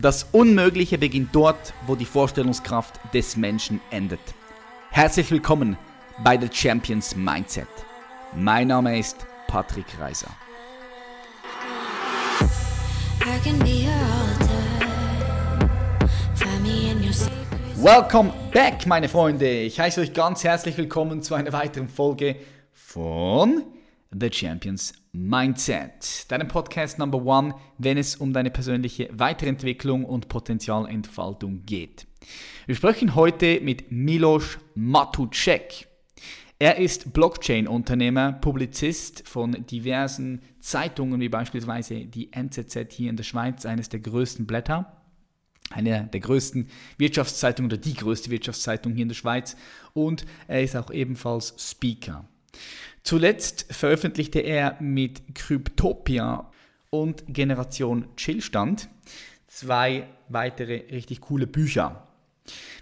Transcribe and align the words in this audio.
Das 0.00 0.28
Unmögliche 0.30 0.96
beginnt 0.96 1.34
dort, 1.34 1.74
wo 1.88 1.96
die 1.96 2.04
Vorstellungskraft 2.04 3.00
des 3.12 3.36
Menschen 3.36 3.80
endet. 3.90 4.20
Herzlich 4.90 5.28
willkommen 5.32 5.76
bei 6.22 6.38
The 6.38 6.46
Champions 6.52 7.16
Mindset. 7.16 7.66
Mein 8.32 8.68
Name 8.68 8.96
ist 8.96 9.26
Patrick 9.48 9.86
Reiser. 9.98 10.28
Welcome 17.74 18.32
back, 18.52 18.86
meine 18.86 19.08
Freunde. 19.08 19.50
Ich 19.50 19.80
heiße 19.80 20.00
euch 20.00 20.12
ganz 20.12 20.44
herzlich 20.44 20.78
willkommen 20.78 21.22
zu 21.22 21.34
einer 21.34 21.52
weiteren 21.52 21.88
Folge 21.88 22.36
von 22.72 23.64
The 24.10 24.30
Champions 24.32 24.94
Mindset, 25.12 26.30
deinem 26.30 26.48
Podcast 26.48 26.98
Number 26.98 27.22
One, 27.22 27.54
wenn 27.76 27.98
es 27.98 28.16
um 28.16 28.32
deine 28.32 28.50
persönliche 28.50 29.10
Weiterentwicklung 29.12 30.04
und 30.04 30.28
Potenzialentfaltung 30.28 31.64
geht. 31.66 32.06
Wir 32.66 32.74
sprechen 32.74 33.14
heute 33.14 33.60
mit 33.60 33.92
Milos 33.92 34.58
Matucek. 34.74 35.88
Er 36.58 36.78
ist 36.78 37.12
Blockchain-Unternehmer, 37.12 38.32
Publizist 38.32 39.28
von 39.28 39.66
diversen 39.66 40.42
Zeitungen, 40.60 41.20
wie 41.20 41.28
beispielsweise 41.28 42.06
die 42.06 42.32
NZZ 42.32 42.92
hier 42.92 43.10
in 43.10 43.16
der 43.16 43.24
Schweiz, 43.24 43.66
eines 43.66 43.88
der 43.88 44.00
größten 44.00 44.46
Blätter 44.46 44.98
eine 45.70 46.08
der 46.12 46.20
größten 46.20 46.68
Wirtschaftszeitungen 46.96 47.70
oder 47.70 47.80
die 47.80 47.94
größte 47.94 48.30
Wirtschaftszeitung 48.30 48.94
hier 48.94 49.02
in 49.02 49.08
der 49.08 49.14
Schweiz 49.14 49.56
und 49.92 50.24
er 50.46 50.62
ist 50.62 50.76
auch 50.76 50.90
ebenfalls 50.90 51.54
Speaker. 51.58 52.26
Zuletzt 53.02 53.66
veröffentlichte 53.70 54.40
er 54.40 54.76
mit 54.80 55.34
Kryptopia 55.34 56.50
und 56.90 57.24
Generation 57.26 58.08
Chillstand 58.16 58.88
zwei 59.46 60.06
weitere 60.28 60.84
richtig 60.90 61.20
coole 61.22 61.46
Bücher. 61.46 62.06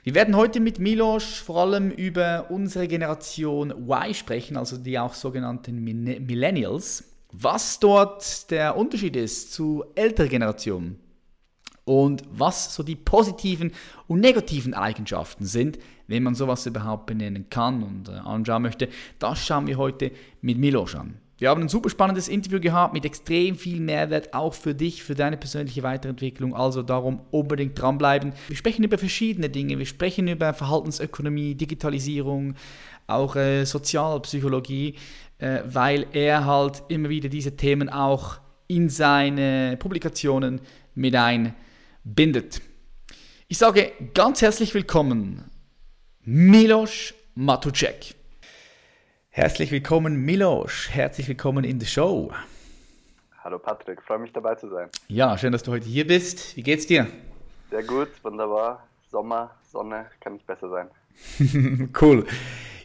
Wir 0.05 0.15
werden 0.15 0.37
heute 0.37 0.61
mit 0.61 0.79
Milos 0.79 1.25
vor 1.39 1.63
allem 1.63 1.91
über 1.91 2.47
unsere 2.51 2.87
Generation 2.87 3.71
Y 3.71 4.15
sprechen, 4.15 4.57
also 4.57 4.77
die 4.77 4.99
auch 4.99 5.15
sogenannten 5.15 5.83
Millennials. 5.83 7.05
Was 7.33 7.81
dort 7.81 8.51
der 8.51 8.77
Unterschied 8.77 9.17
ist 9.17 9.53
zu 9.53 9.85
älteren 9.95 10.31
Generationen 10.31 11.01
und 11.87 12.25
was 12.31 12.75
so 12.75 12.83
die 12.83 12.97
positiven 12.97 13.73
und 14.09 14.21
negativen 14.21 14.75
Eigenschaften 14.75 15.47
sind, 15.47 15.79
wenn 16.09 16.25
man 16.25 16.35
sowas 16.35 16.67
überhaupt 16.67 17.07
benennen 17.07 17.49
kann 17.49 17.83
und 17.83 18.09
äh, 18.09 18.13
anschauen 18.13 18.63
möchte, 18.63 18.89
das 19.19 19.47
schauen 19.47 19.67
wir 19.67 19.79
heute 19.79 20.11
mit 20.43 20.59
Milos 20.59 20.95
an. 20.95 21.19
Wir 21.39 21.51
haben 21.51 21.63
ein 21.63 21.69
super 21.69 21.91
spannendes 21.91 22.29
Interview 22.29 22.61
gehabt 22.61 22.95
mit 22.95 23.05
extrem 23.05 23.57
viel 23.57 23.79
Mehrwert, 23.79 24.33
auch 24.33 24.55
für 24.55 24.75
dich, 24.75 25.03
für 25.03 25.15
deine 25.15 25.37
persönliche 25.37 25.83
Weiterentwicklung. 25.83 26.55
Also 26.55 26.83
darum 26.83 27.21
unbedingt 27.31 27.81
dranbleiben. 27.81 28.33
Wir 28.49 28.57
sprechen 28.57 28.85
über 28.85 28.97
verschiedene 28.97 29.51
Dinge. 29.51 29.79
Wir 29.79 29.87
sprechen 29.87 30.29
über 30.29 30.55
Verhaltensökonomie, 30.55 31.55
Digitalisierung, 31.55 32.55
auch 33.07 33.37
äh, 33.37 33.65
Sozialpsychologie, 33.65 34.95
äh, 35.39 35.61
weil 35.67 36.07
er 36.13 36.47
halt 36.47 36.83
immer 36.89 37.11
wieder 37.11 37.29
diese 37.29 37.55
Themen 37.55 37.91
auch 37.91 38.39
in 38.67 38.89
seine 38.89 39.77
Publikationen 39.79 40.63
mit 40.95 41.15
einbindet. 42.07 42.61
Ich 43.49 43.59
sage 43.59 43.93
ganz 44.15 44.41
herzlich 44.41 44.73
willkommen 44.75 45.51
Milos 46.23 47.15
Matucek. 47.35 48.15
Herzlich 49.31 49.71
willkommen, 49.71 50.25
Milos. 50.25 50.89
Herzlich 50.91 51.29
willkommen 51.29 51.65
in 51.65 51.79
der 51.79 51.87
Show. 51.87 52.33
Hallo 53.43 53.59
Patrick, 53.59 54.03
freue 54.03 54.19
mich 54.19 54.33
dabei 54.33 54.55
zu 54.55 54.69
sein. 54.69 54.89
Ja, 55.09 55.37
schön, 55.37 55.53
dass 55.53 55.63
du 55.63 55.73
heute 55.73 55.87
hier 55.87 56.07
bist. 56.07 56.57
Wie 56.57 56.63
geht's 56.63 56.87
dir? 56.87 57.07
Sehr 57.71 57.83
gut, 57.83 58.09
wunderbar. 58.23 58.87
Sommer, 59.11 59.51
Sonne, 59.71 60.07
kann 60.21 60.35
nicht 60.35 60.47
besser 60.47 60.69
sein. 60.69 61.91
cool. 62.01 62.27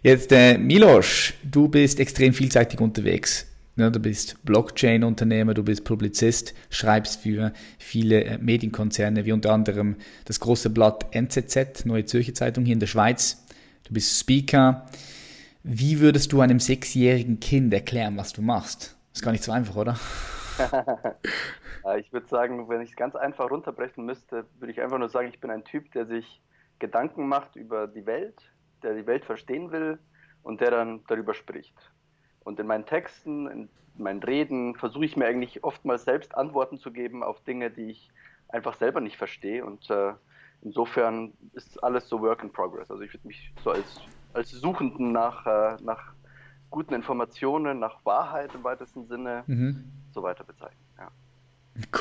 Jetzt, 0.03 0.31
äh, 0.31 0.57
Milos, 0.57 1.33
du 1.43 1.67
bist 1.67 1.99
extrem 1.99 2.33
vielseitig 2.33 2.79
unterwegs. 2.79 3.50
Ja, 3.81 3.89
du 3.89 3.99
bist 3.99 4.45
Blockchain-Unternehmer, 4.45 5.55
du 5.55 5.63
bist 5.63 5.85
Publizist, 5.85 6.53
schreibst 6.69 7.19
für 7.19 7.51
viele 7.79 8.23
äh, 8.23 8.37
Medienkonzerne, 8.37 9.25
wie 9.25 9.31
unter 9.31 9.53
anderem 9.53 9.95
das 10.25 10.39
große 10.39 10.69
Blatt 10.69 11.07
NZZ, 11.15 11.87
Neue 11.87 12.05
Zürcher 12.05 12.35
Zeitung 12.35 12.63
hier 12.63 12.73
in 12.73 12.79
der 12.79 12.85
Schweiz. 12.85 13.43
Du 13.85 13.95
bist 13.95 14.19
Speaker. 14.19 14.85
Wie 15.63 15.99
würdest 15.99 16.31
du 16.31 16.41
einem 16.41 16.59
sechsjährigen 16.59 17.39
Kind 17.39 17.73
erklären, 17.73 18.17
was 18.17 18.33
du 18.33 18.43
machst? 18.43 18.95
Ist 19.15 19.23
gar 19.23 19.31
nicht 19.31 19.43
so 19.43 19.51
einfach, 19.51 19.75
oder? 19.75 19.97
ich 21.97 22.13
würde 22.13 22.27
sagen, 22.27 22.69
wenn 22.69 22.81
ich 22.81 22.91
es 22.91 22.95
ganz 22.95 23.15
einfach 23.15 23.49
runterbrechen 23.49 24.05
müsste, 24.05 24.45
würde 24.59 24.71
ich 24.71 24.79
einfach 24.79 24.99
nur 24.99 25.09
sagen, 25.09 25.29
ich 25.29 25.41
bin 25.41 25.49
ein 25.49 25.63
Typ, 25.63 25.91
der 25.93 26.05
sich 26.05 26.39
Gedanken 26.77 27.27
macht 27.27 27.55
über 27.55 27.87
die 27.87 28.05
Welt, 28.05 28.35
der 28.83 28.93
die 28.93 29.07
Welt 29.07 29.25
verstehen 29.25 29.71
will 29.71 29.97
und 30.43 30.61
der 30.61 30.69
dann 30.69 31.03
darüber 31.07 31.33
spricht. 31.33 31.73
Und 32.43 32.59
in 32.59 32.67
meinen 32.67 32.85
Texten, 32.85 33.47
in 33.47 33.69
meinen 33.97 34.23
Reden 34.23 34.75
versuche 34.75 35.05
ich 35.05 35.15
mir 35.15 35.25
eigentlich 35.25 35.63
oftmals 35.63 36.05
selbst 36.05 36.35
Antworten 36.35 36.77
zu 36.77 36.91
geben 36.91 37.23
auf 37.23 37.43
Dinge, 37.43 37.69
die 37.69 37.91
ich 37.91 38.09
einfach 38.49 38.75
selber 38.75 39.01
nicht 39.01 39.17
verstehe. 39.17 39.65
Und 39.65 39.89
äh, 39.89 40.13
insofern 40.61 41.33
ist 41.53 41.83
alles 41.83 42.07
so 42.09 42.21
Work 42.21 42.43
in 42.43 42.51
Progress. 42.51 42.89
Also 42.89 43.03
ich 43.03 43.13
würde 43.13 43.27
mich 43.27 43.51
so 43.63 43.71
als, 43.71 44.01
als 44.33 44.51
Suchenden 44.51 45.11
nach, 45.11 45.45
äh, 45.45 45.77
nach 45.83 46.13
guten 46.69 46.93
Informationen, 46.93 47.79
nach 47.79 48.03
Wahrheit 48.05 48.53
im 48.55 48.63
weitesten 48.63 49.07
Sinne 49.07 49.43
mhm. 49.47 49.83
so 50.13 50.23
weiter 50.23 50.43
bezeichnen. 50.43 50.79
Ja. 50.97 51.09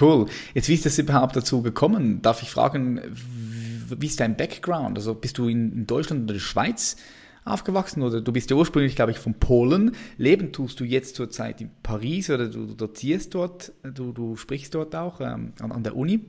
Cool. 0.00 0.26
Jetzt, 0.54 0.68
wie 0.68 0.74
ist 0.74 0.86
das 0.86 0.98
überhaupt 0.98 1.36
dazu 1.36 1.62
gekommen? 1.62 2.22
Darf 2.22 2.42
ich 2.42 2.50
fragen, 2.50 3.00
wie 3.12 4.06
ist 4.06 4.20
dein 4.20 4.36
Background? 4.36 4.96
Also 4.96 5.14
bist 5.14 5.38
du 5.38 5.48
in 5.48 5.86
Deutschland 5.86 6.24
oder 6.24 6.34
der 6.34 6.40
Schweiz 6.40 6.96
aufgewachsen 7.44 8.02
oder 8.02 8.20
du 8.20 8.32
bist 8.32 8.50
ja 8.50 8.56
ursprünglich, 8.56 8.96
glaube 8.96 9.12
ich, 9.12 9.18
von 9.18 9.34
Polen. 9.34 9.96
Leben 10.16 10.52
tust 10.52 10.80
du 10.80 10.84
jetzt 10.84 11.16
zurzeit 11.16 11.60
in 11.60 11.70
Paris 11.82 12.30
oder 12.30 12.48
du, 12.48 12.74
dozierst 12.74 13.34
dort, 13.34 13.72
du, 13.82 14.12
du 14.12 14.36
sprichst 14.36 14.74
dort 14.74 14.94
auch 14.94 15.20
ähm, 15.20 15.54
an, 15.60 15.72
an, 15.72 15.82
der 15.82 15.96
Uni. 15.96 16.24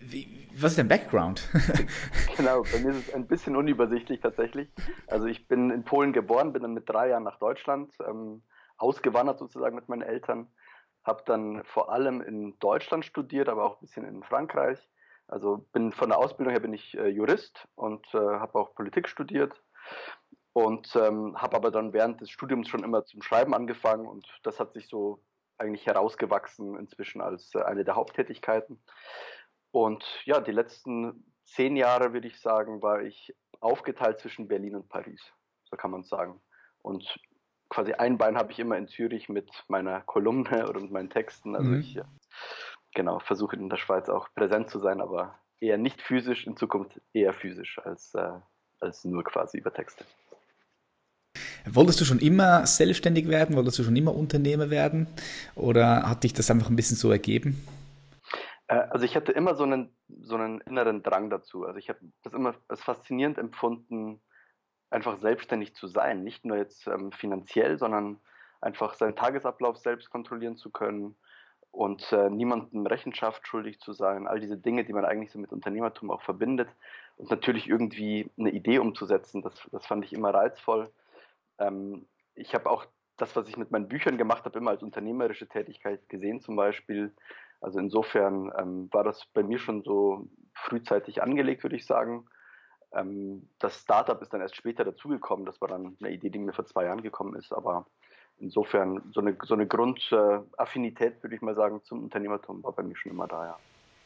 Wie, 0.00 0.48
was 0.58 0.72
ist 0.72 0.78
dein 0.78 0.88
Background? 0.88 1.48
genau, 2.36 2.62
bei 2.62 2.78
mir 2.80 2.90
ist 2.90 3.08
es 3.08 3.14
ein 3.14 3.26
bisschen 3.26 3.56
unübersichtlich 3.56 4.20
tatsächlich. 4.20 4.68
Also 5.06 5.26
ich 5.26 5.46
bin 5.48 5.70
in 5.70 5.84
Polen 5.84 6.12
geboren, 6.12 6.52
bin 6.52 6.62
dann 6.62 6.74
mit 6.74 6.88
drei 6.88 7.08
Jahren 7.08 7.24
nach 7.24 7.38
Deutschland 7.38 7.92
ähm, 8.06 8.42
ausgewandert 8.78 9.38
sozusagen 9.38 9.76
mit 9.76 9.88
meinen 9.88 10.02
Eltern, 10.02 10.48
habe 11.04 11.22
dann 11.26 11.62
vor 11.64 11.92
allem 11.92 12.20
in 12.20 12.58
Deutschland 12.58 13.04
studiert, 13.04 13.48
aber 13.48 13.64
auch 13.64 13.76
ein 13.76 13.80
bisschen 13.80 14.06
in 14.06 14.22
Frankreich. 14.22 14.78
Also 15.28 15.66
bin 15.72 15.92
von 15.92 16.08
der 16.08 16.18
Ausbildung 16.18 16.52
her 16.52 16.60
bin 16.60 16.72
ich 16.72 16.96
äh, 16.96 17.08
Jurist 17.08 17.66
und 17.74 18.06
äh, 18.14 18.18
habe 18.18 18.58
auch 18.58 18.74
Politik 18.74 19.08
studiert 19.08 19.60
und 20.52 20.96
ähm, 20.96 21.40
habe 21.40 21.56
aber 21.56 21.70
dann 21.70 21.92
während 21.92 22.20
des 22.20 22.30
Studiums 22.30 22.68
schon 22.68 22.82
immer 22.82 23.04
zum 23.04 23.22
Schreiben 23.22 23.54
angefangen 23.54 24.06
und 24.06 24.26
das 24.42 24.58
hat 24.58 24.72
sich 24.72 24.88
so 24.88 25.20
eigentlich 25.58 25.86
herausgewachsen 25.86 26.76
inzwischen 26.78 27.20
als 27.20 27.54
äh, 27.54 27.62
eine 27.62 27.84
der 27.84 27.96
Haupttätigkeiten. 27.96 28.80
Und 29.70 30.04
ja, 30.24 30.40
die 30.40 30.52
letzten 30.52 31.24
zehn 31.44 31.76
Jahre, 31.76 32.12
würde 32.12 32.28
ich 32.28 32.40
sagen, 32.40 32.82
war 32.82 33.02
ich 33.02 33.34
aufgeteilt 33.60 34.20
zwischen 34.20 34.48
Berlin 34.48 34.76
und 34.76 34.88
Paris, 34.88 35.22
so 35.64 35.76
kann 35.76 35.90
man 35.90 36.04
sagen. 36.04 36.40
Und 36.82 37.18
quasi 37.68 37.92
ein 37.92 38.18
Bein 38.18 38.36
habe 38.36 38.52
ich 38.52 38.58
immer 38.58 38.76
in 38.76 38.88
Zürich 38.88 39.28
mit 39.28 39.50
meiner 39.68 40.00
Kolumne 40.02 40.66
oder 40.68 40.80
mit 40.80 40.90
meinen 40.90 41.10
Texten. 41.10 41.56
Also 41.56 41.70
mhm. 41.70 41.80
ich 41.80 42.00
genau 42.94 43.18
versuche 43.18 43.56
in 43.56 43.68
der 43.68 43.76
Schweiz 43.76 44.08
auch 44.08 44.28
präsent 44.34 44.70
zu 44.70 44.78
sein, 44.78 45.00
aber 45.00 45.38
eher 45.60 45.78
nicht 45.78 46.00
physisch, 46.00 46.46
in 46.46 46.56
Zukunft 46.56 47.00
eher 47.12 47.32
physisch 47.32 47.78
als 47.84 48.14
äh, 48.14 48.40
als 48.80 49.04
nur 49.04 49.24
quasi 49.24 49.58
über 49.58 49.72
Texte. 49.72 50.04
Wolltest 51.68 52.00
du 52.00 52.04
schon 52.04 52.20
immer 52.20 52.66
selbstständig 52.66 53.28
werden? 53.28 53.56
Wolltest 53.56 53.78
du 53.78 53.82
schon 53.82 53.96
immer 53.96 54.14
Unternehmer 54.14 54.70
werden? 54.70 55.08
Oder 55.54 56.08
hat 56.08 56.24
dich 56.24 56.32
das 56.32 56.50
einfach 56.50 56.70
ein 56.70 56.76
bisschen 56.76 56.96
so 56.96 57.10
ergeben? 57.10 57.66
Äh, 58.68 58.76
also 58.90 59.04
ich 59.04 59.16
hatte 59.16 59.32
immer 59.32 59.54
so 59.54 59.64
einen, 59.64 59.94
so 60.22 60.36
einen 60.36 60.60
inneren 60.60 61.02
Drang 61.02 61.28
dazu. 61.30 61.64
Also 61.64 61.78
ich 61.78 61.88
habe 61.88 61.98
das 62.22 62.32
immer 62.32 62.54
als 62.68 62.82
faszinierend 62.82 63.38
empfunden, 63.38 64.20
einfach 64.90 65.18
selbstständig 65.18 65.74
zu 65.74 65.88
sein. 65.88 66.22
Nicht 66.22 66.44
nur 66.44 66.56
jetzt 66.56 66.86
ähm, 66.86 67.10
finanziell, 67.12 67.78
sondern 67.78 68.20
einfach 68.60 68.94
seinen 68.94 69.16
Tagesablauf 69.16 69.76
selbst 69.78 70.10
kontrollieren 70.10 70.56
zu 70.56 70.70
können 70.70 71.16
und 71.70 72.10
äh, 72.12 72.30
niemandem 72.30 72.86
Rechenschaft 72.86 73.46
schuldig 73.46 73.80
zu 73.80 73.92
sein. 73.92 74.26
All 74.26 74.40
diese 74.40 74.56
Dinge, 74.56 74.84
die 74.84 74.92
man 74.92 75.04
eigentlich 75.04 75.32
so 75.32 75.38
mit 75.38 75.52
Unternehmertum 75.52 76.10
auch 76.10 76.22
verbindet 76.22 76.68
und 77.16 77.30
natürlich 77.30 77.68
irgendwie 77.68 78.30
eine 78.38 78.50
Idee 78.50 78.78
umzusetzen, 78.78 79.42
das, 79.42 79.54
das 79.72 79.86
fand 79.86 80.04
ich 80.04 80.12
immer 80.12 80.32
reizvoll. 80.34 80.90
Ähm, 81.58 82.06
ich 82.34 82.54
habe 82.54 82.70
auch 82.70 82.86
das, 83.16 83.34
was 83.34 83.48
ich 83.48 83.56
mit 83.56 83.70
meinen 83.70 83.88
Büchern 83.88 84.18
gemacht 84.18 84.44
habe, 84.44 84.58
immer 84.58 84.72
als 84.72 84.82
unternehmerische 84.82 85.48
Tätigkeit 85.48 86.08
gesehen 86.08 86.40
zum 86.40 86.56
Beispiel. 86.56 87.14
Also 87.60 87.78
insofern 87.78 88.52
ähm, 88.58 88.88
war 88.92 89.04
das 89.04 89.24
bei 89.32 89.42
mir 89.42 89.58
schon 89.58 89.82
so 89.82 90.28
frühzeitig 90.52 91.22
angelegt, 91.22 91.62
würde 91.62 91.76
ich 91.76 91.86
sagen. 91.86 92.26
Ähm, 92.92 93.48
das 93.58 93.80
Startup 93.80 94.20
ist 94.20 94.32
dann 94.32 94.42
erst 94.42 94.56
später 94.56 94.84
dazugekommen. 94.84 95.46
Das 95.46 95.60
war 95.60 95.68
dann 95.68 95.96
eine 96.00 96.10
Idee, 96.10 96.28
die 96.28 96.38
mir 96.38 96.52
vor 96.52 96.66
zwei 96.66 96.84
Jahren 96.84 97.02
gekommen 97.02 97.34
ist. 97.36 97.52
Aber 97.52 97.86
insofern 98.38 99.10
so 99.12 99.20
eine, 99.20 99.36
so 99.42 99.54
eine 99.54 99.66
Grundaffinität, 99.66 101.22
würde 101.22 101.34
ich 101.34 101.42
mal 101.42 101.54
sagen, 101.54 101.82
zum 101.84 102.04
Unternehmertum 102.04 102.62
war 102.62 102.72
bei 102.72 102.82
mir 102.82 102.96
schon 102.96 103.12
immer 103.12 103.26
da, 103.26 103.46
ja. 103.46 103.58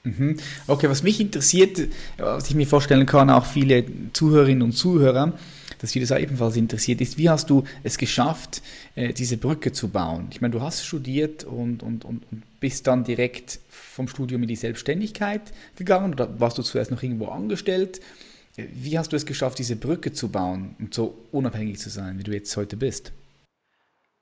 Mhm. 0.03 0.39
Okay, 0.67 0.89
was 0.89 1.03
mich 1.03 1.21
interessiert, 1.21 1.89
was 2.17 2.49
ich 2.49 2.55
mir 2.55 2.67
vorstellen 2.67 3.05
kann, 3.05 3.29
auch 3.29 3.45
viele 3.45 3.85
Zuhörerinnen 4.13 4.63
und 4.63 4.73
Zuhörer, 4.73 5.35
dass 5.81 5.91
sie 5.91 6.01
das 6.01 6.11
ebenfalls 6.11 6.57
interessiert 6.57 7.01
ist, 7.01 7.19
wie 7.19 7.29
hast 7.29 7.51
du 7.51 7.65
es 7.83 7.99
geschafft, 7.99 8.63
äh, 8.95 9.13
diese 9.13 9.37
Brücke 9.37 9.73
zu 9.73 9.89
bauen? 9.89 10.29
Ich 10.31 10.41
meine, 10.41 10.53
du 10.53 10.63
hast 10.63 10.85
studiert 10.85 11.45
und, 11.45 11.83
und, 11.83 12.05
und, 12.05 12.23
und 12.31 12.43
bist 12.61 12.87
dann 12.87 13.05
direkt 13.05 13.61
vom 13.69 14.09
Studium 14.09 14.43
in 14.43 14.49
die 14.49 14.57
Selbstständigkeit 14.57 15.53
gegangen 15.77 16.13
oder 16.13 16.41
warst 16.41 16.59
du 16.59 16.63
zuerst 16.63 16.91
noch 16.91 17.03
irgendwo 17.03 17.27
angestellt? 17.29 18.01
Äh, 18.57 18.67
wie 18.73 18.99
hast 18.99 19.13
du 19.13 19.17
es 19.17 19.27
geschafft, 19.27 19.59
diese 19.59 19.77
Brücke 19.77 20.13
zu 20.13 20.31
bauen 20.31 20.77
und 20.79 20.95
so 20.95 21.15
unabhängig 21.31 21.79
zu 21.79 21.91
sein, 21.91 22.19
wie 22.19 22.25
du 22.25 22.33
jetzt 22.33 22.57
heute 22.57 22.77
bist? 22.77 23.13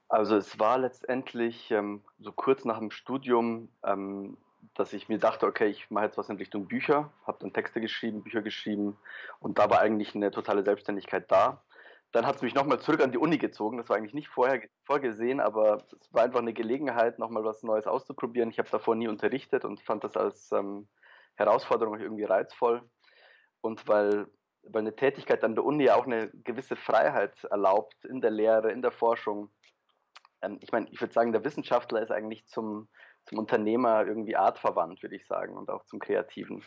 Also 0.08 0.36
es 0.36 0.58
war 0.58 0.78
letztendlich 0.78 1.70
ähm, 1.70 2.00
so 2.18 2.32
kurz 2.32 2.64
nach 2.64 2.78
dem 2.78 2.90
Studium, 2.90 3.68
ähm, 3.84 4.38
dass 4.74 4.92
ich 4.92 5.08
mir 5.08 5.18
dachte, 5.18 5.46
okay, 5.46 5.66
ich 5.66 5.90
mache 5.90 6.06
jetzt 6.06 6.18
was 6.18 6.28
in 6.28 6.36
Richtung 6.36 6.66
Bücher, 6.66 7.12
habe 7.26 7.38
dann 7.40 7.52
Texte 7.52 7.80
geschrieben, 7.80 8.22
Bücher 8.22 8.42
geschrieben 8.42 8.96
und 9.40 9.58
da 9.58 9.70
war 9.70 9.80
eigentlich 9.80 10.14
eine 10.14 10.30
totale 10.30 10.62
Selbstständigkeit 10.62 11.30
da. 11.30 11.62
Dann 12.12 12.26
hat 12.26 12.36
es 12.36 12.42
mich 12.42 12.54
nochmal 12.54 12.80
zurück 12.80 13.02
an 13.02 13.12
die 13.12 13.18
Uni 13.18 13.36
gezogen. 13.36 13.76
Das 13.76 13.90
war 13.90 13.96
eigentlich 13.96 14.14
nicht 14.14 14.28
vorher 14.28 14.62
vorgesehen, 14.84 15.40
aber 15.40 15.84
es 16.00 16.12
war 16.12 16.22
einfach 16.24 16.40
eine 16.40 16.54
Gelegenheit, 16.54 17.18
nochmal 17.18 17.44
was 17.44 17.62
Neues 17.62 17.86
auszuprobieren. 17.86 18.50
Ich 18.50 18.58
habe 18.58 18.70
davor 18.70 18.94
nie 18.94 19.08
unterrichtet 19.08 19.64
und 19.66 19.82
fand 19.82 20.04
das 20.04 20.16
als 20.16 20.50
ähm, 20.52 20.88
Herausforderung 21.34 22.00
irgendwie 22.00 22.24
reizvoll. 22.24 22.82
Und 23.60 23.86
weil, 23.88 24.26
weil 24.62 24.82
eine 24.82 24.96
Tätigkeit 24.96 25.44
an 25.44 25.54
der 25.54 25.64
Uni 25.64 25.90
auch 25.90 26.06
eine 26.06 26.30
gewisse 26.30 26.76
Freiheit 26.76 27.44
erlaubt 27.44 28.04
in 28.06 28.22
der 28.22 28.30
Lehre, 28.30 28.72
in 28.72 28.80
der 28.80 28.92
Forschung. 28.92 29.50
Ähm, 30.40 30.58
ich 30.62 30.72
meine, 30.72 30.88
ich 30.90 31.00
würde 31.02 31.12
sagen, 31.12 31.32
der 31.32 31.44
Wissenschaftler 31.44 32.00
ist 32.00 32.10
eigentlich 32.10 32.46
zum, 32.46 32.88
zum 33.28 33.38
Unternehmer 33.38 34.06
irgendwie 34.06 34.36
artverwandt, 34.36 35.02
würde 35.02 35.16
ich 35.16 35.26
sagen, 35.26 35.56
und 35.56 35.70
auch 35.70 35.84
zum 35.84 35.98
Kreativen. 35.98 36.64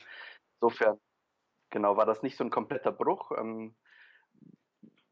Insofern, 0.60 1.00
genau, 1.72 1.98
war 1.98 2.06
das 2.06 2.22
nicht 2.22 2.38
so 2.38 2.44
ein 2.44 2.50
kompletter 2.52 2.92
Bruch. 2.92 3.32
Ähm, 3.38 3.76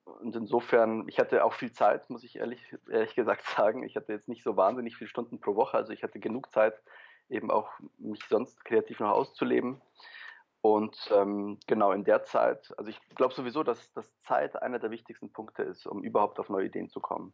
und 0.05 0.35
insofern, 0.35 1.07
ich 1.07 1.19
hatte 1.19 1.43
auch 1.43 1.53
viel 1.53 1.71
Zeit, 1.71 2.09
muss 2.09 2.23
ich 2.23 2.37
ehrlich, 2.37 2.75
ehrlich 2.89 3.15
gesagt 3.15 3.43
sagen. 3.57 3.83
Ich 3.83 3.95
hatte 3.95 4.13
jetzt 4.13 4.27
nicht 4.27 4.43
so 4.43 4.57
wahnsinnig 4.57 4.95
viele 4.95 5.09
Stunden 5.09 5.39
pro 5.39 5.55
Woche, 5.55 5.77
also 5.77 5.91
ich 5.91 6.03
hatte 6.03 6.19
genug 6.19 6.51
Zeit, 6.51 6.81
eben 7.29 7.51
auch 7.51 7.69
mich 7.97 8.23
sonst 8.25 8.63
kreativ 8.65 8.99
noch 8.99 9.11
auszuleben. 9.11 9.81
Und 10.61 11.09
ähm, 11.13 11.57
genau 11.67 11.93
in 11.93 12.03
der 12.03 12.23
Zeit, 12.23 12.73
also 12.77 12.89
ich 12.89 12.99
glaube 13.15 13.33
sowieso, 13.33 13.63
dass, 13.63 13.93
dass 13.93 14.19
Zeit 14.19 14.61
einer 14.61 14.79
der 14.79 14.91
wichtigsten 14.91 15.31
Punkte 15.31 15.63
ist, 15.63 15.87
um 15.87 16.03
überhaupt 16.03 16.37
auf 16.39 16.49
neue 16.49 16.65
Ideen 16.65 16.89
zu 16.89 16.99
kommen. 16.99 17.33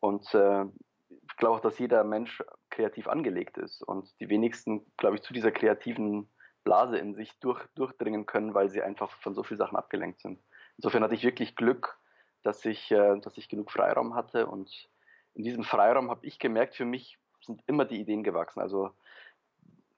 Und 0.00 0.34
äh, 0.34 0.64
ich 1.08 1.36
glaube 1.36 1.56
auch, 1.56 1.60
dass 1.60 1.78
jeder 1.78 2.04
Mensch 2.04 2.42
kreativ 2.70 3.08
angelegt 3.08 3.58
ist 3.58 3.82
und 3.82 4.08
die 4.20 4.28
wenigsten, 4.28 4.84
glaube 4.96 5.16
ich, 5.16 5.22
zu 5.22 5.32
dieser 5.32 5.52
kreativen 5.52 6.28
Blase 6.64 6.98
in 6.98 7.14
sich 7.14 7.38
durch, 7.40 7.64
durchdringen 7.74 8.26
können, 8.26 8.54
weil 8.54 8.68
sie 8.70 8.82
einfach 8.82 9.10
von 9.20 9.34
so 9.34 9.42
vielen 9.42 9.58
Sachen 9.58 9.76
abgelenkt 9.76 10.20
sind. 10.20 10.42
Insofern 10.76 11.02
hatte 11.02 11.14
ich 11.14 11.22
wirklich 11.22 11.54
Glück, 11.56 11.98
dass 12.42 12.64
ich, 12.64 12.90
äh, 12.90 13.18
dass 13.20 13.38
ich 13.38 13.48
genug 13.48 13.70
Freiraum 13.70 14.14
hatte 14.14 14.46
und 14.46 14.88
in 15.34 15.44
diesem 15.44 15.64
Freiraum 15.64 16.10
habe 16.10 16.26
ich 16.26 16.38
gemerkt, 16.38 16.74
für 16.74 16.84
mich 16.84 17.18
sind 17.40 17.62
immer 17.66 17.84
die 17.84 18.00
Ideen 18.00 18.24
gewachsen. 18.24 18.60
Also 18.60 18.90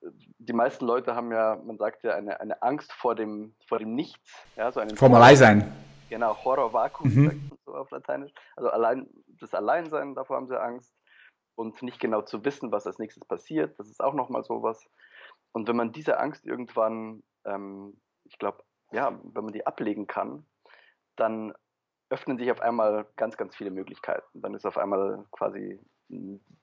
die 0.01 0.53
meisten 0.53 0.85
Leute 0.85 1.15
haben 1.15 1.33
ja, 1.33 1.61
man 1.65 1.79
sagt 1.79 2.05
ja, 2.05 2.15
eine, 2.15 2.41
eine 2.41 2.63
Angst 2.63 2.93
vor 2.93 3.15
dem, 3.15 3.55
vor 3.67 3.79
dem 3.79 3.95
Nichts. 3.95 4.47
Ja, 4.57 4.71
so 4.71 4.83
vor 4.95 5.09
Malei 5.09 5.35
sein. 5.35 5.73
Genau, 6.09 6.37
Horror 6.45 6.73
Vakuum, 6.73 7.15
mhm. 7.15 7.51
so 7.65 7.75
auf 7.75 7.91
Lateinisch. 7.91 8.33
Also 8.57 8.71
allein 8.71 9.09
das 9.27 9.55
Alleinsein, 9.55 10.15
davor 10.15 10.37
haben 10.37 10.49
sie 10.49 10.61
Angst 10.61 10.95
und 11.55 11.83
nicht 11.83 12.01
genau 12.01 12.23
zu 12.23 12.45
wissen, 12.45 12.73
was 12.73 12.87
als 12.87 12.99
nächstes 12.99 13.25
passiert. 13.25 13.79
Das 13.79 13.89
ist 13.89 14.03
auch 14.03 14.15
nochmal 14.15 14.45
sowas. 14.45 14.89
Und 15.53 15.69
wenn 15.69 15.77
man 15.77 15.93
diese 15.93 16.19
Angst 16.19 16.47
irgendwann, 16.47 17.23
ähm, 17.45 18.01
ich 18.25 18.39
glaube, 18.39 18.63
ja, 18.93 19.19
wenn 19.23 19.45
man 19.45 19.53
die 19.53 19.67
ablegen 19.67 20.07
kann, 20.07 20.47
dann 21.17 21.53
öffnen 22.11 22.39
sich 22.39 22.51
auf 22.51 22.61
einmal 22.61 23.07
ganz, 23.17 23.37
ganz 23.37 23.55
viele 23.55 23.71
Möglichkeiten. 23.71 24.41
Dann 24.41 24.55
ist 24.55 24.67
auf 24.67 24.79
einmal 24.79 25.27
quasi 25.31 25.79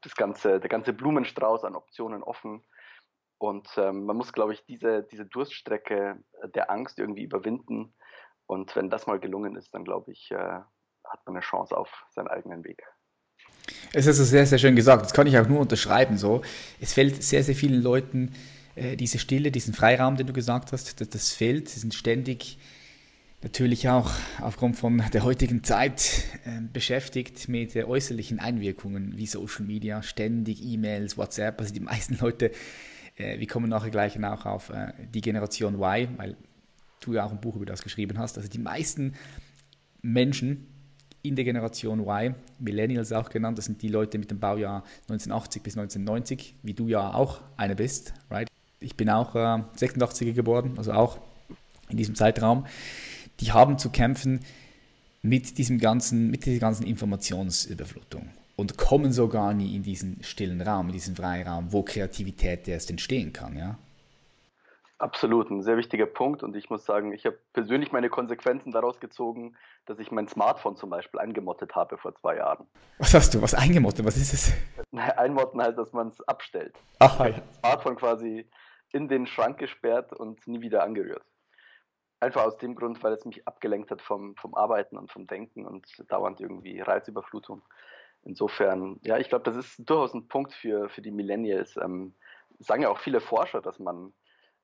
das 0.02 0.16
ganze, 0.16 0.60
der 0.60 0.70
ganze 0.70 0.94
Blumenstrauß 0.94 1.66
an 1.66 1.76
Optionen 1.76 2.24
offen. 2.24 2.64
Und 3.38 3.70
ähm, 3.78 4.06
man 4.06 4.16
muss, 4.16 4.34
glaube 4.34 4.54
ich, 4.54 4.66
diese, 4.66 5.04
diese 5.04 5.26
Durststrecke 5.26 6.24
der 6.56 6.72
Angst 6.72 6.98
irgendwie 7.00 7.24
überwinden. 7.24 7.94
Und 8.48 8.76
wenn 8.76 8.90
das 8.90 9.08
mal 9.08 9.20
gelungen 9.20 9.56
ist, 9.56 9.74
dann 9.74 9.84
glaube 9.84 10.12
ich, 10.12 10.32
äh, 10.32 10.36
hat 10.38 11.26
man 11.26 11.36
eine 11.36 11.42
Chance 11.42 11.76
auf 11.76 12.06
seinen 12.10 12.28
eigenen 12.28 12.64
Weg. 12.64 12.84
Es 13.94 14.06
ist 14.06 14.18
sehr, 14.18 14.46
sehr 14.46 14.58
schön 14.58 14.76
gesagt. 14.76 15.04
Das 15.04 15.14
kann 15.14 15.28
ich 15.28 15.38
auch 15.38 15.48
nur 15.48 15.60
unterschreiben. 15.60 16.18
So. 16.18 16.42
Es 16.80 16.94
fällt 16.94 17.24
sehr, 17.24 17.44
sehr 17.44 17.56
vielen 17.56 17.82
Leuten 17.82 18.34
äh, 18.76 18.96
diese 18.96 19.20
Stille, 19.20 19.52
diesen 19.52 19.74
Freiraum, 19.74 20.18
den 20.18 20.28
du 20.28 20.34
gesagt 20.34 20.72
hast, 20.72 21.00
das, 21.00 21.10
das 21.10 21.32
fehlt. 21.32 21.70
Sie 21.70 21.80
sind 21.80 21.94
ständig 21.94 22.58
natürlich 23.42 23.90
auch 23.90 24.12
aufgrund 24.42 24.76
von 24.76 25.04
der 25.14 25.24
heutigen 25.24 25.64
Zeit 25.64 26.24
äh, 26.46 26.62
beschäftigt 26.74 27.48
mit 27.48 27.76
äh, 27.76 27.84
äußerlichen 27.84 28.40
Einwirkungen 28.40 29.14
wie 29.18 29.28
Social 29.28 29.66
Media, 29.66 30.02
ständig 30.02 30.64
E-Mails, 30.64 31.18
WhatsApp. 31.18 31.60
Also 31.62 31.74
die 31.74 31.80
meisten 31.80 32.18
Leute, 32.20 32.52
äh, 33.18 33.40
wir 33.40 33.48
kommen 33.48 33.70
nachher 33.70 33.92
gleich 33.92 34.22
auch 34.24 34.46
auf 34.46 34.70
äh, 34.72 34.94
die 35.14 35.22
Generation 35.22 35.76
Y, 35.76 36.18
weil 36.18 36.38
du 37.06 37.14
ja 37.14 37.26
auch 37.26 37.32
ein 37.32 37.42
Buch 37.42 37.56
über 37.56 37.66
das 37.66 37.82
geschrieben 37.82 38.18
hast. 38.18 38.38
Also 38.38 38.50
die 38.50 38.60
meisten 38.60 39.14
Menschen 40.02 40.68
in 41.22 41.36
der 41.36 41.46
Generation 41.46 42.00
Y, 42.00 42.36
Millennials 42.60 43.12
auch 43.12 43.30
genannt, 43.30 43.58
das 43.58 43.66
sind 43.66 43.82
die 43.82 43.88
Leute 43.88 44.18
mit 44.18 44.30
dem 44.30 44.40
Baujahr 44.40 44.84
1980 45.10 45.64
bis 45.64 45.78
1990, 45.78 46.56
wie 46.62 46.74
du 46.74 46.88
ja 46.88 47.14
auch 47.14 47.42
eine 47.58 47.76
bist, 47.76 48.14
right? 48.30 48.48
Ich 48.80 48.96
bin 48.96 49.10
auch 49.10 49.36
äh, 49.36 49.64
86er 49.78 50.34
geboren, 50.34 50.74
also 50.78 50.92
auch 50.92 51.20
in 51.90 51.98
diesem 51.98 52.16
Zeitraum. 52.16 52.66
Die 53.40 53.52
haben 53.52 53.78
zu 53.78 53.90
kämpfen 53.90 54.42
mit 55.22 55.58
diesem 55.58 55.80
ganzen, 55.80 56.30
mit 56.30 56.46
dieser 56.46 56.60
ganzen 56.60 56.86
Informationsüberflutung 56.86 58.30
und 58.56 58.78
kommen 58.78 59.12
so 59.12 59.28
gar 59.28 59.54
nie 59.54 59.76
in 59.76 59.84
diesen 59.84 60.24
stillen 60.24 60.62
Raum, 60.62 60.88
in 60.88 60.94
diesen 60.94 61.16
Freiraum, 61.16 61.74
wo 61.74 61.82
Kreativität 61.84 62.68
erst 62.68 62.90
entstehen 62.92 63.34
kann, 63.34 63.58
ja? 63.58 63.78
Absolut, 64.98 65.52
ein 65.52 65.62
sehr 65.62 65.76
wichtiger 65.76 66.06
Punkt. 66.06 66.42
Und 66.42 66.56
ich 66.56 66.70
muss 66.70 66.86
sagen, 66.86 67.12
ich 67.12 67.26
habe 67.26 67.38
persönlich 67.52 67.92
meine 67.92 68.10
Konsequenzen 68.10 68.72
daraus 68.72 69.00
gezogen, 69.02 69.58
dass 69.86 70.00
ich 70.00 70.10
mein 70.10 70.28
Smartphone 70.28 70.78
zum 70.78 70.90
Beispiel 70.90 71.20
eingemottet 71.20 71.76
habe 71.76 71.98
vor 71.98 72.16
zwei 72.16 72.38
Jahren. 72.38 72.66
Was 72.98 73.14
hast 73.14 73.34
du? 73.34 73.42
Was 73.42 73.54
eingemottet? 73.54 74.06
Was 74.06 74.16
ist 74.16 74.34
es? 74.34 74.54
Einmotten 75.18 75.62
heißt, 75.62 75.78
dass 75.78 75.92
man 75.92 76.08
es 76.08 76.22
abstellt. 76.28 76.76
Ach, 77.00 77.20
ja. 77.20 77.32
Das 77.32 77.60
Smartphone 77.60 77.96
quasi 77.98 78.50
in 78.94 79.10
den 79.10 79.28
Schrank 79.28 79.58
gesperrt 79.58 80.14
und 80.14 80.48
nie 80.48 80.62
wieder 80.62 80.84
angerührt. 80.84 81.26
Einfach 82.22 82.46
aus 82.46 82.58
dem 82.58 82.76
Grund, 82.76 83.04
weil 83.04 83.12
es 83.12 83.26
mich 83.26 83.46
abgelenkt 83.46 83.92
hat 83.92 84.02
vom, 84.02 84.38
vom 84.38 84.56
Arbeiten 84.56 84.98
und 84.98 85.12
vom 85.12 85.28
Denken 85.28 85.66
und 85.66 85.86
dauernd 86.08 86.40
irgendwie 86.40 86.80
Reizüberflutung. 86.80 87.62
Insofern, 88.24 89.02
ja, 89.04 89.18
ich 89.18 89.28
glaube, 89.28 89.44
das 89.44 89.58
ist 89.58 89.90
durchaus 89.90 90.14
ein 90.14 90.30
Punkt 90.30 90.54
für, 90.54 90.88
für 90.88 91.02
die 91.02 91.12
Millennials. 91.12 91.76
Ähm, 91.76 92.16
sagen 92.60 92.84
ja 92.84 92.90
auch 92.90 93.00
viele 93.00 93.20
Forscher, 93.20 93.62
dass 93.62 93.78
man 93.78 94.14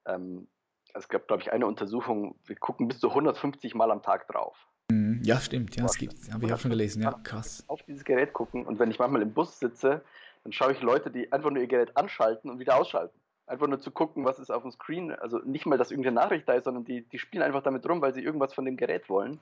ähm, 0.06 0.48
es 0.94 1.08
gab, 1.08 1.26
glaube 1.26 1.42
ich, 1.42 1.52
eine 1.52 1.66
Untersuchung, 1.66 2.36
wir 2.44 2.56
gucken 2.56 2.88
bis 2.88 3.00
zu 3.00 3.08
150 3.08 3.74
Mal 3.74 3.90
am 3.90 4.02
Tag 4.02 4.28
drauf. 4.28 4.56
Mhm. 4.90 5.20
Ja, 5.24 5.40
stimmt, 5.40 5.76
ja, 5.76 5.84
es 5.84 5.96
gibt, 5.96 6.32
habe 6.32 6.44
ich 6.44 6.52
auch 6.52 6.58
schon 6.58 6.70
gelesen, 6.70 7.02
ja, 7.02 7.12
krass. 7.22 7.64
Auf 7.68 7.82
dieses 7.82 8.04
Gerät 8.04 8.32
gucken 8.32 8.66
und 8.66 8.78
wenn 8.78 8.90
ich 8.90 8.98
manchmal 8.98 9.22
im 9.22 9.32
Bus 9.32 9.58
sitze, 9.58 10.02
dann 10.44 10.52
schaue 10.52 10.72
ich 10.72 10.82
Leute, 10.82 11.10
die 11.10 11.32
einfach 11.32 11.50
nur 11.50 11.62
ihr 11.62 11.68
Gerät 11.68 11.96
anschalten 11.96 12.50
und 12.50 12.58
wieder 12.58 12.76
ausschalten. 12.76 13.18
Einfach 13.46 13.66
nur 13.66 13.80
zu 13.80 13.90
gucken, 13.90 14.24
was 14.24 14.38
ist 14.38 14.50
auf 14.50 14.62
dem 14.62 14.70
Screen. 14.72 15.12
Also 15.12 15.38
nicht 15.38 15.66
mal, 15.66 15.78
dass 15.78 15.90
irgendeine 15.90 16.16
Nachricht 16.16 16.48
da 16.48 16.54
ist, 16.54 16.64
sondern 16.64 16.84
die, 16.84 17.02
die 17.08 17.18
spielen 17.18 17.42
einfach 17.42 17.62
damit 17.62 17.88
rum, 17.88 18.00
weil 18.00 18.14
sie 18.14 18.22
irgendwas 18.22 18.54
von 18.54 18.64
dem 18.64 18.76
Gerät 18.76 19.08
wollen 19.08 19.40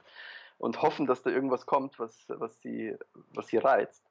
und 0.59 0.83
hoffen, 0.83 1.07
dass 1.07 1.23
da 1.23 1.31
irgendwas 1.31 1.67
kommt, 1.67 1.99
was, 1.99 2.27
was, 2.29 2.61
sie, 2.61 2.95
was 3.35 3.49
sie 3.49 3.59
reizt. 3.59 4.05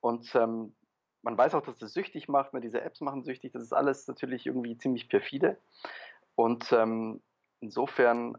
Und 0.00 0.34
ähm, 0.34 0.72
man 1.22 1.36
weiß 1.36 1.54
auch, 1.54 1.62
dass 1.62 1.78
das 1.78 1.92
süchtig 1.92 2.28
macht, 2.28 2.52
ne? 2.54 2.60
diese 2.60 2.80
Apps 2.80 3.00
machen 3.00 3.22
süchtig, 3.22 3.52
das 3.52 3.62
ist 3.62 3.72
alles 3.72 4.06
natürlich 4.06 4.46
irgendwie 4.46 4.76
ziemlich 4.76 5.08
perfide. 5.08 5.58
Und 6.34 6.72
ähm, 6.72 7.22
insofern, 7.60 8.38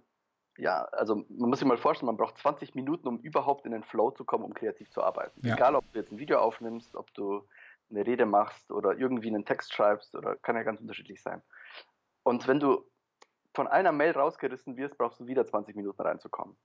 ja, 0.58 0.86
also 0.86 1.16
man 1.16 1.50
muss 1.50 1.60
sich 1.60 1.68
mal 1.68 1.78
vorstellen, 1.78 2.08
man 2.08 2.18
braucht 2.18 2.38
20 2.38 2.76
Minuten, 2.76 3.08
um 3.08 3.20
überhaupt 3.20 3.66
in 3.66 3.72
den 3.72 3.84
Flow 3.84 4.12
zu 4.12 4.26
kommen, 4.26 4.44
um 4.44 4.54
kreativ 4.54 4.90
zu 4.90 5.04
arbeiten. 5.04 5.46
Ja. 5.46 5.54
Egal, 5.56 5.76
ob 5.76 5.92
du 5.92 6.00
jetzt 6.00 6.12
ein 6.12 6.18
Video 6.18 6.40
aufnimmst, 6.40 6.96
ob 6.96 7.14
du 7.14 7.48
eine 7.90 8.06
Rede 8.06 8.26
machst 8.26 8.72
oder 8.72 8.98
irgendwie 8.98 9.28
einen 9.28 9.46
Text 9.46 9.74
schreibst 9.74 10.16
oder 10.16 10.36
kann 10.38 10.56
ja 10.56 10.64
ganz 10.64 10.82
unterschiedlich 10.82 11.22
sein. 11.22 11.42
Und 12.24 12.48
wenn 12.48 12.60
du 12.60 12.90
von 13.54 13.68
einer 13.68 13.92
Mail 13.92 14.12
rausgerissen 14.12 14.78
wirst, 14.78 14.98
brauchst 14.98 15.20
du 15.20 15.28
wieder 15.28 15.46
20 15.46 15.76
Minuten 15.76 16.02
reinzukommen. 16.02 16.56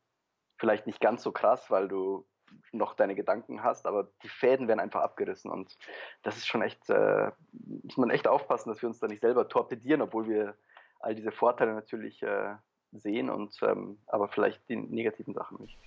Vielleicht 0.58 0.86
nicht 0.86 1.00
ganz 1.00 1.22
so 1.22 1.32
krass, 1.32 1.70
weil 1.70 1.88
du 1.88 2.26
noch 2.72 2.94
deine 2.94 3.14
Gedanken 3.14 3.62
hast, 3.62 3.86
aber 3.86 4.08
die 4.22 4.28
Fäden 4.28 4.68
werden 4.68 4.80
einfach 4.80 5.02
abgerissen 5.02 5.50
und 5.50 5.76
das 6.22 6.36
ist 6.36 6.46
schon 6.46 6.62
echt, 6.62 6.88
äh, 6.90 7.30
muss 7.82 7.96
man 7.96 8.10
echt 8.10 8.28
aufpassen, 8.28 8.70
dass 8.70 8.82
wir 8.82 8.88
uns 8.88 8.98
da 8.98 9.06
nicht 9.06 9.22
selber 9.22 9.48
torpedieren, 9.48 10.02
obwohl 10.02 10.28
wir 10.28 10.54
all 11.00 11.14
diese 11.14 11.32
Vorteile 11.32 11.74
natürlich 11.74 12.22
äh, 12.22 12.54
sehen 12.92 13.30
und 13.30 13.56
ähm, 13.62 13.98
aber 14.06 14.28
vielleicht 14.28 14.68
die 14.68 14.76
negativen 14.76 15.34
Sachen 15.34 15.58
nicht. 15.60 15.78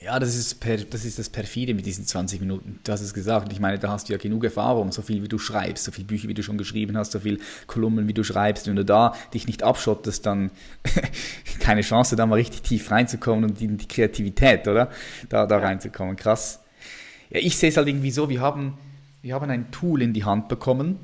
Ja, 0.00 0.18
das 0.18 0.34
ist, 0.34 0.60
per, 0.60 0.76
das 0.76 1.04
ist 1.04 1.18
das 1.18 1.30
Perfide 1.30 1.72
mit 1.72 1.86
diesen 1.86 2.04
20 2.04 2.40
Minuten. 2.40 2.80
Du 2.84 2.92
hast 2.92 3.00
es 3.00 3.14
gesagt. 3.14 3.52
Ich 3.52 3.60
meine, 3.60 3.78
da 3.78 3.90
hast 3.90 4.08
du 4.08 4.12
ja 4.12 4.18
genug 4.18 4.44
Erfahrung, 4.44 4.92
so 4.92 5.02
viel 5.02 5.22
wie 5.22 5.28
du 5.28 5.38
schreibst, 5.38 5.84
so 5.84 5.92
viele 5.92 6.06
Bücher, 6.06 6.28
wie 6.28 6.34
du 6.34 6.42
schon 6.42 6.58
geschrieben 6.58 6.96
hast, 6.96 7.12
so 7.12 7.20
viele 7.20 7.38
Kolumnen, 7.66 8.08
wie 8.08 8.12
du 8.12 8.24
schreibst. 8.24 8.66
Wenn 8.66 8.76
du 8.76 8.84
da 8.84 9.14
dich 9.32 9.46
nicht 9.46 9.62
abschottest, 9.62 10.26
dann 10.26 10.50
keine 11.64 11.80
Chance, 11.80 12.14
da 12.14 12.26
mal 12.26 12.34
richtig 12.34 12.60
tief 12.60 12.90
reinzukommen 12.90 13.44
und 13.44 13.60
in 13.62 13.78
die 13.78 13.88
Kreativität, 13.88 14.68
oder? 14.68 14.90
Da, 15.30 15.46
da 15.46 15.58
reinzukommen. 15.58 16.14
Krass. 16.14 16.60
Ja, 17.30 17.40
ich 17.40 17.56
sehe 17.56 17.70
es 17.70 17.78
halt 17.78 17.88
irgendwie 17.88 18.10
so, 18.10 18.28
wir 18.28 18.42
haben, 18.42 18.76
wir 19.22 19.34
haben 19.34 19.48
ein 19.50 19.70
Tool 19.70 20.02
in 20.02 20.12
die 20.12 20.24
Hand 20.24 20.48
bekommen. 20.48 20.98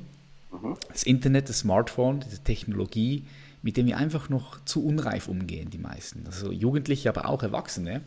Mhm. 0.51 0.75
Das 0.91 1.01
Internet, 1.01 1.49
das 1.49 1.59
Smartphone, 1.59 2.19
diese 2.19 2.43
Technologie, 2.43 3.25
mit 3.63 3.75
dem 3.75 3.87
wir 3.87 3.97
einfach 3.97 4.29
noch 4.29 4.63
zu 4.63 4.85
unreif 4.85 5.27
umgehen, 5.27 5.71
die 5.71 5.79
meisten. 5.79 6.27
Also 6.27 6.51
Jugendliche, 6.51 7.09
aber 7.09 7.27
auch 7.27 7.41
Erwachsene. 7.41 8.01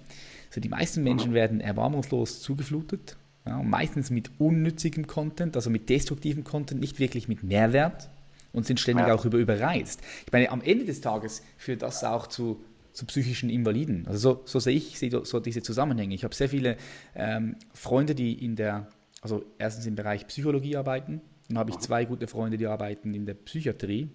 Also 0.49 0.61
die 0.61 0.69
meisten 0.69 1.03
Menschen 1.03 1.35
werden 1.35 1.61
erbarmungslos 1.61 2.41
zugeflutet, 2.41 3.17
ja, 3.47 3.61
meistens 3.65 4.11
mit 4.11 4.31
unnützigem 4.39 5.09
Content, 5.09 5.57
also 5.57 5.71
mit 5.71 5.91
destruktivem 5.91 6.45
Content, 6.45 6.81
nicht 6.81 7.01
wirklich 7.01 7.27
mit 7.27 7.43
Mehrwert 7.43 8.09
und 8.55 8.65
sind 8.65 8.81
ständig 8.81 9.09
ja. 9.09 9.15
auch 9.15 9.25
über, 9.27 9.37
überreizt. 9.37 10.01
Ich 10.25 10.33
meine, 10.33 10.51
am 10.51 10.63
Ende 10.63 10.87
des 10.87 11.03
Tages 11.03 11.43
führt 11.59 11.83
das 11.83 12.03
auch 12.05 12.29
zu, 12.29 12.65
zu 12.93 13.05
psychischen 13.05 13.51
Invaliden. 13.51 14.07
Also 14.07 14.19
so, 14.19 14.43
so 14.47 14.61
sehe 14.61 14.77
ich 14.77 14.99
sehe 14.99 15.11
so 15.25 15.41
diese 15.41 15.63
Zusammenhänge. 15.63 16.15
Ich 16.15 16.25
habe 16.25 16.35
sehr 16.35 16.49
viele 16.49 16.79
ähm, 17.15 17.57
Freunde, 17.75 18.15
die 18.15 18.33
in 18.45 18.57
der, 18.57 18.89
also 19.21 19.45
erstens 19.59 19.85
im 19.87 19.97
Bereich 19.97 20.27
Psychologie 20.29 20.77
arbeiten, 20.77 21.21
dann 21.49 21.59
habe 21.59 21.71
ich 21.71 21.79
zwei 21.79 22.07
gute 22.07 22.27
Freunde, 22.27 22.57
die 22.57 22.67
arbeiten 22.67 23.13
in 23.13 23.27
der 23.27 23.35
Psychiatrie 23.35 24.09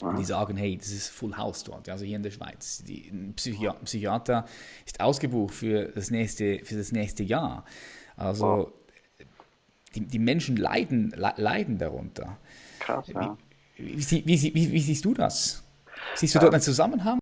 und 0.00 0.18
die 0.18 0.24
sagen, 0.24 0.56
hey, 0.56 0.76
das 0.76 0.90
ist 0.90 1.08
Full 1.08 1.36
House 1.36 1.64
dort, 1.64 1.88
also 1.88 2.04
hier 2.04 2.16
in 2.16 2.22
der 2.22 2.30
Schweiz. 2.30 2.82
Die, 2.84 3.08
ein 3.08 3.34
Psychi 3.34 3.68
Psychiater 3.84 4.46
ist 4.86 5.00
ausgebucht 5.00 5.54
für 5.54 5.86
das 5.86 6.10
nächste, 6.10 6.60
für 6.64 6.76
das 6.76 6.92
nächste 6.92 7.22
Jahr. 7.22 7.64
Also 8.16 8.72
die, 9.94 10.06
die 10.06 10.18
Menschen 10.18 10.56
leiden, 10.56 11.12
leiden 11.36 11.78
darunter. 11.78 12.38
Krass, 12.78 13.08
ja. 13.08 13.36
Wie, 13.80 14.26
wie, 14.26 14.54
wie, 14.54 14.72
wie, 14.72 14.80
siehst 14.80 15.04
du 15.04 15.14
das? 15.14 15.64
Siehst 16.14 16.34
du 16.34 16.38
dort 16.38 16.52
einen 16.52 16.62
Zusammenhang? 16.62 17.18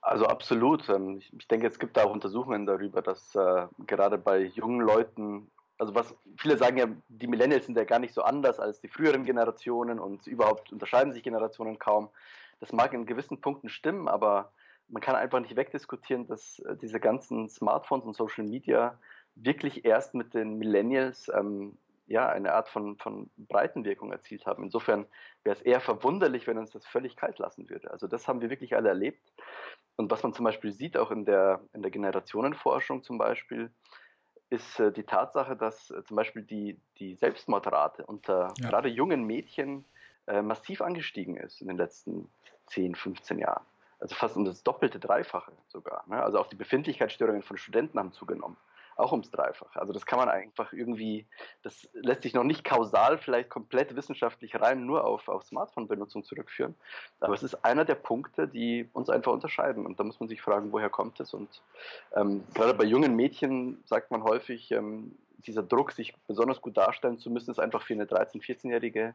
Also 0.00 0.26
absolut. 0.26 0.88
Ähm, 0.88 1.20
ich 1.38 1.48
denke, 1.48 1.66
es 1.66 1.78
gibt 1.78 1.98
auch 1.98 2.10
Untersuchungen 2.10 2.66
darüber, 2.66 3.02
dass 3.02 3.34
äh, 3.34 3.66
gerade 3.86 4.18
bei 4.18 4.44
jungen 4.54 4.80
Leuten 4.80 5.50
also 5.78 5.94
was 5.94 6.14
viele 6.36 6.58
sagen 6.58 6.76
ja, 6.76 6.86
die 7.08 7.28
Millennials 7.28 7.66
sind 7.66 7.78
ja 7.78 7.84
gar 7.84 8.00
nicht 8.00 8.12
so 8.12 8.22
anders 8.22 8.58
als 8.58 8.80
die 8.80 8.88
früheren 8.88 9.24
Generationen 9.24 10.00
und 10.00 10.26
überhaupt 10.26 10.72
unterscheiden 10.72 11.12
sich 11.12 11.22
Generationen 11.22 11.78
kaum. 11.78 12.10
Das 12.60 12.72
mag 12.72 12.92
in 12.92 13.06
gewissen 13.06 13.40
Punkten 13.40 13.68
stimmen, 13.68 14.08
aber 14.08 14.52
man 14.88 15.00
kann 15.00 15.14
einfach 15.14 15.40
nicht 15.40 15.54
wegdiskutieren, 15.54 16.26
dass 16.26 16.58
äh, 16.60 16.76
diese 16.76 16.98
ganzen 16.98 17.48
Smartphones 17.48 18.04
und 18.04 18.16
Social 18.16 18.44
Media 18.44 18.98
wirklich 19.36 19.84
erst 19.84 20.14
mit 20.14 20.34
den 20.34 20.58
Millennials 20.58 21.30
ähm, 21.32 21.78
ja, 22.08 22.28
eine 22.28 22.54
Art 22.54 22.68
von, 22.68 22.96
von 22.96 23.30
Breitenwirkung 23.36 24.10
erzielt 24.10 24.46
haben. 24.46 24.64
Insofern 24.64 25.06
wäre 25.44 25.56
es 25.56 25.62
eher 25.62 25.80
verwunderlich, 25.80 26.46
wenn 26.46 26.58
uns 26.58 26.70
das 26.70 26.86
völlig 26.86 27.16
kalt 27.16 27.38
lassen 27.38 27.68
würde. 27.68 27.90
Also 27.90 28.06
das 28.06 28.26
haben 28.26 28.40
wir 28.40 28.50
wirklich 28.50 28.74
alle 28.74 28.88
erlebt. 28.88 29.32
Und 29.96 30.10
was 30.10 30.22
man 30.22 30.32
zum 30.32 30.44
Beispiel 30.44 30.72
sieht, 30.72 30.96
auch 30.96 31.10
in 31.10 31.24
der, 31.24 31.60
in 31.74 31.82
der 31.82 31.90
Generationenforschung 31.90 33.02
zum 33.02 33.18
Beispiel, 33.18 33.70
ist 34.50 34.80
äh, 34.80 34.90
die 34.90 35.02
Tatsache, 35.02 35.54
dass 35.54 35.90
äh, 35.90 36.02
zum 36.04 36.16
Beispiel 36.16 36.42
die, 36.42 36.80
die 36.98 37.14
Selbstmordrate 37.14 38.06
unter 38.06 38.54
ja. 38.58 38.68
gerade 38.68 38.88
jungen 38.88 39.24
Mädchen 39.24 39.84
äh, 40.26 40.40
massiv 40.40 40.80
angestiegen 40.80 41.36
ist 41.36 41.60
in 41.60 41.68
den 41.68 41.76
letzten 41.76 42.30
10, 42.68 42.94
15 42.94 43.38
Jahren. 43.38 43.64
Also 44.00 44.14
fast 44.14 44.36
um 44.36 44.44
das 44.44 44.62
doppelte, 44.62 44.98
dreifache 44.98 45.52
sogar. 45.66 46.04
Ne? 46.06 46.22
Also 46.22 46.38
auch 46.38 46.46
die 46.46 46.56
Befindlichkeitsstörungen 46.56 47.42
von 47.42 47.58
Studenten 47.58 47.98
haben 47.98 48.12
zugenommen 48.12 48.56
auch 48.98 49.12
ums 49.12 49.30
Dreifache. 49.30 49.80
Also 49.80 49.92
das 49.92 50.06
kann 50.06 50.18
man 50.18 50.28
einfach 50.28 50.72
irgendwie, 50.72 51.26
das 51.62 51.88
lässt 51.92 52.22
sich 52.22 52.34
noch 52.34 52.44
nicht 52.44 52.64
kausal 52.64 53.18
vielleicht 53.18 53.48
komplett 53.48 53.94
wissenschaftlich 53.94 54.60
rein 54.60 54.84
nur 54.84 55.04
auf, 55.04 55.28
auf 55.28 55.44
Smartphone-Benutzung 55.44 56.24
zurückführen. 56.24 56.74
Aber 57.20 57.34
es 57.34 57.42
ist 57.42 57.64
einer 57.64 57.84
der 57.84 57.94
Punkte, 57.94 58.48
die 58.48 58.88
uns 58.92 59.08
einfach 59.08 59.32
unterscheiden. 59.32 59.86
Und 59.86 60.00
da 60.00 60.04
muss 60.04 60.18
man 60.18 60.28
sich 60.28 60.42
fragen, 60.42 60.72
woher 60.72 60.90
kommt 60.90 61.20
es? 61.20 61.32
Und 61.32 61.62
ähm, 62.14 62.44
gerade 62.54 62.74
bei 62.74 62.84
jungen 62.84 63.14
Mädchen 63.14 63.82
sagt 63.84 64.10
man 64.10 64.24
häufig, 64.24 64.72
ähm, 64.72 65.16
dieser 65.46 65.62
Druck, 65.62 65.92
sich 65.92 66.14
besonders 66.26 66.60
gut 66.60 66.76
darstellen 66.76 67.18
zu 67.18 67.30
müssen, 67.30 67.52
ist 67.52 67.60
einfach 67.60 67.82
für 67.82 67.94
eine 67.94 68.06
13-, 68.06 68.42
14-Jährige 68.42 69.14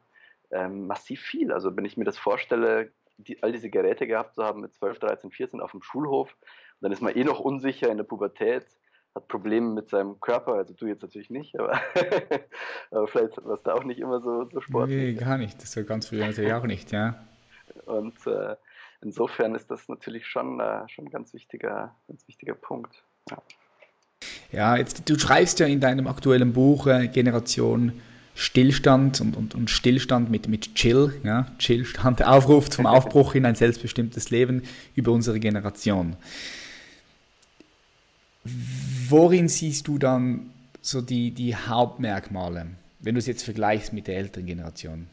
ähm, 0.50 0.86
massiv 0.86 1.20
viel. 1.20 1.52
Also 1.52 1.76
wenn 1.76 1.84
ich 1.84 1.98
mir 1.98 2.04
das 2.04 2.16
vorstelle, 2.16 2.90
die, 3.18 3.42
all 3.42 3.52
diese 3.52 3.68
Geräte 3.68 4.06
gehabt 4.06 4.34
zu 4.34 4.42
haben 4.42 4.62
mit 4.62 4.72
12, 4.72 4.98
13, 4.98 5.30
14 5.30 5.60
auf 5.60 5.72
dem 5.72 5.82
Schulhof, 5.82 6.34
dann 6.80 6.90
ist 6.90 7.02
man 7.02 7.14
eh 7.14 7.24
noch 7.24 7.40
unsicher 7.40 7.90
in 7.90 7.98
der 7.98 8.04
Pubertät 8.04 8.66
hat 9.14 9.28
Probleme 9.28 9.68
mit 9.68 9.90
seinem 9.90 10.20
Körper, 10.20 10.54
also 10.54 10.74
du 10.74 10.86
jetzt 10.86 11.02
natürlich 11.02 11.30
nicht, 11.30 11.58
aber, 11.58 11.80
aber 12.90 13.06
vielleicht 13.06 13.36
warst 13.44 13.66
du 13.66 13.70
auch 13.70 13.84
nicht 13.84 14.00
immer 14.00 14.20
so, 14.20 14.48
so 14.50 14.60
sportlich. 14.60 14.96
Nee, 14.96 15.12
gar 15.14 15.38
nicht, 15.38 15.62
das 15.62 15.76
war 15.76 15.84
ganz 15.84 16.08
früher 16.08 16.26
natürlich 16.26 16.52
auch 16.52 16.64
nicht, 16.64 16.92
ja. 16.92 17.24
Und 17.86 18.26
äh, 18.26 18.56
insofern 19.02 19.54
ist 19.54 19.70
das 19.70 19.88
natürlich 19.88 20.26
schon, 20.26 20.60
äh, 20.60 20.88
schon 20.88 21.06
ein 21.06 21.10
ganz 21.10 21.32
wichtiger, 21.32 21.94
ganz 22.08 22.26
wichtiger 22.26 22.54
Punkt. 22.54 23.04
Ja. 23.30 23.42
ja, 24.52 24.76
jetzt 24.76 25.08
du 25.08 25.18
schreibst 25.18 25.60
ja 25.60 25.66
in 25.66 25.80
deinem 25.80 26.06
aktuellen 26.08 26.52
Buch 26.52 26.86
äh, 26.86 27.08
Generation 27.08 28.00
Stillstand 28.34 29.20
und, 29.20 29.36
und, 29.36 29.54
und 29.54 29.70
Stillstand 29.70 30.28
mit, 30.28 30.48
mit 30.48 30.74
Chill, 30.74 31.14
ja, 31.22 31.46
Chillstand, 31.58 32.22
Aufruf 32.26 32.68
zum 32.68 32.86
Aufbruch 32.86 33.34
in 33.34 33.46
ein 33.46 33.54
selbstbestimmtes 33.54 34.30
Leben 34.30 34.62
über 34.96 35.12
unsere 35.12 35.38
Generation. 35.38 36.16
Worin 39.16 39.46
siehst 39.46 39.86
du 39.86 39.96
dann 39.96 40.50
so 40.80 41.00
die, 41.00 41.30
die 41.30 41.54
Hauptmerkmale, 41.54 42.66
wenn 42.98 43.14
du 43.14 43.20
es 43.20 43.28
jetzt 43.28 43.44
vergleichst 43.44 43.92
mit 43.92 44.08
der 44.08 44.16
älteren 44.16 44.44
Generation? 44.44 45.08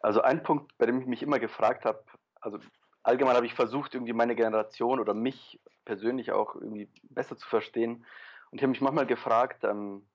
Also 0.00 0.22
ein 0.22 0.42
Punkt, 0.42 0.72
bei 0.78 0.86
dem 0.86 1.02
ich 1.02 1.06
mich 1.06 1.22
immer 1.22 1.38
gefragt 1.38 1.84
habe, 1.84 2.02
also 2.40 2.58
allgemein 3.02 3.36
habe 3.36 3.44
ich 3.44 3.52
versucht, 3.52 3.92
irgendwie 3.92 4.14
meine 4.14 4.34
Generation 4.36 5.00
oder 5.00 5.12
mich 5.12 5.60
persönlich 5.84 6.32
auch 6.32 6.54
irgendwie 6.54 6.88
besser 7.10 7.36
zu 7.36 7.46
verstehen. 7.46 8.06
Und 8.50 8.56
ich 8.56 8.62
habe 8.62 8.70
mich 8.70 8.80
manchmal 8.80 9.04
gefragt, 9.04 9.62
ähm, 9.64 10.06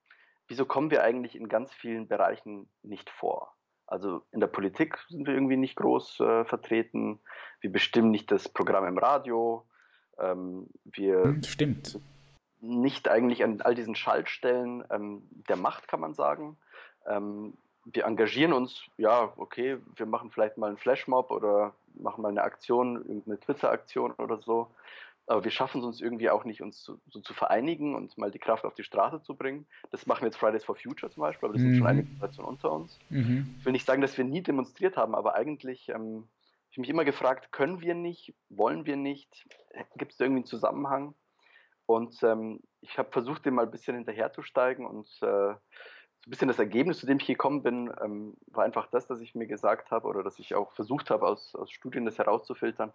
wieso 0.48 0.66
kommen 0.66 0.90
wir 0.90 1.04
eigentlich 1.04 1.36
in 1.36 1.48
ganz 1.48 1.72
vielen 1.76 2.08
Bereichen 2.08 2.68
nicht 2.82 3.12
vor? 3.12 3.54
Also 3.86 4.24
in 4.32 4.40
der 4.40 4.48
Politik 4.48 4.98
sind 5.10 5.28
wir 5.28 5.36
irgendwie 5.36 5.58
nicht 5.58 5.76
groß 5.76 6.22
äh, 6.22 6.46
vertreten. 6.46 7.20
Wir 7.62 7.72
bestimmen 7.72 8.10
nicht 8.10 8.32
das 8.32 8.50
Programm 8.50 8.88
im 8.88 8.98
Radio. 8.98 9.64
Ähm, 10.18 10.66
wir 10.86 11.24
hm, 11.24 11.44
Stimmt. 11.44 12.00
Nicht 12.62 13.08
eigentlich 13.08 13.44
an 13.44 13.62
all 13.62 13.76
diesen 13.76 13.96
Schaltstellen 13.96 14.84
ähm, 14.90 15.24
der 15.50 15.56
Macht, 15.56 15.88
kann 15.88 16.00
man 16.00 16.14
sagen. 16.14 16.58
Ähm, 17.08 17.54
wir 17.86 18.06
engagieren 18.06 18.54
uns, 18.54 18.82
ja, 18.98 19.32
okay, 19.38 19.78
wir 19.96 20.06
machen 20.06 20.32
vielleicht 20.32 20.58
mal 20.58 20.68
einen 20.68 20.78
Flashmob 20.78 21.30
oder 21.30 21.74
machen 21.94 22.22
mal 22.22 22.30
eine 22.30 22.42
Aktion, 22.42 22.98
irgendeine 22.98 23.40
Twitter-Aktion 23.40 24.14
oder 24.14 24.40
so. 24.40 24.72
Aber 25.28 25.44
wir 25.44 25.52
schaffen 25.52 25.80
es 25.80 25.86
uns 25.86 26.02
irgendwie 26.02 26.30
auch 26.30 26.46
nicht, 26.46 26.62
uns 26.62 26.84
zu, 26.84 27.00
so 27.10 27.20
zu 27.20 27.34
vereinigen 27.34 27.96
und 27.96 28.16
mal 28.18 28.32
die 28.32 28.40
Kraft 28.40 28.64
auf 28.64 28.76
die 28.76 28.84
Straße 28.84 29.22
zu 29.24 29.36
bringen. 29.36 29.66
Das 29.92 30.06
machen 30.06 30.26
jetzt 30.26 30.38
Fridays 30.38 30.64
for 30.64 30.76
Future 30.76 31.12
zum 31.12 31.22
Beispiel, 31.22 31.48
aber 31.48 31.54
das 31.54 31.64
mhm. 31.64 31.70
sind 31.70 31.78
schon 31.78 31.88
einige 31.88 32.10
Situationen 32.10 32.50
unter 32.50 32.72
uns. 32.72 33.00
Mhm. 33.10 33.56
Ich 33.60 33.66
will 33.66 33.72
nicht 33.72 33.88
sagen, 33.88 34.02
dass 34.02 34.18
wir 34.18 34.26
nie 34.26 34.42
demonstriert 34.42 34.98
haben, 34.98 35.16
aber 35.16 35.36
eigentlich 35.36 35.90
ähm, 35.90 36.28
ich 36.76 36.78
mich 36.78 36.90
immer 36.90 37.06
gefragt, 37.06 37.52
können 37.52 37.82
wir 37.82 37.96
nicht, 37.96 38.34
wollen 38.50 38.86
wir 38.86 38.98
nicht, 38.98 39.48
gibt 39.98 40.12
es 40.12 40.18
da 40.18 40.26
irgendwie 40.26 40.42
einen 40.42 40.46
Zusammenhang? 40.46 41.16
Und 41.86 42.22
ähm, 42.24 42.60
ich 42.82 42.98
habe 42.98 43.12
versucht, 43.12 43.46
dem 43.46 43.56
mal 43.56 43.66
ein 43.66 43.72
bisschen 43.72 43.96
hinterherzusteigen 43.96 44.86
und 44.86 45.08
äh, 45.22 45.56
so 46.26 46.30
ein 46.30 46.32
bisschen 46.32 46.48
das 46.48 46.60
Ergebnis, 46.60 47.00
zu 47.00 47.06
dem 47.06 47.20
ich 47.20 47.28
gekommen 47.28 47.62
bin, 47.62 47.94
ähm, 48.04 48.36
war 48.48 48.64
einfach 48.64 48.88
das, 48.88 49.08
dass 49.08 49.22
ich 49.22 49.36
mir 49.36 49.48
gesagt 49.48 49.92
habe 49.92 50.08
oder 50.08 50.24
dass 50.24 50.40
ich 50.40 50.56
auch 50.56 50.72
versucht 50.72 51.10
habe, 51.12 51.28
aus, 51.28 51.54
aus 51.56 51.70
Studien 51.70 52.06
das 52.06 52.18
herauszufiltern, 52.18 52.94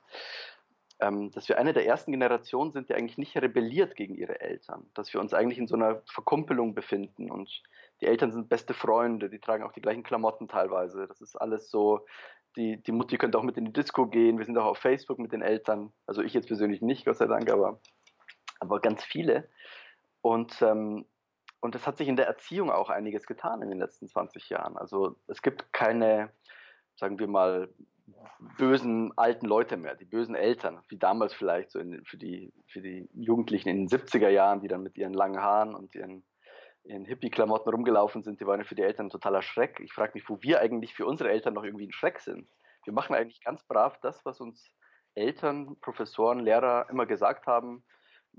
ähm, 1.01 1.31
dass 1.31 1.49
wir 1.49 1.59
eine 1.59 1.73
der 1.73 1.87
ersten 1.87 2.11
Generationen 2.11 2.73
sind, 2.73 2.89
die 2.89 2.95
eigentlich 2.95 3.19
nicht 3.19 3.37
rebelliert 3.37 3.95
gegen 3.95 4.17
ihre 4.17 4.41
Eltern, 4.41 4.91
dass 4.95 5.13
wir 5.15 5.21
uns 5.21 5.33
eigentlich 5.33 5.59
in 5.59 5.69
so 5.69 5.77
einer 5.77 6.03
Verkumpelung 6.07 6.75
befinden 6.75 7.31
und 7.31 7.63
die 8.01 8.07
Eltern 8.07 8.33
sind 8.33 8.49
beste 8.49 8.75
Freunde, 8.75 9.31
die 9.31 9.39
tragen 9.39 9.63
auch 9.63 9.73
die 9.73 9.83
gleichen 9.83 10.03
Klamotten 10.03 10.49
teilweise. 10.49 11.07
Das 11.07 11.21
ist 11.21 11.37
alles 11.37 11.71
so, 11.71 12.07
die, 12.57 12.83
die 12.83 12.93
Mutti 12.93 13.19
könnte 13.19 13.39
auch 13.39 13.43
mit 13.43 13.57
in 13.57 13.67
die 13.67 13.73
Disco 13.73 14.07
gehen. 14.07 14.39
Wir 14.39 14.45
sind 14.45 14.59
auch 14.59 14.65
auf 14.65 14.79
Facebook 14.79 15.19
mit 15.19 15.33
den 15.33 15.43
Eltern. 15.43 15.93
Also 16.07 16.23
ich 16.23 16.35
jetzt 16.35 16.49
persönlich 16.49 16.83
nicht, 16.83 17.05
Gott 17.05 17.17
sei 17.17 17.27
Dank, 17.27 17.51
aber, 17.51 17.81
aber 18.61 18.81
ganz 18.81 19.03
viele. 19.03 19.49
Und, 20.23 20.63
ähm, 20.63 21.07
und 21.61 21.75
es 21.75 21.87
hat 21.87 21.97
sich 21.97 22.09
in 22.09 22.17
der 22.17 22.27
Erziehung 22.27 22.71
auch 22.71 22.91
einiges 22.91 23.27
getan 23.27 23.63
in 23.63 23.71
den 23.71 23.79
letzten 23.79 24.09
20 24.09 24.49
Jahren. 24.49 24.77
Also 24.77 25.17
es 25.27 25.43
gibt 25.43 25.73
keine, 25.73 26.31
sagen 26.97 27.19
wir 27.19 27.27
mal, 27.27 27.69
bösen 28.57 29.13
alten 29.17 29.47
Leute 29.47 29.77
mehr, 29.77 29.95
die 29.95 30.05
bösen 30.05 30.35
Eltern, 30.35 30.81
wie 30.89 30.99
damals 30.99 31.35
vielleicht 31.35 31.71
so 31.71 31.79
in, 31.79 32.05
für, 32.05 32.17
die, 32.17 32.53
für 32.67 32.81
die 32.81 33.09
Jugendlichen 33.15 33.69
in 33.69 33.87
den 33.87 33.89
70er 33.89 34.29
Jahren, 34.29 34.61
die 34.61 34.69
dann 34.69 34.83
mit 34.83 34.97
ihren 34.97 35.15
langen 35.15 35.41
Haaren 35.41 35.75
und 35.75 35.95
ihren 35.95 36.25
in 36.85 37.05
Hippie-Klamotten 37.05 37.71
rumgelaufen 37.71 38.23
sind, 38.23 38.41
die 38.41 38.47
waren 38.47 38.65
für 38.65 38.75
die 38.75 38.83
Eltern 38.83 39.07
ein 39.07 39.11
totaler 39.11 39.43
Schreck. 39.43 39.81
Ich 39.81 39.93
frage 39.93 40.13
mich, 40.15 40.29
wo 40.29 40.39
wir 40.41 40.61
eigentlich 40.61 40.95
für 40.95 41.07
unsere 41.07 41.31
Eltern 41.31 41.55
noch 41.55 41.65
irgendwie 41.65 41.87
ein 41.87 41.93
Schreck 41.93 42.21
sind. 42.21 42.49
Wir 42.85 42.93
machen 42.93 43.15
eigentlich 43.15 43.43
ganz 43.43 43.63
brav 43.65 43.99
das, 44.01 44.25
was 44.25 44.41
uns 44.41 44.71
Eltern, 45.15 45.77
Professoren, 45.81 46.41
Lehrer 46.41 46.87
immer 46.89 47.07
gesagt 47.07 47.47
haben. 47.47 47.85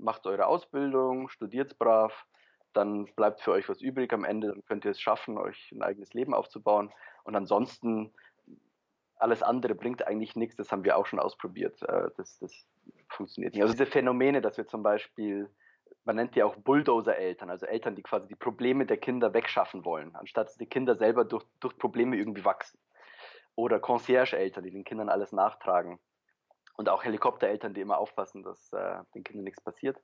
Macht 0.02 0.26
eure 0.26 0.46
Ausbildung, 0.46 1.28
studiert 1.28 1.78
brav, 1.78 2.26
dann 2.72 3.06
bleibt 3.14 3.40
für 3.40 3.52
euch 3.52 3.68
was 3.68 3.80
übrig 3.80 4.12
am 4.12 4.24
Ende, 4.24 4.48
dann 4.48 4.64
könnt 4.64 4.84
ihr 4.84 4.90
es 4.90 5.00
schaffen, 5.00 5.38
euch 5.38 5.70
ein 5.72 5.82
eigenes 5.82 6.14
Leben 6.14 6.34
aufzubauen. 6.34 6.92
Und 7.24 7.36
ansonsten, 7.36 8.12
alles 9.16 9.42
andere 9.42 9.74
bringt 9.74 10.06
eigentlich 10.06 10.36
nichts, 10.36 10.56
das 10.56 10.72
haben 10.72 10.84
wir 10.84 10.96
auch 10.96 11.06
schon 11.06 11.20
ausprobiert. 11.20 11.80
Äh, 11.82 12.10
das, 12.16 12.38
das 12.38 12.66
funktioniert 13.08 13.54
nicht. 13.54 13.62
Also 13.62 13.74
diese 13.74 13.86
Phänomene, 13.86 14.40
dass 14.40 14.56
wir 14.56 14.66
zum 14.66 14.82
Beispiel, 14.82 15.48
man 16.04 16.16
nennt 16.16 16.34
die 16.34 16.42
auch 16.42 16.56
Bulldozer-Eltern, 16.56 17.50
also 17.50 17.66
Eltern, 17.66 17.94
die 17.94 18.02
quasi 18.02 18.26
die 18.26 18.34
Probleme 18.34 18.86
der 18.86 18.96
Kinder 18.96 19.32
wegschaffen 19.34 19.84
wollen, 19.84 20.16
anstatt 20.16 20.48
dass 20.48 20.56
die 20.56 20.66
Kinder 20.66 20.96
selber 20.96 21.24
durch, 21.24 21.44
durch 21.60 21.76
Probleme 21.78 22.16
irgendwie 22.16 22.44
wachsen. 22.44 22.78
Oder 23.54 23.78
Concierge-Eltern, 23.80 24.64
die 24.64 24.70
den 24.70 24.84
Kindern 24.84 25.10
alles 25.10 25.30
nachtragen 25.32 26.00
und 26.76 26.88
auch 26.88 27.04
Helikoptereltern, 27.04 27.74
die 27.74 27.80
immer 27.80 27.98
aufpassen, 27.98 28.42
dass 28.42 28.72
äh, 28.72 28.98
den 29.14 29.24
Kindern 29.24 29.44
nichts 29.44 29.60
passiert. 29.60 29.98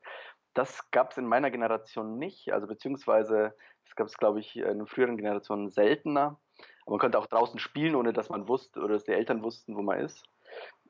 Das 0.55 0.91
gab 0.91 1.13
es 1.13 1.19
in 1.19 1.27
meiner 1.27 1.51
Generation 1.51 2.19
nicht, 2.19 2.53
also 2.53 2.67
beziehungsweise 2.67 3.55
das 3.85 3.97
gab 3.97 4.07
es, 4.07 4.19
glaube 4.19 4.41
ich, 4.41 4.57
in 4.57 4.87
früheren 4.87 5.17
Generationen 5.17 5.71
seltener. 5.71 6.39
Aber 6.83 6.93
man 6.93 6.99
konnte 6.99 7.19
auch 7.19 7.27
draußen 7.27 7.59
spielen, 7.59 7.95
ohne 7.95 8.13
dass 8.13 8.29
man 8.29 8.49
wusste 8.49 8.81
oder 8.81 8.95
dass 8.95 9.05
die 9.05 9.13
Eltern 9.13 9.43
wussten, 9.43 9.77
wo 9.77 9.83
man 9.83 10.01
ist. 10.01 10.25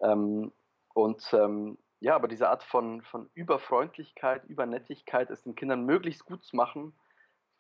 Ähm, 0.01 0.53
und 0.95 1.23
ähm, 1.33 1.79
ja, 2.01 2.15
aber 2.15 2.29
diese 2.29 2.49
Art 2.49 2.63
von, 2.63 3.03
von 3.03 3.29
Überfreundlichkeit, 3.35 4.45
Übernettigkeit, 4.45 5.31
es 5.31 5.43
den 5.43 5.55
Kindern 5.55 5.85
möglichst 5.85 6.25
gut 6.25 6.45
zu 6.45 6.57
machen, 6.57 6.99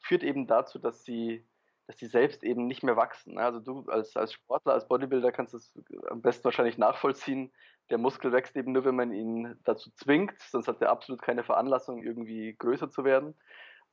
führt 0.01 0.23
eben 0.23 0.47
dazu, 0.47 0.79
dass 0.79 1.05
sie 1.05 1.45
dass 1.89 1.97
die 1.97 2.07
selbst 2.07 2.45
eben 2.45 2.67
nicht 2.67 2.83
mehr 2.83 2.97
wachsen. 2.97 3.35
Ne? 3.35 3.41
Also 3.41 3.61
du 3.61 3.91
als, 3.91 4.15
als 4.15 4.35
Sportler, 4.35 4.75
als 4.75 4.87
Bodybuilder 4.87 5.33
kannst 5.33 5.55
es 5.55 5.73
am 6.11 6.21
besten 6.21 6.45
wahrscheinlich 6.45 6.77
nachvollziehen. 6.77 7.51
Der 7.89 7.97
Muskel 7.97 8.31
wächst 8.31 8.55
eben 8.57 8.73
nur, 8.73 8.85
wenn 8.85 8.95
man 8.95 9.11
ihn 9.11 9.59
dazu 9.65 9.91
zwingt, 9.93 10.39
sonst 10.39 10.69
hat 10.69 10.83
er 10.83 10.91
absolut 10.91 11.23
keine 11.23 11.45
Veranlassung, 11.45 12.03
irgendwie 12.03 12.55
größer 12.59 12.91
zu 12.91 13.05
werden. 13.05 13.35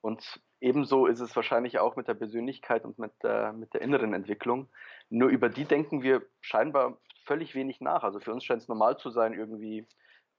Und 0.01 0.41
ebenso 0.59 1.05
ist 1.05 1.21
es 1.21 1.33
wahrscheinlich 1.37 1.79
auch 1.79 1.95
mit 1.95 2.09
der 2.09 2.15
Persönlichkeit 2.15 2.83
und 2.83 2.99
mit 2.99 3.13
der, 3.23 3.53
mit 3.53 3.73
der 3.73 3.81
inneren 3.81 4.13
Entwicklung. 4.13 4.67
Nur 5.09 5.29
über 5.29 5.47
die 5.47 5.63
denken 5.63 6.03
wir 6.03 6.21
scheinbar 6.41 6.97
völlig 7.23 7.55
wenig 7.55 7.79
nach. 7.79 8.03
Also 8.03 8.19
für 8.19 8.33
uns 8.33 8.43
scheint 8.43 8.61
es 8.61 8.67
normal 8.67 8.97
zu 8.97 9.09
sein, 9.09 9.31
irgendwie 9.31 9.87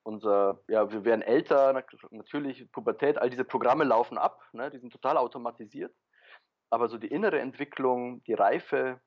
unser, 0.03 0.61
ja, 0.69 0.93
wir 0.93 1.07
werden 1.07 1.23
älter, 1.23 1.73
natürlich 2.11 2.71
Pubertät, 2.71 3.17
all 3.17 3.31
diese 3.31 3.45
Programme 3.45 3.85
laufen 3.85 4.19
ab, 4.19 4.43
ne, 4.53 4.71
die 4.71 4.79
sind 4.79 4.93
total 4.93 5.17
automatisiert 5.17 5.93
aber 6.71 6.89
so 6.89 6.99
die 6.99 7.09
innere 7.09 7.41
Entwicklung, 7.41 8.23
die 8.25 8.35
Reife, 8.35 9.01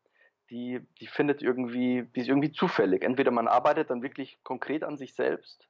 die, 0.50 0.80
die 1.00 1.08
findet 1.08 1.42
irgendwie, 1.42 2.04
die 2.16 2.22
ist 2.22 2.28
irgendwie 2.28 2.52
zufällig. 2.52 3.04
Entweder 3.04 3.32
man 3.32 3.48
arbeitet 3.48 3.90
dann 3.90 4.02
wirklich 4.02 4.40
konkret 4.44 4.84
an 4.84 4.98
sich 4.98 5.14
selbst 5.14 5.68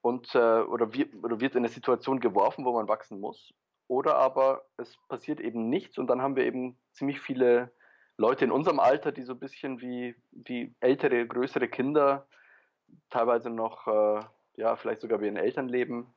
und, 0.00 0.34
äh, 0.34 0.38
oder, 0.38 0.92
wir, 0.92 1.08
oder 1.22 1.40
wird 1.40 1.54
in 1.54 1.60
eine 1.60 1.68
Situation 1.68 2.20
geworfen, 2.20 2.64
wo 2.64 2.72
man 2.72 2.88
wachsen 2.88 3.20
muss, 3.20 3.52
oder 3.88 4.16
aber 4.16 4.64
es 4.78 4.96
passiert 5.08 5.40
eben 5.40 5.68
nichts 5.68 5.98
und 5.98 6.06
dann 6.08 6.22
haben 6.22 6.36
wir 6.36 6.44
eben 6.44 6.78
ziemlich 6.92 7.20
viele 7.20 7.70
Leute 8.16 8.44
in 8.44 8.50
unserem 8.50 8.80
Alter, 8.80 9.12
die 9.12 9.22
so 9.22 9.32
ein 9.32 9.38
bisschen 9.38 9.80
wie, 9.80 10.14
wie 10.30 10.74
ältere, 10.80 11.26
größere 11.26 11.68
Kinder, 11.68 12.26
teilweise 13.10 13.50
noch, 13.50 13.86
äh, 13.86 14.20
ja, 14.56 14.76
vielleicht 14.76 15.00
sogar 15.00 15.20
wie 15.20 15.26
ihren 15.26 15.36
Eltern 15.36 15.68
leben 15.68 16.12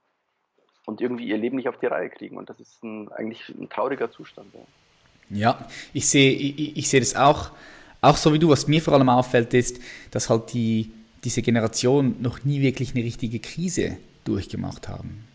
und 0.85 1.01
irgendwie 1.01 1.27
ihr 1.27 1.37
Leben 1.37 1.55
nicht 1.55 1.69
auf 1.69 1.77
die 1.77 1.85
Reihe 1.85 2.09
kriegen. 2.09 2.37
Und 2.37 2.49
das 2.49 2.59
ist 2.59 2.83
ein, 2.83 3.11
eigentlich 3.11 3.49
ein 3.49 3.69
trauriger 3.69 4.11
Zustand. 4.11 4.53
Ja. 4.53 4.61
Ja, 5.29 5.67
ich 5.93 6.07
sehe, 6.07 6.31
ich, 6.31 6.77
ich 6.77 6.89
sehe 6.89 6.99
das 6.99 7.15
auch, 7.15 7.51
auch 8.01 8.17
so 8.17 8.33
wie 8.33 8.39
du. 8.39 8.49
Was 8.49 8.67
mir 8.67 8.81
vor 8.81 8.93
allem 8.93 9.09
auffällt, 9.09 9.53
ist, 9.53 9.79
dass 10.11 10.29
halt 10.29 10.53
die, 10.53 10.91
diese 11.23 11.41
Generation 11.41 12.21
noch 12.21 12.43
nie 12.43 12.61
wirklich 12.61 12.93
eine 12.95 13.03
richtige 13.03 13.39
Krise 13.39 13.97
durchgemacht 14.23 14.87
haben. 14.87 15.27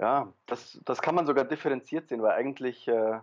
Ja, 0.00 0.32
das, 0.46 0.80
das 0.84 1.02
kann 1.02 1.14
man 1.14 1.26
sogar 1.26 1.44
differenziert 1.44 2.08
sehen, 2.08 2.22
weil 2.22 2.32
eigentlich, 2.32 2.86
äh, 2.86 3.18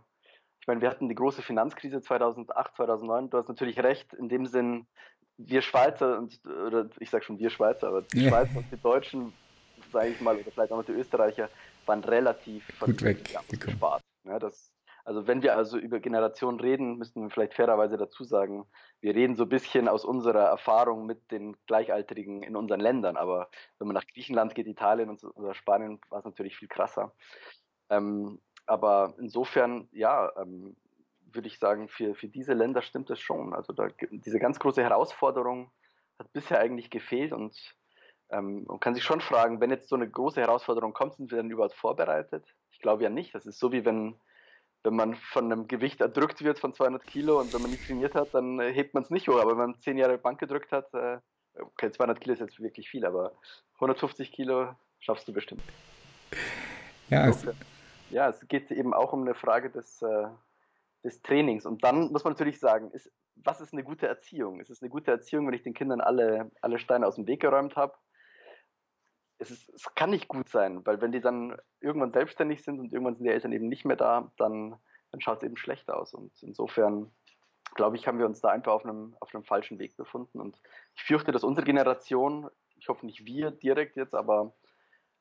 ich 0.60 0.68
meine, 0.68 0.82
wir 0.82 0.90
hatten 0.90 1.08
die 1.08 1.16
große 1.16 1.42
Finanzkrise 1.42 2.02
2008, 2.02 2.76
2009. 2.76 3.30
Du 3.30 3.38
hast 3.38 3.48
natürlich 3.48 3.80
recht, 3.80 4.14
in 4.14 4.28
dem 4.28 4.46
Sinn, 4.46 4.86
wir 5.38 5.62
Schweizer, 5.62 6.18
und, 6.18 6.40
oder 6.46 6.90
ich 7.00 7.10
sage 7.10 7.24
schon 7.24 7.40
wir 7.40 7.50
Schweizer, 7.50 7.88
aber 7.88 8.02
die. 8.02 8.28
Schweizer 8.28 8.58
und 8.58 8.66
die 8.72 8.82
Deutschen, 8.82 9.34
sage 9.92 10.10
ich 10.10 10.22
mal, 10.22 10.36
oder 10.36 10.52
vielleicht 10.52 10.72
auch 10.72 10.78
noch 10.78 10.86
die 10.86 10.94
Österreicher, 10.94 11.50
waren 11.86 12.04
relativ 12.04 12.64
gut 12.80 13.02
weg 13.04 13.38
gespart. 13.60 14.02
Ja, 14.26 14.40
das, 14.40 14.72
also 15.06 15.28
wenn 15.28 15.44
wir 15.44 15.56
also 15.56 15.78
über 15.78 16.00
Generationen 16.00 16.60
reden, 16.60 16.98
müssten 16.98 17.22
wir 17.22 17.30
vielleicht 17.30 17.54
fairerweise 17.54 17.96
dazu 17.96 18.24
sagen, 18.24 18.66
wir 19.02 19.14
reden 19.14 19.36
so 19.36 19.44
ein 19.44 19.50
bisschen 19.50 19.88
aus 19.88 20.04
unserer 20.04 20.46
Erfahrung 20.46 21.06
mit 21.06 21.32
den 21.32 21.56
Gleichaltrigen 21.68 22.42
in 22.42 22.56
unseren 22.56 22.80
Ländern. 22.80 23.16
Aber 23.16 23.50
wenn 23.78 23.88
man 23.88 23.94
nach 23.94 24.08
Griechenland 24.08 24.56
geht, 24.56 24.66
Italien 24.66 25.12
und 25.12 25.24
oder 25.24 25.54
Spanien, 25.54 26.02
war 26.10 26.20
es 26.20 26.26
natürlich 26.26 26.58
viel 26.58 26.68
krasser. 26.68 27.14
Ähm, 27.90 28.42
aber 28.66 29.14
insofern, 29.20 29.88
ja, 29.92 30.32
ähm, 30.42 30.76
würde 31.22 31.50
ich 31.50 31.60
sagen, 31.60 31.88
für, 31.88 32.16
für 32.16 32.28
diese 32.28 32.54
Länder 32.54 32.82
stimmt 32.82 33.12
es 33.12 33.20
schon. 33.20 33.54
Also 33.54 33.74
da, 33.74 33.90
diese 34.10 34.40
ganz 34.40 34.58
große 34.58 34.82
Herausforderung 34.82 35.72
hat 36.18 36.34
bisher 36.34 36.60
eigentlich 36.60 36.90
gefehlt 36.90 37.32
und 37.32 37.56
ähm, 38.30 38.64
man 38.68 38.80
kann 38.80 38.96
sich 38.96 39.04
schon 39.04 39.22
fragen, 39.22 39.62
wenn 39.62 39.70
jetzt 39.70 39.88
so 39.88 39.96
eine 39.96 40.10
große 40.10 40.42
Herausforderung 40.42 40.94
kommt, 40.94 41.14
sind 41.14 41.30
wir 41.30 41.38
dann 41.38 41.52
überhaupt 41.52 41.76
vorbereitet? 41.76 42.44
Ich 42.72 42.80
glaube 42.80 43.04
ja 43.04 43.12
nicht. 43.12 43.36
Das 43.36 43.46
ist 43.46 43.60
so 43.60 43.72
wie 43.72 43.86
wenn 43.86 44.20
wenn 44.86 44.96
man 44.96 45.16
von 45.16 45.52
einem 45.52 45.68
Gewicht 45.68 46.00
erdrückt 46.00 46.44
wird 46.44 46.60
von 46.60 46.74
200 46.74 47.06
Kilo 47.06 47.40
und 47.40 47.54
wenn 47.54 47.62
man 47.62 47.72
nicht 47.72 47.86
trainiert 47.86 48.16
hat, 48.16 48.34
dann 48.34 48.60
äh, 48.60 48.72
hebt 48.72 48.94
man 48.94 49.04
es 49.04 49.10
nicht 49.10 49.28
hoch. 49.28 49.40
Aber 49.40 49.52
wenn 49.52 49.58
man 49.72 49.80
10 49.80 49.98
Jahre 49.98 50.18
Bank 50.18 50.40
gedrückt 50.40 50.72
hat, 50.72 50.94
äh, 50.94 51.18
okay, 51.60 51.92
200 51.92 52.20
Kilo 52.22 52.34
ist 52.34 52.40
jetzt 52.40 52.60
wirklich 52.60 52.90
viel, 52.90 53.06
aber 53.06 53.34
150 53.76 54.32
Kilo 54.32 54.76
schaffst 55.00 55.28
du 55.28 55.34
bestimmt. 55.34 55.64
Ja, 57.10 57.28
es, 57.28 57.46
ja, 58.10 58.30
es 58.30 58.48
geht 58.48 58.72
eben 58.72 58.94
auch 58.94 59.14
um 59.14 59.22
eine 59.22 59.36
Frage 59.36 59.70
des, 59.70 60.02
äh, 60.02 60.28
des 61.04 61.22
Trainings. 61.22 61.66
Und 61.66 61.84
dann 61.84 62.12
muss 62.12 62.24
man 62.24 62.34
natürlich 62.34 62.60
sagen, 62.60 62.92
ist, 62.92 63.12
was 63.36 63.62
ist 63.62 63.74
eine 63.74 63.84
gute 63.84 64.08
Erziehung? 64.08 64.60
Ist 64.60 64.70
es 64.70 64.82
eine 64.82 64.90
gute 64.90 65.12
Erziehung, 65.12 65.48
wenn 65.48 65.54
ich 65.54 65.64
den 65.64 65.74
Kindern 65.74 66.02
alle, 66.02 66.52
alle 66.62 66.80
Steine 66.80 67.06
aus 67.06 67.16
dem 67.16 67.28
Weg 67.28 67.42
geräumt 67.42 67.76
habe? 67.76 67.94
Es, 69.38 69.52
ist, 69.52 69.70
es 69.70 69.94
kann 69.96 70.10
nicht 70.10 70.28
gut 70.28 70.50
sein, 70.50 70.86
weil 70.86 71.02
wenn 71.02 71.12
die 71.12 71.22
dann 71.22 71.58
irgendwann 71.80 72.12
selbstständig 72.12 72.64
sind 72.64 72.80
und 72.80 72.94
irgendwann 72.94 73.16
sind 73.16 73.26
die 73.26 73.32
Eltern 73.32 73.52
eben 73.52 73.68
nicht 73.68 73.86
mehr 73.86 73.98
da, 73.98 74.32
dann, 74.38 74.76
dann 75.12 75.22
schaut 75.22 75.38
es 75.40 75.44
eben 75.44 75.58
schlecht 75.58 75.90
aus. 75.90 76.14
Und 76.14 76.32
insofern, 76.42 77.12
glaube 77.76 77.98
ich, 77.98 78.08
haben 78.08 78.20
wir 78.20 78.26
uns 78.26 78.42
da 78.42 78.50
einfach 78.50 78.72
auf 78.72 78.86
einem, 78.86 79.16
auf 79.20 79.34
einem 79.34 79.44
falschen 79.44 79.80
Weg 79.80 79.98
befunden. 79.98 80.40
Und 80.40 80.62
ich 80.96 81.04
fürchte, 81.04 81.32
dass 81.32 81.44
unsere 81.44 81.66
Generation, 81.66 82.50
ich 82.78 82.88
hoffe 82.88 83.06
nicht 83.06 83.26
wir 83.26 83.52
direkt 83.52 83.98
jetzt, 83.98 84.16
aber 84.16 84.54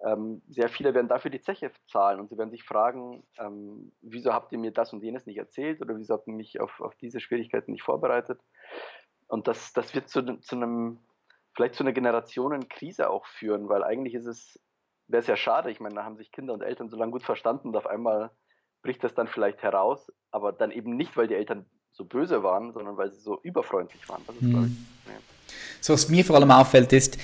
ähm, 0.04 0.42
sehr 0.48 0.68
viele 0.68 0.94
werden 0.94 1.08
dafür 1.08 1.30
die 1.30 1.40
Zeche 1.40 1.70
zahlen 1.86 2.20
und 2.20 2.28
sie 2.28 2.36
werden 2.36 2.50
sich 2.50 2.64
fragen, 2.64 3.24
ähm, 3.38 3.92
wieso 4.02 4.32
habt 4.32 4.52
ihr 4.52 4.58
mir 4.58 4.72
das 4.72 4.92
und 4.92 5.02
jenes 5.02 5.24
nicht 5.26 5.38
erzählt 5.38 5.80
oder 5.80 5.96
wieso 5.96 6.14
habt 6.14 6.26
ihr 6.26 6.34
mich 6.34 6.60
auf, 6.60 6.80
auf 6.80 6.94
diese 6.96 7.20
Schwierigkeiten 7.20 7.72
nicht 7.72 7.82
vorbereitet. 7.82 8.40
Und 9.28 9.48
das, 9.48 9.72
das 9.72 9.94
wird 9.94 10.08
zu, 10.08 10.38
zu 10.40 10.56
einem 10.56 10.98
vielleicht 11.54 11.74
zu 11.74 11.82
einer 11.82 11.92
Generationenkrise 11.92 13.10
auch 13.10 13.26
führen, 13.26 13.68
weil 13.68 13.82
eigentlich 13.82 14.14
ist 14.14 14.26
es, 14.26 14.60
wäre 15.08 15.20
es 15.20 15.26
ja 15.26 15.36
schade, 15.36 15.70
ich 15.70 15.80
meine, 15.80 15.94
da 15.94 16.04
haben 16.04 16.16
sich 16.16 16.32
Kinder 16.32 16.54
und 16.54 16.62
Eltern 16.62 16.88
so 16.88 16.96
lange 16.96 17.12
gut 17.12 17.22
verstanden 17.22 17.68
und 17.68 17.76
auf 17.76 17.86
einmal 17.86 18.30
bricht 18.82 19.02
das 19.02 19.14
dann 19.14 19.28
vielleicht 19.28 19.62
heraus, 19.62 20.12
aber 20.30 20.52
dann 20.52 20.70
eben 20.70 20.96
nicht, 20.96 21.16
weil 21.16 21.28
die 21.28 21.34
Eltern 21.34 21.66
so 21.92 22.04
böse 22.04 22.42
waren, 22.42 22.72
sondern 22.72 22.96
weil 22.96 23.12
sie 23.12 23.20
so 23.20 23.40
überfreundlich 23.42 24.08
waren. 24.08 24.22
Ist, 24.28 24.42
mhm. 24.42 24.64
ich, 25.06 25.12
ja. 25.12 25.18
So, 25.80 25.92
was 25.92 26.08
mir 26.08 26.24
vor 26.24 26.36
allem 26.36 26.50
auffällt, 26.50 26.92
ist, 26.92 27.18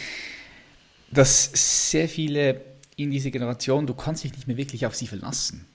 dass 1.11 1.91
sehr 1.91 2.09
viele 2.09 2.61
in 2.97 3.11
dieser 3.11 3.31
Generation, 3.31 3.87
du 3.87 3.95
kannst 3.95 4.25
dich 4.25 4.33
nicht 4.33 4.47
mehr 4.47 4.57
wirklich 4.57 4.87
auf 4.87 4.95
sie 4.95 5.07
verlassen. 5.07 5.67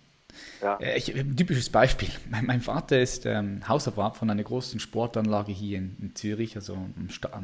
Ja. 0.61 0.77
Äh, 0.77 0.97
ich, 0.97 1.13
ein 1.13 1.35
typisches 1.35 1.69
Beispiel. 1.69 2.09
Mein, 2.29 2.45
mein 2.45 2.61
Vater 2.61 2.99
ist 2.99 3.25
ähm, 3.25 3.67
Hausabwart 3.67 4.15
von 4.15 4.29
einer 4.29 4.43
großen 4.43 4.79
Sportanlage 4.79 5.51
hier 5.51 5.77
in, 5.77 5.97
in 5.99 6.15
Zürich, 6.15 6.55
also 6.55 6.73
am, 6.73 7.09
Sta 7.09 7.43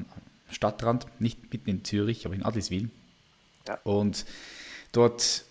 Stadtrand, 0.52 1.06
nicht 1.20 1.52
mitten 1.52 1.70
in 1.70 1.84
Zürich, 1.84 2.26
aber 2.26 2.36
in 2.36 2.44
Adliswil. 2.44 2.90
Ja. 3.68 3.80
Und 3.84 4.26
dort, 4.92 5.46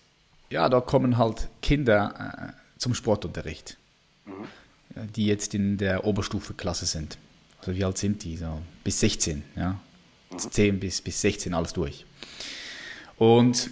ja, 0.51 0.69
da 0.69 0.81
kommen 0.81 1.19
halt 1.19 1.49
Kinder 1.63 2.53
äh, 2.55 2.79
zum 2.79 2.95
Sportunterricht, 2.95 3.77
mhm. 4.25 5.13
die 5.15 5.27
jetzt 5.27 5.55
in 5.55 5.79
der 5.79 6.05
Oberstufeklasse 6.05 6.87
sind. 6.87 7.19
Also 7.61 7.75
wie 7.75 7.85
alt 7.85 7.99
sind 7.99 8.25
die? 8.25 8.37
So 8.37 8.61
bis 8.85 9.01
16, 9.01 9.43
ja. 9.57 9.81
Mhm. 10.31 10.39
10 10.39 10.81
bis, 10.81 11.01
bis 11.01 11.21
16 11.21 11.55
alles 11.55 11.73
durch. 11.73 12.05
Und 13.17 13.71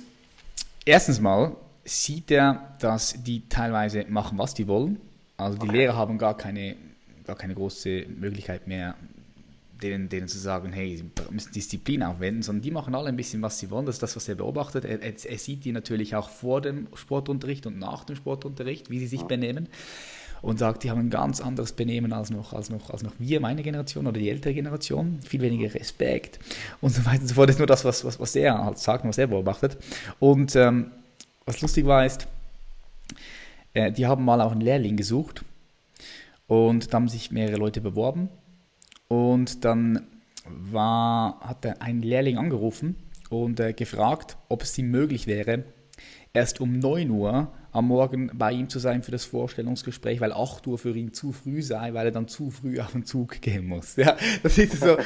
erstens 0.85 1.21
mal 1.21 1.57
sieht 1.85 2.31
er, 2.31 2.77
dass 2.81 3.15
die 3.23 3.49
teilweise 3.49 4.05
machen, 4.09 4.39
was 4.39 4.55
die 4.55 4.67
wollen. 4.67 5.01
Also 5.37 5.57
die 5.59 5.69
okay. 5.69 5.79
Lehrer 5.79 5.97
haben 5.97 6.19
gar 6.19 6.37
keine, 6.37 6.77
gar 7.25 7.37
keine 7.37 7.55
große 7.55 8.07
Möglichkeit 8.09 8.67
mehr, 8.67 8.95
denen, 9.83 10.09
denen 10.09 10.29
zu 10.29 10.39
sagen, 10.39 10.73
hey, 10.73 10.97
sie 10.97 11.11
müssen 11.31 11.53
Disziplin 11.53 12.03
aufwenden, 12.03 12.43
sondern 12.43 12.63
die 12.63 12.71
machen 12.71 12.95
alle 12.95 13.09
ein 13.09 13.17
bisschen, 13.17 13.43
was 13.43 13.59
sie 13.59 13.71
wollen. 13.71 13.87
Das 13.87 13.97
ist 13.97 14.03
das, 14.03 14.17
was 14.17 14.29
er 14.29 14.35
beobachtet. 14.35 14.85
Er, 14.85 15.03
er, 15.03 15.13
er 15.25 15.39
sieht 15.39 15.65
die 15.65 15.73
natürlich 15.73 16.17
auch 16.17 16.31
vor 16.31 16.61
dem 16.61 16.89
Sportunterricht 16.95 17.67
und 17.67 17.79
nach 17.79 18.05
dem 18.05 18.17
Sportunterricht, 18.17 18.91
wie 18.91 18.99
sie 18.99 19.07
sich 19.07 19.23
benehmen. 19.23 19.69
und 20.41 20.59
sagt, 20.59 20.85
die 20.85 20.91
haben 20.91 21.01
ein 21.01 21.11
ganz 21.11 21.41
anderes 21.41 21.73
Benehmen 21.73 22.13
als 22.13 22.31
noch, 22.31 22.53
als 22.53 22.71
noch, 22.71 22.91
als 22.91 23.03
noch 23.03 23.13
wir, 23.19 23.41
meine 23.41 23.63
Generation 23.63 24.07
oder 24.07 24.19
die 24.19 24.31
ältere 24.31 24.55
Generation, 24.55 25.19
viel 25.21 25.41
weniger 25.41 25.75
Respekt 25.75 26.39
und 26.81 26.91
so 26.91 27.05
weiter 27.05 27.23
und 27.23 27.29
so 27.29 27.35
fort. 27.35 27.49
Das 27.49 27.57
ist 27.57 27.61
nur 27.61 27.67
das, 27.67 27.85
was, 27.85 28.05
was, 28.05 28.21
was 28.21 28.37
er 28.37 28.65
halt 28.65 28.79
sagt, 28.79 29.05
was 29.05 29.19
er 29.19 29.27
beobachtet. 29.27 29.77
Und 30.21 30.55
ähm, 30.55 30.93
was 31.45 31.61
lustig 31.61 31.87
war, 31.87 32.07
ist, 32.07 32.29
äh, 33.75 33.91
die 33.91 34.07
haben 34.07 34.25
mal 34.25 34.41
auch 34.41 34.53
einen 34.53 34.61
Lehrling 34.61 34.97
gesucht 34.97 35.45
und 36.47 36.93
da 36.93 36.97
haben 36.97 37.09
sich 37.09 37.31
mehrere 37.31 37.57
Leute 37.57 37.81
beworben 37.81 38.29
und 39.09 39.65
dann 39.65 40.07
war, 40.45 41.41
hat 41.41 41.67
ein 41.81 42.03
Lehrling 42.03 42.39
angerufen 42.39 42.97
und 43.31 43.61
äh, 43.61 43.73
gefragt, 43.73 44.37
ob 44.49 44.63
es 44.63 44.77
ihm 44.79 44.91
möglich 44.91 45.27
wäre, 45.27 45.65
erst 46.33 46.61
um 46.61 46.79
9 46.79 47.11
Uhr 47.11 47.53
am 47.73 47.89
Morgen 47.89 48.31
bei 48.35 48.53
ihm 48.53 48.69
zu 48.69 48.79
sein 48.79 49.03
für 49.03 49.11
das 49.11 49.25
Vorstellungsgespräch, 49.25 50.21
weil 50.21 50.33
8 50.33 50.67
Uhr 50.67 50.79
für 50.79 50.97
ihn 50.97 51.13
zu 51.13 51.33
früh 51.33 51.63
sei, 51.63 51.93
weil 51.95 52.07
er 52.07 52.13
dann 52.13 52.29
zu 52.29 52.51
früh 52.51 52.81
auf 52.81 52.93
den 52.93 53.05
Zug 53.05 53.41
gehen 53.41 53.67
muss. 53.67 53.97
Ja, 53.97 54.17
das 54.43 54.59
ist 54.59 54.81
so, 54.81 54.97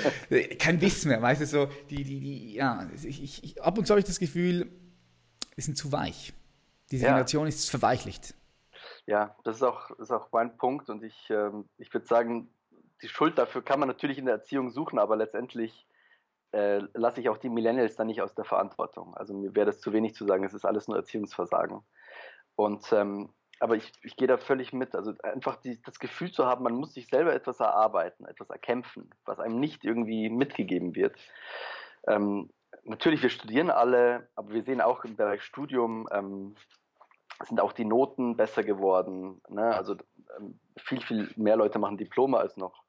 kein 0.58 0.80
Wiss 0.80 1.04
mehr, 1.04 1.20
weißt 1.20 1.42
du, 1.42 1.46
so, 1.46 1.68
die, 1.90 2.04
die, 2.04 2.20
die, 2.20 2.54
ja, 2.54 2.88
ich, 3.02 3.44
ich, 3.44 3.62
ab 3.62 3.78
und 3.78 3.86
zu 3.86 3.92
habe 3.92 4.00
ich 4.00 4.06
das 4.06 4.18
Gefühl, 4.18 4.70
wir 5.54 5.64
sind 5.64 5.76
zu 5.76 5.92
weich. 5.92 6.32
Diese 6.90 7.04
ja. 7.04 7.10
Generation 7.10 7.46
ist 7.46 7.70
verweichlicht. 7.70 8.34
Ja, 9.06 9.36
das 9.44 9.56
ist 9.56 9.62
auch, 9.62 9.90
ist 9.98 10.10
auch 10.10 10.28
mein 10.32 10.56
Punkt 10.56 10.88
und 10.88 11.02
ich, 11.02 11.30
ähm, 11.30 11.64
ich 11.78 11.92
würde 11.92 12.06
sagen, 12.06 12.48
die 13.02 13.08
Schuld 13.08 13.38
dafür 13.38 13.62
kann 13.62 13.80
man 13.80 13.88
natürlich 13.88 14.18
in 14.18 14.26
der 14.26 14.34
Erziehung 14.34 14.70
suchen, 14.70 14.98
aber 14.98 15.16
letztendlich 15.16 15.86
äh, 16.52 16.80
lasse 16.94 17.20
ich 17.20 17.28
auch 17.28 17.38
die 17.38 17.48
Millennials 17.48 17.96
dann 17.96 18.06
nicht 18.06 18.22
aus 18.22 18.34
der 18.34 18.44
Verantwortung. 18.44 19.14
Also 19.16 19.34
mir 19.34 19.54
wäre 19.54 19.66
das 19.66 19.80
zu 19.80 19.92
wenig 19.92 20.14
zu 20.14 20.26
sagen, 20.26 20.44
es 20.44 20.54
ist 20.54 20.64
alles 20.64 20.88
nur 20.88 20.96
Erziehungsversagen. 20.96 21.82
Und 22.56 22.92
ähm, 22.92 23.32
aber 23.62 23.76
ich, 23.76 23.92
ich 24.02 24.16
gehe 24.16 24.26
da 24.26 24.38
völlig 24.38 24.72
mit. 24.72 24.96
Also 24.96 25.14
einfach 25.22 25.54
die, 25.54 25.80
das 25.82 26.00
Gefühl 26.00 26.32
zu 26.32 26.46
haben, 26.46 26.64
man 26.64 26.74
muss 26.74 26.94
sich 26.94 27.06
selber 27.06 27.32
etwas 27.32 27.60
erarbeiten, 27.60 28.26
etwas 28.26 28.50
erkämpfen, 28.50 29.08
was 29.24 29.38
einem 29.38 29.60
nicht 29.60 29.84
irgendwie 29.84 30.28
mitgegeben 30.30 30.96
wird. 30.96 31.14
Ähm, 32.08 32.50
natürlich, 32.82 33.22
wir 33.22 33.30
studieren 33.30 33.70
alle, 33.70 34.28
aber 34.34 34.50
wir 34.52 34.64
sehen 34.64 34.80
auch 34.80 35.04
im 35.04 35.14
Bereich 35.14 35.42
Studium, 35.42 36.08
ähm, 36.10 36.56
sind 37.44 37.60
auch 37.60 37.72
die 37.72 37.84
Noten 37.84 38.36
besser 38.36 38.64
geworden. 38.64 39.40
Ne? 39.48 39.74
Also 39.74 39.96
ähm, 40.38 40.58
viel, 40.76 41.00
viel 41.00 41.32
mehr 41.36 41.56
Leute 41.56 41.78
machen 41.78 41.98
Diplome 41.98 42.38
als 42.38 42.56
noch, 42.56 42.81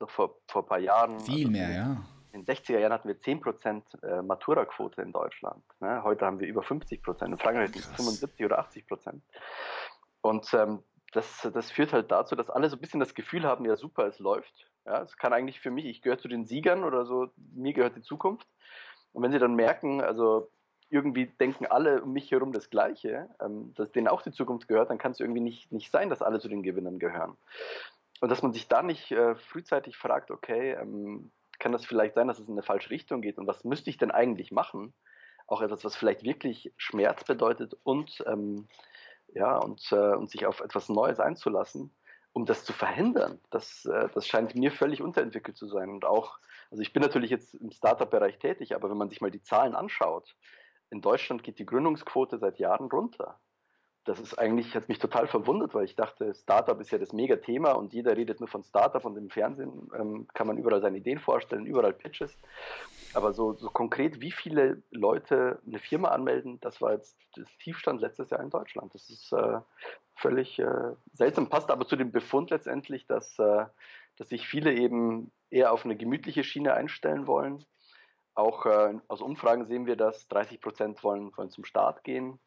noch 0.00 0.10
vor, 0.10 0.36
vor 0.48 0.62
ein 0.62 0.68
paar 0.68 0.78
Jahren. 0.78 1.20
Viel 1.20 1.46
also, 1.46 1.50
mehr, 1.50 1.70
ja. 1.70 2.04
In 2.32 2.44
den 2.44 2.54
60er 2.54 2.78
Jahren 2.78 2.92
hatten 2.92 3.08
wir 3.08 3.18
10% 3.18 4.02
äh, 4.02 4.22
Matura-Quote 4.22 5.00
in 5.00 5.12
Deutschland. 5.12 5.64
Ne? 5.80 6.02
Heute 6.02 6.26
haben 6.26 6.38
wir 6.38 6.46
über 6.46 6.62
50%. 6.62 7.24
In 7.24 7.38
Frankreich 7.38 7.70
sind 7.72 7.80
es 7.80 7.92
75 7.92 8.44
oder 8.44 8.60
80%. 8.60 9.20
Und 10.20 10.52
ähm, 10.52 10.82
das, 11.12 11.48
das 11.52 11.70
führt 11.70 11.94
halt 11.94 12.10
dazu, 12.10 12.36
dass 12.36 12.50
alle 12.50 12.68
so 12.68 12.76
ein 12.76 12.80
bisschen 12.80 13.00
das 13.00 13.14
Gefühl 13.14 13.44
haben, 13.44 13.64
ja 13.64 13.76
super, 13.76 14.06
es 14.06 14.18
läuft. 14.18 14.70
Ja, 14.84 15.02
es 15.02 15.16
kann 15.16 15.32
eigentlich 15.32 15.60
für 15.60 15.70
mich, 15.70 15.86
ich 15.86 16.02
gehöre 16.02 16.18
zu 16.18 16.28
den 16.28 16.44
Siegern 16.44 16.84
oder 16.84 17.06
so, 17.06 17.28
mir 17.54 17.72
gehört 17.72 17.96
die 17.96 18.02
Zukunft. 18.02 18.46
Und 19.12 19.22
wenn 19.22 19.32
sie 19.32 19.38
dann 19.38 19.54
merken, 19.54 20.02
also 20.02 20.50
irgendwie 20.90 21.26
denken 21.26 21.66
alle 21.66 22.02
um 22.02 22.12
mich 22.12 22.30
herum 22.30 22.52
das 22.52 22.70
Gleiche, 22.70 23.28
ähm, 23.40 23.72
dass 23.74 23.90
denen 23.92 24.08
auch 24.08 24.22
die 24.22 24.30
Zukunft 24.30 24.68
gehört, 24.68 24.90
dann 24.90 24.98
kann 24.98 25.12
es 25.12 25.20
irgendwie 25.20 25.40
nicht, 25.40 25.72
nicht 25.72 25.90
sein, 25.90 26.10
dass 26.10 26.22
alle 26.22 26.38
zu 26.38 26.48
den 26.48 26.62
Gewinnern 26.62 26.98
gehören. 26.98 27.36
Und 28.20 28.30
dass 28.30 28.42
man 28.42 28.52
sich 28.52 28.68
da 28.68 28.82
nicht 28.82 29.10
äh, 29.12 29.34
frühzeitig 29.34 29.96
fragt, 29.96 30.30
okay, 30.30 30.72
ähm, 30.72 31.30
kann 31.58 31.72
das 31.72 31.84
vielleicht 31.84 32.14
sein, 32.14 32.28
dass 32.28 32.38
es 32.38 32.48
in 32.48 32.54
eine 32.54 32.62
falsche 32.62 32.90
Richtung 32.90 33.20
geht 33.22 33.38
und 33.38 33.46
was 33.46 33.64
müsste 33.64 33.90
ich 33.90 33.98
denn 33.98 34.10
eigentlich 34.10 34.52
machen? 34.52 34.94
Auch 35.46 35.62
etwas, 35.62 35.84
was 35.84 35.96
vielleicht 35.96 36.22
wirklich 36.24 36.72
Schmerz 36.76 37.24
bedeutet 37.24 37.76
und, 37.82 38.22
ähm, 38.26 38.68
ja, 39.28 39.56
und, 39.58 39.80
äh, 39.92 40.14
und 40.14 40.30
sich 40.30 40.46
auf 40.46 40.60
etwas 40.60 40.88
Neues 40.88 41.20
einzulassen, 41.20 41.94
um 42.32 42.46
das 42.46 42.64
zu 42.64 42.72
verhindern. 42.72 43.40
Das, 43.50 43.84
äh, 43.84 44.08
das 44.12 44.26
scheint 44.26 44.54
mir 44.54 44.70
völlig 44.70 45.02
unterentwickelt 45.02 45.56
zu 45.56 45.66
sein. 45.66 45.90
Und 45.90 46.04
auch, 46.04 46.38
also 46.70 46.82
ich 46.82 46.92
bin 46.92 47.02
natürlich 47.02 47.30
jetzt 47.30 47.54
im 47.54 47.70
Startup-Bereich 47.70 48.38
tätig, 48.38 48.74
aber 48.74 48.90
wenn 48.90 48.98
man 48.98 49.08
sich 49.08 49.20
mal 49.20 49.30
die 49.30 49.42
Zahlen 49.42 49.74
anschaut, 49.74 50.36
in 50.90 51.00
Deutschland 51.00 51.42
geht 51.42 51.58
die 51.58 51.66
Gründungsquote 51.66 52.38
seit 52.38 52.58
Jahren 52.58 52.86
runter. 52.86 53.40
Das 54.06 54.20
ist 54.20 54.38
eigentlich, 54.38 54.74
hat 54.76 54.88
mich 54.88 55.00
total 55.00 55.26
verwundert, 55.26 55.74
weil 55.74 55.84
ich 55.84 55.96
dachte, 55.96 56.32
Startup 56.32 56.80
ist 56.80 56.92
ja 56.92 56.98
das 56.98 57.12
Mega-Thema 57.12 57.72
und 57.72 57.92
jeder 57.92 58.16
redet 58.16 58.38
nur 58.38 58.48
von 58.48 58.62
Startup 58.62 59.04
und 59.04 59.16
im 59.16 59.30
Fernsehen 59.30 59.90
ähm, 59.98 60.28
kann 60.32 60.46
man 60.46 60.58
überall 60.58 60.80
seine 60.80 60.98
Ideen 60.98 61.18
vorstellen, 61.18 61.66
überall 61.66 61.92
Pitches. 61.92 62.38
Aber 63.14 63.32
so, 63.32 63.54
so 63.54 63.68
konkret, 63.68 64.20
wie 64.20 64.30
viele 64.30 64.82
Leute 64.92 65.60
eine 65.66 65.80
Firma 65.80 66.08
anmelden, 66.08 66.60
das 66.60 66.80
war 66.80 66.92
jetzt 66.92 67.18
das 67.34 67.48
Tiefstand 67.58 68.00
letztes 68.00 68.30
Jahr 68.30 68.40
in 68.40 68.50
Deutschland. 68.50 68.94
Das 68.94 69.10
ist 69.10 69.32
äh, 69.32 69.58
völlig 70.14 70.58
äh, 70.60 70.92
seltsam, 71.12 71.48
passt 71.48 71.70
aber 71.70 71.86
zu 71.86 71.96
dem 71.96 72.12
Befund 72.12 72.50
letztendlich, 72.50 73.06
dass, 73.06 73.36
äh, 73.40 73.66
dass 74.16 74.28
sich 74.28 74.46
viele 74.46 74.72
eben 74.72 75.32
eher 75.50 75.72
auf 75.72 75.84
eine 75.84 75.96
gemütliche 75.96 76.44
Schiene 76.44 76.74
einstellen 76.74 77.26
wollen 77.26 77.64
auch 78.36 78.66
äh, 78.66 78.94
aus 79.08 79.22
Umfragen 79.22 79.64
sehen 79.64 79.86
wir, 79.86 79.96
dass 79.96 80.28
30 80.28 80.60
Prozent 80.60 81.02
wollen, 81.02 81.34
wollen 81.38 81.50
zum 81.50 81.64
Staat 81.64 82.04
gehen. 82.04 82.38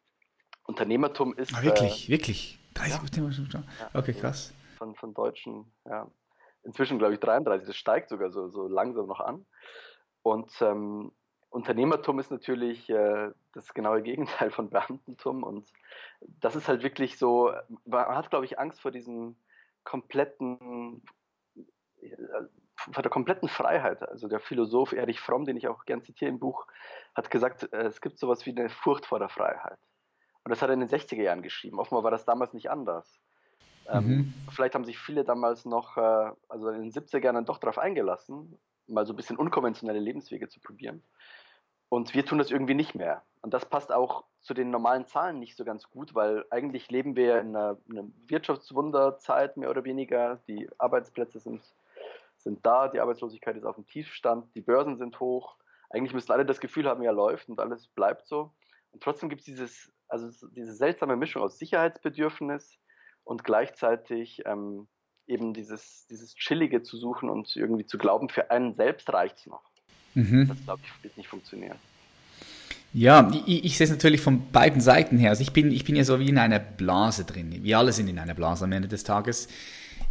Unternehmertum 0.70 1.34
ist. 1.34 1.54
Ah, 1.54 1.62
wirklich, 1.62 2.08
äh, 2.08 2.12
wirklich. 2.12 2.58
30 2.74 3.00
Prozent 3.00 3.34
zum 3.34 3.46
Staat. 3.46 3.64
Okay, 3.92 4.14
krass. 4.14 4.54
Von, 4.78 4.94
von 4.94 5.12
Deutschen, 5.12 5.70
ja. 5.84 6.06
Inzwischen 6.62 6.98
glaube 6.98 7.14
ich 7.14 7.20
33, 7.20 7.66
das 7.66 7.76
steigt 7.76 8.08
sogar 8.08 8.30
so, 8.30 8.48
so 8.48 8.68
langsam 8.68 9.06
noch 9.06 9.20
an. 9.20 9.44
Und 10.22 10.50
ähm, 10.60 11.10
Unternehmertum 11.48 12.20
ist 12.20 12.30
natürlich 12.30 12.88
äh, 12.90 13.30
das 13.52 13.74
genaue 13.74 14.02
Gegenteil 14.10 14.50
von 14.50 14.70
Beamtentum. 14.70 15.42
Und 15.42 15.68
das 16.20 16.54
ist 16.54 16.68
halt 16.68 16.82
wirklich 16.82 17.18
so, 17.18 17.52
man 17.84 18.06
hat, 18.06 18.30
glaube 18.30 18.44
ich, 18.44 18.58
Angst 18.58 18.80
vor 18.80 18.90
diesem 18.90 19.36
kompletten 19.82 21.02
von 22.76 23.02
der 23.02 23.10
kompletten 23.10 23.48
Freiheit. 23.48 24.02
Also 24.08 24.28
der 24.28 24.40
Philosoph 24.40 24.92
Erich 24.92 25.20
Fromm, 25.20 25.44
den 25.44 25.56
ich 25.56 25.68
auch 25.68 25.84
gern 25.84 26.02
zitiere 26.02 26.30
im 26.30 26.38
Buch, 26.38 26.66
hat 27.14 27.30
gesagt, 27.30 27.70
äh, 27.72 27.82
es 27.82 28.00
gibt 28.00 28.18
sowas 28.18 28.46
wie 28.46 28.50
eine 28.50 28.70
Furcht 28.70 29.06
vor 29.06 29.18
der 29.18 29.28
Freiheit. 29.28 29.78
Und 30.44 30.50
das 30.50 30.62
hat 30.62 30.70
er 30.70 30.74
in 30.74 30.80
den 30.80 30.88
60er 30.88 31.22
Jahren 31.22 31.42
geschrieben. 31.42 31.78
Offenbar 31.78 32.04
war 32.04 32.10
das 32.10 32.24
damals 32.24 32.52
nicht 32.54 32.70
anders. 32.70 33.20
Ähm, 33.88 34.04
mhm. 34.04 34.12
Ähm, 34.12 34.34
vielleicht 34.50 34.74
haben 34.74 34.84
sich 34.84 34.98
viele 34.98 35.24
damals 35.24 35.64
noch, 35.64 35.96
äh, 35.96 36.30
also 36.48 36.68
in 36.70 36.82
den 36.82 36.92
70er 36.92 37.24
Jahren 37.24 37.44
doch 37.44 37.58
darauf 37.58 37.78
eingelassen, 37.78 38.58
mal 38.86 39.06
so 39.06 39.12
ein 39.12 39.16
bisschen 39.16 39.36
unkonventionelle 39.36 40.00
Lebenswege 40.00 40.48
zu 40.48 40.60
probieren. 40.60 41.02
Und 41.88 42.14
wir 42.14 42.24
tun 42.24 42.38
das 42.38 42.50
irgendwie 42.50 42.74
nicht 42.74 42.94
mehr. 42.94 43.22
Und 43.42 43.52
das 43.52 43.66
passt 43.66 43.92
auch 43.92 44.24
zu 44.40 44.54
den 44.54 44.70
normalen 44.70 45.06
Zahlen 45.06 45.38
nicht 45.38 45.56
so 45.56 45.64
ganz 45.64 45.90
gut, 45.90 46.14
weil 46.14 46.44
eigentlich 46.50 46.90
leben 46.90 47.16
wir 47.16 47.40
in 47.40 47.56
einer, 47.56 47.78
einer 47.90 48.04
Wirtschaftswunderzeit 48.28 49.56
mehr 49.56 49.70
oder 49.70 49.84
weniger. 49.84 50.40
Die 50.46 50.68
Arbeitsplätze 50.78 51.40
sind 51.40 51.62
sind 52.42 52.64
da, 52.64 52.88
die 52.88 53.00
Arbeitslosigkeit 53.00 53.56
ist 53.56 53.64
auf 53.64 53.76
dem 53.76 53.86
Tiefstand, 53.86 54.54
die 54.54 54.60
Börsen 54.60 54.96
sind 54.96 55.20
hoch. 55.20 55.56
Eigentlich 55.90 56.14
müssten 56.14 56.32
alle 56.32 56.46
das 56.46 56.60
Gefühl 56.60 56.88
haben, 56.88 57.02
ja 57.02 57.10
läuft 57.10 57.48
und 57.48 57.60
alles 57.60 57.88
bleibt 57.88 58.26
so. 58.26 58.52
Und 58.92 59.02
trotzdem 59.02 59.28
gibt 59.28 59.40
es 59.40 59.46
dieses, 59.46 59.92
also 60.10 60.48
diese 60.48 60.74
seltsame 60.74 61.16
Mischung 61.16 61.42
aus 61.42 61.58
Sicherheitsbedürfnis 61.58 62.78
und 63.24 63.44
gleichzeitig 63.44 64.42
ähm, 64.46 64.88
eben 65.26 65.54
dieses, 65.54 66.06
dieses 66.10 66.34
Chillige 66.34 66.82
zu 66.82 66.96
suchen 66.96 67.28
und 67.28 67.54
irgendwie 67.56 67.86
zu 67.86 67.98
glauben, 67.98 68.28
für 68.28 68.50
einen 68.50 68.74
selbst 68.74 69.12
reicht 69.12 69.38
es 69.38 69.46
noch. 69.46 69.62
Mhm. 70.14 70.48
Das, 70.48 70.64
glaube 70.64 70.80
ich, 70.84 71.04
wird 71.04 71.16
nicht 71.16 71.28
funktionieren. 71.28 71.76
Ja, 72.92 73.30
ich, 73.46 73.64
ich 73.64 73.76
sehe 73.78 73.84
es 73.84 73.90
natürlich 73.90 74.20
von 74.20 74.50
beiden 74.50 74.80
Seiten 74.80 75.18
her. 75.18 75.30
Also 75.30 75.42
ich 75.42 75.52
bin, 75.52 75.70
ich 75.70 75.84
bin 75.84 75.94
ja 75.94 76.02
so 76.02 76.18
wie 76.18 76.28
in 76.28 76.38
einer 76.38 76.58
Blase 76.58 77.24
drin. 77.24 77.62
Wir 77.62 77.78
alle 77.78 77.92
sind 77.92 78.08
in 78.08 78.18
einer 78.18 78.34
Blase 78.34 78.64
am 78.64 78.72
Ende 78.72 78.88
des 78.88 79.04
Tages 79.04 79.48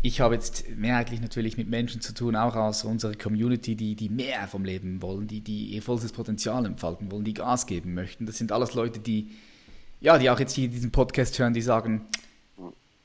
ich 0.01 0.21
habe 0.21 0.35
jetzt 0.35 0.69
mehrheitlich 0.77 1.19
natürlich 1.19 1.57
mit 1.57 1.67
Menschen 1.67 1.99
zu 1.99 2.13
tun, 2.13 2.35
auch 2.35 2.55
aus 2.55 2.85
unserer 2.85 3.15
Community, 3.15 3.75
die, 3.75 3.95
die 3.95 4.07
mehr 4.07 4.47
vom 4.47 4.63
Leben 4.63 5.01
wollen, 5.01 5.27
die, 5.27 5.41
die 5.41 5.65
ihr 5.65 5.81
volles 5.81 6.11
Potenzial 6.13 6.65
entfalten 6.65 7.11
wollen, 7.11 7.25
die 7.25 7.33
Gas 7.33 7.65
geben 7.65 7.93
möchten. 7.93 8.25
Das 8.25 8.37
sind 8.37 8.51
alles 8.53 8.73
Leute, 8.73 8.99
die, 8.99 9.31
ja, 10.01 10.17
die 10.17 10.29
auch 10.29 10.39
jetzt 10.39 10.53
hier 10.53 10.67
diesen 10.67 10.91
Podcast 10.91 11.37
hören, 11.39 11.53
die 11.53 11.61
sagen, 11.61 12.07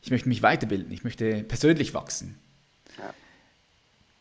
ich 0.02 0.10
möchte 0.10 0.28
mich 0.28 0.42
weiterbilden, 0.42 0.92
ich 0.92 1.04
möchte 1.04 1.42
persönlich 1.44 1.94
wachsen. 1.94 2.38
Ja. 2.98 3.14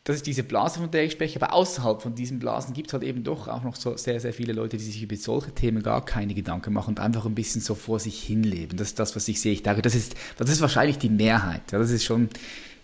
Das 0.05 0.17
ist 0.17 0.27
diese 0.27 0.43
Blase, 0.43 0.79
von 0.79 0.91
der 0.91 1.05
ich 1.05 1.13
spreche, 1.13 1.41
aber 1.41 1.53
außerhalb 1.53 2.01
von 2.01 2.13
diesen 2.13 2.39
Blasen 2.39 2.73
gibt 2.73 2.87
es 2.87 2.93
halt 2.93 3.03
eben 3.03 3.23
doch 3.23 3.47
auch 3.47 3.63
noch 3.63 3.75
so 3.75 3.95
sehr, 3.95 4.19
sehr 4.19 4.33
viele 4.33 4.51
Leute, 4.51 4.75
die 4.75 4.83
sich 4.83 5.01
über 5.01 5.15
solche 5.15 5.51
Themen 5.51 5.81
gar 5.81 6.03
keine 6.03 6.33
Gedanken 6.33 6.73
machen 6.73 6.89
und 6.89 6.99
einfach 6.99 7.25
ein 7.25 7.35
bisschen 7.35 7.61
so 7.61 7.73
vor 7.73 7.99
sich 7.99 8.21
hinleben. 8.21 8.77
Das 8.77 8.89
ist 8.89 8.99
das, 8.99 9.15
was 9.15 9.27
ich 9.29 9.39
sehe. 9.39 9.53
Ich 9.53 9.63
denke, 9.63 9.81
das 9.81 9.95
ist, 9.95 10.15
das 10.37 10.49
ist 10.49 10.59
wahrscheinlich 10.59 10.97
die 10.97 11.09
Mehrheit. 11.09 11.61
Das 11.67 11.89
ist 11.89 12.03
schon 12.03 12.29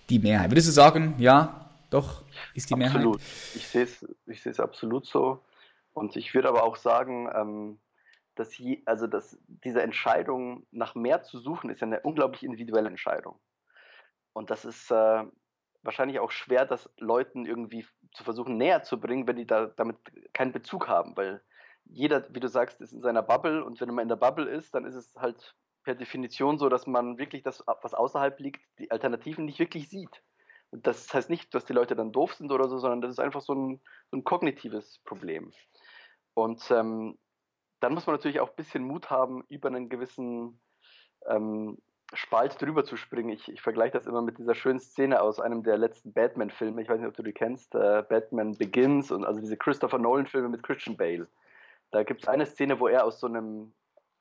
die 0.10 0.19
Mehrheit. 0.19 0.52
Würdest 0.52 0.69
du 0.69 0.71
sagen, 0.71 1.15
ja, 1.17 1.69
doch, 1.89 2.23
ist 2.54 2.69
die 2.69 2.75
absolut. 2.75 2.80
Mehrheit? 2.80 2.95
Absolut. 2.95 3.21
Ich 3.56 3.67
sehe 3.67 3.84
es 3.84 4.06
ich 4.25 4.41
sehe 4.41 4.52
es 4.52 4.60
absolut 4.60 5.06
so. 5.06 5.41
Und 5.93 6.15
ich 6.15 6.34
würde 6.34 6.47
aber 6.47 6.63
auch 6.63 6.78
sagen, 6.78 7.28
ähm, 7.36 7.78
dass, 8.39 8.58
je, 8.58 8.82
also 8.86 9.06
dass 9.06 9.38
diese 9.47 9.82
Entscheidung 9.82 10.65
nach 10.71 10.95
mehr 10.95 11.21
zu 11.23 11.39
suchen, 11.39 11.69
ist 11.69 11.82
ja 11.82 11.88
eine 11.88 11.99
unglaublich 12.02 12.43
individuelle 12.43 12.88
Entscheidung. 12.88 13.39
Und 14.34 14.49
das 14.49 14.63
ist 14.63 14.89
äh, 14.91 15.25
wahrscheinlich 15.84 16.19
auch 16.19 16.32
schwer, 16.32 16.65
das 16.65 16.89
Leuten 16.97 17.45
irgendwie 17.45 17.86
zu 18.13 18.23
versuchen 18.23 18.58
näher 18.58 18.84
zu 18.84 18.99
bringen, 18.99 19.28
wenn 19.28 19.36
die 19.36 19.45
da 19.45 19.67
damit 19.67 19.97
keinen 20.34 20.54
Bezug 20.54 20.88
haben, 20.88 21.17
weil 21.17 21.41
jeder, 21.84 22.34
wie 22.34 22.39
du 22.39 22.47
sagst, 22.47 22.80
ist 22.82 22.93
in 22.93 23.02
seiner 23.02 23.23
Bubble 23.23 23.63
und 23.63 23.82
wenn 23.82 23.93
man 23.93 24.04
in 24.04 24.10
der 24.10 24.15
Bubble 24.15 24.47
ist, 24.49 24.73
dann 24.73 24.86
ist 24.86 24.95
es 24.95 25.15
halt 25.15 25.56
per 25.84 25.95
Definition 25.95 26.58
so, 26.58 26.69
dass 26.69 26.88
man 26.88 27.17
wirklich 27.17 27.43
das, 27.43 27.63
was 27.82 27.93
außerhalb 27.93 28.39
liegt, 28.39 28.62
die 28.78 28.91
Alternativen 28.91 29.45
nicht 29.45 29.60
wirklich 29.60 29.89
sieht. 29.89 30.23
Und 30.71 30.86
das 30.86 31.12
heißt 31.13 31.30
nicht, 31.30 31.54
dass 31.54 31.65
die 31.65 31.73
Leute 31.73 31.95
dann 31.95 32.12
doof 32.12 32.36
sind 32.36 32.52
oder 32.52 32.69
so, 32.69 32.78
sondern 32.78 33.02
das 33.02 33.12
ist 33.12 33.19
einfach 33.19 33.41
so 33.41 33.54
ein, 33.54 33.82
so 34.12 34.17
ein 34.17 34.23
kognitives 34.23 34.99
Problem. 35.04 35.52
Und 36.36 36.69
ähm, 36.69 37.17
dann 37.80 37.94
muss 37.94 38.08
man 38.08 38.15
natürlich 38.15 38.39
auch 38.39 38.50
ein 38.50 38.56
bisschen 38.56 38.84
Mut 38.84 39.10
haben, 39.10 39.44
über 39.50 39.70
einen 39.70 39.89
gewissen 39.89 40.60
ähm, 41.28 41.78
Spalt 42.13 42.60
drüber 42.62 42.84
zu 42.84 42.98
springen. 42.98 43.30
Ich, 43.30 43.48
ich 43.50 43.62
vergleiche 43.62 43.98
das 43.98 44.08
immer 44.08 44.22
mit 44.22 44.38
dieser 44.38 44.56
schönen 44.56 44.80
Szene 44.80 45.22
aus 45.22 45.39
einem 45.39 45.63
der 45.63 45.78
letzten 45.78 46.12
Batman-Filme. 46.13 46.82
Ich 46.82 46.89
weiß 46.89 47.00
nicht, 47.00 47.08
ob 47.08 47.15
du 47.15 47.24
die 47.24 47.34
kennst. 47.34 47.76
Äh, 47.76 48.04
Batman 48.08 48.58
Begins 48.58 49.12
und 49.12 49.26
also 49.26 49.39
diese 49.39 49.58
Christopher 49.58 50.00
Nolan-Filme 50.00 50.50
mit 50.50 50.63
Christian 50.63 50.98
Bale. 50.98 51.28
Da 51.92 52.04
gibt 52.04 52.24
es 52.24 52.28
eine 52.28 52.46
Szene, 52.46 52.80
wo 52.80 52.88
er 52.88 53.06
aus 53.06 53.20
so 53.20 53.28
einem 53.28 53.74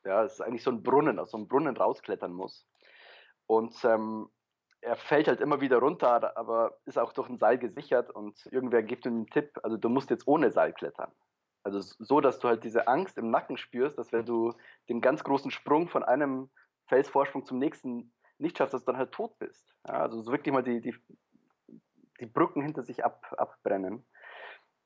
ja, 0.04 0.24
es 0.24 0.34
ist 0.34 0.40
eigentlich 0.40 0.62
so 0.62 0.70
ein 0.70 0.82
Brunnen, 0.82 1.18
aus 1.18 1.30
so 1.30 1.36
einem 1.36 1.48
Brunnen 1.48 1.76
rausklettern 1.76 2.32
muss. 2.32 2.66
Und 3.46 3.74
ähm, 3.84 4.28
er 4.80 4.96
fällt 4.96 5.28
halt 5.28 5.40
immer 5.40 5.60
wieder 5.60 5.78
runter, 5.78 6.36
aber 6.36 6.78
ist 6.86 6.98
auch 6.98 7.12
durch 7.12 7.28
ein 7.28 7.38
Seil 7.38 7.58
gesichert 7.58 8.10
und 8.10 8.46
irgendwer 8.46 8.82
gibt 8.82 9.06
ihm 9.06 9.14
einen 9.14 9.26
Tipp, 9.26 9.58
also 9.62 9.76
du 9.76 9.88
musst 9.88 10.10
jetzt 10.10 10.26
ohne 10.26 10.50
Seil 10.50 10.72
klettern. 10.72 11.10
Also 11.68 11.94
so, 11.98 12.20
dass 12.20 12.38
du 12.38 12.48
halt 12.48 12.64
diese 12.64 12.88
Angst 12.88 13.18
im 13.18 13.30
Nacken 13.30 13.56
spürst, 13.56 13.98
dass 13.98 14.12
wenn 14.12 14.24
du 14.24 14.54
den 14.88 15.00
ganz 15.00 15.22
großen 15.22 15.50
Sprung 15.50 15.88
von 15.88 16.02
einem 16.02 16.50
Felsvorsprung 16.86 17.44
zum 17.44 17.58
nächsten 17.58 18.12
nicht 18.38 18.58
schaffst, 18.58 18.74
dass 18.74 18.84
du 18.84 18.92
dann 18.92 18.98
halt 18.98 19.12
tot 19.12 19.38
bist. 19.38 19.74
Ja, 19.86 19.94
also 20.00 20.20
so 20.22 20.32
wirklich 20.32 20.52
mal 20.52 20.62
die, 20.62 20.80
die, 20.80 20.94
die 22.20 22.26
Brücken 22.26 22.62
hinter 22.62 22.82
sich 22.82 23.04
ab, 23.04 23.34
abbrennen. 23.36 24.06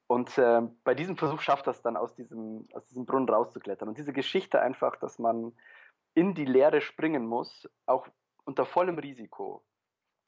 Und 0.07 0.37
äh, 0.37 0.62
bei 0.85 0.95
diesem 0.95 1.16
Versuch 1.16 1.40
schafft 1.40 1.66
das 1.66 1.83
dann 1.83 1.97
aus 1.97 2.14
diesem, 2.14 2.68
aus 2.73 2.85
diesem 2.87 3.07
Brunnen 3.07 3.29
rauszuklettern. 3.29 3.88
Und 3.88 3.99
diese 3.99 4.12
Geschichte 4.12 4.61
einfach, 4.61 4.97
dass 4.97 5.18
man 5.18 5.57
in 6.14 6.35
die 6.35 6.45
Leere 6.45 6.81
springen 6.81 7.27
muss, 7.27 7.68
auch 7.87 8.09
unter 8.45 8.66
vollem 8.66 8.99
Risiko, 8.99 9.64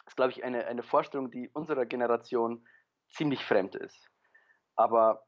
ist, 0.06 0.16
glaube 0.16 0.30
ich, 0.30 0.44
eine, 0.44 0.66
eine 0.66 0.82
Vorstellung, 0.82 1.30
die 1.30 1.48
unserer 1.50 1.86
Generation 1.86 2.66
ziemlich 3.08 3.44
fremd 3.44 3.74
ist. 3.74 4.10
Aber 4.76 5.24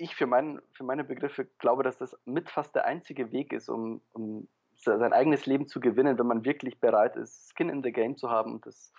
ich 0.00 0.14
für, 0.14 0.26
mein, 0.26 0.60
für 0.72 0.84
meine 0.84 1.04
Begriffe 1.04 1.46
glaube, 1.58 1.82
dass 1.82 1.98
das 1.98 2.16
mit 2.24 2.50
fast 2.50 2.74
der 2.74 2.86
einzige 2.86 3.32
Weg 3.32 3.52
ist, 3.52 3.68
um, 3.68 4.00
um 4.12 4.48
sein 4.76 5.12
eigenes 5.12 5.44
Leben 5.46 5.66
zu 5.66 5.78
gewinnen, 5.78 6.18
wenn 6.18 6.26
man 6.26 6.44
wirklich 6.44 6.80
bereit 6.80 7.16
ist, 7.16 7.52
Skin 7.54 7.68
in 7.68 7.82
the 7.82 7.92
Game 7.92 8.16
zu 8.16 8.30
haben 8.30 8.54
und 8.54 8.66
das 8.66 8.92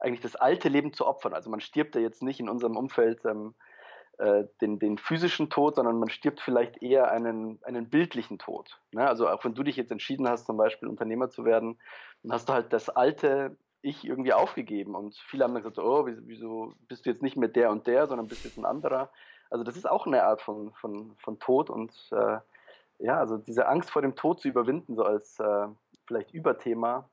eigentlich 0.00 0.20
das 0.20 0.36
alte 0.36 0.68
Leben 0.68 0.92
zu 0.92 1.06
opfern. 1.06 1.32
Also 1.32 1.50
man 1.50 1.60
stirbt 1.60 1.94
ja 1.94 2.00
jetzt 2.00 2.22
nicht 2.22 2.40
in 2.40 2.48
unserem 2.48 2.76
Umfeld 2.76 3.24
ähm, 3.24 3.54
äh, 4.18 4.44
den, 4.60 4.78
den 4.78 4.98
physischen 4.98 5.48
Tod, 5.48 5.76
sondern 5.76 5.98
man 5.98 6.10
stirbt 6.10 6.40
vielleicht 6.40 6.82
eher 6.82 7.10
einen, 7.10 7.60
einen 7.62 7.88
bildlichen 7.88 8.38
Tod. 8.38 8.80
Ne? 8.92 9.06
Also 9.06 9.28
auch 9.28 9.44
wenn 9.44 9.54
du 9.54 9.62
dich 9.62 9.76
jetzt 9.76 9.92
entschieden 9.92 10.28
hast, 10.28 10.46
zum 10.46 10.56
Beispiel 10.56 10.88
Unternehmer 10.88 11.30
zu 11.30 11.44
werden, 11.44 11.78
dann 12.22 12.32
hast 12.32 12.48
du 12.48 12.52
halt 12.52 12.72
das 12.72 12.88
alte 12.88 13.56
Ich 13.80 14.04
irgendwie 14.04 14.32
aufgegeben. 14.32 14.96
Und 14.96 15.16
viele 15.28 15.44
haben 15.44 15.54
dann 15.54 15.62
gesagt, 15.62 15.78
oh, 15.78 16.06
wieso 16.06 16.74
bist 16.88 17.06
du 17.06 17.10
jetzt 17.10 17.22
nicht 17.22 17.36
mehr 17.36 17.48
der 17.48 17.70
und 17.70 17.86
der, 17.86 18.08
sondern 18.08 18.26
bist 18.26 18.44
jetzt 18.44 18.58
ein 18.58 18.64
anderer. 18.64 19.12
Also 19.50 19.64
das 19.64 19.76
ist 19.76 19.88
auch 19.88 20.06
eine 20.06 20.24
Art 20.24 20.42
von, 20.42 20.72
von, 20.74 21.16
von 21.18 21.38
Tod 21.38 21.70
und 21.70 21.92
äh, 22.12 22.38
ja, 22.98 23.18
also 23.18 23.38
diese 23.38 23.68
Angst 23.68 23.90
vor 23.90 24.02
dem 24.02 24.16
Tod 24.16 24.40
zu 24.40 24.48
überwinden, 24.48 24.96
so 24.96 25.04
als 25.04 25.38
äh, 25.38 25.68
vielleicht 26.06 26.32
Überthema, 26.32 27.08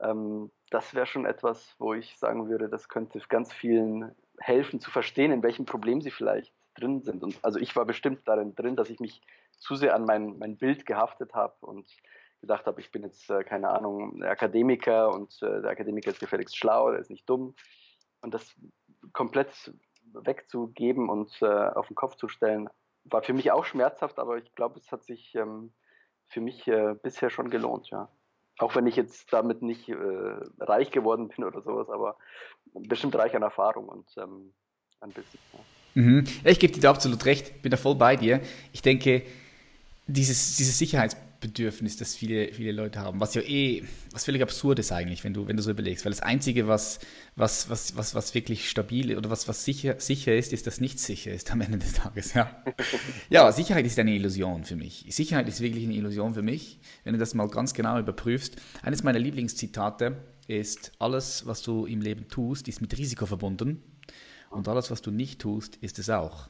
ähm, 0.00 0.50
das 0.70 0.94
wäre 0.94 1.06
schon 1.06 1.26
etwas, 1.26 1.74
wo 1.78 1.94
ich 1.94 2.18
sagen 2.18 2.48
würde, 2.48 2.68
das 2.68 2.88
könnte 2.88 3.20
ganz 3.28 3.52
vielen 3.52 4.14
helfen 4.38 4.80
zu 4.80 4.90
verstehen, 4.90 5.32
in 5.32 5.42
welchem 5.42 5.66
Problem 5.66 6.00
sie 6.00 6.10
vielleicht 6.10 6.52
drin 6.74 7.02
sind. 7.02 7.22
Und 7.22 7.38
also 7.42 7.58
ich 7.58 7.76
war 7.76 7.84
bestimmt 7.84 8.26
darin 8.26 8.54
drin, 8.54 8.76
dass 8.76 8.90
ich 8.90 9.00
mich 9.00 9.20
zu 9.58 9.76
sehr 9.76 9.94
an 9.94 10.04
mein, 10.04 10.38
mein 10.38 10.56
Bild 10.56 10.86
gehaftet 10.86 11.34
habe 11.34 11.54
und 11.60 11.86
gedacht 12.40 12.66
habe, 12.66 12.80
ich 12.80 12.90
bin 12.90 13.02
jetzt, 13.02 13.30
äh, 13.30 13.44
keine 13.44 13.68
Ahnung, 13.68 14.22
Akademiker 14.22 15.14
und 15.14 15.40
äh, 15.42 15.60
der 15.60 15.70
Akademiker 15.70 16.10
ist 16.10 16.20
gefälligst 16.20 16.56
schlau, 16.56 16.90
der 16.90 17.00
ist 17.00 17.10
nicht 17.10 17.28
dumm. 17.28 17.54
Und 18.20 18.34
das 18.34 18.54
komplett 19.12 19.72
wegzugeben 20.14 21.08
und 21.08 21.30
äh, 21.42 21.46
auf 21.46 21.88
den 21.88 21.96
Kopf 21.96 22.16
zu 22.16 22.28
stellen, 22.28 22.68
war 23.04 23.22
für 23.22 23.32
mich 23.32 23.50
auch 23.50 23.64
schmerzhaft, 23.64 24.18
aber 24.18 24.38
ich 24.38 24.54
glaube, 24.54 24.78
es 24.78 24.90
hat 24.92 25.04
sich 25.04 25.34
ähm, 25.34 25.72
für 26.26 26.40
mich 26.40 26.66
äh, 26.68 26.94
bisher 27.02 27.30
schon 27.30 27.50
gelohnt, 27.50 27.90
ja. 27.90 28.08
Auch 28.58 28.76
wenn 28.76 28.86
ich 28.86 28.96
jetzt 28.96 29.32
damit 29.32 29.62
nicht 29.62 29.88
äh, 29.88 29.94
reich 30.60 30.90
geworden 30.90 31.28
bin 31.28 31.44
oder 31.44 31.62
sowas, 31.62 31.88
aber 31.88 32.16
bestimmt 32.74 33.16
reich 33.16 33.34
an 33.34 33.42
Erfahrung 33.42 33.88
und 33.88 34.06
ähm, 34.18 34.52
ein 35.00 35.10
bisschen. 35.10 35.40
Ja. 35.52 35.58
Mhm. 35.94 36.24
Ich 36.44 36.60
gebe 36.60 36.72
dir 36.72 36.80
da 36.80 36.90
absolut 36.90 37.24
recht, 37.24 37.62
bin 37.62 37.70
da 37.70 37.76
voll 37.76 37.94
bei 37.94 38.16
dir. 38.16 38.40
Ich 38.72 38.82
denke, 38.82 39.22
dieses, 40.06 40.56
dieses 40.56 40.78
Sicherheits 40.78 41.16
Bedürfnis, 41.42 41.98
das 41.98 42.14
viele, 42.14 42.54
viele 42.54 42.72
Leute 42.72 43.00
haben, 43.00 43.20
was 43.20 43.34
ja 43.34 43.42
eh, 43.42 43.82
was 44.12 44.24
völlig 44.24 44.40
absurd 44.40 44.78
ist 44.78 44.92
eigentlich, 44.92 45.22
wenn 45.24 45.34
du, 45.34 45.46
wenn 45.46 45.58
du 45.58 45.62
so 45.62 45.70
überlegst, 45.70 46.06
weil 46.06 46.12
das 46.12 46.22
Einzige, 46.22 46.66
was, 46.68 47.00
was, 47.36 47.68
was, 47.68 47.94
was, 47.96 48.14
was 48.14 48.34
wirklich 48.34 48.70
stabil 48.70 49.14
oder 49.18 49.28
was, 49.28 49.48
was 49.48 49.64
sicher, 49.64 49.96
sicher 49.98 50.34
ist, 50.34 50.54
ist, 50.54 50.66
dass 50.66 50.80
nichts 50.80 51.04
sicher 51.04 51.32
ist 51.32 51.50
am 51.52 51.60
Ende 51.60 51.78
des 51.78 51.92
Tages, 51.92 52.32
ja. 52.32 52.64
ja, 53.28 53.52
Sicherheit 53.52 53.84
ist 53.84 53.98
eine 53.98 54.14
Illusion 54.14 54.64
für 54.64 54.76
mich. 54.76 55.04
Sicherheit 55.10 55.46
ist 55.48 55.60
wirklich 55.60 55.84
eine 55.84 55.94
Illusion 55.94 56.32
für 56.32 56.42
mich, 56.42 56.78
wenn 57.04 57.12
du 57.12 57.18
das 57.18 57.34
mal 57.34 57.48
ganz 57.48 57.74
genau 57.74 57.98
überprüfst. 57.98 58.56
Eines 58.82 59.02
meiner 59.02 59.18
Lieblingszitate 59.18 60.16
ist, 60.48 60.92
alles, 60.98 61.44
was 61.44 61.60
du 61.62 61.84
im 61.84 62.00
Leben 62.00 62.28
tust, 62.28 62.68
ist 62.68 62.80
mit 62.80 62.96
Risiko 62.96 63.26
verbunden 63.26 63.82
und 64.50 64.68
alles, 64.68 64.90
was 64.90 65.02
du 65.02 65.10
nicht 65.10 65.40
tust, 65.40 65.76
ist 65.76 65.98
es 65.98 66.08
auch. 66.08 66.48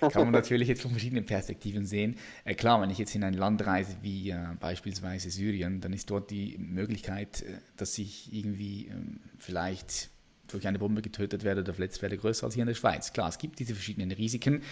Kann 0.00 0.24
man 0.24 0.30
natürlich 0.30 0.68
jetzt 0.68 0.82
von 0.82 0.90
verschiedenen 0.90 1.26
Perspektiven 1.26 1.86
sehen. 1.86 2.16
Äh, 2.44 2.54
klar, 2.54 2.80
wenn 2.80 2.90
ich 2.90 2.98
jetzt 2.98 3.14
in 3.14 3.24
ein 3.24 3.34
Land 3.34 3.66
reise 3.66 3.96
wie 4.02 4.30
äh, 4.30 4.38
beispielsweise 4.60 5.30
Syrien, 5.30 5.80
dann 5.80 5.92
ist 5.92 6.10
dort 6.10 6.30
die 6.30 6.56
Möglichkeit, 6.58 7.42
äh, 7.42 7.58
dass 7.76 7.96
ich 7.98 8.32
irgendwie 8.32 8.88
ähm, 8.88 9.20
vielleicht 9.38 10.10
durch 10.48 10.66
eine 10.66 10.78
Bombe 10.78 11.02
getötet 11.02 11.44
werde 11.44 11.62
oder 11.62 11.72
verletzt 11.72 12.02
werde, 12.02 12.16
größer 12.16 12.44
als 12.44 12.54
hier 12.54 12.62
in 12.62 12.68
der 12.68 12.74
Schweiz. 12.74 13.12
Klar, 13.12 13.28
es 13.28 13.38
gibt 13.38 13.58
diese 13.58 13.74
verschiedenen 13.74 14.12
Risiken, 14.12 14.62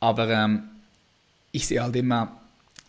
aber 0.00 0.30
ähm, 0.30 0.62
ich 1.52 1.66
sehe 1.66 1.82
halt 1.82 1.96
immer, 1.96 2.40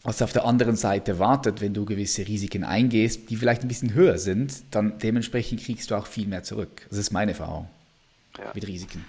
was 0.03 0.21
auf 0.21 0.33
der 0.33 0.45
anderen 0.45 0.75
Seite 0.75 1.17
wartet, 1.17 1.61
wenn 1.61 1.73
du 1.73 1.83
gewisse 1.83 2.27
Risiken 2.27 2.63
eingehst, 2.63 3.29
die 3.29 3.35
vielleicht 3.35 3.63
ein 3.63 3.67
bisschen 3.67 3.93
höher 3.93 4.19
sind, 4.19 4.63
dann 4.71 4.99
dementsprechend 4.99 5.61
kriegst 5.61 5.89
du 5.89 5.95
auch 5.95 6.05
viel 6.05 6.27
mehr 6.27 6.43
zurück. 6.43 6.85
Das 6.89 6.99
ist 6.99 7.11
meine 7.11 7.31
Erfahrung 7.31 7.67
ja. 8.37 8.51
mit 8.53 8.67
Risiken. 8.67 9.03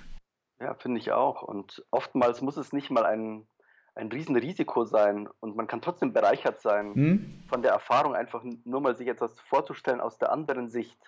Ja, 0.60 0.74
finde 0.74 1.00
ich 1.00 1.12
auch. 1.12 1.42
Und 1.42 1.84
oftmals 1.90 2.40
muss 2.40 2.56
es 2.56 2.72
nicht 2.72 2.90
mal 2.90 3.04
ein, 3.04 3.46
ein 3.94 4.08
Riesenrisiko 4.08 4.84
sein 4.84 5.28
und 5.40 5.56
man 5.56 5.66
kann 5.66 5.82
trotzdem 5.82 6.12
bereichert 6.12 6.60
sein 6.60 6.94
hm? 6.94 7.44
von 7.48 7.62
der 7.62 7.72
Erfahrung, 7.72 8.14
einfach 8.14 8.42
nur 8.64 8.80
mal 8.80 8.96
sich 8.96 9.08
etwas 9.08 9.38
vorzustellen 9.40 10.00
aus 10.00 10.18
der 10.18 10.32
anderen 10.32 10.68
Sicht. 10.68 10.98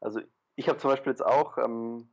Also 0.00 0.20
ich 0.54 0.68
habe 0.68 0.78
zum 0.78 0.90
Beispiel 0.90 1.12
jetzt 1.12 1.24
auch, 1.24 1.58
ähm, 1.58 2.08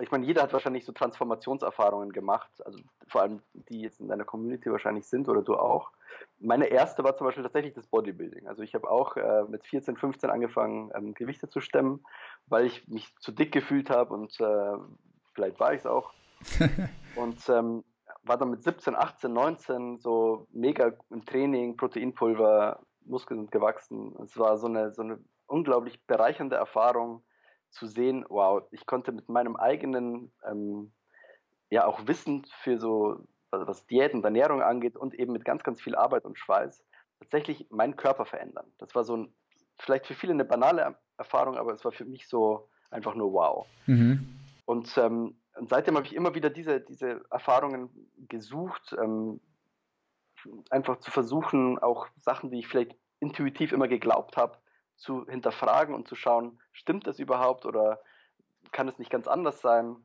ich 0.00 0.10
meine, 0.10 0.26
jeder 0.26 0.42
hat 0.42 0.52
wahrscheinlich 0.52 0.84
so 0.84 0.92
Transformationserfahrungen 0.92 2.12
gemacht, 2.12 2.50
also 2.64 2.78
vor 3.06 3.22
allem 3.22 3.42
die 3.52 3.82
jetzt 3.82 4.00
in 4.00 4.08
deiner 4.08 4.24
Community 4.24 4.70
wahrscheinlich 4.70 5.06
sind 5.06 5.28
oder 5.28 5.42
du 5.42 5.56
auch. 5.56 5.92
Meine 6.38 6.66
erste 6.66 7.04
war 7.04 7.16
zum 7.16 7.26
Beispiel 7.26 7.44
tatsächlich 7.44 7.74
das 7.74 7.86
Bodybuilding. 7.86 8.48
Also 8.48 8.62
ich 8.62 8.74
habe 8.74 8.90
auch 8.90 9.16
äh, 9.16 9.44
mit 9.44 9.64
14, 9.64 9.96
15 9.96 10.30
angefangen, 10.30 10.90
ähm, 10.94 11.14
Gewichte 11.14 11.48
zu 11.48 11.60
stemmen, 11.60 12.04
weil 12.46 12.66
ich 12.66 12.88
mich 12.88 13.14
zu 13.18 13.32
dick 13.32 13.52
gefühlt 13.52 13.90
habe 13.90 14.14
und 14.14 14.40
äh, 14.40 14.76
vielleicht 15.34 15.60
war 15.60 15.72
ich 15.72 15.80
es 15.80 15.86
auch. 15.86 16.12
und 17.16 17.48
ähm, 17.48 17.84
war 18.22 18.38
dann 18.38 18.50
mit 18.50 18.62
17, 18.62 18.94
18, 18.94 19.32
19 19.32 19.98
so 19.98 20.46
mega 20.50 20.92
im 21.10 21.24
Training, 21.24 21.76
Proteinpulver, 21.76 22.80
Muskeln 23.04 23.40
sind 23.40 23.50
gewachsen. 23.50 24.14
Es 24.22 24.38
war 24.38 24.56
so 24.56 24.66
eine, 24.66 24.92
so 24.92 25.02
eine 25.02 25.18
unglaublich 25.46 26.04
bereichernde 26.06 26.56
Erfahrung 26.56 27.22
zu 27.70 27.86
sehen, 27.86 28.24
wow, 28.28 28.62
ich 28.70 28.86
konnte 28.86 29.12
mit 29.12 29.28
meinem 29.28 29.56
eigenen, 29.56 30.32
ähm, 30.48 30.92
ja 31.70 31.86
auch 31.86 32.06
Wissen 32.06 32.46
für 32.62 32.78
so, 32.78 33.26
also 33.50 33.66
was 33.66 33.86
Diät 33.86 34.14
und 34.14 34.24
Ernährung 34.24 34.62
angeht 34.62 34.96
und 34.96 35.14
eben 35.14 35.32
mit 35.32 35.44
ganz, 35.44 35.62
ganz 35.64 35.82
viel 35.82 35.96
Arbeit 35.96 36.24
und 36.24 36.38
Schweiß, 36.38 36.84
tatsächlich 37.18 37.66
meinen 37.70 37.96
Körper 37.96 38.26
verändern. 38.26 38.66
Das 38.78 38.94
war 38.94 39.04
so 39.04 39.16
ein, 39.16 39.34
vielleicht 39.78 40.06
für 40.06 40.14
viele 40.14 40.32
eine 40.32 40.44
banale 40.44 40.96
Erfahrung, 41.18 41.56
aber 41.56 41.72
es 41.72 41.84
war 41.84 41.92
für 41.92 42.04
mich 42.04 42.28
so 42.28 42.68
einfach 42.90 43.14
nur 43.14 43.32
wow. 43.32 43.66
Mhm. 43.86 44.43
Und, 44.64 44.96
ähm, 44.98 45.36
seitdem 45.68 45.96
habe 45.96 46.06
ich 46.06 46.14
immer 46.14 46.34
wieder 46.34 46.50
diese, 46.50 46.80
diese 46.80 47.24
Erfahrungen 47.30 47.90
gesucht, 48.28 48.96
ähm, 49.00 49.40
einfach 50.70 50.98
zu 50.98 51.10
versuchen, 51.10 51.78
auch 51.78 52.08
Sachen, 52.16 52.50
die 52.50 52.58
ich 52.58 52.68
vielleicht 52.68 52.96
intuitiv 53.20 53.72
immer 53.72 53.88
geglaubt 53.88 54.36
habe, 54.36 54.58
zu 54.96 55.26
hinterfragen 55.26 55.94
und 55.94 56.06
zu 56.08 56.14
schauen, 56.14 56.60
stimmt 56.72 57.06
das 57.06 57.18
überhaupt 57.18 57.66
oder 57.66 58.00
kann 58.72 58.88
es 58.88 58.98
nicht 58.98 59.10
ganz 59.10 59.26
anders 59.26 59.60
sein? 59.60 59.96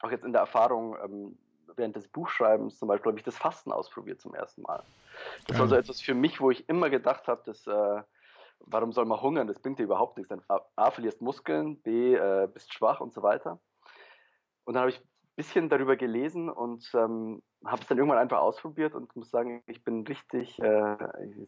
Auch 0.00 0.10
jetzt 0.10 0.24
in 0.24 0.32
der 0.32 0.40
Erfahrung 0.40 0.96
ähm, 1.02 1.38
während 1.76 1.96
des 1.96 2.08
Buchschreibens 2.08 2.78
zum 2.78 2.88
Beispiel 2.88 3.10
habe 3.10 3.18
ich 3.18 3.24
das 3.24 3.36
Fasten 3.36 3.72
ausprobiert 3.72 4.20
zum 4.20 4.34
ersten 4.34 4.62
Mal. 4.62 4.82
Das 5.46 5.58
war 5.58 5.68
so 5.68 5.76
etwas 5.76 6.00
für 6.00 6.14
mich, 6.14 6.40
wo 6.40 6.50
ich 6.50 6.68
immer 6.68 6.90
gedacht 6.90 7.28
habe, 7.28 7.42
dass 7.44 7.66
äh, 7.66 8.02
warum 8.60 8.92
soll 8.92 9.04
man 9.04 9.20
hungern? 9.20 9.46
Das 9.46 9.58
bringt 9.58 9.78
dir 9.78 9.84
überhaupt 9.84 10.16
nichts. 10.16 10.28
Dann 10.28 10.42
A, 10.48 10.60
A 10.76 10.90
verlierst 10.90 11.20
Muskeln, 11.20 11.80
B 11.82 12.14
äh, 12.14 12.48
bist 12.52 12.72
schwach 12.72 13.00
und 13.00 13.12
so 13.12 13.22
weiter. 13.22 13.58
Und 14.64 14.74
dann 14.74 14.82
habe 14.82 14.90
ich 14.90 15.02
bisschen 15.40 15.68
darüber 15.68 15.96
gelesen 15.96 16.50
und 16.50 16.90
ähm, 16.94 17.42
habe 17.64 17.80
es 17.80 17.88
dann 17.88 17.98
irgendwann 17.98 18.18
einfach 18.18 18.38
ausprobiert 18.38 18.94
und 18.94 19.14
muss 19.16 19.30
sagen, 19.30 19.62
ich 19.66 19.82
bin 19.84 20.06
richtig, 20.06 20.60
äh, 20.60 20.96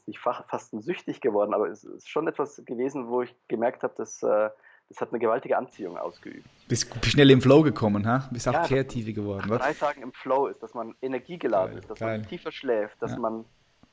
nicht 0.07 0.19
fast 0.19 0.71
süchtig 0.71 1.21
geworden, 1.21 1.53
aber 1.53 1.69
es 1.69 1.85
ist 1.85 2.09
schon 2.09 2.27
etwas 2.27 2.63
gewesen, 2.65 3.09
wo 3.09 3.23
ich 3.23 3.35
gemerkt 3.49 3.83
habe, 3.83 3.95
dass 3.97 4.23
äh, 4.23 4.51
das 4.89 5.01
hat 5.01 5.11
eine 5.11 5.19
gewaltige 5.19 5.57
Anziehung 5.57 5.97
ausgeübt. 5.97 6.47
Bist, 6.69 6.89
schnell 7.07 7.31
im 7.31 7.41
Flow 7.41 7.63
gekommen, 7.63 8.07
ha? 8.07 8.29
Bist 8.31 8.49
auch 8.49 8.53
ja, 8.53 8.67
kreativ 8.67 9.15
geworden. 9.15 9.49
Nach 9.49 9.59
drei 9.59 9.73
Tagen 9.73 10.03
im 10.03 10.13
Flow 10.13 10.49
ist, 10.49 10.63
dass 10.63 10.75
man 10.75 10.95
energiegeladen 11.01 11.73
geil, 11.73 11.79
ist, 11.79 11.91
dass 11.91 11.99
geil. 11.99 12.19
man 12.19 12.27
tiefer 12.27 12.53
schläft, 12.53 13.01
dass 13.01 13.13
ja. 13.13 13.19
man 13.19 13.45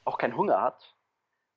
auch 0.03 0.17
keinen 0.17 0.35
Hunger 0.35 0.61
hat 0.61 0.95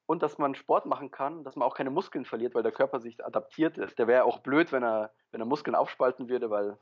und 0.07 0.23
dass 0.23 0.39
man 0.39 0.55
Sport 0.55 0.87
machen 0.87 1.11
kann, 1.11 1.43
dass 1.45 1.57
man 1.57 1.67
auch 1.67 1.75
keine 1.75 1.91
Muskeln 1.91 2.25
verliert, 2.25 2.55
weil 2.55 2.63
der 2.63 2.73
Körper 2.73 3.01
sich 3.01 3.25
adaptiert. 3.25 3.79
Der 3.99 4.07
wäre 4.07 4.25
auch 4.25 4.39
blöd, 4.39 4.71
wenn 4.71 4.85
er, 4.85 5.11
wenn 5.33 5.41
er 5.41 5.47
Muskeln 5.47 5.75
aufspalten 5.75 6.29
würde, 6.29 6.51
weil 6.51 6.77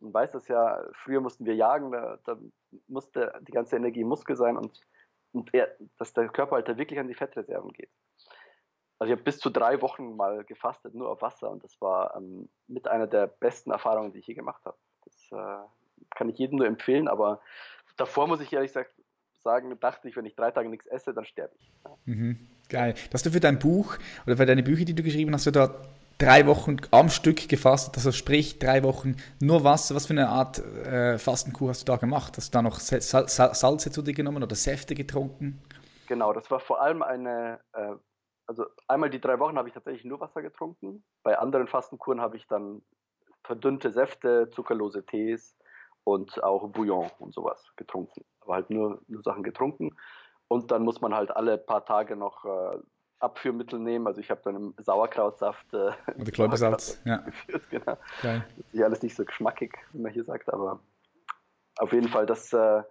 man 0.00 0.14
weiß 0.14 0.32
das 0.32 0.48
ja, 0.48 0.82
früher 0.92 1.20
mussten 1.20 1.44
wir 1.46 1.54
jagen, 1.54 1.92
da, 1.92 2.18
da 2.24 2.38
musste 2.88 3.32
die 3.46 3.52
ganze 3.52 3.76
Energie 3.76 4.00
im 4.00 4.08
Muskel 4.08 4.36
sein 4.36 4.56
und, 4.56 4.80
und 5.32 5.52
er, 5.54 5.74
dass 5.98 6.12
der 6.12 6.28
Körper 6.28 6.56
halt 6.56 6.68
wirklich 6.78 6.98
an 6.98 7.08
die 7.08 7.14
Fettreserven 7.14 7.72
geht. 7.72 7.90
Also 8.98 9.12
ich 9.12 9.18
habe 9.18 9.24
bis 9.24 9.38
zu 9.38 9.50
drei 9.50 9.80
Wochen 9.82 10.16
mal 10.16 10.44
gefastet, 10.44 10.94
nur 10.94 11.10
auf 11.10 11.22
Wasser 11.22 11.50
und 11.50 11.64
das 11.64 11.80
war 11.80 12.16
ähm, 12.16 12.48
mit 12.68 12.86
einer 12.86 13.06
der 13.06 13.26
besten 13.26 13.70
Erfahrungen, 13.70 14.12
die 14.12 14.18
ich 14.18 14.26
je 14.26 14.34
gemacht 14.34 14.64
habe. 14.64 14.76
Das 15.04 15.32
äh, 15.32 16.06
kann 16.14 16.28
ich 16.28 16.38
jedem 16.38 16.58
nur 16.58 16.66
empfehlen, 16.66 17.08
aber 17.08 17.40
davor 17.96 18.26
muss 18.28 18.40
ich 18.40 18.52
ehrlich 18.52 18.72
sagen, 18.72 19.78
dachte 19.80 20.08
ich, 20.08 20.16
wenn 20.16 20.24
ich 20.24 20.36
drei 20.36 20.50
Tage 20.50 20.68
nichts 20.68 20.86
esse, 20.86 21.12
dann 21.12 21.24
sterbe 21.24 21.54
ich. 21.58 21.72
Ja. 21.84 21.96
Mhm, 22.06 22.48
geil. 22.68 22.94
Hast 23.12 23.26
du 23.26 23.30
für 23.30 23.40
dein 23.40 23.58
Buch 23.58 23.98
oder 24.26 24.36
für 24.36 24.46
deine 24.46 24.62
Bücher, 24.62 24.84
die 24.84 24.94
du 24.94 25.02
geschrieben 25.02 25.34
hast, 25.34 25.46
du 25.46 25.50
da 25.50 25.74
drei 26.18 26.46
Wochen 26.46 26.76
am 26.90 27.08
Stück 27.08 27.48
gefastet, 27.48 27.96
also 27.96 28.12
sprich 28.12 28.58
drei 28.58 28.82
Wochen 28.82 29.16
nur 29.40 29.64
Wasser. 29.64 29.94
Was 29.94 30.06
für 30.06 30.14
eine 30.14 30.28
Art 30.28 30.58
äh, 30.58 31.18
Fastenkur 31.18 31.70
hast 31.70 31.82
du 31.82 31.92
da 31.92 31.96
gemacht? 31.96 32.36
Hast 32.36 32.54
du 32.54 32.58
da 32.58 32.62
noch 32.62 32.78
Sal 32.78 33.00
Sal 33.00 33.54
Salze 33.54 33.90
zu 33.90 34.02
dir 34.02 34.14
genommen 34.14 34.42
oder 34.42 34.54
Säfte 34.54 34.94
getrunken? 34.94 35.62
Genau, 36.06 36.32
das 36.32 36.50
war 36.50 36.60
vor 36.60 36.80
allem 36.80 37.02
eine, 37.02 37.60
äh, 37.72 37.94
also 38.46 38.66
einmal 38.88 39.10
die 39.10 39.20
drei 39.20 39.38
Wochen 39.38 39.56
habe 39.56 39.68
ich 39.68 39.74
tatsächlich 39.74 40.04
nur 40.04 40.20
Wasser 40.20 40.42
getrunken. 40.42 41.04
Bei 41.22 41.38
anderen 41.38 41.66
Fastenkuren 41.66 42.20
habe 42.20 42.36
ich 42.36 42.46
dann 42.46 42.82
verdünnte 43.42 43.90
Säfte, 43.90 44.50
zuckerlose 44.50 45.04
Tees 45.04 45.56
und 46.04 46.42
auch 46.42 46.68
Bouillon 46.68 47.10
und 47.18 47.34
sowas 47.34 47.72
getrunken. 47.76 48.24
Aber 48.40 48.54
halt 48.54 48.70
nur, 48.70 49.00
nur 49.06 49.22
Sachen 49.22 49.42
getrunken. 49.42 49.96
Und 50.48 50.70
dann 50.70 50.82
muss 50.82 51.00
man 51.00 51.14
halt 51.14 51.34
alle 51.34 51.56
paar 51.58 51.84
Tage 51.84 52.16
noch 52.16 52.44
äh, 52.44 52.78
Abführmittel 53.24 53.78
nehmen. 53.78 54.06
Also 54.06 54.20
ich 54.20 54.30
habe 54.30 54.40
dann 54.44 54.56
im 54.56 54.74
Sauerkrautsaft 54.78 55.72
äh, 55.74 55.92
Oder 56.20 56.30
Kräutersalz, 56.32 57.00
ja. 57.04 57.18
geführt, 57.18 57.62
genau. 57.70 57.96
Geil. 58.22 58.44
Das 58.56 58.66
ist 58.72 58.82
alles 58.82 59.02
nicht 59.02 59.16
so 59.16 59.24
geschmackig, 59.24 59.76
wie 59.92 60.02
man 60.02 60.12
hier 60.12 60.24
sagt, 60.24 60.52
aber 60.52 60.80
auf 61.78 61.92
jeden 61.92 62.08
Fall, 62.08 62.26
das, 62.26 62.52
äh, 62.52 62.82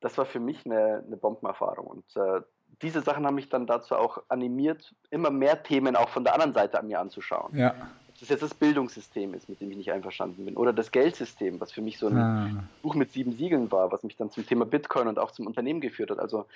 das 0.00 0.16
war 0.18 0.24
für 0.24 0.40
mich 0.40 0.64
eine, 0.64 1.02
eine 1.06 1.16
Bombenerfahrung. 1.16 1.86
Und 1.86 2.16
äh, 2.16 2.40
diese 2.82 3.02
Sachen 3.02 3.26
haben 3.26 3.34
mich 3.34 3.48
dann 3.48 3.66
dazu 3.66 3.94
auch 3.94 4.22
animiert, 4.28 4.94
immer 5.10 5.30
mehr 5.30 5.62
Themen 5.62 5.96
auch 5.96 6.08
von 6.08 6.24
der 6.24 6.34
anderen 6.34 6.54
Seite 6.54 6.78
an 6.78 6.86
mir 6.86 7.00
anzuschauen. 7.00 7.56
Ja. 7.56 7.74
Ob 8.08 8.18
das 8.18 8.28
jetzt 8.28 8.42
das 8.42 8.54
Bildungssystem 8.54 9.34
ist, 9.34 9.48
mit 9.48 9.60
dem 9.60 9.70
ich 9.70 9.76
nicht 9.76 9.92
einverstanden 9.92 10.44
bin, 10.44 10.56
oder 10.56 10.72
das 10.72 10.90
Geldsystem, 10.90 11.60
was 11.60 11.72
für 11.72 11.82
mich 11.82 11.98
so 11.98 12.08
ein 12.08 12.18
ah. 12.18 12.50
Buch 12.82 12.94
mit 12.94 13.12
sieben 13.12 13.32
Siegeln 13.32 13.70
war, 13.72 13.92
was 13.92 14.02
mich 14.02 14.16
dann 14.16 14.30
zum 14.30 14.46
Thema 14.46 14.66
Bitcoin 14.66 15.08
und 15.08 15.18
auch 15.18 15.30
zum 15.30 15.46
Unternehmen 15.46 15.80
geführt 15.80 16.10
hat. 16.10 16.18
Also 16.18 16.46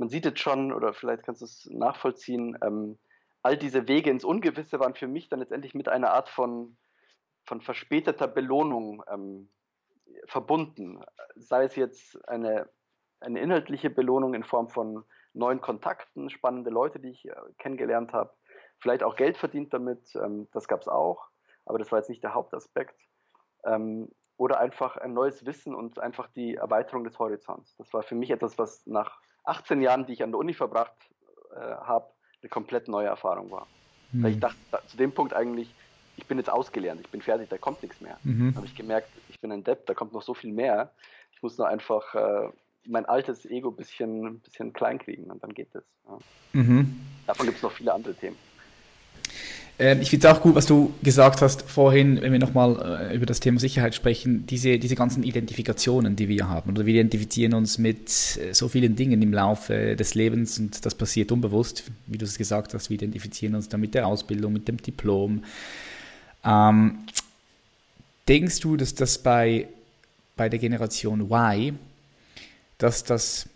man 0.00 0.08
sieht 0.08 0.24
jetzt 0.24 0.40
schon, 0.40 0.72
oder 0.72 0.94
vielleicht 0.94 1.24
kannst 1.24 1.42
du 1.42 1.44
es 1.44 1.68
nachvollziehen, 1.70 2.58
ähm, 2.62 2.98
all 3.42 3.58
diese 3.58 3.86
Wege 3.86 4.10
ins 4.10 4.24
Ungewisse 4.24 4.80
waren 4.80 4.94
für 4.94 5.06
mich 5.06 5.28
dann 5.28 5.40
letztendlich 5.40 5.74
mit 5.74 5.90
einer 5.90 6.10
Art 6.12 6.30
von, 6.30 6.78
von 7.44 7.60
verspäteter 7.60 8.26
Belohnung 8.26 9.04
ähm, 9.12 9.50
verbunden. 10.24 11.04
Sei 11.36 11.64
es 11.64 11.76
jetzt 11.76 12.18
eine, 12.26 12.70
eine 13.20 13.40
inhaltliche 13.40 13.90
Belohnung 13.90 14.32
in 14.32 14.42
Form 14.42 14.70
von 14.70 15.04
neuen 15.34 15.60
Kontakten, 15.60 16.30
spannende 16.30 16.70
Leute, 16.70 16.98
die 16.98 17.10
ich 17.10 17.28
äh, 17.28 17.34
kennengelernt 17.58 18.14
habe, 18.14 18.32
vielleicht 18.78 19.02
auch 19.02 19.16
Geld 19.16 19.36
verdient 19.36 19.74
damit, 19.74 20.14
ähm, 20.16 20.48
das 20.52 20.66
gab 20.66 20.80
es 20.80 20.88
auch, 20.88 21.28
aber 21.66 21.78
das 21.78 21.92
war 21.92 21.98
jetzt 21.98 22.08
nicht 22.08 22.24
der 22.24 22.32
Hauptaspekt. 22.32 22.98
Ähm, 23.64 24.08
oder 24.38 24.60
einfach 24.60 24.96
ein 24.96 25.12
neues 25.12 25.44
Wissen 25.44 25.74
und 25.74 25.98
einfach 25.98 26.28
die 26.28 26.54
Erweiterung 26.54 27.04
des 27.04 27.18
Horizonts. 27.18 27.76
Das 27.76 27.92
war 27.92 28.02
für 28.02 28.14
mich 28.14 28.30
etwas, 28.30 28.56
was 28.56 28.86
nach 28.86 29.20
18 29.44 29.80
Jahren, 29.82 30.06
die 30.06 30.12
ich 30.12 30.22
an 30.22 30.30
der 30.30 30.38
Uni 30.38 30.54
verbracht 30.54 30.94
äh, 31.54 31.60
habe, 31.60 32.06
eine 32.42 32.48
komplett 32.48 32.88
neue 32.88 33.06
Erfahrung 33.06 33.50
war. 33.50 33.66
Mhm. 34.12 34.22
Weil 34.22 34.32
ich 34.32 34.40
dachte 34.40 34.58
zu 34.86 34.96
dem 34.96 35.12
Punkt 35.12 35.34
eigentlich, 35.34 35.72
ich 36.16 36.26
bin 36.26 36.38
jetzt 36.38 36.50
ausgelernt, 36.50 37.00
ich 37.02 37.10
bin 37.10 37.22
fertig, 37.22 37.48
da 37.48 37.58
kommt 37.58 37.82
nichts 37.82 38.00
mehr. 38.00 38.18
Mhm. 38.24 38.54
habe 38.54 38.66
ich 38.66 38.74
gemerkt, 38.74 39.08
ich 39.28 39.40
bin 39.40 39.52
ein 39.52 39.64
Depp, 39.64 39.86
da 39.86 39.94
kommt 39.94 40.12
noch 40.12 40.22
so 40.22 40.34
viel 40.34 40.52
mehr. 40.52 40.90
Ich 41.32 41.42
muss 41.42 41.56
nur 41.56 41.68
einfach 41.68 42.14
äh, 42.14 42.48
mein 42.86 43.06
altes 43.06 43.46
Ego 43.46 43.70
ein 43.70 43.76
bisschen, 43.76 44.40
bisschen 44.40 44.72
klein 44.72 44.98
kriegen 44.98 45.30
und 45.30 45.42
dann 45.42 45.54
geht 45.54 45.74
es. 45.74 45.84
Ja. 46.06 46.18
Mhm. 46.52 47.00
Davon 47.26 47.46
gibt 47.46 47.58
es 47.58 47.62
noch 47.62 47.72
viele 47.72 47.92
andere 47.92 48.14
Themen. 48.14 48.36
Ähm, 49.80 50.02
ich 50.02 50.10
finde 50.10 50.28
es 50.28 50.34
auch 50.34 50.42
gut, 50.42 50.54
was 50.54 50.66
du 50.66 50.92
gesagt 51.02 51.40
hast 51.40 51.62
vorhin, 51.62 52.20
wenn 52.20 52.32
wir 52.32 52.38
nochmal 52.38 53.08
äh, 53.10 53.16
über 53.16 53.24
das 53.24 53.40
Thema 53.40 53.58
Sicherheit 53.58 53.94
sprechen, 53.94 54.46
diese, 54.46 54.78
diese 54.78 54.94
ganzen 54.94 55.22
Identifikationen, 55.22 56.16
die 56.16 56.28
wir 56.28 56.48
haben. 56.48 56.72
Oder 56.72 56.84
wir 56.84 56.92
identifizieren 56.92 57.54
uns 57.54 57.78
mit 57.78 58.36
äh, 58.36 58.52
so 58.52 58.68
vielen 58.68 58.94
Dingen 58.94 59.22
im 59.22 59.32
Laufe 59.32 59.96
des 59.96 60.14
Lebens 60.14 60.58
und 60.58 60.84
das 60.84 60.94
passiert 60.94 61.32
unbewusst, 61.32 61.84
wie 62.06 62.18
du 62.18 62.26
es 62.26 62.36
gesagt 62.36 62.74
hast. 62.74 62.90
Wir 62.90 62.96
identifizieren 62.96 63.54
uns 63.54 63.70
dann 63.70 63.80
mit 63.80 63.94
der 63.94 64.06
Ausbildung, 64.06 64.52
mit 64.52 64.68
dem 64.68 64.76
Diplom. 64.76 65.44
Ähm, 66.44 66.98
denkst 68.28 68.60
du, 68.60 68.76
dass 68.76 68.94
das 68.94 69.16
bei, 69.16 69.66
bei 70.36 70.50
der 70.50 70.58
Generation 70.58 71.22
Y, 71.22 71.78
dass 72.76 73.02
das, 73.02 73.48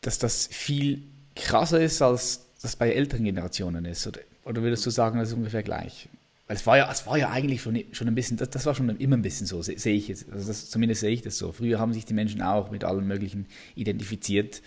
dass 0.00 0.20
das 0.20 0.46
viel 0.46 1.02
krasser 1.34 1.80
ist 1.80 2.02
als 2.02 2.44
das 2.62 2.76
bei 2.76 2.92
älteren 2.92 3.24
Generationen 3.24 3.84
ist? 3.84 4.06
Oder, 4.06 4.20
oder 4.44 4.62
würdest 4.62 4.84
du 4.86 4.90
sagen, 4.90 5.18
das 5.18 5.28
ist 5.28 5.34
ungefähr 5.34 5.62
gleich? 5.62 6.08
Weil 6.46 6.56
es 6.56 6.66
war 6.66 6.78
ja, 6.78 6.90
es 6.90 7.06
war 7.06 7.18
ja 7.18 7.28
eigentlich 7.28 7.60
schon, 7.60 7.84
schon 7.92 8.08
ein 8.08 8.14
bisschen, 8.14 8.38
das, 8.38 8.50
das 8.50 8.64
war 8.64 8.74
schon 8.74 8.88
immer 8.88 9.16
ein 9.16 9.22
bisschen 9.22 9.46
so, 9.46 9.60
sehe 9.60 9.76
ich 9.94 10.08
jetzt. 10.08 10.32
Also 10.32 10.48
das, 10.48 10.70
zumindest 10.70 11.02
sehe 11.02 11.10
ich 11.10 11.22
das 11.22 11.36
so. 11.36 11.52
Früher 11.52 11.78
haben 11.78 11.92
sich 11.92 12.06
die 12.06 12.14
Menschen 12.14 12.40
auch 12.40 12.70
mit 12.70 12.84
allem 12.84 13.06
Möglichen 13.06 13.46
identifiziert. 13.74 14.62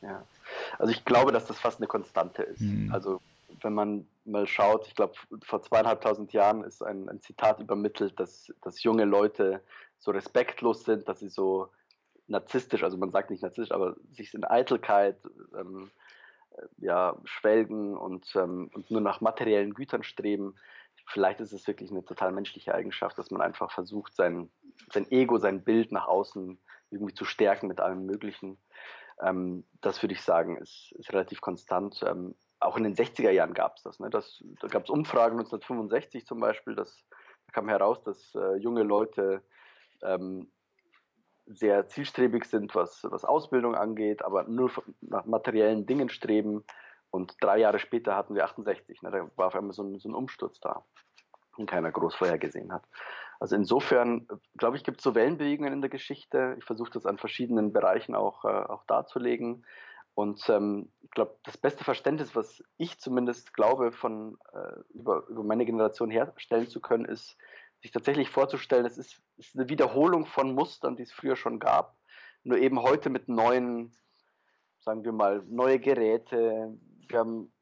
Ja, 0.00 0.24
also 0.78 0.90
ich 0.90 1.04
glaube, 1.04 1.30
dass 1.30 1.46
das 1.46 1.58
fast 1.58 1.78
eine 1.78 1.86
Konstante 1.86 2.42
ist. 2.42 2.60
Hm. 2.60 2.90
Also 2.92 3.20
wenn 3.60 3.74
man 3.74 4.06
mal 4.24 4.46
schaut, 4.46 4.86
ich 4.86 4.94
glaube, 4.94 5.14
vor 5.42 5.62
zweieinhalbtausend 5.62 6.32
Jahren 6.32 6.64
ist 6.64 6.82
ein, 6.82 7.08
ein 7.08 7.20
Zitat 7.20 7.60
übermittelt, 7.60 8.18
dass, 8.18 8.52
dass 8.62 8.82
junge 8.82 9.04
Leute 9.04 9.60
so 9.98 10.10
respektlos 10.10 10.84
sind, 10.84 11.08
dass 11.08 11.20
sie 11.20 11.28
so 11.28 11.68
narzisstisch, 12.26 12.82
also 12.82 12.96
man 12.96 13.10
sagt 13.10 13.30
nicht 13.30 13.42
narzisstisch, 13.42 13.74
aber 13.74 13.96
sich 14.12 14.32
in 14.32 14.44
Eitelkeit 14.44 15.16
ähm, 15.58 15.84
äh, 15.84 16.01
ja, 16.78 17.16
schwelgen 17.24 17.96
und, 17.96 18.34
ähm, 18.36 18.70
und 18.74 18.90
nur 18.90 19.00
nach 19.00 19.20
materiellen 19.20 19.74
Gütern 19.74 20.02
streben. 20.02 20.54
Vielleicht 21.06 21.40
ist 21.40 21.52
es 21.52 21.66
wirklich 21.66 21.90
eine 21.90 22.04
total 22.04 22.32
menschliche 22.32 22.74
Eigenschaft, 22.74 23.18
dass 23.18 23.30
man 23.30 23.42
einfach 23.42 23.72
versucht, 23.72 24.14
sein, 24.14 24.50
sein 24.92 25.10
Ego, 25.10 25.38
sein 25.38 25.64
Bild 25.64 25.92
nach 25.92 26.06
außen 26.06 26.58
irgendwie 26.90 27.14
zu 27.14 27.24
stärken 27.24 27.68
mit 27.68 27.80
allem 27.80 28.06
Möglichen. 28.06 28.58
Ähm, 29.20 29.64
das 29.80 30.02
würde 30.02 30.14
ich 30.14 30.22
sagen, 30.22 30.56
ist, 30.58 30.92
ist 30.98 31.12
relativ 31.12 31.40
konstant. 31.40 32.02
Ähm, 32.06 32.34
auch 32.60 32.76
in 32.76 32.84
den 32.84 32.94
60er 32.94 33.30
Jahren 33.30 33.54
gab 33.54 33.76
es 33.76 33.82
das, 33.82 33.98
ne? 33.98 34.10
das. 34.10 34.42
Da 34.60 34.68
gab 34.68 34.84
es 34.84 34.90
Umfragen 34.90 35.38
1965 35.38 36.26
zum 36.26 36.40
Beispiel, 36.40 36.74
das, 36.74 37.04
da 37.46 37.52
kam 37.52 37.68
heraus, 37.68 38.02
dass 38.04 38.34
äh, 38.34 38.56
junge 38.56 38.82
Leute 38.82 39.42
ähm, 40.02 40.50
sehr 41.46 41.88
zielstrebig 41.88 42.44
sind, 42.44 42.74
was, 42.74 43.04
was 43.04 43.24
Ausbildung 43.24 43.74
angeht, 43.74 44.24
aber 44.24 44.44
nur 44.44 44.70
nach 45.00 45.26
materiellen 45.26 45.86
Dingen 45.86 46.08
streben. 46.08 46.64
Und 47.10 47.36
drei 47.40 47.58
Jahre 47.58 47.78
später 47.78 48.16
hatten 48.16 48.34
wir 48.34 48.44
68. 48.44 49.02
Ne? 49.02 49.10
Da 49.10 49.30
war 49.36 49.48
auf 49.48 49.54
einmal 49.54 49.72
so 49.72 49.82
ein, 49.82 49.98
so 49.98 50.08
ein 50.08 50.14
Umsturz 50.14 50.60
da, 50.60 50.84
den 51.58 51.66
keiner 51.66 51.90
groß 51.90 52.14
vorhergesehen 52.14 52.72
hat. 52.72 52.84
Also 53.38 53.56
insofern, 53.56 54.28
glaube 54.56 54.76
ich, 54.76 54.84
gibt 54.84 54.98
es 54.98 55.04
so 55.04 55.14
Wellenbewegungen 55.14 55.72
in 55.72 55.80
der 55.80 55.90
Geschichte. 55.90 56.54
Ich 56.58 56.64
versuche 56.64 56.92
das 56.92 57.06
an 57.06 57.18
verschiedenen 57.18 57.72
Bereichen 57.72 58.14
auch, 58.14 58.44
äh, 58.44 58.48
auch 58.48 58.84
darzulegen. 58.84 59.66
Und 60.14 60.48
ähm, 60.48 60.90
ich 61.02 61.10
glaube, 61.10 61.36
das 61.42 61.56
beste 61.56 61.84
Verständnis, 61.84 62.36
was 62.36 62.62
ich 62.76 62.98
zumindest 62.98 63.54
glaube, 63.54 63.92
von 63.92 64.38
äh, 64.52 64.80
über, 64.94 65.26
über 65.28 65.42
meine 65.42 65.64
Generation 65.64 66.10
herstellen 66.10 66.68
zu 66.68 66.80
können, 66.80 67.04
ist, 67.04 67.36
sich 67.82 67.90
tatsächlich 67.90 68.30
vorzustellen, 68.30 68.86
es 68.86 68.96
ist, 68.96 69.20
ist 69.36 69.56
eine 69.56 69.68
Wiederholung 69.68 70.24
von 70.24 70.54
Mustern, 70.54 70.96
die 70.96 71.02
es 71.02 71.12
früher 71.12 71.36
schon 71.36 71.58
gab, 71.58 71.96
nur 72.44 72.58
eben 72.58 72.80
heute 72.80 73.10
mit 73.10 73.28
neuen, 73.28 73.92
sagen 74.80 75.04
wir 75.04 75.12
mal, 75.12 75.42
neue 75.48 75.80
Geräte. 75.80 76.78
Wir 77.08 77.18
haben 77.18 77.52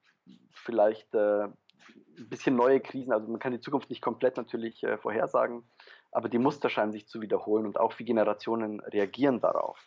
vielleicht 0.53 1.15
äh, 1.15 1.45
ein 1.45 2.29
bisschen 2.29 2.55
neue 2.55 2.81
Krisen, 2.81 3.13
also 3.13 3.27
man 3.29 3.41
kann 3.41 3.53
die 3.53 3.61
Zukunft 3.61 3.89
nicht 3.89 4.03
komplett 4.03 4.37
natürlich 4.37 4.83
äh, 4.83 4.99
vorhersagen, 4.99 5.65
aber 6.13 6.29
die 6.29 6.39
Muster 6.39 6.69
scheinen 6.69 6.93
sich 6.93 7.09
zu 7.09 7.23
wiederholen 7.23 7.67
und 7.67 7.81
auch 7.81 7.99
wie 7.99 8.05
Generationen 8.05 8.81
reagieren 8.81 9.41
darauf. 9.41 9.79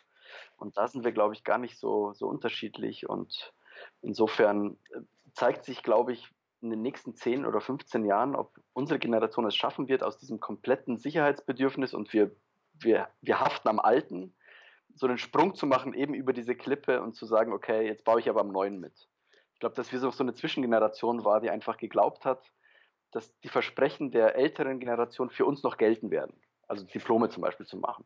Und 0.56 0.76
da 0.76 0.88
sind 0.88 1.04
wir, 1.04 1.12
glaube 1.12 1.34
ich, 1.34 1.44
gar 1.44 1.58
nicht 1.58 1.78
so, 1.78 2.12
so 2.12 2.26
unterschiedlich 2.26 3.08
und 3.08 3.52
insofern 4.02 4.78
äh, 4.90 5.00
zeigt 5.32 5.64
sich, 5.64 5.84
glaube 5.84 6.12
ich, 6.12 6.28
in 6.64 6.70
den 6.70 6.82
nächsten 6.82 7.14
10 7.14 7.46
oder 7.46 7.60
15 7.60 8.04
Jahren, 8.04 8.34
ob 8.34 8.58
unsere 8.72 8.98
Generation 8.98 9.46
es 9.46 9.54
schaffen 9.54 9.88
wird, 9.88 10.02
aus 10.02 10.18
diesem 10.18 10.40
kompletten 10.40 10.96
Sicherheitsbedürfnis 10.96 11.94
und 11.94 12.12
wir, 12.12 12.30
wir, 12.80 13.08
wir 13.20 13.40
haften 13.40 13.68
am 13.68 13.78
Alten, 13.78 14.34
so 14.94 15.06
einen 15.06 15.18
Sprung 15.18 15.54
zu 15.54 15.66
machen, 15.66 15.92
eben 15.94 16.14
über 16.14 16.32
diese 16.32 16.54
Klippe 16.54 17.02
und 17.02 17.14
zu 17.14 17.26
sagen, 17.26 17.52
okay, 17.52 17.86
jetzt 17.86 18.04
baue 18.04 18.20
ich 18.20 18.28
aber 18.28 18.40
am 18.40 18.52
Neuen 18.52 18.80
mit. 18.80 19.08
Ich 19.52 19.60
glaube, 19.60 19.74
dass 19.74 19.92
wir 19.92 19.98
so 19.98 20.10
eine 20.18 20.34
Zwischengeneration 20.34 21.24
war, 21.24 21.40
die 21.40 21.50
einfach 21.50 21.76
geglaubt 21.76 22.24
hat, 22.24 22.42
dass 23.12 23.32
die 23.40 23.48
Versprechen 23.48 24.10
der 24.10 24.34
älteren 24.36 24.80
Generation 24.80 25.30
für 25.30 25.44
uns 25.44 25.62
noch 25.62 25.76
gelten 25.76 26.10
werden. 26.10 26.34
Also 26.66 26.84
Diplome 26.84 27.28
zum 27.28 27.42
Beispiel 27.42 27.66
zu 27.66 27.76
machen. 27.76 28.04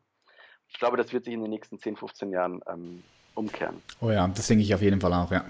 Ich 0.67 0.77
glaube, 0.77 0.97
das 0.97 1.13
wird 1.13 1.25
sich 1.25 1.33
in 1.33 1.41
den 1.41 1.49
nächsten 1.49 1.79
10, 1.79 1.95
15 1.95 2.31
Jahren 2.31 2.61
ähm, 2.67 3.03
umkehren. 3.33 3.81
Oh 4.01 4.11
ja, 4.11 4.27
das 4.27 4.47
denke 4.47 4.63
ich 4.63 4.73
auf 4.73 4.81
jeden 4.81 5.01
Fall 5.01 5.13
auch, 5.13 5.31
ja. 5.31 5.45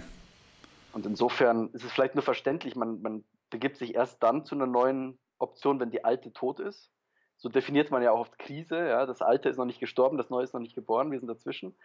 Und 0.91 1.05
insofern 1.05 1.69
ist 1.73 1.83
es 1.83 1.91
vielleicht 1.91 2.15
nur 2.15 2.23
verständlich, 2.23 2.75
man, 2.75 3.01
man 3.01 3.23
begibt 3.49 3.77
sich 3.77 3.95
erst 3.95 4.21
dann 4.23 4.45
zu 4.45 4.55
einer 4.55 4.65
neuen 4.65 5.19
Option, 5.37 5.79
wenn 5.79 5.91
die 5.91 6.03
alte 6.03 6.33
tot 6.33 6.59
ist. 6.59 6.91
So 7.37 7.47
definiert 7.47 7.91
man 7.91 8.03
ja 8.03 8.11
auch 8.11 8.19
oft 8.19 8.37
Krise. 8.37 8.77
Ja? 8.77 9.05
Das 9.05 9.21
Alte 9.21 9.49
ist 9.49 9.57
noch 9.57 9.65
nicht 9.65 9.79
gestorben, 9.79 10.17
das 10.17 10.29
Neue 10.29 10.43
ist 10.43 10.53
noch 10.53 10.61
nicht 10.61 10.75
geboren, 10.75 11.11
wir 11.11 11.19
sind 11.19 11.29
dazwischen. 11.29 11.75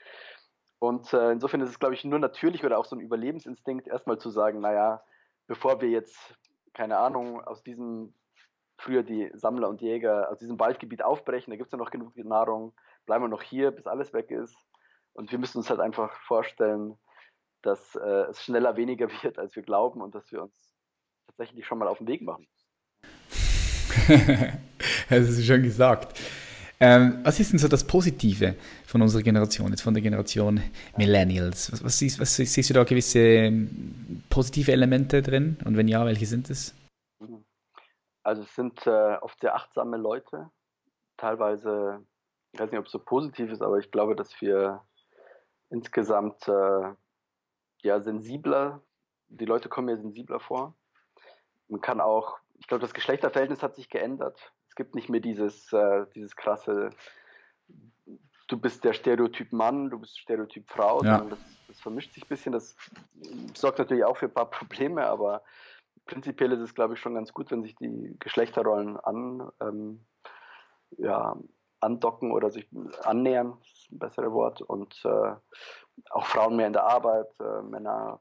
Und 0.78 1.12
äh, 1.12 1.30
insofern 1.30 1.60
ist 1.60 1.70
es, 1.70 1.78
glaube 1.78 1.94
ich, 1.94 2.04
nur 2.04 2.18
natürlich 2.18 2.64
oder 2.64 2.78
auch 2.78 2.84
so 2.84 2.96
ein 2.96 3.00
Überlebensinstinkt, 3.00 3.86
erstmal 3.86 4.18
zu 4.18 4.30
sagen, 4.30 4.60
naja, 4.60 5.02
bevor 5.46 5.80
wir 5.80 5.88
jetzt, 5.88 6.36
keine 6.74 6.98
Ahnung, 6.98 7.42
aus 7.42 7.62
diesem, 7.62 8.12
früher 8.76 9.02
die 9.02 9.30
Sammler 9.34 9.68
und 9.68 9.80
Jäger, 9.80 10.30
aus 10.30 10.38
diesem 10.38 10.58
Waldgebiet 10.58 11.02
aufbrechen, 11.02 11.52
da 11.52 11.56
gibt 11.56 11.68
es 11.68 11.72
ja 11.72 11.78
noch 11.78 11.90
genug 11.90 12.16
Nahrung, 12.16 12.74
bleiben 13.06 13.24
wir 13.24 13.28
noch 13.28 13.42
hier, 13.42 13.70
bis 13.70 13.86
alles 13.86 14.12
weg 14.12 14.30
ist. 14.30 14.56
Und 15.12 15.30
wir 15.30 15.38
müssen 15.38 15.58
uns 15.58 15.70
halt 15.70 15.80
einfach 15.80 16.12
vorstellen, 16.22 16.98
dass 17.66 17.94
äh, 17.96 18.26
es 18.30 18.42
schneller 18.42 18.76
weniger 18.76 19.08
wird, 19.22 19.38
als 19.38 19.54
wir 19.56 19.62
glauben 19.62 20.00
und 20.00 20.14
dass 20.14 20.30
wir 20.32 20.42
uns 20.42 20.74
tatsächlich 21.26 21.66
schon 21.66 21.78
mal 21.78 21.88
auf 21.88 21.98
den 21.98 22.06
Weg 22.06 22.22
machen. 22.22 22.46
das 25.08 25.28
ist 25.28 25.46
schon 25.46 25.62
gesagt. 25.62 26.20
Ähm, 26.80 27.20
was 27.22 27.38
ist 27.38 27.52
denn 27.52 27.58
so 27.58 27.68
das 27.68 27.86
Positive 27.86 28.56
von 28.84 29.00
unserer 29.00 29.22
Generation, 29.22 29.70
jetzt 29.70 29.82
von 29.82 29.94
der 29.94 30.02
Generation 30.02 30.60
Millennials? 30.96 31.72
Was, 31.72 31.84
was, 31.84 31.98
siehst, 31.98 32.20
was 32.20 32.34
siehst, 32.34 32.68
du 32.68 32.74
da 32.74 32.84
gewisse 32.84 33.20
ähm, 33.20 34.22
positive 34.28 34.72
Elemente 34.72 35.22
drin? 35.22 35.56
Und 35.64 35.76
wenn 35.76 35.88
ja, 35.88 36.04
welche 36.04 36.26
sind 36.26 36.50
es? 36.50 36.74
Also 38.24 38.42
es 38.42 38.54
sind 38.54 38.86
äh, 38.86 39.16
oft 39.20 39.40
sehr 39.40 39.54
achtsame 39.54 39.98
Leute, 39.98 40.50
teilweise, 41.16 42.00
ich 42.52 42.60
weiß 42.60 42.70
nicht, 42.70 42.80
ob 42.80 42.86
es 42.86 42.92
so 42.92 42.98
positiv 42.98 43.52
ist, 43.52 43.62
aber 43.62 43.78
ich 43.78 43.90
glaube, 43.90 44.16
dass 44.16 44.40
wir 44.40 44.82
insgesamt 45.70 46.48
äh, 46.48 46.92
ja 47.84 48.00
sensibler, 48.00 48.82
die 49.28 49.44
Leute 49.44 49.68
kommen 49.68 49.86
mir 49.86 49.96
sensibler 49.96 50.40
vor. 50.40 50.74
Man 51.68 51.80
kann 51.80 52.00
auch, 52.00 52.38
ich 52.58 52.66
glaube, 52.66 52.82
das 52.82 52.94
Geschlechterverhältnis 52.94 53.62
hat 53.62 53.76
sich 53.76 53.88
geändert. 53.88 54.52
Es 54.68 54.74
gibt 54.74 54.94
nicht 54.94 55.08
mehr 55.08 55.20
dieses, 55.20 55.72
äh, 55.72 56.06
dieses 56.14 56.36
krasse, 56.36 56.90
du 58.48 58.58
bist 58.58 58.84
der 58.84 58.92
Stereotyp 58.92 59.52
Mann, 59.52 59.90
du 59.90 59.98
bist 59.98 60.18
Stereotyp 60.18 60.68
Frau, 60.68 61.02
ja. 61.02 61.20
das, 61.20 61.38
das, 61.68 61.80
vermischt 61.80 62.12
sich 62.12 62.24
ein 62.24 62.28
bisschen. 62.28 62.52
Das 62.52 62.76
sorgt 63.54 63.78
natürlich 63.78 64.04
auch 64.04 64.16
für 64.16 64.26
ein 64.26 64.34
paar 64.34 64.50
Probleme, 64.50 65.06
aber 65.06 65.42
prinzipiell 66.06 66.52
ist 66.52 66.60
es, 66.60 66.74
glaube 66.74 66.94
ich, 66.94 67.00
schon 67.00 67.14
ganz 67.14 67.32
gut, 67.32 67.50
wenn 67.50 67.62
sich 67.62 67.74
die 67.76 68.16
Geschlechterrollen 68.18 68.98
an, 68.98 69.50
ähm, 69.60 70.04
ja, 70.98 71.36
andocken 71.80 72.32
oder 72.32 72.50
sich 72.50 72.68
annähern, 73.02 73.58
besseres 73.98 74.32
Wort, 74.32 74.62
und 74.62 74.94
äh, 75.04 75.34
auch 76.10 76.26
Frauen 76.26 76.56
mehr 76.56 76.66
in 76.66 76.72
der 76.72 76.84
Arbeit, 76.84 77.28
äh, 77.40 77.62
Männer, 77.62 78.20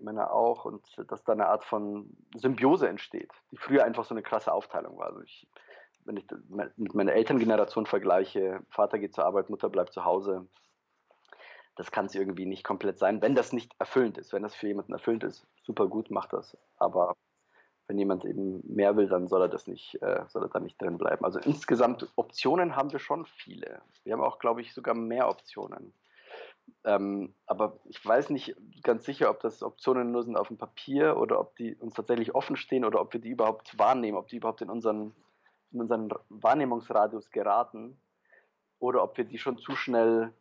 Männer 0.00 0.32
auch, 0.32 0.64
und 0.64 0.84
dass 1.08 1.24
da 1.24 1.32
eine 1.32 1.48
Art 1.48 1.64
von 1.64 2.16
Symbiose 2.34 2.88
entsteht, 2.88 3.32
die 3.50 3.56
früher 3.56 3.84
einfach 3.84 4.04
so 4.04 4.14
eine 4.14 4.22
krasse 4.22 4.52
Aufteilung 4.52 4.98
war. 4.98 5.06
Also 5.06 5.22
ich, 5.22 5.48
wenn 6.04 6.16
ich 6.16 6.26
mit 6.76 6.94
meiner 6.94 7.12
Elterngeneration 7.12 7.86
vergleiche, 7.86 8.60
Vater 8.70 8.98
geht 8.98 9.14
zur 9.14 9.24
Arbeit, 9.24 9.50
Mutter 9.50 9.68
bleibt 9.68 9.92
zu 9.92 10.04
Hause, 10.04 10.46
das 11.76 11.92
kann 11.92 12.06
es 12.06 12.14
irgendwie 12.14 12.46
nicht 12.46 12.64
komplett 12.64 12.98
sein, 12.98 13.22
wenn 13.22 13.36
das 13.36 13.52
nicht 13.52 13.72
erfüllend 13.78 14.18
ist. 14.18 14.32
Wenn 14.32 14.42
das 14.42 14.54
für 14.54 14.66
jemanden 14.66 14.92
erfüllend 14.92 15.22
ist, 15.22 15.46
super 15.62 15.86
gut, 15.86 16.10
macht 16.10 16.32
das. 16.32 16.56
Aber 16.76 17.14
wenn 17.88 17.98
jemand 17.98 18.24
eben 18.26 18.62
mehr 18.72 18.96
will, 18.96 19.08
dann 19.08 19.28
soll 19.28 19.42
er 19.42 19.48
das 19.48 19.66
nicht, 19.66 20.00
äh, 20.02 20.22
soll 20.28 20.42
er 20.44 20.50
da 20.50 20.60
nicht 20.60 20.80
drin 20.80 20.98
bleiben. 20.98 21.24
Also 21.24 21.40
insgesamt 21.40 22.06
Optionen 22.16 22.76
haben 22.76 22.92
wir 22.92 22.98
schon 22.98 23.24
viele. 23.24 23.80
Wir 24.04 24.12
haben 24.12 24.22
auch, 24.22 24.38
glaube 24.38 24.60
ich, 24.60 24.74
sogar 24.74 24.94
mehr 24.94 25.28
Optionen. 25.28 25.94
Ähm, 26.84 27.34
aber 27.46 27.78
ich 27.86 28.04
weiß 28.04 28.28
nicht 28.28 28.54
ganz 28.82 29.06
sicher, 29.06 29.30
ob 29.30 29.40
das 29.40 29.62
Optionen 29.62 30.12
nur 30.12 30.22
sind 30.22 30.36
auf 30.36 30.48
dem 30.48 30.58
Papier 30.58 31.16
oder 31.16 31.40
ob 31.40 31.56
die 31.56 31.74
uns 31.76 31.94
tatsächlich 31.94 32.34
offen 32.34 32.56
stehen 32.56 32.84
oder 32.84 33.00
ob 33.00 33.14
wir 33.14 33.20
die 33.20 33.30
überhaupt 33.30 33.78
wahrnehmen, 33.78 34.18
ob 34.18 34.28
die 34.28 34.36
überhaupt 34.36 34.60
in 34.60 34.68
unseren, 34.68 35.14
in 35.72 35.80
unseren 35.80 36.10
Wahrnehmungsradius 36.28 37.30
geraten 37.30 37.98
oder 38.78 39.02
ob 39.02 39.16
wir 39.16 39.24
die 39.24 39.38
schon 39.38 39.56
zu 39.56 39.74
schnell, 39.74 40.34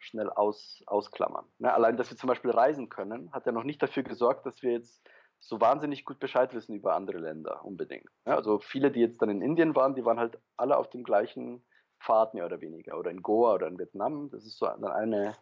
schnell 0.00 0.28
aus, 0.28 0.82
ausklammern. 0.84 1.46
Ne? 1.58 1.72
Allein, 1.72 1.96
dass 1.96 2.10
wir 2.10 2.18
zum 2.18 2.28
Beispiel 2.28 2.50
reisen 2.50 2.90
können, 2.90 3.32
hat 3.32 3.46
ja 3.46 3.52
noch 3.52 3.64
nicht 3.64 3.82
dafür 3.82 4.02
gesorgt, 4.02 4.44
dass 4.44 4.62
wir 4.62 4.72
jetzt 4.72 5.02
so 5.40 5.60
wahnsinnig 5.60 6.04
gut 6.04 6.20
Bescheid 6.20 6.54
wissen 6.54 6.74
über 6.74 6.94
andere 6.94 7.18
Länder 7.18 7.64
unbedingt. 7.64 8.10
Ja, 8.26 8.36
also 8.36 8.58
viele, 8.58 8.90
die 8.90 9.00
jetzt 9.00 9.20
dann 9.22 9.30
in 9.30 9.42
Indien 9.42 9.74
waren, 9.74 9.94
die 9.94 10.04
waren 10.04 10.20
halt 10.20 10.38
alle 10.56 10.76
auf 10.76 10.90
dem 10.90 11.02
gleichen 11.02 11.62
Pfad 11.98 12.34
mehr 12.34 12.46
oder 12.46 12.60
weniger 12.60 12.98
oder 12.98 13.10
in 13.10 13.22
Goa 13.22 13.54
oder 13.54 13.66
in 13.66 13.78
Vietnam. 13.78 14.30
Das 14.30 14.44
ist 14.44 14.58
so 14.58 14.66
eine, 14.66 15.34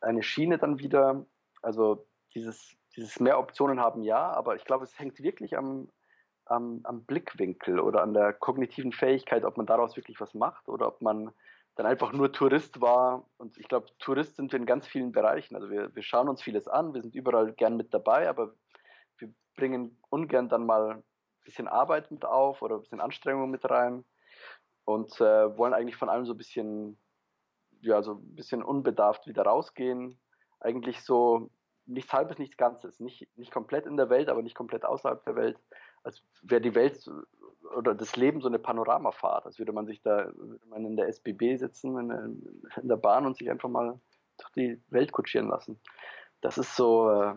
eine 0.00 0.22
Schiene 0.22 0.58
dann 0.58 0.78
wieder. 0.78 1.24
Also 1.62 2.06
dieses, 2.34 2.76
dieses 2.96 3.20
mehr 3.20 3.38
Optionen 3.38 3.80
haben 3.80 4.02
ja, 4.02 4.30
aber 4.32 4.56
ich 4.56 4.64
glaube, 4.64 4.84
es 4.84 4.98
hängt 4.98 5.22
wirklich 5.22 5.56
am, 5.56 5.88
am, 6.44 6.80
am 6.84 7.04
Blickwinkel 7.04 7.80
oder 7.80 8.02
an 8.02 8.14
der 8.14 8.32
kognitiven 8.32 8.92
Fähigkeit, 8.92 9.44
ob 9.44 9.56
man 9.56 9.66
daraus 9.66 9.96
wirklich 9.96 10.20
was 10.20 10.34
macht 10.34 10.68
oder 10.68 10.88
ob 10.88 11.00
man 11.00 11.30
dann 11.76 11.86
einfach 11.86 12.12
nur 12.12 12.32
Tourist 12.32 12.80
war. 12.80 13.24
Und 13.36 13.58
ich 13.58 13.68
glaube, 13.68 13.86
Tourist 13.98 14.36
sind 14.36 14.52
wir 14.52 14.58
in 14.58 14.66
ganz 14.66 14.86
vielen 14.86 15.12
Bereichen. 15.12 15.54
Also 15.54 15.70
wir, 15.70 15.94
wir 15.94 16.02
schauen 16.02 16.28
uns 16.28 16.42
vieles 16.42 16.68
an, 16.68 16.94
wir 16.94 17.02
sind 17.02 17.14
überall 17.14 17.52
gern 17.52 17.76
mit 17.76 17.92
dabei, 17.92 18.28
aber 18.28 18.54
bringen 19.56 19.98
ungern 20.10 20.48
dann 20.48 20.66
mal 20.66 20.90
ein 20.92 21.04
bisschen 21.44 21.68
Arbeit 21.68 22.10
mit 22.10 22.24
auf 22.24 22.62
oder 22.62 22.76
ein 22.76 22.82
bisschen 22.82 23.00
Anstrengung 23.00 23.50
mit 23.50 23.68
rein 23.68 24.04
und 24.84 25.20
äh, 25.20 25.56
wollen 25.58 25.74
eigentlich 25.74 25.96
von 25.96 26.08
allem 26.08 26.26
so 26.26 26.34
ein 26.34 26.38
bisschen, 26.38 26.98
ja, 27.80 28.02
so 28.02 28.14
ein 28.14 28.34
bisschen 28.34 28.62
unbedarft 28.62 29.26
wieder 29.26 29.42
rausgehen. 29.42 30.18
Eigentlich 30.60 31.02
so 31.02 31.50
nichts 31.86 32.12
Halbes, 32.12 32.38
nichts 32.38 32.56
Ganzes. 32.56 33.00
Nicht, 33.00 33.28
nicht 33.36 33.52
komplett 33.52 33.86
in 33.86 33.96
der 33.96 34.10
Welt, 34.10 34.28
aber 34.28 34.42
nicht 34.42 34.54
komplett 34.54 34.84
außerhalb 34.84 35.24
der 35.24 35.36
Welt. 35.36 35.58
Als 36.02 36.22
wäre 36.42 36.60
die 36.60 36.74
Welt 36.74 37.10
oder 37.76 37.94
das 37.94 38.16
Leben 38.16 38.40
so 38.40 38.48
eine 38.48 38.58
Panoramafahrt. 38.58 39.46
Als 39.46 39.58
würde 39.58 39.72
man 39.72 39.86
sich 39.86 40.02
da, 40.02 40.30
würde 40.36 40.66
man 40.68 40.84
in 40.84 40.96
der 40.96 41.08
SBB 41.08 41.56
sitzen, 41.56 41.98
in, 41.98 42.60
in 42.80 42.88
der 42.88 42.96
Bahn 42.96 43.26
und 43.26 43.36
sich 43.36 43.50
einfach 43.50 43.68
mal 43.68 43.98
durch 44.38 44.50
die 44.52 44.82
Welt 44.90 45.12
kutschieren 45.12 45.48
lassen. 45.48 45.80
Das 46.40 46.58
ist 46.58 46.76
so, 46.76 47.10
äh, 47.10 47.34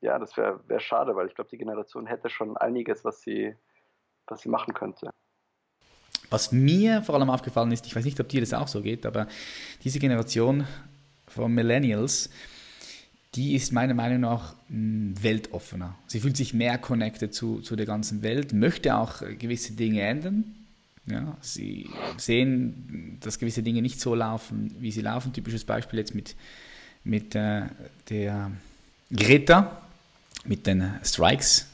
ja, 0.00 0.18
das 0.18 0.36
wäre 0.36 0.60
wär 0.68 0.80
schade, 0.80 1.16
weil 1.16 1.26
ich 1.26 1.34
glaube, 1.34 1.50
die 1.50 1.58
Generation 1.58 2.06
hätte 2.06 2.28
schon 2.28 2.56
einiges, 2.56 3.04
was 3.04 3.22
sie, 3.22 3.54
was 4.26 4.40
sie 4.40 4.48
machen 4.48 4.74
könnte. 4.74 5.10
Was 6.30 6.52
mir 6.52 7.02
vor 7.02 7.14
allem 7.14 7.30
aufgefallen 7.30 7.72
ist, 7.72 7.86
ich 7.86 7.94
weiß 7.94 8.04
nicht, 8.04 8.18
ob 8.20 8.28
dir 8.28 8.40
das 8.40 8.52
auch 8.52 8.68
so 8.68 8.82
geht, 8.82 9.06
aber 9.06 9.28
diese 9.84 9.98
Generation 9.98 10.66
von 11.28 11.52
Millennials, 11.52 12.30
die 13.34 13.54
ist 13.54 13.72
meiner 13.72 13.94
Meinung 13.94 14.20
nach 14.20 14.54
hm, 14.68 15.14
weltoffener. 15.22 15.94
Sie 16.06 16.20
fühlt 16.20 16.36
sich 16.36 16.54
mehr 16.54 16.78
connected 16.78 17.34
zu, 17.34 17.60
zu 17.60 17.76
der 17.76 17.86
ganzen 17.86 18.22
Welt, 18.22 18.52
möchte 18.52 18.96
auch 18.96 19.20
gewisse 19.38 19.74
Dinge 19.74 20.02
ändern. 20.02 20.56
Ja, 21.06 21.36
sie 21.40 21.88
sehen, 22.16 23.18
dass 23.20 23.38
gewisse 23.38 23.62
Dinge 23.62 23.80
nicht 23.80 24.00
so 24.00 24.14
laufen, 24.16 24.74
wie 24.80 24.90
sie 24.90 25.02
laufen. 25.02 25.32
Typisches 25.32 25.64
Beispiel 25.64 26.00
jetzt 26.00 26.16
mit, 26.16 26.34
mit 27.04 27.36
äh, 27.36 27.62
der 28.10 28.50
Greta, 29.14 29.82
mit 30.48 30.66
den 30.66 30.94
Strikes 31.04 31.66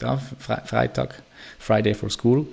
da, 0.00 0.18
Freitag, 0.18 1.22
Friday 1.58 1.94
for 1.94 2.10
School. 2.10 2.46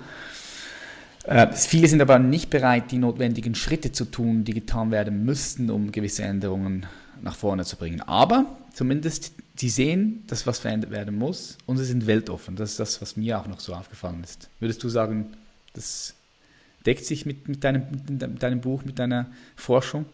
Äh, 1.24 1.52
viele 1.52 1.88
sind 1.88 2.00
aber 2.00 2.18
nicht 2.18 2.50
bereit, 2.50 2.90
die 2.90 2.98
notwendigen 2.98 3.54
Schritte 3.54 3.92
zu 3.92 4.04
tun, 4.04 4.44
die 4.44 4.54
getan 4.54 4.90
werden 4.90 5.24
müssten, 5.24 5.70
um 5.70 5.92
gewisse 5.92 6.22
Änderungen 6.22 6.86
nach 7.20 7.36
vorne 7.36 7.64
zu 7.64 7.76
bringen. 7.76 8.00
Aber 8.02 8.46
zumindest, 8.72 9.32
sie 9.56 9.68
sehen, 9.68 10.24
dass 10.26 10.46
was 10.46 10.58
verändert 10.58 10.90
werden 10.90 11.18
muss 11.18 11.58
und 11.66 11.78
sie 11.78 11.84
sind 11.84 12.06
weltoffen. 12.06 12.56
Das 12.56 12.70
ist 12.70 12.80
das, 12.80 13.02
was 13.02 13.16
mir 13.16 13.38
auch 13.38 13.46
noch 13.46 13.60
so 13.60 13.74
aufgefallen 13.74 14.22
ist. 14.22 14.48
Würdest 14.60 14.82
du 14.82 14.88
sagen, 14.88 15.30
das 15.74 16.14
deckt 16.86 17.04
sich 17.04 17.26
mit, 17.26 17.48
mit, 17.48 17.64
deinem, 17.64 17.82
mit 18.08 18.42
deinem 18.42 18.60
Buch, 18.60 18.84
mit 18.84 18.98
deiner 18.98 19.26
Forschung? 19.56 20.06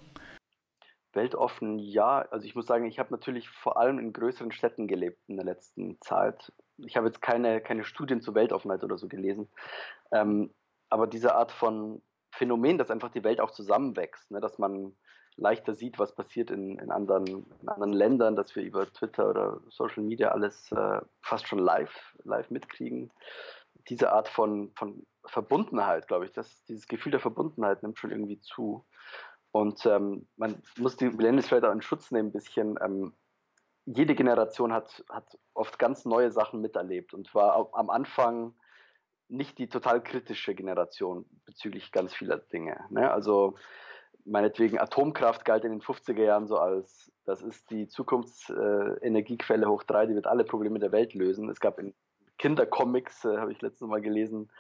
Weltoffen, 1.17 1.79
ja. 1.79 2.27
Also 2.31 2.47
ich 2.47 2.55
muss 2.55 2.67
sagen, 2.67 2.87
ich 2.87 2.99
habe 2.99 3.13
natürlich 3.13 3.49
vor 3.49 3.77
allem 3.77 3.99
in 3.99 4.13
größeren 4.13 4.53
Städten 4.53 4.87
gelebt 4.87 5.19
in 5.29 5.37
der 5.37 5.45
letzten 5.45 6.01
Zeit. 6.01 6.53
Ich 6.79 6.97
habe 6.97 7.07
jetzt 7.07 7.23
keine, 7.23 7.61
keine 7.61 7.85
Studien 7.85 8.21
zur 8.21 8.35
Weltoffenheit 8.35 8.83
oder 8.85 8.99
so 8.99 9.09
gelesen. 9.09 9.49
Ähm, 10.13 10.53
aber 10.91 11.07
diese 11.07 11.35
Art 11.35 11.53
von, 11.53 12.03
Phänomen, 12.35 12.79
dass 12.79 12.91
einfach 12.91 13.11
die 13.11 13.25
Welt 13.25 13.41
auch 13.41 13.53
zusammenwächst, 13.53 14.31
ne? 14.31 14.41
dass 14.41 14.59
man 14.59 14.95
leichter 15.37 15.75
sieht, 15.75 15.99
was 15.99 16.15
passiert 16.15 16.51
in, 16.51 16.79
in, 16.79 16.91
anderen, 16.91 17.27
in 17.27 17.69
anderen 17.69 17.93
Ländern, 17.93 18.37
dass 18.37 18.55
wir 18.55 18.63
über 18.63 18.91
Twitter 18.93 19.31
oder 19.31 19.61
Social 19.69 20.03
Media 20.03 20.29
alles 20.29 20.71
äh, 20.73 21.01
fast 21.23 21.49
schon 21.49 21.59
live, 21.59 22.15
live 22.25 22.51
mitkriegen. 22.51 23.11
Diese 23.89 24.13
Art 24.13 24.29
von, 24.29 24.73
von 24.77 25.07
Verbundenheit, 25.27 26.07
glaube 26.07 26.27
ich, 26.27 26.33
das, 26.33 26.65
dieses 26.65 26.87
Gefühl 26.87 27.13
der 27.13 27.21
Verbundenheit 27.21 27.83
nimmt 27.83 27.99
schon 27.99 28.11
irgendwie 28.11 28.41
zu. 28.41 28.85
Und 29.55 29.87
ähm, 29.87 30.27
man 30.35 30.61
muss 30.79 30.97
die 30.97 31.05
Millennials 31.05 31.47
vielleicht 31.47 31.65
auch 31.65 31.73
in 31.73 31.81
Schutz 31.81 32.11
nehmen, 32.11 32.31
ein 32.31 32.33
bisschen. 32.33 32.77
Ähm, 32.83 33.13
jede 33.85 34.17
Generation 34.17 34.73
hat, 34.73 35.05
hat 35.09 35.39
oft 35.53 35.79
ganz 35.79 36.05
neue 36.05 36.33
Sachen 36.33 36.61
miterlebt 36.61 37.15
und 37.15 37.33
war 37.37 37.71
am 37.73 37.89
Anfang 37.89 38.55
nicht 39.29 39.57
die 39.59 39.69
total 39.69 40.03
kritische 40.03 40.57
Generation 40.57 41.25
bezüglich 41.45 41.93
ganz 41.93 42.13
vieler 42.13 42.39
Dinge. 42.39 42.81
Ne? 42.91 43.09
Also 43.09 43.55
meinetwegen 44.25 44.81
Atomkraft 44.81 45.45
galt 45.45 45.65
in 45.65 45.71
den 45.71 45.83
50er 45.83 46.23
Jahren 46.23 46.49
so 46.49 46.59
als, 46.59 47.13
das 47.25 47.41
ist 47.41 47.71
die 47.71 47.87
Zukunftsenergiequelle 47.87 49.67
äh, 49.67 49.69
hoch 49.69 49.85
drei, 49.85 50.07
die 50.07 50.17
wird 50.17 50.27
alle 50.27 50.43
Probleme 50.43 50.81
der 50.81 50.91
Welt 50.91 51.15
lösen. 51.15 51.49
Es 51.49 51.61
gab 51.61 51.79
in 51.79 51.95
Kindercomics, 52.39 53.25
äh, 53.25 53.37
habe 53.37 53.53
ich 53.53 53.63
letztes 53.63 53.87
Mal 53.87 54.01
gelesen, 54.01 54.51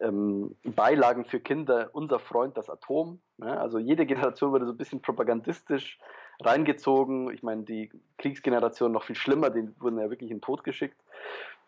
ähm, 0.00 0.56
Beilagen 0.64 1.24
für 1.24 1.40
Kinder, 1.40 1.90
unser 1.92 2.18
Freund 2.18 2.56
das 2.56 2.70
Atom. 2.70 3.20
Ne? 3.36 3.58
Also 3.58 3.78
jede 3.78 4.06
Generation 4.06 4.52
wurde 4.52 4.66
so 4.66 4.72
ein 4.72 4.78
bisschen 4.78 5.02
propagandistisch 5.02 5.98
reingezogen. 6.40 7.30
Ich 7.32 7.42
meine, 7.42 7.62
die 7.64 7.90
Kriegsgeneration 8.18 8.92
noch 8.92 9.04
viel 9.04 9.16
schlimmer, 9.16 9.50
die 9.50 9.68
wurden 9.80 9.98
ja 9.98 10.10
wirklich 10.10 10.30
in 10.30 10.38
den 10.38 10.42
Tod 10.42 10.64
geschickt. 10.64 10.98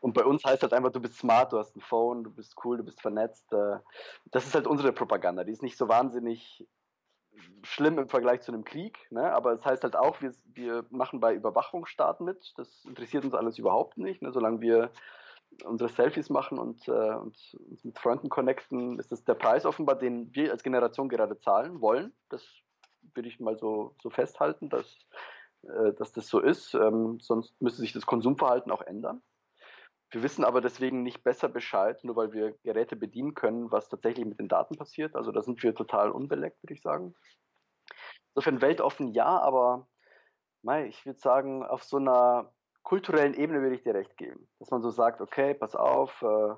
Und 0.01 0.15
bei 0.15 0.25
uns 0.25 0.45
heißt 0.45 0.63
halt 0.63 0.73
einfach, 0.73 0.91
du 0.91 1.01
bist 1.01 1.19
smart, 1.19 1.53
du 1.53 1.59
hast 1.59 1.77
ein 1.77 1.81
Phone, 1.81 2.25
du 2.25 2.31
bist 2.31 2.57
cool, 2.65 2.79
du 2.79 2.83
bist 2.83 3.01
vernetzt. 3.01 3.53
Äh. 3.53 3.77
Das 4.33 4.47
ist 4.47 4.55
halt 4.55 4.67
unsere 4.67 4.93
Propaganda. 4.93 5.45
Die 5.45 5.53
ist 5.53 5.63
nicht 5.63 5.79
so 5.79 5.89
wahnsinnig 5.89 6.67
schlimm 7.63 7.99
im 7.99 8.09
Vergleich 8.09 8.43
zu 8.43 8.53
einem 8.53 8.65
Krieg, 8.65 8.99
ne? 9.11 9.33
aber 9.33 9.53
es 9.53 9.65
heißt 9.65 9.85
halt 9.85 9.97
auch, 9.97 10.21
wir, 10.21 10.33
wir 10.53 10.85
machen 10.91 11.21
bei 11.21 11.35
Überwachungsstaaten 11.35 12.27
mit. 12.27 12.53
Das 12.57 12.85
interessiert 12.85 13.25
uns 13.25 13.35
alles 13.35 13.59
überhaupt 13.59 13.97
nicht. 13.97 14.23
Ne? 14.23 14.33
Solange 14.33 14.61
wir 14.61 14.91
unsere 15.65 15.91
Selfies 15.91 16.31
machen 16.31 16.59
und, 16.59 16.89
äh, 16.89 17.15
und 17.15 17.37
uns 17.69 17.85
mit 17.85 17.99
Freunden 17.99 18.29
connecten, 18.29 18.99
ist 18.99 19.13
das 19.13 19.25
der 19.25 19.35
Preis 19.35 19.67
offenbar, 19.67 19.97
den 19.97 20.35
wir 20.35 20.51
als 20.51 20.63
Generation 20.63 21.09
gerade 21.09 21.39
zahlen 21.39 21.81
wollen. 21.81 22.13
Das 22.29 22.45
würde 23.15 23.29
ich 23.29 23.41
mal 23.41 23.57
so, 23.59 23.95
so 24.03 24.11
festhalten, 24.11 24.69
dass, 24.69 24.99
äh, 25.63 25.93
dass 25.95 26.13
das 26.13 26.29
so 26.29 26.41
ist. 26.41 26.75
Ähm, 26.75 27.19
sonst 27.21 27.61
müsste 27.61 27.81
sich 27.81 27.93
das 27.93 28.07
Konsumverhalten 28.07 28.73
auch 28.73 28.83
ändern. 28.83 29.23
Wir 30.11 30.23
wissen 30.23 30.45
aber 30.45 30.61
deswegen 30.61 31.03
nicht 31.03 31.25
besser 31.25 31.49
Bescheid, 31.49 32.05
nur 32.05 32.17
weil 32.17 32.33
wir 32.33 32.53
Geräte 32.65 32.97
bedienen 32.97 33.35
können, 33.35 33.73
was 33.73 33.89
tatsächlich 33.89 34.27
mit 34.27 34.39
den 34.39 34.49
Daten 34.49 34.77
passiert. 34.77 35.17
Also 35.17 35.33
da 35.33 35.41
sind 35.41 35.63
wir 35.63 35.75
total 35.75 36.11
unbeleckt, 36.11 36.63
würde 36.63 36.75
ich 36.75 36.83
sagen. 36.83 37.15
Insofern 38.35 38.61
weltoffen 38.61 39.09
ja, 39.09 39.39
aber 39.39 39.89
mei, 40.63 40.87
ich 40.87 41.05
würde 41.07 41.19
sagen, 41.19 41.65
auf 41.65 41.83
so 41.83 41.97
einer 41.97 42.53
kulturellen 42.83 43.35
Ebene 43.35 43.63
würde 43.63 43.75
ich 43.75 43.83
dir 43.83 43.95
recht 43.95 44.17
geben. 44.17 44.49
Dass 44.59 44.71
man 44.71 44.83
so 44.83 44.91
sagt, 44.91 45.21
okay, 45.21 45.55
pass 45.55 45.75
auf, 45.75 46.23
äh, 46.23 46.55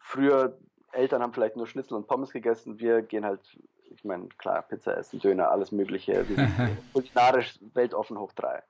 früher 0.00 0.58
Eltern 0.92 1.22
haben 1.22 1.32
vielleicht 1.32 1.56
nur 1.56 1.66
Schnitzel 1.66 1.96
und 1.96 2.06
Pommes 2.06 2.32
gegessen, 2.32 2.78
wir 2.78 3.02
gehen 3.02 3.24
halt, 3.24 3.40
ich 3.84 4.04
meine, 4.04 4.28
klar, 4.38 4.62
Pizza 4.62 4.96
essen, 4.96 5.20
Döner, 5.20 5.50
alles 5.50 5.72
Mögliche, 5.72 6.24
kulinarisch 6.92 7.58
weltoffen 7.74 8.18
hoch 8.18 8.32
drei. 8.32 8.62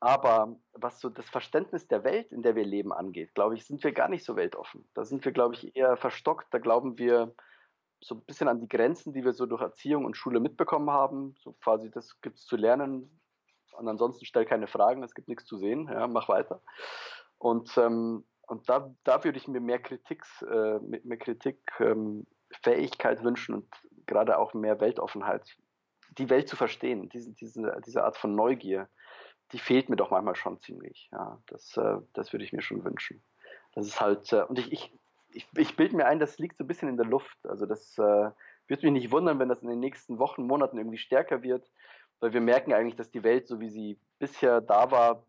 Aber 0.00 0.56
was 0.72 1.00
so 1.00 1.08
das 1.08 1.28
Verständnis 1.28 1.88
der 1.88 2.04
Welt, 2.04 2.32
in 2.32 2.42
der 2.42 2.54
wir 2.54 2.64
leben, 2.64 2.92
angeht, 2.92 3.34
glaube 3.34 3.54
ich, 3.54 3.64
sind 3.64 3.82
wir 3.82 3.92
gar 3.92 4.08
nicht 4.08 4.24
so 4.24 4.36
weltoffen. 4.36 4.86
Da 4.94 5.04
sind 5.04 5.24
wir, 5.24 5.32
glaube 5.32 5.54
ich, 5.54 5.74
eher 5.74 5.96
verstockt. 5.96 6.52
Da 6.52 6.58
glauben 6.58 6.98
wir 6.98 7.34
so 8.00 8.14
ein 8.14 8.20
bisschen 8.22 8.48
an 8.48 8.60
die 8.60 8.68
Grenzen, 8.68 9.14
die 9.14 9.24
wir 9.24 9.32
so 9.32 9.46
durch 9.46 9.62
Erziehung 9.62 10.04
und 10.04 10.16
Schule 10.16 10.38
mitbekommen 10.38 10.90
haben. 10.90 11.34
So 11.38 11.52
quasi, 11.52 11.90
das 11.90 12.20
gibt 12.20 12.36
es 12.36 12.44
zu 12.44 12.56
lernen. 12.56 13.20
Und 13.76 13.88
ansonsten 13.88 14.24
stell 14.24 14.44
keine 14.44 14.66
Fragen, 14.66 15.02
es 15.02 15.14
gibt 15.14 15.28
nichts 15.28 15.44
zu 15.44 15.56
sehen. 15.56 15.88
Ja, 15.90 16.06
mach 16.06 16.28
weiter. 16.28 16.62
Und, 17.38 17.76
ähm, 17.78 18.24
und 18.46 18.68
da, 18.68 18.94
da 19.04 19.22
würde 19.24 19.38
ich 19.38 19.48
mir 19.48 19.60
mehr 19.60 19.78
Kritik, 19.80 20.24
äh, 20.42 20.78
mehr 20.80 21.18
Kritik, 21.18 21.60
ähm, 21.80 22.26
wünschen 22.64 23.54
und 23.54 23.68
gerade 24.06 24.38
auch 24.38 24.54
mehr 24.54 24.80
Weltoffenheit, 24.80 25.56
die 26.16 26.30
Welt 26.30 26.48
zu 26.48 26.56
verstehen, 26.56 27.08
diese, 27.08 27.32
diese, 27.32 27.80
diese 27.84 28.04
Art 28.04 28.16
von 28.16 28.34
Neugier 28.34 28.88
die 29.52 29.58
fehlt 29.58 29.88
mir 29.88 29.96
doch 29.96 30.10
manchmal 30.10 30.36
schon 30.36 30.60
ziemlich. 30.60 31.08
Ja, 31.12 31.40
das, 31.46 31.76
äh, 31.76 31.98
das 32.12 32.32
würde 32.32 32.44
ich 32.44 32.52
mir 32.52 32.62
schon 32.62 32.84
wünschen. 32.84 33.22
Das 33.74 33.86
ist 33.86 34.00
halt, 34.00 34.32
äh, 34.32 34.42
und 34.42 34.58
ich, 34.58 34.72
ich, 34.72 34.92
ich, 35.30 35.46
ich 35.56 35.76
bilde 35.76 35.96
mir 35.96 36.06
ein, 36.06 36.18
das 36.18 36.38
liegt 36.38 36.58
so 36.58 36.64
ein 36.64 36.66
bisschen 36.66 36.88
in 36.88 36.96
der 36.96 37.06
Luft. 37.06 37.36
Also 37.44 37.66
das 37.66 37.96
äh, 37.98 38.02
würde 38.02 38.82
mich 38.82 38.92
nicht 38.92 39.12
wundern, 39.12 39.38
wenn 39.38 39.48
das 39.48 39.62
in 39.62 39.68
den 39.68 39.80
nächsten 39.80 40.18
Wochen, 40.18 40.46
Monaten 40.46 40.78
irgendwie 40.78 40.98
stärker 40.98 41.42
wird, 41.42 41.70
weil 42.20 42.32
wir 42.32 42.40
merken 42.40 42.72
eigentlich, 42.72 42.96
dass 42.96 43.10
die 43.10 43.22
Welt, 43.22 43.46
so 43.46 43.60
wie 43.60 43.68
sie 43.68 43.98
bisher 44.18 44.60
da 44.60 44.90
war, 44.90 45.22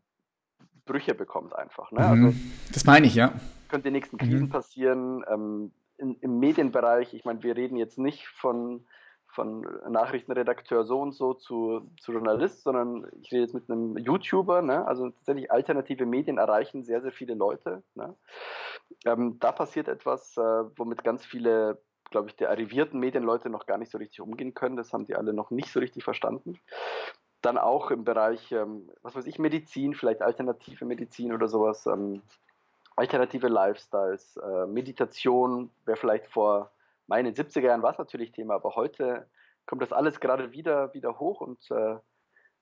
Brüche 0.85 1.13
bekommt 1.13 1.55
einfach. 1.55 1.91
Ne? 1.91 1.99
Also, 1.99 2.27
mhm. 2.27 2.51
das 2.73 2.85
meine 2.85 3.07
ich, 3.07 3.15
ja. 3.15 3.33
Könnte 3.67 3.89
die 3.89 3.93
nächsten 3.93 4.17
Krisen 4.17 4.45
mhm. 4.45 4.49
passieren. 4.49 5.23
Ähm, 5.29 5.71
in, 5.97 6.15
Im 6.21 6.39
Medienbereich, 6.39 7.13
ich 7.13 7.25
meine, 7.25 7.43
wir 7.43 7.55
reden 7.55 7.75
jetzt 7.75 7.97
nicht 7.97 8.27
von 8.27 8.85
von 9.37 9.67
Nachrichtenredakteur 9.87 10.83
so 10.83 10.99
und 10.99 11.13
so 11.13 11.35
zu, 11.35 11.87
zu 11.99 12.11
Journalist, 12.11 12.63
sondern 12.63 13.07
ich 13.21 13.31
rede 13.31 13.43
jetzt 13.43 13.53
mit 13.53 13.69
einem 13.69 13.95
YouTuber. 13.95 14.63
Ne? 14.63 14.87
Also 14.87 15.11
tatsächlich 15.11 15.51
alternative 15.51 16.07
Medien 16.07 16.39
erreichen 16.39 16.83
sehr, 16.83 17.01
sehr 17.01 17.11
viele 17.11 17.35
Leute. 17.35 17.83
Ne? 17.93 18.15
Ähm, 19.05 19.37
da 19.39 19.51
passiert 19.51 19.89
etwas, 19.89 20.37
äh, 20.37 20.41
womit 20.75 21.03
ganz 21.03 21.23
viele, 21.23 21.79
glaube 22.09 22.29
ich, 22.29 22.35
der 22.35 22.49
arrivierten 22.49 22.99
Medienleute 22.99 23.49
noch 23.49 23.65
gar 23.65 23.77
nicht 23.77 23.91
so 23.91 23.97
richtig 23.97 24.21
umgehen 24.21 24.53
können. 24.53 24.77
Das 24.77 24.93
haben 24.93 25.05
die 25.05 25.15
alle 25.15 25.33
noch 25.33 25.51
nicht 25.51 25.71
so 25.71 25.79
richtig 25.79 26.03
verstanden. 26.03 26.59
Dann 27.41 27.57
auch 27.57 27.91
im 27.91 28.03
Bereich, 28.03 28.51
ähm, 28.51 28.89
was 29.01 29.15
weiß 29.15 29.27
ich, 29.27 29.39
Medizin, 29.39 29.93
vielleicht 29.93 30.21
alternative 30.21 30.85
Medizin 30.85 31.33
oder 31.33 31.47
sowas. 31.47 31.85
Ähm, 31.85 32.21
alternative 32.95 33.47
Lifestyles, 33.47 34.37
äh, 34.37 34.65
Meditation 34.65 35.69
wäre 35.85 35.97
vielleicht 35.97 36.27
vor 36.27 36.71
meine, 37.07 37.29
in 37.29 37.35
den 37.35 37.45
70er 37.45 37.61
Jahren 37.61 37.83
war 37.83 37.91
es 37.91 37.97
natürlich 37.97 38.31
Thema, 38.31 38.55
aber 38.55 38.75
heute 38.75 39.27
kommt 39.65 39.81
das 39.81 39.93
alles 39.93 40.19
gerade 40.19 40.51
wieder, 40.51 40.93
wieder 40.93 41.19
hoch 41.19 41.41
und 41.41 41.71
äh, 41.71 41.97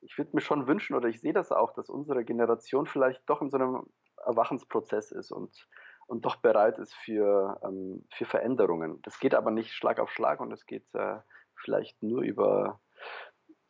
ich 0.02 0.18
würde 0.18 0.32
mir 0.34 0.42
schon 0.42 0.68
wünschen 0.68 0.96
oder 0.96 1.10
ich 1.10 1.20
sehe 1.20 1.34
das 1.34 1.52
auch, 1.52 1.74
dass 1.74 1.90
unsere 1.90 2.24
Generation 2.24 2.86
vielleicht 2.86 3.28
doch 3.28 3.42
in 3.42 3.50
so 3.50 3.58
einem 3.58 3.88
Erwachensprozess 4.24 5.12
ist 5.12 5.32
und, 5.32 5.68
und 6.08 6.26
doch 6.26 6.38
bereit 6.38 6.78
ist 6.78 6.94
für, 6.94 7.60
ähm, 7.64 8.06
für 8.14 8.26
Veränderungen. 8.26 9.02
Das 9.02 9.20
geht 9.20 9.36
aber 9.36 9.52
nicht 9.52 9.74
Schlag 9.74 10.00
auf 10.00 10.12
Schlag 10.12 10.40
und 10.40 10.52
es 10.52 10.66
geht 10.66 10.86
äh, 10.94 11.18
vielleicht 11.56 12.02
nur 12.04 12.22
über 12.22 12.80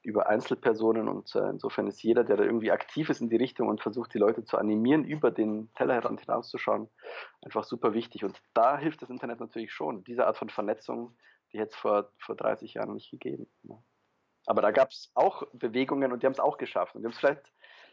über 0.06 0.28
Einzelpersonen 0.28 1.08
und 1.10 1.36
äh, 1.36 1.50
insofern 1.50 1.88
ist 1.88 2.02
jeder, 2.04 2.24
der 2.24 2.38
da 2.38 2.44
irgendwie 2.44 2.72
aktiv 2.72 3.10
ist 3.10 3.22
in 3.22 3.30
die 3.30 3.38
Richtung 3.38 3.68
und 3.68 3.82
versucht, 3.82 4.14
die 4.14 4.20
Leute 4.20 4.44
zu 4.44 4.58
animieren, 4.58 5.04
über 5.04 5.32
den 5.32 5.74
Tellerrand 5.74 6.22
hinauszuschauen, 6.22 6.90
einfach 7.42 7.64
super 7.64 7.94
wichtig. 7.94 8.24
Und 8.24 8.40
da 8.54 8.78
hilft 8.78 9.02
das 9.02 9.10
Internet 9.10 9.40
natürlich 9.40 9.74
schon. 9.74 10.04
Diese 10.04 10.28
Art 10.28 10.38
von 10.38 10.50
Vernetzung, 10.50 11.18
die 11.52 11.58
hätte 11.58 11.72
es 11.72 11.76
vor, 11.76 12.12
vor 12.20 12.36
30 12.36 12.76
Jahren 12.76 12.94
nicht 12.94 13.10
gegeben. 13.10 13.48
Ne? 13.64 13.84
Aber 14.46 14.62
da 14.62 14.70
gab 14.70 14.92
es 14.92 15.12
auch 15.16 15.44
Bewegungen 15.54 16.12
und 16.12 16.22
die 16.22 16.28
haben 16.28 16.34
es 16.34 16.40
auch 16.40 16.58
geschafft. 16.58 16.96
Und 16.96 17.02
die 17.02 17.08
haben 17.08 17.14
es 17.14 17.20
vielleicht 17.20 17.52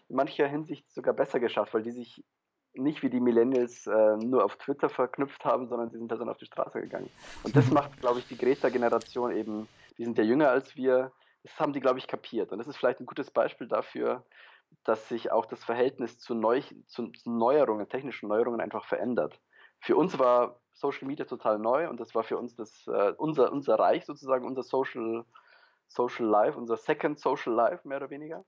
in 0.09 0.17
mancher 0.17 0.47
Hinsicht 0.47 0.93
sogar 0.93 1.15
besser 1.15 1.41
geschafft, 1.41 1.73
weil 1.73 1.83
die 1.83 1.93
sich 1.93 2.23
nicht 2.75 3.03
wie 3.03 3.11
die 3.11 3.21
Millennials 3.21 3.87
äh, 3.87 4.17
nur 4.17 4.45
auf 4.45 4.57
Twitter 4.57 4.89
verknüpft 4.89 5.45
haben, 5.45 5.69
sondern 5.69 5.91
sie 5.91 5.99
sind 5.99 6.11
da 6.11 6.17
dann 6.17 6.29
auf 6.29 6.39
die 6.39 6.47
Straße 6.47 6.81
gegangen. 6.81 7.11
Und 7.43 7.55
das 7.57 7.71
macht, 7.71 8.01
glaube 8.01 8.21
ich, 8.21 8.29
die 8.29 8.39
Greta-Generation 8.39 9.33
eben, 9.33 9.69
die 9.99 10.05
sind 10.05 10.17
ja 10.19 10.25
jünger 10.25 10.51
als 10.51 10.75
wir, 10.77 11.13
das 11.43 11.59
haben 11.59 11.73
die, 11.73 11.81
glaube 11.81 11.99
ich, 11.99 12.07
kapiert. 12.07 12.53
Und 12.53 12.59
das 12.59 12.69
ist 12.69 12.77
vielleicht 12.77 13.01
ein 13.01 13.07
gutes 13.07 13.31
Beispiel 13.31 13.69
dafür, 13.69 14.25
dass 14.85 15.09
sich 15.09 15.31
auch 15.31 15.47
das 15.47 15.63
Verhältnis 15.65 16.19
zu, 16.19 16.35
Neu 16.35 16.63
zu, 16.87 17.09
zu 17.09 17.31
Neuerungen, 17.31 17.89
technischen 17.89 18.29
Neuerungen 18.29 18.61
einfach 18.61 18.87
verändert. 18.87 19.39
Für 19.81 19.97
uns 19.97 20.19
war 20.19 20.61
Social 20.73 21.07
Media 21.07 21.27
total 21.27 21.59
neu 21.59 21.89
und 21.89 22.01
das 22.01 22.15
war 22.15 22.23
für 22.23 22.39
uns 22.39 22.55
das, 22.55 22.87
äh, 22.87 23.13
unser, 23.19 23.53
unser 23.53 23.79
Reich 23.79 24.07
sozusagen, 24.07 24.47
unser 24.47 24.63
Social, 24.63 25.25
Social 25.89 26.27
Life, 26.27 26.57
unser 26.57 26.77
Second 26.77 27.19
Social 27.19 27.53
Life 27.53 27.87
mehr 27.87 27.99
oder 27.99 28.11
weniger. 28.11 28.45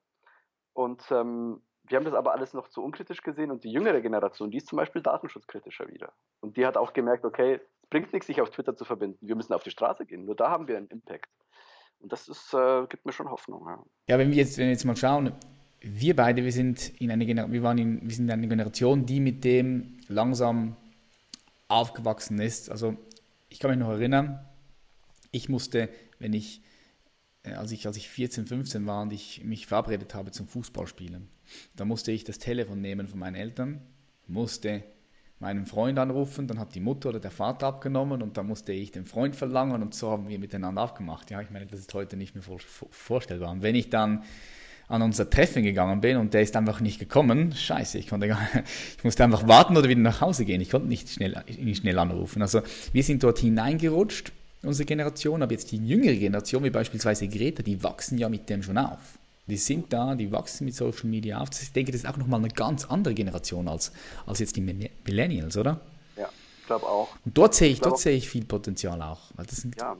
Und 0.72 1.04
ähm, 1.10 1.62
wir 1.86 1.96
haben 1.96 2.04
das 2.04 2.14
aber 2.14 2.32
alles 2.32 2.54
noch 2.54 2.68
zu 2.68 2.82
unkritisch 2.82 3.22
gesehen 3.22 3.50
und 3.50 3.64
die 3.64 3.70
jüngere 3.70 4.00
Generation, 4.00 4.50
die 4.50 4.56
ist 4.56 4.68
zum 4.68 4.76
Beispiel 4.76 5.02
datenschutzkritischer 5.02 5.88
wieder. 5.88 6.12
Und 6.40 6.56
die 6.56 6.64
hat 6.64 6.76
auch 6.76 6.92
gemerkt, 6.92 7.24
okay, 7.24 7.54
es 7.54 7.88
bringt 7.90 8.12
nichts, 8.12 8.26
sich 8.26 8.40
auf 8.40 8.50
Twitter 8.50 8.74
zu 8.74 8.84
verbinden. 8.84 9.18
Wir 9.20 9.36
müssen 9.36 9.52
auf 9.52 9.62
die 9.62 9.70
Straße 9.70 10.06
gehen. 10.06 10.24
Nur 10.24 10.34
da 10.34 10.50
haben 10.50 10.66
wir 10.66 10.76
einen 10.76 10.88
Impact. 10.88 11.28
Und 12.00 12.12
das 12.12 12.28
ist, 12.28 12.54
äh, 12.54 12.86
gibt 12.88 13.04
mir 13.04 13.12
schon 13.12 13.30
Hoffnung. 13.30 13.66
Ja. 13.66 13.82
ja, 14.08 14.18
wenn 14.18 14.30
wir 14.30 14.36
jetzt, 14.36 14.56
wenn 14.58 14.66
wir 14.66 14.72
jetzt 14.72 14.84
mal 14.84 14.96
schauen, 14.96 15.32
wir 15.80 16.16
beide, 16.16 16.42
wir 16.42 16.52
sind 16.52 17.00
in 17.00 17.10
eine 17.10 17.26
wir 17.26 17.62
waren 17.62 17.78
in, 17.78 18.00
wir 18.02 18.14
sind 18.14 18.30
eine 18.30 18.48
Generation, 18.48 19.04
die 19.04 19.20
mit 19.20 19.44
dem 19.44 19.98
langsam 20.08 20.76
aufgewachsen 21.68 22.40
ist. 22.40 22.70
Also 22.70 22.96
ich 23.50 23.58
kann 23.58 23.70
mich 23.70 23.78
noch 23.78 23.90
erinnern, 23.90 24.40
ich 25.30 25.48
musste, 25.48 25.90
wenn 26.18 26.32
ich, 26.32 26.62
als 27.44 27.72
ich, 27.72 27.86
als 27.86 27.96
ich 27.96 28.08
14, 28.08 28.46
15 28.46 28.86
war 28.86 29.02
und 29.02 29.12
ich 29.12 29.44
mich 29.44 29.66
verabredet 29.66 30.14
habe 30.14 30.30
zum 30.30 30.48
Fußballspielen, 30.48 31.28
da 31.76 31.84
musste 31.84 32.12
ich 32.12 32.24
das 32.24 32.38
Telefon 32.38 32.80
nehmen 32.80 33.06
von 33.06 33.18
meinen 33.18 33.36
Eltern, 33.36 33.80
musste 34.26 34.82
meinen 35.40 35.66
Freund 35.66 35.98
anrufen, 35.98 36.46
dann 36.46 36.58
hat 36.58 36.74
die 36.74 36.80
Mutter 36.80 37.10
oder 37.10 37.20
der 37.20 37.30
Vater 37.30 37.66
abgenommen 37.66 38.22
und 38.22 38.36
dann 38.36 38.46
musste 38.46 38.72
ich 38.72 38.92
den 38.92 39.04
Freund 39.04 39.36
verlangen 39.36 39.82
und 39.82 39.94
so 39.94 40.10
haben 40.10 40.28
wir 40.28 40.38
miteinander 40.38 40.80
abgemacht. 40.80 41.30
Ja, 41.30 41.40
ich 41.42 41.50
meine, 41.50 41.66
das 41.66 41.80
ist 41.80 41.92
heute 41.92 42.16
nicht 42.16 42.34
mehr 42.34 42.42
vor, 42.42 42.58
vorstellbar. 42.90 43.50
Und 43.50 43.62
wenn 43.62 43.74
ich 43.74 43.90
dann 43.90 44.22
an 44.88 45.02
unser 45.02 45.28
Treffen 45.28 45.62
gegangen 45.62 46.00
bin 46.00 46.16
und 46.16 46.34
der 46.34 46.42
ist 46.42 46.56
einfach 46.56 46.80
nicht 46.80 46.98
gekommen, 46.98 47.52
scheiße, 47.52 47.98
ich 47.98 48.08
konnte 48.08 48.28
gar, 48.28 48.40
ich 48.96 49.04
musste 49.04 49.24
einfach 49.24 49.46
warten 49.46 49.76
oder 49.76 49.88
wieder 49.88 50.00
nach 50.00 50.20
Hause 50.20 50.44
gehen. 50.44 50.60
Ich 50.60 50.70
konnte 50.70 50.88
nicht 50.88 51.10
schnell, 51.10 51.42
nicht 51.58 51.80
schnell 51.80 51.98
anrufen. 51.98 52.42
Also 52.42 52.62
wir 52.92 53.02
sind 53.02 53.22
dort 53.22 53.38
hineingerutscht, 53.38 54.32
unsere 54.64 54.86
Generation, 54.86 55.42
aber 55.42 55.52
jetzt 55.52 55.72
die 55.72 55.84
jüngere 55.84 56.14
Generation, 56.14 56.64
wie 56.64 56.70
beispielsweise 56.70 57.28
Greta, 57.28 57.62
die 57.62 57.82
wachsen 57.82 58.18
ja 58.18 58.28
mit 58.28 58.48
dem 58.48 58.62
schon 58.62 58.78
auf. 58.78 59.18
Die 59.46 59.56
sind 59.56 59.92
da, 59.92 60.14
die 60.14 60.32
wachsen 60.32 60.64
mit 60.64 60.74
Social 60.74 61.08
Media 61.08 61.38
auf. 61.38 61.50
Ich 61.60 61.72
denke, 61.72 61.92
das 61.92 62.02
ist 62.02 62.08
auch 62.08 62.16
nochmal 62.16 62.40
eine 62.40 62.48
ganz 62.48 62.86
andere 62.86 63.12
Generation 63.12 63.68
als, 63.68 63.92
als 64.26 64.38
jetzt 64.38 64.56
die 64.56 64.62
Millennials, 64.62 65.56
oder? 65.56 65.80
Ja, 66.16 66.30
ich 66.60 66.66
glaube 66.66 66.86
auch. 66.86 67.14
Und 67.24 67.36
dort 67.36 67.54
sehe 67.54 67.68
ich, 67.68 67.74
ich 67.74 67.80
dort 67.80 67.98
sehe 67.98 68.16
ich 68.16 68.28
viel 68.28 68.46
Potenzial 68.46 69.02
auch. 69.02 69.20
Weil 69.36 69.44
das 69.44 69.56
sind 69.56 69.78
ja, 69.78 69.96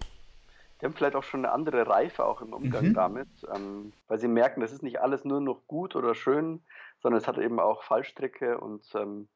die 0.81 0.87
haben 0.87 0.95
vielleicht 0.95 1.17
auch 1.17 1.23
schon 1.23 1.45
eine 1.45 1.55
andere 1.55 1.87
Reife 1.87 2.25
auch 2.25 2.43
im 2.43 2.53
Umgang 2.53 2.89
mhm. 2.89 2.95
damit, 2.95 3.29
ähm, 3.55 3.93
weil 4.09 4.19
sie 4.19 4.29
merken, 4.29 4.61
das 4.61 4.73
ist 4.73 4.83
nicht 4.83 5.01
alles 5.01 5.25
nur 5.25 5.41
noch 5.41 5.67
gut 5.67 5.97
oder 5.97 6.15
schön, 6.15 6.63
sondern 7.01 7.21
es 7.21 7.27
hat 7.27 7.39
eben 7.39 7.61
auch 7.61 7.83
Fallstricke 7.85 8.59
und 8.59 8.83
ähm, 8.95 9.29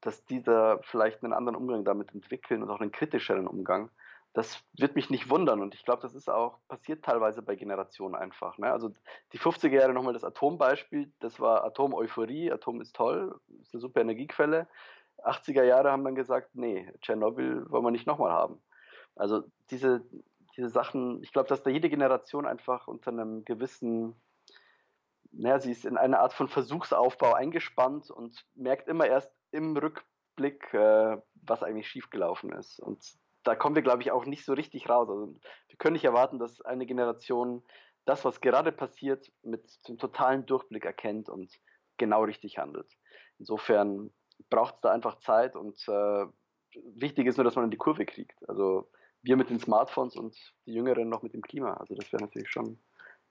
dass 0.00 0.24
die 0.24 0.42
da 0.42 0.78
vielleicht 0.82 1.22
einen 1.22 1.32
anderen 1.32 1.56
Umgang 1.56 1.84
damit 1.84 2.14
entwickeln 2.14 2.62
und 2.62 2.70
auch 2.70 2.80
einen 2.80 2.92
kritischeren 2.92 3.46
Umgang. 3.46 3.90
Das 4.36 4.62
wird 4.76 4.96
mich 4.96 5.08
nicht 5.08 5.30
wundern 5.30 5.62
und 5.62 5.74
ich 5.74 5.82
glaube, 5.82 6.02
das 6.02 6.14
ist 6.14 6.28
auch 6.28 6.58
passiert 6.68 7.02
teilweise 7.02 7.40
bei 7.40 7.56
Generationen 7.56 8.14
einfach. 8.14 8.58
Ne? 8.58 8.70
Also 8.70 8.92
die 9.32 9.38
50er 9.38 9.70
Jahre 9.70 9.94
nochmal 9.94 10.12
das 10.12 10.24
Atombeispiel, 10.24 11.10
das 11.20 11.40
war 11.40 11.64
Atom-Euphorie, 11.64 12.52
Atom 12.52 12.82
ist 12.82 12.94
toll, 12.94 13.40
ist 13.62 13.72
eine 13.72 13.80
super 13.80 14.02
Energiequelle. 14.02 14.68
80er 15.24 15.62
Jahre 15.62 15.90
haben 15.90 16.04
dann 16.04 16.14
gesagt, 16.14 16.50
nee, 16.52 16.92
Tschernobyl 17.00 17.64
wollen 17.70 17.84
wir 17.84 17.90
nicht 17.90 18.06
nochmal 18.06 18.30
haben. 18.30 18.60
Also 19.14 19.42
diese, 19.70 20.04
diese 20.54 20.68
Sachen, 20.68 21.22
ich 21.22 21.32
glaube, 21.32 21.48
dass 21.48 21.62
da 21.62 21.70
jede 21.70 21.88
Generation 21.88 22.44
einfach 22.44 22.88
unter 22.88 23.12
einem 23.12 23.42
gewissen, 23.46 24.20
naja, 25.32 25.60
sie 25.60 25.72
ist 25.72 25.86
in 25.86 25.96
eine 25.96 26.20
Art 26.20 26.34
von 26.34 26.48
Versuchsaufbau 26.48 27.32
eingespannt 27.32 28.10
und 28.10 28.44
merkt 28.54 28.86
immer 28.88 29.06
erst 29.06 29.32
im 29.50 29.74
Rückblick, 29.78 30.74
äh, 30.74 31.16
was 31.36 31.62
eigentlich 31.62 31.88
schiefgelaufen 31.88 32.52
ist. 32.52 32.80
Und 32.80 33.16
da 33.46 33.54
kommen 33.54 33.76
wir, 33.76 33.82
glaube 33.82 34.02
ich, 34.02 34.10
auch 34.10 34.26
nicht 34.26 34.44
so 34.44 34.52
richtig 34.52 34.88
raus. 34.88 35.08
Also 35.08 35.34
wir 35.68 35.76
können 35.78 35.94
nicht 35.94 36.04
erwarten, 36.04 36.38
dass 36.38 36.60
eine 36.62 36.86
Generation 36.86 37.62
das, 38.04 38.24
was 38.24 38.40
gerade 38.40 38.72
passiert, 38.72 39.30
mit 39.42 39.62
dem 39.88 39.98
totalen 39.98 40.46
Durchblick 40.46 40.84
erkennt 40.84 41.28
und 41.28 41.52
genau 41.96 42.24
richtig 42.24 42.58
handelt. 42.58 42.92
Insofern 43.38 44.10
braucht 44.50 44.76
es 44.76 44.80
da 44.80 44.92
einfach 44.92 45.18
Zeit 45.18 45.56
und 45.56 45.76
äh, 45.88 46.26
wichtig 46.94 47.26
ist 47.26 47.36
nur, 47.36 47.44
dass 47.44 47.56
man 47.56 47.64
in 47.64 47.70
die 47.70 47.76
Kurve 47.76 48.04
kriegt. 48.04 48.48
Also 48.48 48.90
wir 49.22 49.36
mit 49.36 49.50
den 49.50 49.60
Smartphones 49.60 50.16
und 50.16 50.36
die 50.66 50.74
Jüngeren 50.74 51.08
noch 51.08 51.22
mit 51.22 51.32
dem 51.32 51.42
Klima. 51.42 51.74
Also 51.74 51.94
das 51.94 52.12
wäre 52.12 52.22
natürlich 52.22 52.50
schon 52.50 52.78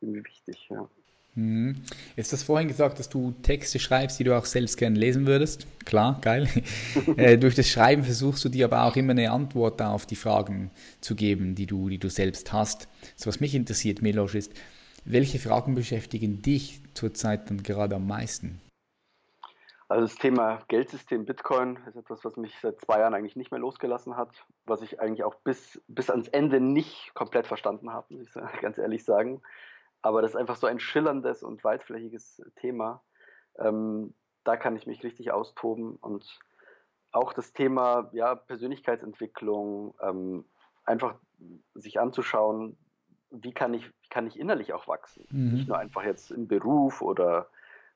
irgendwie 0.02 0.26
wichtig, 0.26 0.68
ja. 0.70 0.90
Mhm. 1.36 1.82
Jetzt 2.16 2.32
hast 2.32 2.44
du 2.44 2.46
vorhin 2.46 2.70
gesagt, 2.70 2.98
dass 2.98 3.10
du 3.10 3.34
Texte 3.42 3.78
schreibst, 3.78 4.20
die 4.20 4.24
du 4.24 4.38
auch 4.38 4.46
selbst 4.46 4.78
gerne 4.78 4.98
lesen 4.98 5.28
würdest. 5.28 5.68
Klar, 5.86 6.20
geil. 6.22 6.48
äh, 7.18 7.38
durch 7.38 7.56
das 7.56 7.70
Schreiben 7.70 8.04
versuchst 8.04 8.44
du 8.46 8.50
dir 8.50 8.66
aber 8.66 8.84
auch 8.84 8.96
immer 8.96 9.12
eine 9.12 9.32
Antwort 9.32 9.82
auf 9.82 10.06
die 10.06 10.16
Fragen 10.16 10.72
zu 11.02 11.16
geben, 11.16 11.54
die 11.56 11.66
du, 11.66 11.90
die 11.90 11.98
du 11.98 12.10
selbst 12.10 12.54
hast. 12.54 12.88
So 13.18 13.28
was 13.28 13.42
mich 13.42 13.54
interessiert, 13.54 14.02
Melosch, 14.02 14.36
ist, 14.36 14.54
welche 15.04 15.38
Fragen 15.38 15.76
beschäftigen 15.76 16.42
dich 16.42 16.82
zurzeit 16.94 17.50
dann 17.50 17.62
gerade 17.62 17.96
am 17.96 18.08
meisten? 18.08 18.62
Also 19.88 20.08
das 20.08 20.16
Thema 20.16 20.64
Geldsystem 20.68 21.26
Bitcoin 21.26 21.78
ist 21.88 21.96
etwas, 21.96 22.26
was 22.26 22.38
mich 22.38 22.56
seit 22.60 22.82
zwei 22.82 23.00
Jahren 23.00 23.14
eigentlich 23.14 23.36
nicht 23.36 23.52
mehr 23.52 23.60
losgelassen 23.60 24.18
hat, 24.18 24.30
was 24.66 24.82
ich 24.82 25.00
eigentlich 25.00 25.24
auch 25.24 25.36
bis, 25.36 25.80
bis 25.88 26.10
ans 26.10 26.28
Ende 26.30 26.60
nicht 26.60 27.14
komplett 27.14 27.46
verstanden 27.46 27.92
habe, 27.92 28.16
muss 28.16 28.28
ich 28.28 28.34
ganz 28.62 28.80
ehrlich 28.80 29.04
sagen. 29.04 29.42
Aber 30.06 30.22
das 30.22 30.32
ist 30.32 30.38
einfach 30.38 30.56
so 30.56 30.68
ein 30.68 30.80
schillerndes 30.80 31.42
und 31.42 31.64
weitflächiges 31.64 32.40
Thema. 32.58 33.02
Ähm, 33.58 34.14
da 34.44 34.56
kann 34.56 34.76
ich 34.76 34.86
mich 34.86 35.04
richtig 35.04 35.32
austoben 35.32 35.96
und 35.96 36.40
auch 37.12 37.34
das 37.34 37.54
Thema 37.54 38.12
ja, 38.14 38.36
Persönlichkeitsentwicklung, 38.36 39.96
ähm, 40.00 40.46
einfach 40.84 41.16
sich 41.74 42.00
anzuschauen, 42.00 42.78
wie 43.32 43.52
kann 43.52 43.74
ich, 43.74 43.88
wie 43.88 44.10
kann 44.12 44.28
ich 44.28 44.40
innerlich 44.40 44.74
auch 44.74 44.88
wachsen. 44.88 45.26
Mhm. 45.32 45.54
Nicht 45.56 45.68
nur 45.70 45.80
einfach 45.80 46.04
jetzt 46.04 46.30
im 46.30 46.48
Beruf 46.48 47.02
oder 47.02 47.50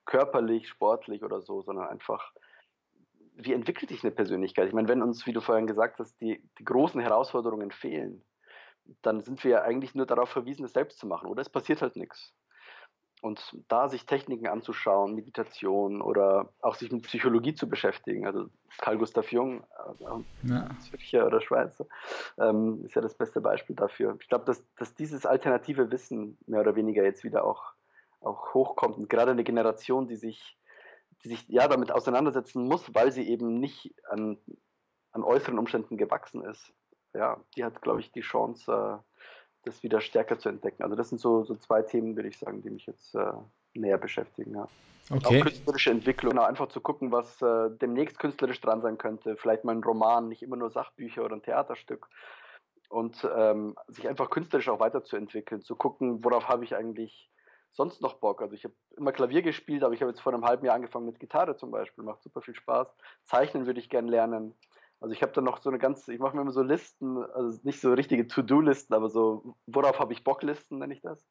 körperlich, 0.05 0.68
sportlich 0.68 1.24
oder 1.24 1.41
so, 1.41 1.62
sondern 1.62 1.89
einfach, 1.89 2.34
wie 3.36 3.53
entwickelt 3.53 3.91
sich 3.91 4.03
eine 4.03 4.10
Persönlichkeit? 4.10 4.68
Ich 4.68 4.74
meine, 4.74 4.88
wenn 4.88 5.03
uns, 5.03 5.28
wie 5.28 5.34
du 5.34 5.41
vorhin 5.41 5.68
gesagt 5.68 5.99
hast, 5.99 6.20
die, 6.22 6.43
die 6.57 6.66
großen 6.66 6.99
Herausforderungen 6.99 7.70
fehlen, 7.70 8.26
dann 9.01 9.21
sind 9.21 9.43
wir 9.43 9.51
ja 9.51 9.61
eigentlich 9.61 9.95
nur 9.95 10.05
darauf 10.05 10.29
verwiesen, 10.29 10.65
es 10.65 10.73
selbst 10.73 10.99
zu 10.99 11.07
machen, 11.07 11.27
oder 11.27 11.41
es 11.41 11.49
passiert 11.49 11.81
halt 11.81 11.95
nichts. 11.95 12.33
Und 13.21 13.57
da 13.67 13.89
sich 13.89 14.05
Techniken 14.05 14.47
anzuschauen, 14.47 15.13
Meditation 15.13 16.01
oder 16.01 16.53
auch 16.61 16.75
sich 16.75 16.89
mit 16.89 17.03
Psychologie 17.03 17.53
zu 17.53 17.67
beschäftigen, 17.67 18.25
also 18.25 18.45
Carl 18.77 18.97
Gustav 18.97 19.29
Jung, 19.31 19.63
äh, 19.63 20.47
ja. 20.47 20.69
Zürcher 20.79 21.27
oder 21.27 21.41
Schweizer, 21.41 21.85
ähm, 22.37 22.85
ist 22.85 22.95
ja 22.95 23.01
das 23.01 23.15
beste 23.15 23.41
Beispiel 23.41 23.75
dafür. 23.75 24.15
Ich 24.21 24.29
glaube, 24.29 24.45
dass, 24.45 24.63
dass 24.77 24.95
dieses 24.95 25.25
alternative 25.25 25.91
Wissen 25.91 26.37
mehr 26.47 26.61
oder 26.61 26.77
weniger 26.77 27.03
jetzt 27.03 27.25
wieder 27.25 27.43
auch 27.43 27.73
auch 28.21 28.53
hochkommt. 28.53 28.97
Und 28.97 29.09
gerade 29.09 29.31
eine 29.31 29.43
Generation, 29.43 30.07
die 30.07 30.15
sich, 30.15 30.57
die 31.23 31.29
sich 31.29 31.47
ja 31.47 31.67
damit 31.67 31.91
auseinandersetzen 31.91 32.67
muss, 32.67 32.93
weil 32.93 33.11
sie 33.11 33.27
eben 33.27 33.59
nicht 33.59 33.93
an, 34.09 34.37
an 35.11 35.23
äußeren 35.23 35.59
Umständen 35.59 35.97
gewachsen 35.97 36.43
ist, 36.43 36.73
ja, 37.14 37.38
die 37.55 37.64
hat, 37.64 37.82
glaube 37.82 37.99
ich, 37.99 38.12
die 38.12 38.22
Chance, 38.22 38.72
äh, 38.72 39.18
das 39.64 39.84
wieder 39.84 40.01
stärker 40.01 40.39
zu 40.39 40.49
entdecken. 40.49 40.84
Also 40.84 40.95
das 40.95 41.10
sind 41.10 41.20
so, 41.20 41.43
so 41.43 41.55
zwei 41.55 41.82
Themen, 41.82 42.16
würde 42.16 42.30
ich 42.30 42.38
sagen, 42.38 42.62
die 42.62 42.70
mich 42.70 42.86
jetzt 42.86 43.16
äh, 43.16 43.34
näher 43.74 43.97
beschäftigen. 43.97 44.55
Ja. 44.55 44.68
Okay. 45.12 45.39
Auch 45.39 45.43
künstlerische 45.43 45.89
Entwicklung, 45.89 46.32
genau, 46.32 46.43
einfach 46.43 46.68
zu 46.68 46.82
gucken, 46.82 47.12
was 47.12 47.41
äh, 47.41 47.70
demnächst 47.82 48.20
künstlerisch 48.20 48.62
dran 48.62 48.82
sein 48.82 48.97
könnte. 48.97 49.36
Vielleicht 49.38 49.64
mal 49.64 49.76
ein 49.76 49.84
Roman, 49.84 50.28
nicht 50.30 50.43
immer 50.43 50.55
nur 50.55 50.70
Sachbücher 50.70 51.26
oder 51.26 51.36
ein 51.36 51.41
Theaterstück. 51.41 52.07
Und 52.89 53.28
ähm, 53.36 53.76
sich 53.88 54.07
einfach 54.07 54.30
künstlerisch 54.30 54.70
auch 54.70 54.80
weiterzuentwickeln, 54.80 55.62
zu 55.62 55.76
gucken, 55.76 56.24
worauf 56.24 56.47
habe 56.47 56.64
ich 56.64 56.76
eigentlich 56.76 57.32
sonst 57.72 58.01
noch 58.01 58.16
Bock? 58.16 58.41
Also 58.41 58.55
ich 58.55 58.64
habe 58.64 58.74
immer 58.97 59.12
Klavier 59.12 59.41
gespielt, 59.41 59.84
aber 59.84 59.93
ich 59.93 60.01
habe 60.01 60.12
jetzt 60.12 60.22
vor 60.22 60.34
einem 60.34 60.45
halben 60.45 60.66
Jahr 60.66 60.76
angefangen 60.76 61.05
mit 61.05 61.20
Gitarre 61.20 61.55
zum 61.55 61.72
Beispiel. 61.72 62.03
Macht 62.03 62.24
super 62.24 62.41
viel 62.41 62.55
Spaß. 62.55 62.88
Zeichnen 63.26 63.66
würde 63.66 63.80
ich 63.80 63.89
gerne 63.89 64.10
lernen. 64.10 64.55
Also 64.99 65.13
ich 65.13 65.21
habe 65.21 65.31
dann 65.31 65.45
noch 65.45 65.61
so 65.61 65.69
eine 65.69 65.79
ganze, 65.79 66.13
ich 66.13 66.19
mache 66.19 66.35
mir 66.35 66.41
immer 66.41 66.51
so 66.51 66.61
Listen, 66.61 67.23
also 67.23 67.59
nicht 67.63 67.79
so 67.79 67.93
richtige 67.93 68.27
To-Do-Listen, 68.27 68.93
aber 68.93 69.09
so, 69.09 69.55
worauf 69.65 69.99
habe 69.99 70.13
ich 70.13 70.23
Bock-Listen, 70.23 70.79
nenne 70.79 70.93
ich 70.93 71.01
das. 71.01 71.25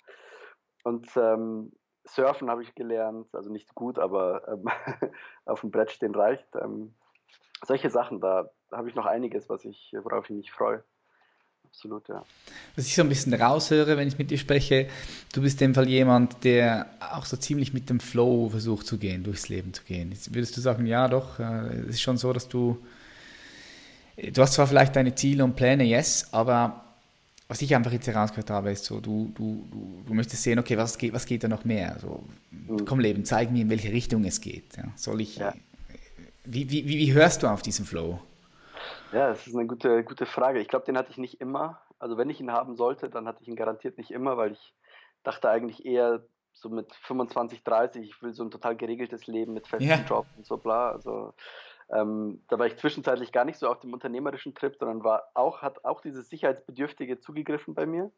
Und 0.84 1.08
ähm, 1.16 1.72
Surfen 2.04 2.48
habe 2.50 2.62
ich 2.62 2.74
gelernt, 2.74 3.34
also 3.34 3.50
nicht 3.50 3.74
gut, 3.74 3.98
aber 3.98 4.48
ähm, 4.48 4.68
auf 5.44 5.60
dem 5.60 5.70
Brett 5.70 5.90
stehen 5.90 6.14
reicht. 6.14 6.48
Ähm, 6.54 6.94
solche 7.66 7.90
Sachen, 7.90 8.20
da, 8.20 8.50
habe 8.72 8.88
ich 8.88 8.94
noch 8.94 9.06
einiges, 9.06 9.48
was 9.48 9.64
ich, 9.64 9.94
worauf 10.02 10.24
ich 10.30 10.36
mich 10.36 10.52
freue 10.52 10.82
absolut, 11.68 12.08
ja. 12.08 12.24
Was 12.76 12.86
ich 12.86 12.94
so 12.94 13.02
ein 13.02 13.08
bisschen 13.08 13.34
raushöre, 13.34 13.96
wenn 13.96 14.08
ich 14.08 14.18
mit 14.18 14.30
dir 14.30 14.38
spreche, 14.38 14.88
du 15.32 15.42
bist 15.42 15.60
in 15.60 15.68
dem 15.68 15.74
Fall 15.74 15.88
jemand, 15.88 16.44
der 16.44 16.86
auch 17.12 17.24
so 17.24 17.36
ziemlich 17.36 17.72
mit 17.72 17.90
dem 17.90 18.00
Flow 18.00 18.48
versucht 18.48 18.86
zu 18.86 18.98
gehen, 18.98 19.24
durchs 19.24 19.48
Leben 19.48 19.72
zu 19.74 19.84
gehen. 19.84 20.10
Jetzt 20.10 20.34
würdest 20.34 20.56
du 20.56 20.60
sagen, 20.60 20.86
ja 20.86 21.08
doch, 21.08 21.38
äh, 21.38 21.68
es 21.82 21.96
ist 21.96 22.00
schon 22.00 22.16
so, 22.16 22.32
dass 22.32 22.48
du, 22.48 22.84
du 24.18 24.42
hast 24.42 24.54
zwar 24.54 24.66
vielleicht 24.66 24.96
deine 24.96 25.14
Ziele 25.14 25.44
und 25.44 25.54
Pläne, 25.54 25.84
yes, 25.84 26.32
aber 26.32 26.84
was 27.48 27.62
ich 27.62 27.74
einfach 27.74 27.92
jetzt 27.92 28.06
herausgehört 28.06 28.50
habe, 28.50 28.70
ist 28.70 28.84
so, 28.84 29.00
du, 29.00 29.32
du, 29.34 29.66
du, 29.70 30.02
du 30.06 30.14
möchtest 30.14 30.42
sehen, 30.42 30.58
okay, 30.58 30.76
was 30.76 30.98
geht, 30.98 31.14
was 31.14 31.24
geht 31.24 31.44
da 31.44 31.48
noch 31.48 31.64
mehr? 31.64 31.94
Also, 31.94 32.22
mhm. 32.50 32.84
Komm 32.84 33.00
Leben, 33.00 33.24
zeig 33.24 33.50
mir, 33.50 33.62
in 33.62 33.70
welche 33.70 33.90
Richtung 33.90 34.24
es 34.24 34.40
geht. 34.40 34.76
Ja, 34.76 34.84
soll 34.96 35.22
ich, 35.22 35.36
ja. 35.36 35.54
wie, 36.44 36.70
wie, 36.70 36.86
wie 36.86 37.12
hörst 37.12 37.42
du 37.42 37.46
auf 37.46 37.62
diesen 37.62 37.86
Flow? 37.86 38.20
Ja, 39.12 39.28
das 39.30 39.46
ist 39.46 39.56
eine 39.56 39.66
gute, 39.66 40.04
gute 40.04 40.26
Frage. 40.26 40.60
Ich 40.60 40.68
glaube, 40.68 40.84
den 40.84 40.98
hatte 40.98 41.10
ich 41.10 41.16
nicht 41.16 41.40
immer. 41.40 41.80
Also 41.98 42.18
wenn 42.18 42.28
ich 42.28 42.40
ihn 42.40 42.52
haben 42.52 42.76
sollte, 42.76 43.08
dann 43.08 43.26
hatte 43.26 43.42
ich 43.42 43.48
ihn 43.48 43.56
garantiert 43.56 43.96
nicht 43.96 44.10
immer, 44.10 44.36
weil 44.36 44.52
ich 44.52 44.74
dachte 45.24 45.48
eigentlich 45.48 45.86
eher 45.86 46.22
so 46.52 46.68
mit 46.68 46.92
25, 47.06 47.62
30, 47.62 48.04
ich 48.04 48.22
will 48.22 48.34
so 48.34 48.44
ein 48.44 48.50
total 48.50 48.76
geregeltes 48.76 49.26
Leben 49.26 49.54
mit 49.54 49.66
festem 49.66 49.88
yeah. 49.88 50.04
Job 50.06 50.26
und 50.36 50.44
so 50.44 50.56
bla. 50.58 50.90
Also 50.90 51.32
ähm, 51.90 52.44
da 52.48 52.58
war 52.58 52.66
ich 52.66 52.76
zwischenzeitlich 52.76 53.32
gar 53.32 53.44
nicht 53.44 53.58
so 53.58 53.68
auf 53.68 53.80
dem 53.80 53.92
unternehmerischen 53.92 54.54
Trip, 54.54 54.76
sondern 54.76 55.04
war 55.04 55.30
auch, 55.34 55.62
hat 55.62 55.84
auch 55.84 56.00
dieses 56.00 56.28
Sicherheitsbedürftige 56.28 57.20
zugegriffen 57.20 57.74
bei 57.74 57.86
mir. 57.86 58.10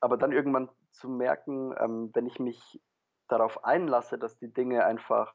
Aber 0.00 0.16
dann 0.16 0.32
irgendwann 0.32 0.70
zu 0.92 1.08
merken, 1.08 1.74
ähm, 1.78 2.10
wenn 2.14 2.26
ich 2.26 2.38
mich 2.38 2.80
darauf 3.28 3.64
einlasse, 3.64 4.18
dass 4.18 4.38
die 4.38 4.52
Dinge 4.52 4.84
einfach, 4.84 5.34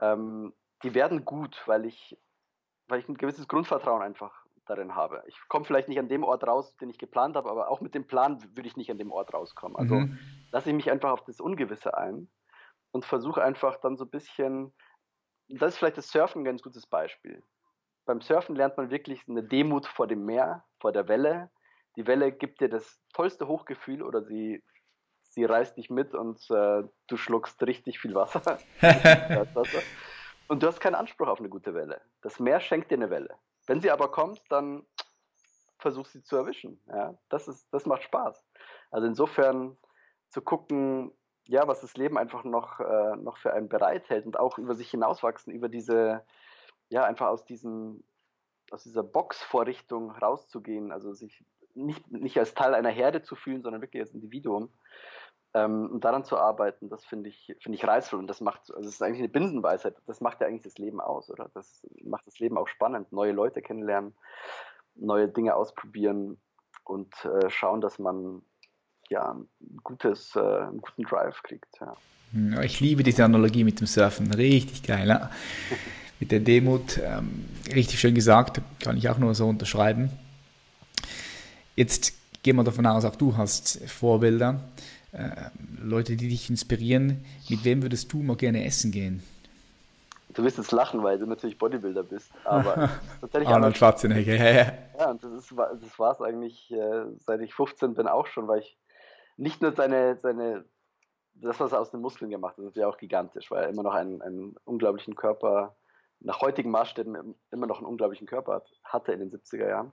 ähm, 0.00 0.52
die 0.82 0.94
werden 0.94 1.24
gut, 1.24 1.62
weil 1.66 1.86
ich 1.86 2.18
weil 2.88 3.00
ich 3.00 3.08
ein 3.08 3.16
gewisses 3.16 3.48
Grundvertrauen 3.48 4.02
einfach 4.02 4.32
darin 4.66 4.94
habe. 4.94 5.22
Ich 5.26 5.38
komme 5.48 5.64
vielleicht 5.64 5.88
nicht 5.88 5.98
an 5.98 6.08
dem 6.08 6.24
Ort 6.24 6.46
raus, 6.46 6.76
den 6.76 6.90
ich 6.90 6.98
geplant 6.98 7.36
habe, 7.36 7.50
aber 7.50 7.68
auch 7.68 7.80
mit 7.80 7.94
dem 7.94 8.06
Plan 8.06 8.42
würde 8.54 8.66
ich 8.66 8.76
nicht 8.76 8.90
an 8.90 8.98
dem 8.98 9.12
Ort 9.12 9.34
rauskommen. 9.34 9.76
Also 9.76 9.94
mhm. 9.96 10.18
lasse 10.52 10.70
ich 10.70 10.76
mich 10.76 10.90
einfach 10.90 11.10
auf 11.10 11.24
das 11.24 11.40
Ungewisse 11.40 11.96
ein 11.96 12.28
und 12.90 13.04
versuche 13.04 13.42
einfach 13.42 13.78
dann 13.80 13.96
so 13.96 14.04
ein 14.04 14.10
bisschen 14.10 14.72
das 15.48 15.74
ist 15.74 15.78
vielleicht 15.78 15.98
das 15.98 16.10
Surfen 16.10 16.42
ein 16.42 16.44
ganz 16.44 16.62
gutes 16.62 16.86
Beispiel. 16.86 17.42
Beim 18.06 18.20
Surfen 18.20 18.54
lernt 18.54 18.76
man 18.76 18.90
wirklich 18.90 19.22
eine 19.28 19.42
Demut 19.42 19.86
vor 19.86 20.06
dem 20.06 20.24
Meer, 20.24 20.64
vor 20.78 20.92
der 20.92 21.08
Welle. 21.08 21.50
Die 21.96 22.06
Welle 22.06 22.32
gibt 22.32 22.60
dir 22.60 22.68
das 22.68 23.00
tollste 23.12 23.46
Hochgefühl 23.46 24.02
oder 24.02 24.22
sie, 24.22 24.62
sie 25.22 25.44
reißt 25.44 25.76
dich 25.76 25.90
mit 25.90 26.14
und 26.14 26.38
äh, 26.50 26.82
du 27.06 27.16
schluckst 27.16 27.62
richtig 27.62 27.98
viel 27.98 28.14
Wasser. 28.14 28.58
und 30.48 30.62
du 30.62 30.66
hast 30.66 30.80
keinen 30.80 30.96
Anspruch 30.96 31.28
auf 31.28 31.38
eine 31.38 31.48
gute 31.48 31.74
Welle. 31.74 32.00
Das 32.22 32.40
Meer 32.40 32.60
schenkt 32.60 32.90
dir 32.90 32.96
eine 32.96 33.10
Welle. 33.10 33.38
Wenn 33.66 33.80
sie 33.80 33.90
aber 33.90 34.10
kommt, 34.10 34.42
dann 34.50 34.84
versuch 35.78 36.06
sie 36.06 36.22
zu 36.22 36.36
erwischen. 36.36 36.80
Ja? 36.88 37.16
Das, 37.28 37.48
ist, 37.48 37.66
das 37.72 37.86
macht 37.86 38.02
Spaß. 38.02 38.44
Also 38.90 39.06
insofern 39.06 39.76
zu 40.28 40.42
gucken, 40.42 41.12
ja, 41.46 41.66
was 41.68 41.80
das 41.80 41.96
Leben 41.96 42.18
einfach 42.18 42.44
noch, 42.44 42.80
äh, 42.80 43.16
noch 43.16 43.36
für 43.36 43.52
einen 43.52 43.68
bereithält 43.68 44.26
und 44.26 44.38
auch 44.38 44.58
über 44.58 44.74
sich 44.74 44.90
hinauswachsen, 44.90 45.52
über 45.52 45.68
diese, 45.68 46.24
ja, 46.88 47.04
einfach 47.04 47.28
aus 47.28 47.44
diesem, 47.44 48.02
aus 48.70 48.82
dieser 48.84 49.02
Boxvorrichtung 49.02 50.10
rauszugehen, 50.10 50.90
also 50.90 51.12
sich 51.12 51.44
nicht, 51.74 52.10
nicht 52.10 52.38
als 52.38 52.54
Teil 52.54 52.74
einer 52.74 52.90
Herde 52.90 53.22
zu 53.22 53.36
fühlen, 53.36 53.62
sondern 53.62 53.82
wirklich 53.82 54.02
als 54.02 54.14
Individuum. 54.14 54.70
Ähm, 55.52 55.90
und 55.90 56.04
daran 56.04 56.24
zu 56.24 56.36
arbeiten, 56.38 56.88
das 56.88 57.04
finde 57.04 57.28
ich, 57.28 57.54
finde 57.60 57.76
ich 57.76 57.86
reizvoll 57.86 58.18
und 58.18 58.26
das 58.26 58.40
macht, 58.40 58.62
also 58.70 58.82
das 58.82 58.94
ist 58.94 59.02
eigentlich 59.02 59.20
eine 59.20 59.28
Binsenweisheit, 59.28 59.96
das 60.06 60.20
macht 60.20 60.40
ja 60.40 60.46
eigentlich 60.46 60.64
das 60.64 60.78
Leben 60.78 61.00
aus, 61.00 61.30
oder? 61.30 61.50
Das 61.54 61.86
macht 62.02 62.26
das 62.26 62.38
Leben 62.40 62.58
auch 62.58 62.66
spannend, 62.66 63.12
neue 63.12 63.32
Leute 63.32 63.62
kennenlernen, 63.62 64.16
neue 64.94 65.28
Dinge 65.28 65.54
ausprobieren 65.54 66.40
und 66.84 67.24
äh, 67.24 67.50
schauen, 67.50 67.80
dass 67.80 67.98
man 67.98 68.42
ja, 69.10 69.32
ein 69.32 69.46
gutes, 69.82 70.34
äh, 70.36 70.40
einen 70.40 70.80
guten 70.80 71.02
Drive 71.02 71.42
kriegt. 71.42 71.80
Ja. 71.80 71.94
Ich 72.62 72.80
liebe 72.80 73.02
diese 73.02 73.24
Analogie 73.24 73.64
mit 73.64 73.80
dem 73.80 73.86
Surfen, 73.86 74.32
richtig 74.32 74.82
geil. 74.82 75.08
Ja? 75.08 75.30
mit 76.20 76.32
der 76.32 76.40
Demut, 76.40 76.98
ähm, 77.02 77.44
richtig 77.72 78.00
schön 78.00 78.14
gesagt, 78.14 78.60
kann 78.80 78.96
ich 78.96 79.08
auch 79.08 79.18
nur 79.18 79.34
so 79.34 79.46
unterschreiben. 79.46 80.10
Jetzt 81.76 82.14
gehen 82.42 82.56
wir 82.56 82.64
davon 82.64 82.86
aus, 82.86 83.04
auch 83.04 83.16
du 83.16 83.36
hast 83.36 83.80
Vorbilder, 83.88 84.60
äh, 85.12 85.30
Leute, 85.82 86.16
die 86.16 86.28
dich 86.28 86.50
inspirieren. 86.50 87.24
Mit 87.48 87.64
wem 87.64 87.82
würdest 87.82 88.12
du 88.12 88.18
mal 88.18 88.36
gerne 88.36 88.64
essen 88.64 88.90
gehen? 88.90 89.22
Du 90.34 90.42
wirst 90.42 90.58
jetzt 90.58 90.72
lachen, 90.72 91.02
weil 91.02 91.18
du 91.18 91.26
natürlich 91.26 91.58
Bodybuilder 91.58 92.02
bist. 92.02 92.32
Aber 92.44 92.90
Arnold 93.32 93.76
Schwarzenegger, 93.76 94.34
ja, 94.34 94.50
ja. 94.50 94.72
Ja, 94.98 95.10
und 95.10 95.22
das, 95.22 95.52
das 95.80 95.98
war 95.98 96.12
es 96.12 96.20
eigentlich, 96.20 96.72
äh, 96.72 97.04
seit 97.24 97.40
ich 97.40 97.54
15 97.54 97.94
bin, 97.94 98.08
auch 98.08 98.26
schon, 98.26 98.48
weil 98.48 98.60
ich 98.60 98.76
nicht 99.36 99.62
nur 99.62 99.72
seine, 99.72 100.18
seine, 100.22 100.64
das, 101.34 101.60
was 101.60 101.72
er 101.72 101.80
aus 101.80 101.90
den 101.90 102.00
Muskeln 102.00 102.30
gemacht 102.30 102.56
hat, 102.56 102.64
das 102.64 102.72
ist 102.72 102.76
ja 102.76 102.88
auch 102.88 102.96
gigantisch, 102.96 103.50
weil 103.50 103.64
er 103.64 103.68
immer 103.68 103.82
noch 103.82 103.94
einen, 103.94 104.22
einen 104.22 104.56
unglaublichen 104.64 105.16
Körper, 105.16 105.76
nach 106.20 106.40
heutigen 106.40 106.70
Maßstäben 106.70 107.34
immer 107.50 107.66
noch 107.66 107.78
einen 107.78 107.86
unglaublichen 107.86 108.26
Körper 108.26 108.62
hatte 108.84 109.12
in 109.12 109.20
den 109.20 109.30
70er 109.30 109.68
Jahren. 109.68 109.92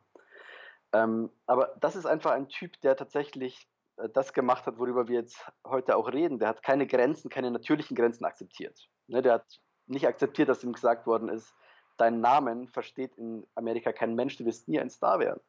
Ähm, 0.93 1.29
aber 1.45 1.75
das 1.79 1.95
ist 1.95 2.05
einfach 2.05 2.31
ein 2.31 2.47
Typ, 2.47 2.79
der 2.81 2.95
tatsächlich 2.95 3.67
äh, 3.97 4.09
das 4.09 4.33
gemacht 4.33 4.65
hat, 4.65 4.77
worüber 4.77 5.07
wir 5.07 5.19
jetzt 5.19 5.45
heute 5.65 5.95
auch 5.95 6.11
reden. 6.11 6.39
Der 6.39 6.49
hat 6.49 6.63
keine 6.63 6.87
Grenzen, 6.87 7.29
keine 7.29 7.51
natürlichen 7.51 7.95
Grenzen 7.95 8.25
akzeptiert. 8.25 8.89
Ne, 9.07 9.21
der 9.21 9.33
hat 9.33 9.61
nicht 9.87 10.07
akzeptiert, 10.07 10.49
dass 10.49 10.63
ihm 10.63 10.73
gesagt 10.73 11.05
worden 11.05 11.29
ist, 11.29 11.53
deinen 11.97 12.21
Namen 12.21 12.67
versteht 12.67 13.17
in 13.17 13.45
Amerika 13.55 13.91
kein 13.91 14.15
Mensch, 14.15 14.37
du 14.37 14.45
wirst 14.45 14.67
nie 14.67 14.79
ein 14.79 14.89
Star 14.89 15.19
werden. 15.19 15.41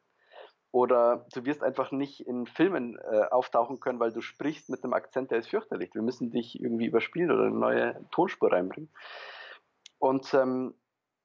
Oder 0.73 1.27
du 1.31 1.45
wirst 1.45 1.61
einfach 1.61 1.91
nicht 1.91 2.25
in 2.25 2.47
Filmen 2.47 2.97
äh, 2.97 3.25
auftauchen 3.29 3.79
können, 3.79 3.99
weil 3.99 4.11
du 4.11 4.21
sprichst 4.21 4.71
mit 4.71 4.83
einem 4.83 4.93
Akzent, 4.93 5.29
der 5.29 5.37
ist 5.37 5.49
fürchterlich. 5.49 5.93
Wir 5.93 6.01
müssen 6.01 6.31
dich 6.31 6.59
irgendwie 6.59 6.87
überspielen 6.87 7.29
oder 7.29 7.43
eine 7.43 7.55
neue 7.55 8.09
Tonspur 8.09 8.51
reinbringen. 8.51 8.89
Und 9.99 10.33
ähm, 10.33 10.73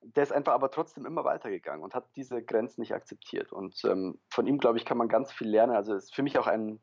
der 0.03 0.25
ist 0.25 0.35
einfach 0.35 0.53
aber 0.53 0.71
trotzdem 0.71 1.07
immer 1.07 1.25
weitergegangen 1.25 1.83
und 1.83 1.95
hat 1.95 2.15
diese 2.15 2.43
Grenzen 2.43 2.83
nicht 2.83 2.93
akzeptiert. 2.93 3.51
Und 3.51 3.83
ähm, 3.87 4.21
von 4.29 4.47
ihm, 4.47 4.59
glaube 4.59 4.77
ich, 4.77 4.85
kann 4.85 4.99
man 4.99 5.09
ganz 5.09 5.33
viel 5.33 5.49
lernen. 5.49 5.75
Also 5.75 5.95
ist 5.95 6.15
für 6.15 6.23
mich 6.23 6.39
auch 6.39 6.47
ein, 6.47 6.79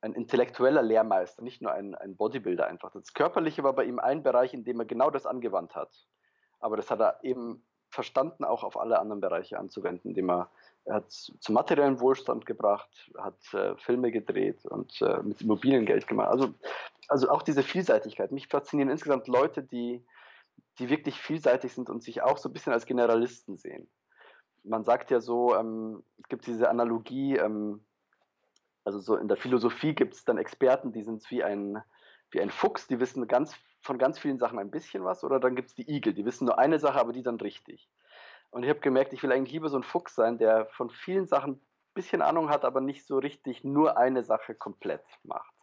ein 0.00 0.12
intellektueller 0.12 0.82
Lehrmeister, 0.82 1.42
nicht 1.42 1.60
nur 1.60 1.72
ein, 1.72 1.96
ein 1.96 2.16
Bodybuilder 2.16 2.68
einfach. 2.68 2.92
Das 2.92 3.14
Körperliche 3.14 3.64
war 3.64 3.72
bei 3.72 3.82
ihm 3.82 3.98
ein 3.98 4.22
Bereich, 4.22 4.54
in 4.54 4.62
dem 4.62 4.78
er 4.78 4.86
genau 4.86 5.10
das 5.10 5.26
angewandt 5.26 5.74
hat. 5.74 6.06
Aber 6.60 6.76
das 6.76 6.88
hat 6.88 7.00
er 7.00 7.18
eben 7.24 7.65
verstanden, 7.90 8.44
auch 8.44 8.64
auf 8.64 8.78
alle 8.78 8.98
anderen 8.98 9.20
Bereiche 9.20 9.58
anzuwenden, 9.58 10.08
indem 10.08 10.30
er 10.30 10.50
er 10.86 10.94
hat 10.94 11.10
zum 11.10 11.54
materiellen 11.54 12.00
Wohlstand 12.00 12.46
gebracht, 12.46 13.10
hat 13.18 13.52
äh, 13.52 13.76
Filme 13.76 14.12
gedreht 14.12 14.64
und 14.66 15.02
äh, 15.02 15.20
mit 15.22 15.42
Immobilien 15.42 15.84
Geld 15.84 16.06
gemacht. 16.06 16.28
Also, 16.28 16.54
also 17.08 17.28
auch 17.28 17.42
diese 17.42 17.64
Vielseitigkeit. 17.64 18.30
Mich 18.30 18.46
faszinieren 18.46 18.88
insgesamt 18.88 19.26
Leute, 19.26 19.64
die, 19.64 20.04
die 20.78 20.88
wirklich 20.88 21.20
vielseitig 21.20 21.74
sind 21.74 21.90
und 21.90 22.04
sich 22.04 22.22
auch 22.22 22.38
so 22.38 22.48
ein 22.48 22.52
bisschen 22.52 22.72
als 22.72 22.86
Generalisten 22.86 23.56
sehen. 23.56 23.88
Man 24.62 24.84
sagt 24.84 25.10
ja 25.10 25.20
so, 25.20 25.56
ähm, 25.56 26.04
es 26.22 26.28
gibt 26.28 26.46
diese 26.46 26.70
Analogie, 26.70 27.36
ähm, 27.36 27.84
also 28.84 29.00
so 29.00 29.16
in 29.16 29.26
der 29.26 29.36
Philosophie 29.36 29.92
gibt 29.92 30.14
es 30.14 30.24
dann 30.24 30.38
Experten, 30.38 30.92
die 30.92 31.02
sind 31.02 31.28
wie 31.32 31.42
ein, 31.42 31.82
wie 32.30 32.40
ein 32.40 32.50
Fuchs, 32.50 32.86
die 32.86 33.00
wissen 33.00 33.26
ganz, 33.26 33.56
von 33.86 33.98
ganz 33.98 34.18
vielen 34.18 34.38
Sachen 34.38 34.58
ein 34.58 34.70
bisschen 34.70 35.04
was, 35.04 35.24
oder 35.24 35.40
dann 35.40 35.56
gibt 35.56 35.68
es 35.68 35.74
die 35.74 35.90
Igel, 35.90 36.12
die 36.12 36.24
wissen 36.24 36.44
nur 36.44 36.58
eine 36.58 36.78
Sache, 36.78 36.98
aber 36.98 37.12
die 37.12 37.22
dann 37.22 37.40
richtig. 37.40 37.88
Und 38.50 38.62
ich 38.62 38.68
habe 38.68 38.80
gemerkt, 38.80 39.12
ich 39.12 39.22
will 39.22 39.32
eigentlich 39.32 39.52
lieber 39.52 39.68
so 39.68 39.78
ein 39.78 39.82
Fuchs 39.82 40.14
sein, 40.14 40.38
der 40.38 40.66
von 40.66 40.90
vielen 40.90 41.26
Sachen 41.26 41.52
ein 41.52 41.60
bisschen 41.94 42.22
Ahnung 42.22 42.50
hat, 42.50 42.64
aber 42.64 42.80
nicht 42.80 43.06
so 43.06 43.18
richtig 43.18 43.64
nur 43.64 43.96
eine 43.96 44.24
Sache 44.24 44.54
komplett 44.54 45.04
macht. 45.22 45.54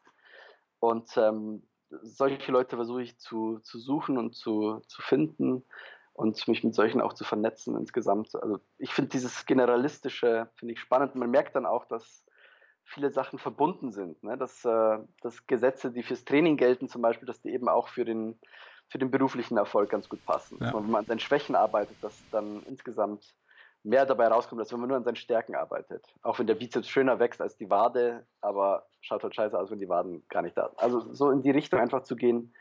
Und 0.80 1.16
ähm, 1.18 1.68
solche 2.02 2.52
Leute 2.52 2.76
versuche 2.76 3.04
ich 3.04 3.18
zu, 3.20 3.60
zu 3.60 3.78
suchen 3.80 4.18
und 4.18 4.36
zu, 4.36 4.82
zu 4.88 5.02
finden 5.02 5.64
und 6.14 6.48
mich 6.48 6.64
mit 6.64 6.76
solchen 6.76 7.02
auch 7.02 7.14
zu 7.14 7.24
vernetzen 7.24 7.78
insgesamt. 7.78 8.36
Also 8.36 8.60
ich 8.78 8.94
finde 8.94 9.10
dieses 9.10 9.46
Generalistische, 9.46 10.50
finde 10.56 10.74
ich 10.74 10.80
spannend. 10.80 11.16
Man 11.16 11.32
merkt 11.32 11.56
dann 11.56 11.66
auch, 11.66 11.86
dass 11.86 12.26
viele 12.86 13.12
Sachen 13.12 13.40
verbunden 13.40 13.92
sind. 13.92 14.22
Ne? 14.24 14.38
Dass, 14.38 14.64
äh, 14.66 15.00
dass 15.22 15.48
Gesetze, 15.48 15.92
die 15.92 16.04
fürs 16.04 16.26
Training 16.26 16.58
gelten 16.58 16.88
zum 16.90 17.02
Beispiel, 17.02 17.26
dass 17.26 17.42
die 17.42 17.54
eben 17.54 17.70
auch 17.70 17.88
für 17.88 18.06
den 18.06 18.40
für 18.90 19.00
den 19.00 19.10
beruflichen 19.10 19.58
Erfolg 19.58 19.90
ganz 19.90 20.08
gut 20.08 20.24
passen. 20.26 20.58
Ja. 20.62 20.74
wenn 20.74 20.92
man 20.92 21.00
an 21.00 21.06
seinen 21.06 21.20
Schwächen 21.20 21.56
arbeitet, 21.56 21.96
dass 22.02 22.22
dann 22.32 22.62
insgesamt 22.64 23.36
mehr 23.84 24.06
dabei 24.06 24.28
rauskommt, 24.28 24.62
als 24.62 24.72
wenn 24.72 24.80
man 24.80 24.90
nur 24.90 24.98
an 24.98 25.04
seinen 25.04 25.16
Stärken 25.16 25.56
arbeitet. 25.56 26.06
Auch 26.22 26.40
wenn 26.40 26.48
der 26.48 26.56
Bizeps 26.56 26.88
schöner 26.88 27.20
wächst 27.20 27.42
als 27.42 27.58
die 27.58 27.70
Wade, 27.70 28.26
aber 28.40 28.86
schaut 29.02 29.24
halt 29.24 29.36
scheiße 29.36 29.60
aus, 29.60 29.72
wenn 29.72 29.80
die 29.80 29.90
Waden 29.90 30.24
gar 30.30 30.42
nicht 30.42 30.56
da 30.56 30.70
sind. 30.70 30.80
Also 30.80 31.14
so 31.14 31.32
in 31.32 31.42
die 31.42 31.52
Richtung 31.52 31.80
einfach 31.80 32.04
zu 32.04 32.16
gehen 32.16 32.54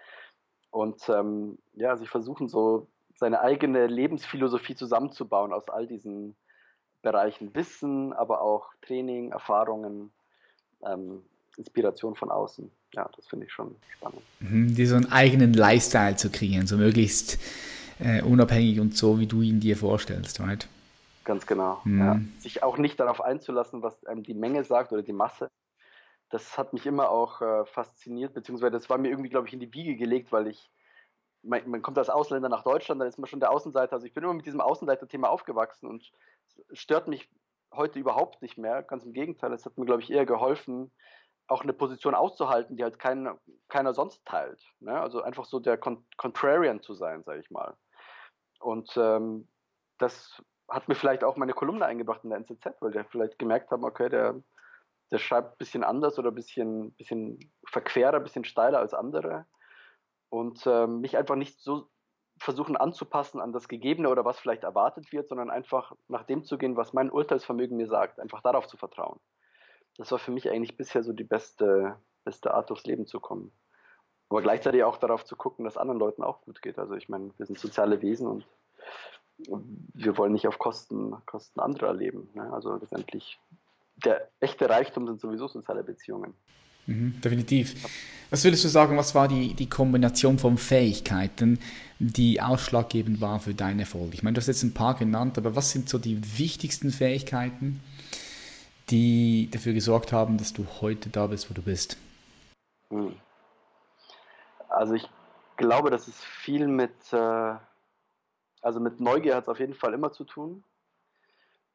und 0.71 1.09
ähm, 1.09 1.59
ja, 1.75 1.97
sich 1.97 2.09
versuchen, 2.09 2.49
so 2.49 2.89
seine 3.15 3.41
eigene 3.41 3.87
Lebensphilosophie 3.87 4.75
zusammenzubauen 4.75 5.53
aus 5.53 5.69
all 5.69 5.87
diesen 5.87 6.35
Bereichen 7.03 7.55
Wissen, 7.55 8.13
aber 8.13 8.41
auch 8.41 8.73
Training, 8.83 9.33
Erfahrungen, 9.33 10.13
ähm, 10.85 11.23
Inspiration 11.57 12.15
von 12.15 12.31
außen 12.31 12.71
ja, 12.95 13.09
das 13.17 13.27
finde 13.27 13.47
ich 13.47 13.53
schon 13.53 13.75
spannend. 13.97 14.23
Mhm, 14.41 14.75
dir 14.75 14.87
so 14.87 14.97
einen 14.97 15.11
eigenen 15.11 15.55
Lifestyle 15.55 16.17
zu 16.17 16.31
kreieren, 16.31 16.67
so 16.67 16.77
möglichst 16.77 17.39
äh, 17.99 18.23
unabhängig 18.23 18.81
und 18.81 18.97
so, 18.97 19.19
wie 19.19 19.27
du 19.27 19.43
ihn 19.43 19.61
dir 19.61 19.77
vorstellst, 19.77 20.41
right? 20.41 20.69
Ganz 21.25 21.47
genau. 21.47 21.81
Mhm. 21.85 22.01
Ja. 22.01 22.21
Sich 22.41 22.63
auch 22.63 22.77
nicht 22.79 22.99
darauf 23.01 23.21
einzulassen, 23.21 23.83
was 23.83 24.05
einem 24.07 24.23
die 24.23 24.35
Menge 24.35 24.65
sagt 24.65 24.93
oder 24.93 25.03
die 25.03 25.13
Masse. 25.13 25.51
Das 26.31 26.59
hat 26.59 26.73
mich 26.73 26.87
immer 26.87 27.11
auch 27.11 27.41
äh, 27.41 27.65
fasziniert, 27.67 28.35
beziehungsweise 28.35 28.73
das 28.73 28.91
war 28.91 28.99
mir 28.99 29.09
irgendwie, 29.09 29.29
glaube 29.29 29.47
ich, 29.47 29.55
in 29.55 29.61
die 29.61 29.73
Wiege 29.73 29.97
gelegt, 29.97 30.33
weil 30.33 30.49
ich, 30.49 30.71
man, 31.43 31.83
kommt 31.83 31.99
als 31.99 32.11
Ausländer 32.11 32.49
nach 32.49 32.65
Deutschland, 32.65 33.01
dann 33.01 33.09
ist 33.09 33.19
man 33.19 33.29
schon 33.29 33.41
der 33.41 33.51
Außenseiter. 33.51 33.95
Also 33.95 34.07
ich 34.07 34.15
bin 34.15 34.25
immer 34.25 34.35
mit 34.35 34.47
diesem 34.47 34.61
Außenseiter-Thema 34.61 35.29
aufgewachsen 35.29 35.87
und 35.87 36.11
stört 36.73 37.09
mich 37.09 37.29
heute 37.73 37.99
überhaupt 37.99 38.43
nicht 38.43 38.59
mehr. 38.59 38.83
Ganz 38.83 39.05
im 39.05 39.13
Gegenteil, 39.13 39.53
es 39.53 39.65
hat 39.65 39.79
mir, 39.79 39.87
glaube 39.87 40.03
ich, 40.03 40.11
eher 40.11 40.27
geholfen, 40.27 40.93
auch 41.49 41.63
eine 41.63 41.73
Position 41.73 42.15
auszuhalten, 42.15 42.77
die 42.77 42.83
halt 42.83 42.99
kein, 42.99 43.39
keiner 43.69 43.95
sonst 43.95 44.25
teilt. 44.25 44.63
Ne? 44.81 44.99
Also 44.99 45.23
einfach 45.23 45.45
so 45.45 45.61
der 45.61 45.77
Con 45.79 46.07
Contrarian 46.17 46.81
zu 46.81 46.95
sein, 46.95 47.23
sage 47.25 47.41
ich 47.41 47.51
mal. 47.51 47.77
Und 48.61 48.93
ähm, 48.97 49.49
das 49.99 50.43
hat 50.69 50.89
mir 50.89 50.95
vielleicht 50.95 51.25
auch 51.25 51.37
meine 51.37 51.53
Kolumne 51.53 51.85
eingebracht 51.85 52.25
in 52.25 52.31
der 52.31 52.39
NZZ, 52.39 52.81
weil 52.81 52.93
der 52.93 53.05
vielleicht 53.05 53.39
gemerkt 53.39 53.71
haben, 53.71 53.85
okay, 53.85 54.09
der, 54.09 54.41
der 55.11 55.19
schreibt 55.19 55.55
ein 55.55 55.59
bisschen 55.59 55.85
anders 55.85 56.19
oder 56.19 56.31
ein 56.31 56.35
bisschen, 56.35 56.93
bisschen 56.95 57.53
verquerer, 57.67 58.17
ein 58.17 58.23
bisschen 58.23 58.45
steiler 58.45 58.79
als 58.79 58.95
andere. 58.95 59.47
Und 60.31 60.67
ähm, 60.67 61.01
mich 61.01 61.19
einfach 61.19 61.37
nicht 61.37 61.61
so 61.61 61.91
versuchen 62.43 62.77
anzupassen 62.77 63.41
an 63.41 63.53
das 63.53 63.69
Gegebene 63.69 64.09
oder 64.09 64.25
was 64.25 64.39
vielleicht 64.39 64.65
erwartet 64.65 65.13
wird, 65.13 65.29
sondern 65.29 65.51
einfach 65.51 65.95
nach 66.09 66.25
dem 66.25 66.45
zu 66.45 66.59
gehen, 66.59 66.77
was 66.77 66.93
mein 66.93 67.11
Urteilsvermögen 67.11 67.77
mir 67.77 67.89
sagt, 67.89 68.21
einfach 68.21 68.43
darauf 68.43 68.67
zu 68.67 68.77
vertrauen 68.77 69.19
das 69.97 70.11
war 70.11 70.19
für 70.19 70.31
mich 70.31 70.51
eigentlich 70.51 70.77
bisher 70.77 71.03
so 71.03 71.13
die 71.13 71.25
beste, 71.25 71.97
beste 72.25 72.55
Art, 72.55 72.71
durchs 72.71 72.87
Leben 72.87 73.07
zu 73.07 73.21
kommen. 73.21 73.53
Aber 74.29 74.41
gleichzeitig 74.41 74.85
auch 74.85 74.97
darauf 74.97 75.25
zu 75.25 75.37
gucken, 75.37 75.65
dass 75.65 75.77
anderen 75.77 76.01
Leuten 76.01 76.23
auch 76.23 76.41
gut 76.43 76.63
geht. 76.63 76.79
Also 76.79 76.95
ich 76.95 77.09
meine, 77.09 77.31
wir 77.37 77.47
sind 77.47 77.59
soziale 77.59 78.01
Wesen 78.01 78.27
und 78.27 78.47
wir 79.95 80.17
wollen 80.17 80.33
nicht 80.33 80.49
auf 80.49 80.59
Kosten, 80.59 81.15
Kosten 81.27 81.61
anderer 81.61 81.93
leben. 81.93 82.31
Ne? 82.35 82.51
Also 82.53 82.75
letztendlich, 82.77 83.39
der 83.97 84.31
echte 84.41 84.71
Reichtum 84.71 85.07
sind 85.07 85.21
sowieso 85.21 85.49
soziale 85.49 85.85
Beziehungen. 85.85 86.35
Mhm, 86.87 87.21
definitiv. 87.21 87.75
Was 88.31 88.45
würdest 88.45 88.65
du 88.65 88.69
sagen, 88.69 88.97
was 88.97 89.15
war 89.15 89.29
die, 89.29 89.53
die 89.53 89.69
Kombination 89.69 90.39
von 90.39 90.57
Fähigkeiten, 90.57 91.59
die 91.99 92.41
ausschlaggebend 92.41 93.21
war 93.21 93.41
für 93.41 93.53
deinen 93.53 93.81
Erfolg? 93.81 94.15
Ich 94.15 94.23
meine, 94.23 94.35
du 94.35 94.41
hast 94.41 94.47
jetzt 94.47 94.63
ein 94.63 94.73
paar 94.73 94.95
genannt, 94.95 95.37
aber 95.37 95.55
was 95.55 95.71
sind 95.71 95.89
so 95.89 95.99
die 95.99 96.39
wichtigsten 96.39 96.91
Fähigkeiten, 96.91 97.81
die 98.89 99.51
dafür 99.51 99.75
gesorgt 99.75 100.13
haben, 100.13 100.39
dass 100.39 100.55
du 100.55 100.67
heute 100.81 101.11
da 101.11 101.27
bist, 101.27 101.51
wo 101.51 101.55
du 101.55 101.63
bist? 101.63 101.99
Hm. 102.89 103.15
Also 104.71 104.95
ich 104.95 105.09
glaube, 105.59 105.91
das 105.91 106.09
ist 106.09 106.25
viel 106.25 106.67
mit, 106.67 106.95
äh, 107.13 107.55
also 108.63 108.81
mit 108.81 108.99
Neugier 108.99 109.37
hat 109.37 109.45
es 109.45 109.49
auf 109.49 109.61
jeden 109.61 109.75
Fall 109.75 109.93
immer 109.93 110.11
zu 110.11 110.25
tun. 110.25 110.65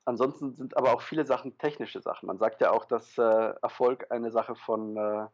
Ansonsten 0.07 0.53
sind 0.53 0.77
aber 0.77 0.93
auch 0.93 1.01
viele 1.01 1.25
Sachen 1.25 1.57
technische 1.57 1.99
Sachen. 1.99 2.27
Man 2.27 2.37
sagt 2.37 2.61
ja 2.61 2.71
auch, 2.71 2.85
dass 2.85 3.17
äh, 3.17 3.21
Erfolg 3.61 4.09
eine 4.09 4.31
Sache 4.31 4.55
von 4.55 4.95
äh, 4.95 5.27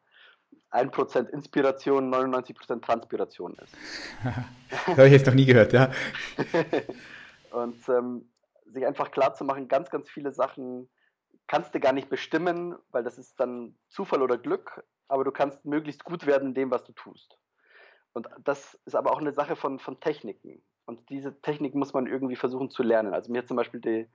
1% 0.72 1.30
Inspiration, 1.30 2.12
99% 2.12 2.82
Transpiration 2.82 3.56
ist. 3.64 3.78
Habe 4.88 5.06
ich 5.06 5.12
jetzt 5.12 5.28
noch 5.28 5.36
nie 5.36 5.46
gehört, 5.46 5.74
ja. 5.74 5.92
Und 7.52 7.88
ähm, 7.88 8.28
sich 8.66 8.84
einfach 8.84 9.12
klar 9.12 9.36
zu 9.36 9.44
machen, 9.44 9.68
ganz, 9.68 9.92
ganz 9.92 10.10
viele 10.10 10.32
Sachen 10.32 10.90
kannst 11.46 11.76
du 11.76 11.80
gar 11.80 11.94
nicht 11.94 12.10
bestimmen, 12.10 12.76
weil 12.90 13.04
das 13.04 13.20
ist 13.20 13.40
dann 13.40 13.76
Zufall 13.90 14.24
oder 14.24 14.40
Glück, 14.40 14.84
aber 15.08 15.24
du 15.24 15.32
kannst 15.32 15.66
möglichst 15.66 16.04
gut 16.04 16.26
werden 16.26 16.48
in 16.48 16.54
dem, 16.56 16.72
was 16.72 16.84
du 16.84 16.94
tust. 16.94 17.38
Und 18.14 18.28
das 18.44 18.74
ist 18.86 18.96
aber 18.96 19.12
auch 19.12 19.20
eine 19.20 19.34
Sache 19.34 19.56
von, 19.56 19.78
von 19.78 20.00
Techniken. 20.00 20.64
Und 20.86 21.10
diese 21.10 21.40
Technik 21.42 21.76
muss 21.76 21.94
man 21.94 22.08
irgendwie 22.08 22.36
versuchen 22.36 22.72
zu 22.72 22.82
lernen. 22.82 23.14
Also 23.14 23.32
mir 23.32 23.40
hat 23.40 23.48
zum 23.48 23.58
Beispiel 23.58 23.80
die, 23.80 24.10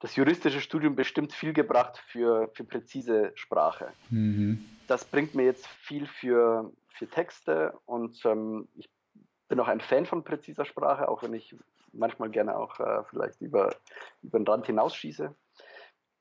das 0.00 0.16
juristische 0.16 0.60
Studium 0.60 0.94
bestimmt 0.94 1.32
viel 1.32 1.52
gebracht 1.52 1.98
für, 2.06 2.50
für 2.54 2.64
präzise 2.64 3.32
Sprache. 3.34 3.92
Mhm. 4.10 4.64
Das 4.86 5.04
bringt 5.04 5.34
mir 5.34 5.44
jetzt 5.44 5.66
viel 5.66 6.06
für, 6.06 6.72
für 6.88 7.08
Texte 7.08 7.74
und 7.84 8.24
ähm, 8.24 8.68
ich 8.76 8.88
bin 9.48 9.60
auch 9.60 9.68
ein 9.68 9.80
Fan 9.80 10.06
von 10.06 10.24
präziser 10.24 10.64
Sprache, 10.64 11.08
auch 11.08 11.22
wenn 11.22 11.34
ich 11.34 11.56
manchmal 11.92 12.30
gerne 12.30 12.56
auch 12.56 12.78
äh, 12.80 13.02
vielleicht 13.10 13.40
über, 13.40 13.74
über 14.22 14.38
den 14.38 14.46
Rand 14.46 14.66
hinausschieße. 14.66 15.34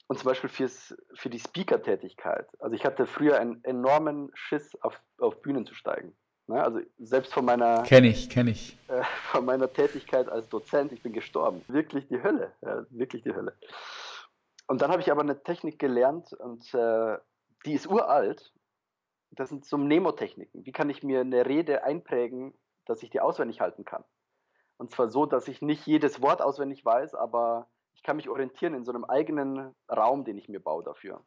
Und 0.09 0.19
zum 0.19 0.25
Beispiel 0.25 0.49
fürs, 0.49 0.95
für 1.15 1.29
die 1.29 1.39
Speaker-Tätigkeit. 1.39 2.47
Also 2.59 2.73
ich 2.75 2.85
hatte 2.85 3.05
früher 3.05 3.39
einen 3.39 3.61
enormen 3.65 4.31
Schiss, 4.33 4.73
auf, 4.81 4.97
auf 5.17 5.41
Bühnen 5.41 5.65
zu 5.65 5.75
steigen. 5.75 6.15
Ne? 6.47 6.63
Also 6.63 6.79
selbst 6.97 7.33
von 7.33 7.45
meiner 7.45 7.83
kenne 7.83 8.07
ich, 8.07 8.29
kenne 8.29 8.51
ich. 8.51 8.77
Äh, 8.87 9.03
von 9.31 9.45
meiner 9.45 9.71
Tätigkeit 9.71 10.29
als 10.29 10.49
Dozent, 10.49 10.91
ich 10.91 11.03
bin 11.03 11.13
gestorben. 11.13 11.61
Wirklich 11.67 12.07
die 12.07 12.23
Hölle, 12.23 12.53
ja, 12.61 12.85
wirklich 12.89 13.23
die 13.23 13.33
Hölle. 13.33 13.57
Und 14.67 14.81
dann 14.81 14.91
habe 14.91 15.01
ich 15.01 15.11
aber 15.11 15.21
eine 15.21 15.43
Technik 15.43 15.79
gelernt 15.79 16.33
und 16.33 16.73
äh, 16.73 17.17
die 17.65 17.73
ist 17.73 17.87
uralt. 17.87 18.53
Das 19.31 19.49
sind 19.49 19.65
so 19.65 19.77
Mnemotechniken. 19.77 20.65
Wie 20.65 20.71
kann 20.71 20.89
ich 20.89 21.03
mir 21.03 21.21
eine 21.21 21.45
Rede 21.45 21.83
einprägen, 21.83 22.53
dass 22.85 23.03
ich 23.03 23.09
die 23.09 23.19
auswendig 23.19 23.59
halten 23.59 23.83
kann? 23.83 24.03
Und 24.77 24.91
zwar 24.91 25.09
so, 25.09 25.25
dass 25.25 25.47
ich 25.47 25.61
nicht 25.61 25.85
jedes 25.85 26.21
Wort 26.21 26.41
auswendig 26.41 26.85
weiß, 26.85 27.15
aber 27.15 27.67
ich 27.93 28.03
kann 28.03 28.15
mich 28.15 28.29
orientieren 28.29 28.73
in 28.73 28.85
so 28.85 28.91
einem 28.91 29.05
eigenen 29.05 29.75
Raum, 29.89 30.23
den 30.23 30.37
ich 30.37 30.47
mir 30.47 30.59
baue 30.59 30.83
dafür 30.83 31.21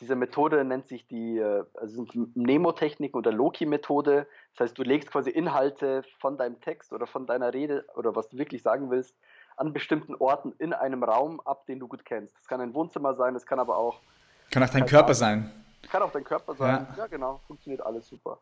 diese 0.00 0.16
Methode 0.16 0.64
nennt 0.64 0.88
sich 0.88 1.06
die 1.06 1.38
äh, 1.38 1.64
also 1.74 2.06
Mnemotechnik 2.34 3.14
oder 3.14 3.30
Loki-Methode. 3.30 4.26
Das 4.56 4.68
heißt, 4.68 4.78
du 4.78 4.82
legst 4.82 5.10
quasi 5.10 5.30
Inhalte 5.30 6.02
von 6.18 6.38
deinem 6.38 6.60
Text 6.60 6.92
oder 6.92 7.06
von 7.06 7.26
deiner 7.26 7.52
Rede 7.52 7.84
oder 7.94 8.16
was 8.16 8.28
du 8.28 8.38
wirklich 8.38 8.62
sagen 8.62 8.90
willst 8.90 9.16
an 9.56 9.72
bestimmten 9.72 10.14
Orten 10.14 10.52
in 10.58 10.72
einem 10.72 11.04
Raum 11.04 11.40
ab, 11.40 11.66
den 11.66 11.78
du 11.78 11.88
gut 11.88 12.04
kennst. 12.04 12.36
Das 12.36 12.46
kann 12.46 12.60
ein 12.60 12.74
Wohnzimmer 12.74 13.14
sein, 13.14 13.34
das 13.34 13.46
kann 13.46 13.60
aber 13.60 13.76
auch. 13.76 14.00
Kann 14.50 14.62
auch 14.62 14.70
dein 14.70 14.86
Körper 14.86 15.14
sein. 15.14 15.50
Kann 15.90 16.02
auch 16.02 16.10
dein 16.10 16.24
Körper 16.24 16.54
sein. 16.54 16.86
Ja, 16.90 16.98
ja 16.98 17.06
genau, 17.06 17.40
funktioniert 17.46 17.84
alles 17.84 18.08
super. 18.08 18.38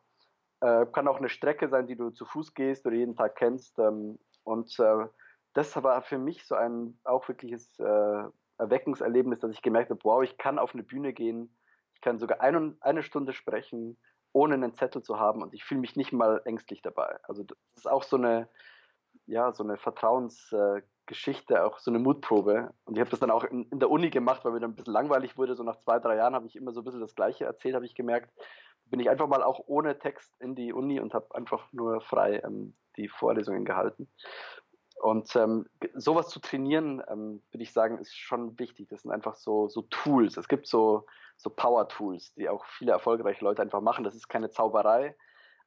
Äh, 0.61 0.86
kann 0.92 1.09
auch 1.09 1.18
eine 1.18 1.28
Strecke 1.28 1.68
sein, 1.68 1.86
die 1.86 1.96
du 1.96 2.11
zu 2.11 2.24
Fuß 2.24 2.55
gehst 2.55 2.86
oder 2.86 2.96
jeden 2.96 3.16
Tag 3.16 3.36
kennst. 3.36 3.78
Ähm, 3.78 4.18
und 4.44 4.78
äh, 4.78 5.07
das 5.55 5.82
war 5.82 6.03
für 6.03 6.18
mich 6.18 6.46
so 6.46 6.55
ein 6.55 6.98
auch 7.05 7.26
wirkliches 7.28 7.78
äh, 7.80 8.22
Erweckungserlebnis, 8.61 9.40
dass 9.40 9.52
ich 9.52 9.62
gemerkt 9.62 9.90
habe, 9.90 10.00
wow, 10.04 10.22
ich 10.22 10.38
kann 10.38 10.58
auf 10.58 10.74
eine 10.74 10.82
Bühne 10.82 11.12
gehen, 11.12 11.56
ich 11.94 12.00
kann 12.00 12.18
sogar 12.18 12.40
ein, 12.40 12.76
eine 12.80 13.02
Stunde 13.02 13.32
sprechen, 13.32 13.98
ohne 14.32 14.54
einen 14.54 14.74
Zettel 14.74 15.02
zu 15.02 15.18
haben 15.18 15.42
und 15.42 15.54
ich 15.54 15.64
fühle 15.64 15.80
mich 15.80 15.96
nicht 15.96 16.12
mal 16.12 16.40
ängstlich 16.44 16.82
dabei. 16.82 17.18
Also 17.24 17.42
das 17.42 17.58
ist 17.76 17.90
auch 17.90 18.02
so 18.02 18.16
eine, 18.16 18.48
ja, 19.26 19.52
so 19.52 19.64
eine 19.64 19.76
Vertrauensgeschichte, 19.76 21.64
auch 21.64 21.78
so 21.78 21.90
eine 21.90 21.98
Mutprobe. 21.98 22.72
Und 22.84 22.94
ich 22.96 23.00
habe 23.00 23.11
das 23.11 23.20
dann 23.20 23.30
auch 23.30 23.44
in, 23.44 23.64
in, 23.70 23.80
der 23.80 23.90
Uni 23.90 24.11
gemacht, 24.11 24.44
weil 24.44 24.52
mir 24.52 24.61
dann 24.61 24.70
ein 24.70 24.76
bisschen 24.76 24.92
langweilig 24.92 25.36
wurde. 25.36 25.54
So 25.56 25.62
nach 25.62 25.78
zwei, 25.78 25.98
drei 25.98 26.16
Jahren 26.16 26.34
habe 26.34 26.46
ich 26.46 26.56
immer 26.56 26.72
so 26.72 26.80
ein 26.80 26.84
bisschen 26.84 27.00
das 27.00 27.14
Gleiche 27.14 27.44
erzählt, 27.44 27.74
habe 27.74 27.86
ich 27.86 27.94
gemerkt. 27.94 28.30
Bin 28.86 29.00
ich 29.00 29.11
einfach 29.11 29.28
mal 29.28 29.42
auch 29.42 29.61
ohne 29.66 29.98
Text 29.98 30.34
in 30.40 30.54
die 30.54 30.72
Uni 30.72 31.00
und 31.00 31.14
habe 31.14 31.34
einfach 31.34 31.72
nur 31.72 32.00
frei 32.00 32.40
ähm, 32.44 32.74
die 32.96 33.08
Vorlesungen 33.08 33.64
gehalten. 33.64 34.08
Und 35.01 35.34
ähm, 35.34 35.66
sowas 35.94 36.28
zu 36.28 36.40
trainieren, 36.40 37.03
ähm, 37.09 37.42
würde 37.51 37.62
ich 37.62 37.72
sagen, 37.72 37.98
ist 37.98 38.14
schon 38.14 38.59
wichtig. 38.59 38.88
Das 38.90 39.03
sind 39.03 39.11
einfach 39.11 39.34
so, 39.34 39.68
so 39.68 39.82
Tools. 39.82 40.36
Es 40.36 40.46
gibt 40.46 40.66
so, 40.66 41.07
so 41.38 41.48
Power-Tools, 41.48 42.34
die 42.34 42.51
auch 42.51 42.66
viele 42.66 42.92
erfolgreiche 42.92 43.42
Leute 43.42 43.62
einfach 43.62 43.80
machen. 43.80 44.05
Das 44.05 44.14
ist 44.14 44.28
keine 44.28 44.51
Zauberei, 44.51 45.16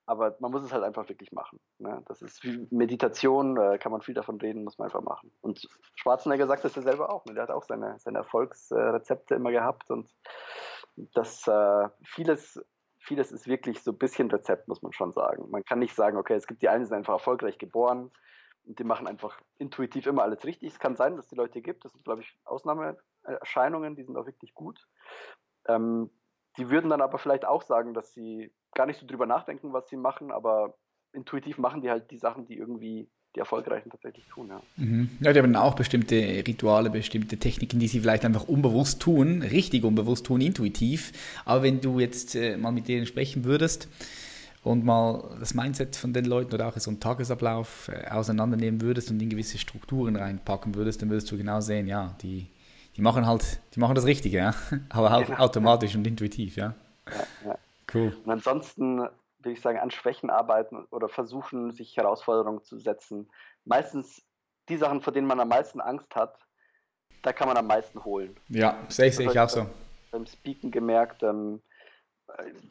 aber 0.06 0.38
man 0.40 0.52
muss 0.52 0.64
es 0.64 0.72
halt 0.72 0.84
einfach 0.84 1.10
wirklich 1.10 1.32
machen. 1.32 1.60
Ne? 1.80 2.04
Das 2.06 2.22
ist 2.22 2.44
wie 2.44 2.68
Meditation, 2.70 3.58
äh, 3.58 3.80
kann 3.80 3.92
man 3.92 4.02
viel 4.02 4.14
davon 4.14 4.40
reden, 4.40 4.64
muss 4.64 4.78
man 4.78 4.86
einfach 4.86 5.02
machen. 5.02 5.32
Und 5.42 5.68
Schwarzenegger 5.96 6.46
sagt 6.46 6.64
das 6.64 6.76
ja 6.76 6.84
selber 6.84 7.12
auch. 7.12 7.26
Ne? 7.26 7.34
Der 7.34 7.44
hat 7.44 7.52
auch 7.52 7.64
seine, 7.64 7.98
seine 7.98 8.20
Erfolgsrezepte 8.20 9.34
immer 9.34 9.52
gehabt 9.52 9.90
und 9.90 10.14
das 10.96 11.48
äh, 11.48 11.90
vieles 12.04 12.64
vieles 13.00 13.34
ist 13.34 13.48
wirklich 13.48 13.84
so 13.84 13.92
ein 13.92 13.98
bisschen 13.98 14.32
Rezept, 14.32 14.70
muss 14.70 14.82
man 14.82 14.94
schon 14.94 15.12
sagen. 15.12 15.50
Man 15.50 15.66
kann 15.66 15.80
nicht 15.80 15.94
sagen, 15.94 16.16
okay, 16.18 16.36
es 16.36 16.48
gibt 16.48 16.62
die 16.62 16.70
einen, 16.70 16.84
die 16.84 16.88
sind 16.88 16.96
einfach 16.96 17.16
erfolgreich 17.16 17.58
geboren 17.58 18.12
und 18.66 18.80
die 18.80 18.84
machen 18.84 19.08
einfach 19.08 19.40
intuitiv 19.58 20.06
immer 20.06 20.24
alles 20.24 20.46
richtig. 20.46 20.74
Es 20.74 20.80
kann 20.80 20.96
sein, 20.96 21.16
dass 21.16 21.26
es 21.26 21.30
die 21.30 21.36
Leute 21.36 21.62
gibt. 21.62 21.86
Das 21.86 21.92
sind, 21.92 22.04
glaube 22.04 22.22
ich, 22.22 22.38
Ausnahmeerscheinungen, 22.46 23.96
die 23.96 24.04
sind 24.04 24.18
auch 24.18 24.26
wirklich 24.26 24.54
gut. 24.54 24.86
Ähm, 25.68 26.10
die 26.58 26.70
würden 26.70 26.90
dann 26.90 27.02
aber 27.02 27.18
vielleicht 27.18 27.46
auch 27.46 27.64
sagen, 27.64 27.94
dass 27.94 28.14
sie 28.14 28.52
gar 28.74 28.86
nicht 28.86 29.00
so 29.00 29.06
drüber 29.06 29.26
nachdenken, 29.26 29.74
was 29.74 29.90
sie 29.90 29.98
machen, 29.98 30.32
aber 30.32 30.78
intuitiv 31.14 31.58
machen 31.58 31.82
die 31.82 31.90
halt 31.90 32.12
die 32.12 32.18
Sachen, 32.18 32.46
die 32.46 32.58
irgendwie 32.58 33.10
die 33.36 33.40
Erfolgreichen 33.40 33.90
tatsächlich 33.90 34.26
tun. 34.28 34.50
Ja. 34.50 34.62
Mhm. 34.78 35.10
ja, 35.20 35.34
die 35.34 35.40
haben 35.40 35.56
auch 35.56 35.76
bestimmte 35.76 36.16
Rituale, 36.16 36.90
bestimmte 36.90 37.38
Techniken, 37.38 37.80
die 37.80 37.88
sie 37.88 38.00
vielleicht 38.00 38.26
einfach 38.26 38.48
unbewusst 38.48 39.02
tun, 39.02 39.42
richtig 39.42 39.84
unbewusst 39.84 40.26
tun, 40.26 40.42
intuitiv. 40.42 41.12
Aber 41.46 41.64
wenn 41.64 41.82
du 41.82 42.00
jetzt 42.00 42.36
äh, 42.36 42.58
mal 42.58 42.72
mit 42.72 42.88
denen 42.88 43.08
sprechen 43.08 43.44
würdest, 43.44 43.90
und 44.64 44.86
mal 44.86 45.36
das 45.40 45.54
Mindset 45.54 45.96
von 45.96 46.14
den 46.14 46.26
Leuten 46.26 46.54
oder 46.54 46.68
auch 46.68 46.78
so 46.78 46.90
einen 46.90 47.00
Tagesablauf 47.00 47.90
äh, 47.90 48.08
auseinandernehmen 48.10 48.82
würdest 48.82 49.12
und 49.12 49.22
in 49.22 49.30
gewisse 49.30 49.58
Strukturen 49.58 50.16
reinpacken 50.16 50.76
würdest, 50.76 51.02
dann 51.02 51.10
würdest 51.10 51.30
du 51.32 51.38
genau 51.38 51.60
sehen, 51.60 51.88
ja, 51.88 52.16
die, 52.22 52.48
die 52.96 53.02
machen 53.02 53.28
halt, 53.28 53.60
die 53.76 53.80
machen 53.80 53.96
das 53.96 54.06
Richtige, 54.06 54.38
ja, 54.38 54.56
aber 54.90 55.16
auch 55.16 55.26
genau. 55.26 55.40
automatisch 55.40 55.96
und 55.96 56.08
intuitiv, 56.08 56.56
ja. 56.56 56.74
ja, 57.08 57.50
ja. 57.50 57.58
Cool. 57.94 58.16
Und 58.24 58.32
ansonsten 58.32 59.00
würde 59.00 59.52
ich 59.52 59.62
sagen, 59.62 59.78
an 59.80 59.92
Schwächen 59.92 60.30
arbeiten 60.30 60.86
oder 60.90 61.10
versuchen, 61.10 61.72
sich 61.72 61.98
Herausforderungen 61.98 62.64
zu 62.64 62.80
setzen. 62.80 63.30
Meistens 63.66 64.24
die 64.70 64.78
Sachen, 64.78 65.02
vor 65.02 65.12
denen 65.12 65.28
man 65.28 65.40
am 65.42 65.50
meisten 65.50 65.82
Angst 65.82 66.16
hat, 66.16 66.40
da 67.22 67.34
kann 67.34 67.48
man 67.48 67.58
am 67.58 67.68
meisten 67.68 68.04
holen. 68.04 68.36
Ja, 68.48 68.78
sehe 68.88 69.08
ich, 69.08 69.16
sehe 69.16 69.30
ich 69.30 69.40
auch 69.40 69.50
so. 69.50 69.66
Beim 70.12 70.26
Speaken 70.26 70.72
gemerkt, 70.72 71.24
ähm, 71.24 71.62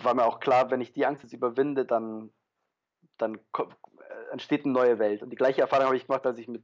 war 0.02 0.14
mir 0.14 0.24
auch 0.24 0.40
klar, 0.40 0.70
wenn 0.70 0.80
ich 0.80 0.92
die 0.92 1.06
Angst 1.06 1.22
jetzt 1.22 1.32
überwinde, 1.32 1.84
dann, 1.84 2.30
dann 3.18 3.38
entsteht 4.32 4.64
eine 4.64 4.72
neue 4.72 4.98
Welt. 4.98 5.22
Und 5.22 5.30
die 5.30 5.36
gleiche 5.36 5.60
Erfahrung 5.60 5.86
habe 5.86 5.96
ich 5.96 6.06
gemacht, 6.06 6.26
als 6.26 6.38
ich 6.38 6.48
mit 6.48 6.62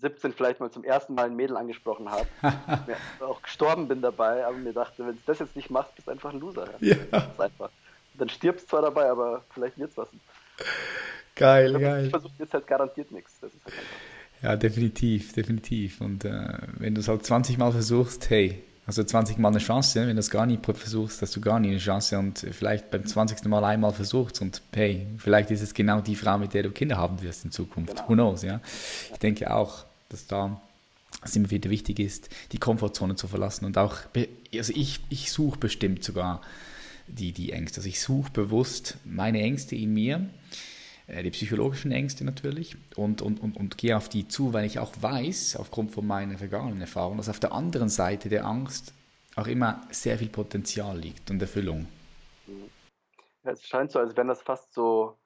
17 0.00 0.32
vielleicht 0.32 0.60
mal 0.60 0.70
zum 0.70 0.84
ersten 0.84 1.14
Mal 1.14 1.26
ein 1.26 1.36
Mädel 1.36 1.56
angesprochen 1.56 2.08
habe. 2.10 2.26
auch 3.20 3.42
gestorben 3.42 3.88
bin 3.88 4.00
dabei, 4.00 4.46
aber 4.46 4.56
mir 4.56 4.72
dachte, 4.72 5.06
wenn 5.06 5.14
du 5.14 5.22
das 5.26 5.40
jetzt 5.40 5.56
nicht 5.56 5.70
machst, 5.70 5.94
bist 5.96 6.06
du 6.06 6.12
einfach 6.12 6.32
ein 6.32 6.40
Loser. 6.40 6.68
Ja. 6.80 6.94
Ist 6.94 7.40
einfach. 7.40 7.70
Dann 8.14 8.28
stirbst 8.28 8.64
du 8.64 8.70
zwar 8.70 8.82
dabei, 8.82 9.10
aber 9.10 9.44
vielleicht 9.54 9.78
wird 9.78 9.90
es 9.90 9.96
was. 9.96 10.08
Geil, 11.34 11.74
ich 11.74 11.80
geil. 11.80 12.04
Ich 12.04 12.10
versuche 12.10 12.32
jetzt 12.38 12.54
halt 12.54 12.66
garantiert 12.66 13.12
nichts. 13.12 13.40
Halt. 13.40 13.52
Ja, 14.42 14.56
definitiv, 14.56 15.32
definitiv. 15.32 16.00
Und 16.00 16.24
äh, 16.24 16.58
wenn 16.78 16.94
du 16.94 17.00
es 17.00 17.08
halt 17.08 17.24
20 17.24 17.58
Mal 17.58 17.70
versuchst, 17.70 18.28
hey, 18.30 18.62
also 18.88 19.04
20 19.04 19.36
Mal 19.36 19.50
eine 19.50 19.58
Chance, 19.58 20.06
wenn 20.06 20.16
du 20.16 20.20
es 20.20 20.30
gar 20.30 20.46
nie 20.46 20.58
versuchst, 20.58 21.20
hast 21.20 21.36
du 21.36 21.42
gar 21.42 21.60
nie 21.60 21.68
eine 21.68 21.78
Chance 21.78 22.18
und 22.18 22.38
vielleicht 22.38 22.90
beim 22.90 23.04
20. 23.04 23.44
Mal 23.44 23.62
einmal 23.62 23.92
versuchst 23.92 24.40
und 24.40 24.62
hey, 24.72 25.06
vielleicht 25.18 25.50
ist 25.50 25.60
es 25.60 25.74
genau 25.74 26.00
die 26.00 26.16
Frau, 26.16 26.38
mit 26.38 26.54
der 26.54 26.62
du 26.62 26.70
Kinder 26.70 26.96
haben 26.96 27.20
wirst 27.20 27.44
in 27.44 27.50
Zukunft. 27.50 27.96
Genau. 27.96 28.08
Who 28.08 28.14
knows, 28.14 28.42
ja. 28.42 28.62
Ich 29.12 29.18
denke 29.18 29.52
auch, 29.52 29.84
dass 30.08 30.26
da 30.26 30.58
es 31.22 31.36
immer 31.36 31.50
wieder 31.50 31.68
wichtig 31.68 31.98
ist, 31.98 32.30
die 32.52 32.58
Komfortzone 32.58 33.14
zu 33.14 33.28
verlassen 33.28 33.66
und 33.66 33.76
auch, 33.76 33.98
also 34.54 34.72
ich, 34.74 35.00
ich 35.10 35.30
suche 35.32 35.58
bestimmt 35.58 36.02
sogar 36.02 36.40
die, 37.08 37.32
die 37.32 37.52
Ängste. 37.52 37.80
Also 37.80 37.90
ich 37.90 38.00
suche 38.00 38.30
bewusst 38.32 38.96
meine 39.04 39.42
Ängste 39.42 39.76
in 39.76 39.92
mir 39.92 40.26
die 41.08 41.30
psychologischen 41.30 41.90
Ängste 41.90 42.24
natürlich 42.24 42.76
und, 42.96 43.22
und, 43.22 43.40
und, 43.40 43.56
und 43.56 43.78
gehe 43.78 43.96
auf 43.96 44.08
die 44.08 44.28
zu, 44.28 44.52
weil 44.52 44.66
ich 44.66 44.78
auch 44.78 44.92
weiß, 45.00 45.56
aufgrund 45.56 45.90
von 45.90 46.06
meiner 46.06 46.36
vergangenen 46.36 46.82
Erfahrung, 46.82 47.16
dass 47.16 47.30
auf 47.30 47.40
der 47.40 47.52
anderen 47.52 47.88
Seite 47.88 48.28
der 48.28 48.44
Angst 48.44 48.92
auch 49.34 49.46
immer 49.46 49.80
sehr 49.90 50.18
viel 50.18 50.28
Potenzial 50.28 50.98
liegt 50.98 51.30
und 51.30 51.40
Erfüllung. 51.40 51.86
Es 53.42 53.66
scheint 53.66 53.90
so, 53.90 53.98
als 53.98 54.16
wären 54.16 54.28
das 54.28 54.42
fast 54.42 54.74
so 54.74 55.16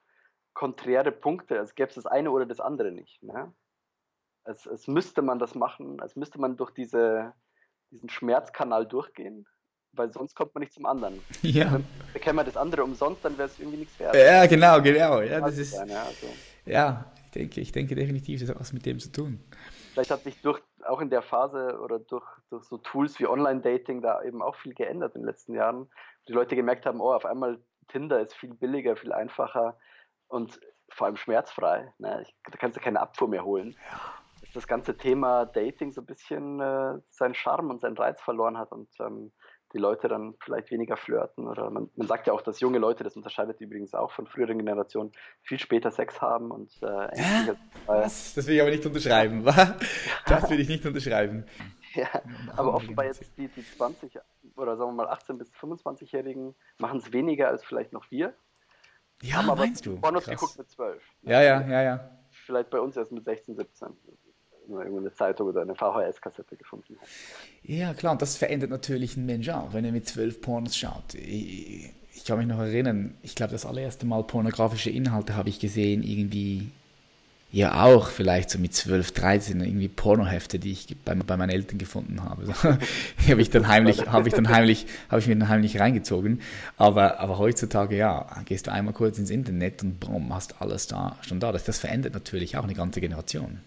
konträre 0.54 1.10
Punkte, 1.10 1.58
als 1.58 1.74
gäbe 1.74 1.88
es 1.88 1.96
das 1.96 2.06
eine 2.06 2.30
oder 2.30 2.46
das 2.46 2.60
andere 2.60 2.92
nicht. 2.92 3.22
Ne? 3.22 3.52
Als, 4.44 4.68
als 4.68 4.86
müsste 4.86 5.22
man 5.22 5.38
das 5.38 5.54
machen, 5.54 6.00
als 6.00 6.14
müsste 6.14 6.40
man 6.40 6.56
durch 6.56 6.70
diese, 6.70 7.32
diesen 7.90 8.08
Schmerzkanal 8.08 8.86
durchgehen, 8.86 9.48
weil 9.92 10.12
sonst 10.12 10.34
kommt 10.34 10.54
man 10.54 10.62
nicht 10.62 10.72
zum 10.72 10.86
anderen. 10.86 11.20
Ja. 11.42 11.80
Bekäme 12.12 12.36
man 12.36 12.46
das 12.46 12.56
andere 12.56 12.84
umsonst, 12.84 13.24
dann 13.24 13.36
wäre 13.36 13.48
es 13.48 13.58
irgendwie 13.58 13.78
nichts 13.78 13.98
wert. 13.98 14.14
Ja, 14.14 14.46
genau, 14.46 14.80
genau. 14.80 15.20
Ja, 15.20 15.40
das 15.40 15.58
ist, 15.58 15.74
ja, 15.74 15.80
also. 15.80 16.26
ja 16.64 17.12
ich, 17.26 17.30
denke, 17.32 17.60
ich 17.60 17.72
denke 17.72 17.94
definitiv, 17.94 18.40
das 18.40 18.50
hat 18.50 18.60
was 18.60 18.72
mit 18.72 18.86
dem 18.86 18.98
zu 18.98 19.10
tun. 19.10 19.40
Vielleicht 19.92 20.10
hat 20.10 20.22
sich 20.22 20.40
durch, 20.40 20.60
auch 20.86 21.00
in 21.00 21.10
der 21.10 21.22
Phase 21.22 21.78
oder 21.80 21.98
durch, 21.98 22.24
durch 22.48 22.64
so 22.64 22.78
Tools 22.78 23.18
wie 23.18 23.26
Online-Dating 23.26 24.00
da 24.00 24.22
eben 24.22 24.40
auch 24.40 24.56
viel 24.56 24.74
geändert 24.74 25.14
in 25.14 25.22
den 25.22 25.26
letzten 25.26 25.54
Jahren. 25.54 25.90
Die 26.28 26.32
Leute 26.32 26.56
gemerkt 26.56 26.86
haben, 26.86 27.00
oh, 27.00 27.12
auf 27.12 27.26
einmal 27.26 27.58
Tinder 27.88 28.20
ist 28.20 28.34
viel 28.34 28.54
billiger, 28.54 28.96
viel 28.96 29.12
einfacher 29.12 29.76
und 30.28 30.58
vor 30.88 31.06
allem 31.06 31.16
schmerzfrei. 31.16 31.92
Ne? 31.98 32.24
Da 32.50 32.58
kannst 32.58 32.76
du 32.76 32.80
keine 32.80 33.00
Abfuhr 33.00 33.28
mehr 33.28 33.44
holen. 33.44 33.76
Dass 34.40 34.52
das 34.52 34.66
ganze 34.66 34.96
Thema 34.96 35.46
Dating 35.46 35.92
so 35.92 36.00
ein 36.00 36.06
bisschen 36.06 36.60
äh, 36.60 36.98
seinen 37.10 37.34
Charme 37.34 37.70
und 37.70 37.80
seinen 37.80 37.96
Reiz 37.96 38.20
verloren 38.20 38.58
hat 38.58 38.72
und 38.72 38.88
ähm, 39.00 39.32
die 39.72 39.78
Leute 39.78 40.08
dann 40.08 40.34
vielleicht 40.40 40.70
weniger 40.70 40.96
flirten. 40.96 41.46
Oder 41.46 41.70
man, 41.70 41.90
man, 41.96 42.06
sagt 42.06 42.26
ja 42.26 42.32
auch, 42.32 42.42
dass 42.42 42.60
junge 42.60 42.78
Leute, 42.78 43.04
das 43.04 43.16
unterscheidet 43.16 43.60
übrigens 43.60 43.94
auch 43.94 44.12
von 44.12 44.26
früheren 44.26 44.58
Generationen, 44.58 45.12
viel 45.42 45.58
später 45.58 45.90
Sex 45.90 46.20
haben 46.20 46.50
und 46.50 46.70
äh, 46.82 46.86
ja, 46.86 47.56
das, 47.86 48.36
will 48.46 48.54
ich 48.54 48.60
aber 48.60 48.70
nicht 48.70 48.84
unterschreiben. 48.84 49.44
Das 50.26 50.50
will 50.50 50.60
ich 50.60 50.68
nicht 50.68 50.84
unterschreiben. 50.86 51.44
Ja, 51.94 52.08
aber 52.56 52.72
offenbar 52.72 53.04
jetzt 53.04 53.36
die, 53.36 53.48
die 53.48 53.62
20 53.62 54.18
oder 54.56 54.78
sagen 54.78 54.92
wir 54.92 55.04
mal 55.04 55.08
18 55.08 55.36
bis 55.36 55.52
25-Jährigen 55.52 56.54
machen 56.78 57.00
es 57.00 57.12
weniger 57.12 57.48
als 57.48 57.62
vielleicht 57.66 57.92
noch 57.92 58.10
wir. 58.10 58.32
Ja, 59.20 59.36
haben 59.36 59.50
aber 59.50 59.60
meinst 59.60 59.84
du? 59.84 60.00
Pornos 60.00 60.24
geguckt 60.24 60.56
mit 60.56 60.70
12. 60.70 61.02
Ja, 61.20 61.42
ja, 61.42 61.60
ja, 61.60 61.82
ja. 61.82 62.10
Vielleicht 62.30 62.70
bei 62.70 62.80
uns 62.80 62.96
erst 62.96 63.12
mit 63.12 63.26
16, 63.26 63.56
17 63.56 63.88
eine 64.70 65.12
Zeitung 65.12 65.48
oder 65.48 65.62
eine 65.62 65.74
VHS-Kassette 65.74 66.56
gefunden 66.56 66.96
hat. 67.00 67.08
Ja, 67.64 67.94
klar, 67.94 68.12
und 68.12 68.22
das 68.22 68.36
verändert 68.36 68.70
natürlich 68.70 69.16
einen 69.16 69.26
Mensch 69.26 69.48
auch, 69.48 69.72
wenn 69.72 69.84
er 69.84 69.92
mit 69.92 70.06
zwölf 70.08 70.40
Pornos 70.40 70.76
schaut. 70.76 71.14
Ich, 71.14 71.92
kann 72.26 72.38
mich 72.38 72.46
noch 72.46 72.60
erinnern, 72.60 73.14
ich 73.22 73.34
glaube, 73.34 73.52
das 73.52 73.66
allererste 73.66 74.06
Mal 74.06 74.22
pornografische 74.22 74.90
Inhalte 74.90 75.34
habe 75.34 75.48
ich 75.48 75.58
gesehen, 75.58 76.04
irgendwie, 76.04 76.70
ja 77.50 77.82
auch 77.84 78.08
vielleicht 78.08 78.50
so 78.50 78.58
mit 78.60 78.74
12, 78.74 79.12
13, 79.12 79.60
irgendwie 79.60 79.88
Pornohefte, 79.88 80.58
die 80.58 80.70
ich 80.70 80.96
bei, 81.04 81.14
bei 81.14 81.36
meinen 81.36 81.50
Eltern 81.50 81.78
gefunden 81.78 82.22
habe. 82.22 82.46
So, 82.54 83.32
habe 83.32 83.42
ich 83.42 83.50
dann 83.50 83.66
heimlich, 83.66 84.06
habe 84.06 84.28
ich 84.28 84.34
dann 84.34 84.48
heimlich, 84.48 84.86
habe 85.08 85.20
ich 85.20 85.26
mir 85.26 85.36
dann 85.36 85.48
heimlich 85.48 85.80
reingezogen. 85.80 86.40
Aber, 86.76 87.18
aber 87.20 87.38
heutzutage, 87.38 87.96
ja, 87.96 88.26
gehst 88.44 88.68
du 88.68 88.72
einmal 88.72 88.94
kurz 88.94 89.18
ins 89.18 89.30
Internet 89.30 89.82
und 89.82 90.00
boom, 90.00 90.34
hast 90.34 90.60
alles 90.60 90.86
da, 90.86 91.16
schon 91.22 91.40
da. 91.40 91.50
Das, 91.50 91.64
das 91.64 91.78
verändert 91.78 92.14
natürlich 92.14 92.56
auch 92.56 92.64
eine 92.64 92.74
ganze 92.74 93.00
Generation. 93.00 93.60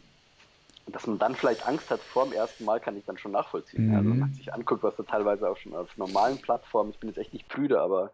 Und 0.86 0.96
dass 0.96 1.08
man 1.08 1.18
dann 1.18 1.36
vielleicht 1.36 1.68
Angst 1.68 1.90
hat 1.90 2.00
vor 2.00 2.26
dem 2.26 2.34
ersten 2.34 2.64
Mal, 2.64 2.80
kann 2.80 2.96
ich 2.96 3.06
dann 3.06 3.18
schon 3.18 3.32
nachvollziehen. 3.32 3.90
Mhm. 3.90 3.96
Also 3.96 4.10
wenn 4.10 4.20
man 4.20 4.34
sich 4.34 4.54
anguckt, 4.54 4.84
was 4.84 4.96
da 4.96 5.04
teilweise 5.04 5.50
auch 5.50 5.58
schon 5.58 5.76
auf 5.76 5.98
normalen 5.98 6.38
Plattformen, 6.38 6.92
ich 6.92 7.00
bin 7.00 7.10
jetzt 7.10 7.18
echt 7.18 7.34
nicht 7.34 7.50
prüde, 7.50 7.82
aber 7.82 8.12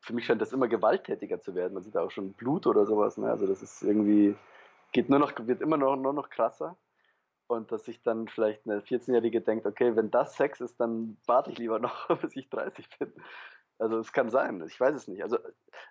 für 0.00 0.12
mich 0.12 0.26
scheint 0.26 0.42
das 0.42 0.52
immer 0.52 0.66
gewalttätiger 0.66 1.40
zu 1.40 1.54
werden. 1.54 1.74
Man 1.74 1.82
sieht 1.84 1.96
auch 1.96 2.10
schon 2.10 2.32
Blut 2.32 2.66
oder 2.66 2.86
sowas. 2.86 3.18
Ne? 3.18 3.30
Also 3.30 3.46
das 3.46 3.62
ist 3.62 3.82
irgendwie, 3.82 4.34
geht 4.90 5.08
nur 5.08 5.20
noch, 5.20 5.32
wird 5.46 5.60
immer 5.60 5.76
noch, 5.76 5.94
nur 5.96 6.12
noch 6.12 6.28
krasser. 6.28 6.76
Und 7.46 7.70
dass 7.70 7.84
sich 7.84 8.02
dann 8.02 8.28
vielleicht 8.28 8.66
eine 8.66 8.80
14-Jährige 8.80 9.40
denkt, 9.40 9.66
okay, 9.66 9.94
wenn 9.94 10.10
das 10.10 10.36
Sex 10.36 10.60
ist, 10.60 10.80
dann 10.80 11.18
warte 11.26 11.50
ich 11.50 11.58
lieber 11.58 11.78
noch, 11.78 12.08
bis 12.20 12.34
ich 12.34 12.48
30 12.50 12.88
bin. 12.98 13.12
Also 13.78 13.98
es 13.98 14.12
kann 14.12 14.30
sein, 14.30 14.62
ich 14.66 14.78
weiß 14.78 14.94
es 14.94 15.06
nicht. 15.06 15.22
Also 15.22 15.38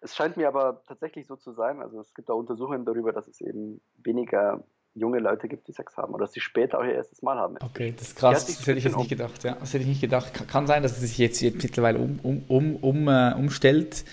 es 0.02 0.16
scheint 0.16 0.38
mir 0.38 0.48
aber 0.48 0.84
tatsächlich 0.88 1.28
so 1.28 1.36
zu 1.36 1.54
sein. 1.54 1.82
Also 1.82 2.00
es 2.00 2.14
gibt 2.14 2.30
da 2.30 2.34
Untersuchungen 2.34 2.86
darüber, 2.86 3.14
dass 3.14 3.28
es 3.28 3.40
eben 3.42 3.82
weniger 3.98 4.64
junge 4.96 5.20
Leute 5.20 5.48
gibt, 5.48 5.68
die 5.68 5.72
Sex 5.72 5.96
haben 5.98 6.14
oder 6.14 6.26
dass 6.26 6.34
sie 6.34 6.42
später 6.42 6.80
auch 6.80 6.84
ihr 6.84 6.94
erstes 6.94 7.22
Mal 7.22 7.38
haben. 7.38 7.56
Okay, 7.62 7.94
das 7.98 8.10
ist 8.10 8.18
krass. 8.18 8.46
Das 8.46 8.68
hätte 8.68 8.78
ich 8.78 8.84
jetzt 8.84 8.98
nicht 8.98 9.10
gedacht. 9.10 9.44
Ja, 9.44 9.56
das 9.56 9.74
hätte 9.74 9.84
ich 9.84 9.90
nicht 9.90 10.02
gedacht. 10.02 10.48
Kann 10.48 10.68
sein, 10.68 10.84
dass 10.84 10.94
es 10.94 11.00
sich 11.02 11.18
jetzt, 11.18 11.42
mittlerweile 11.42 12.00
um, 12.00 12.20
um, 12.24 12.44
um, 12.48 12.76
um 12.78 13.08
uh, 13.08 13.36
umstellt. 13.38 14.04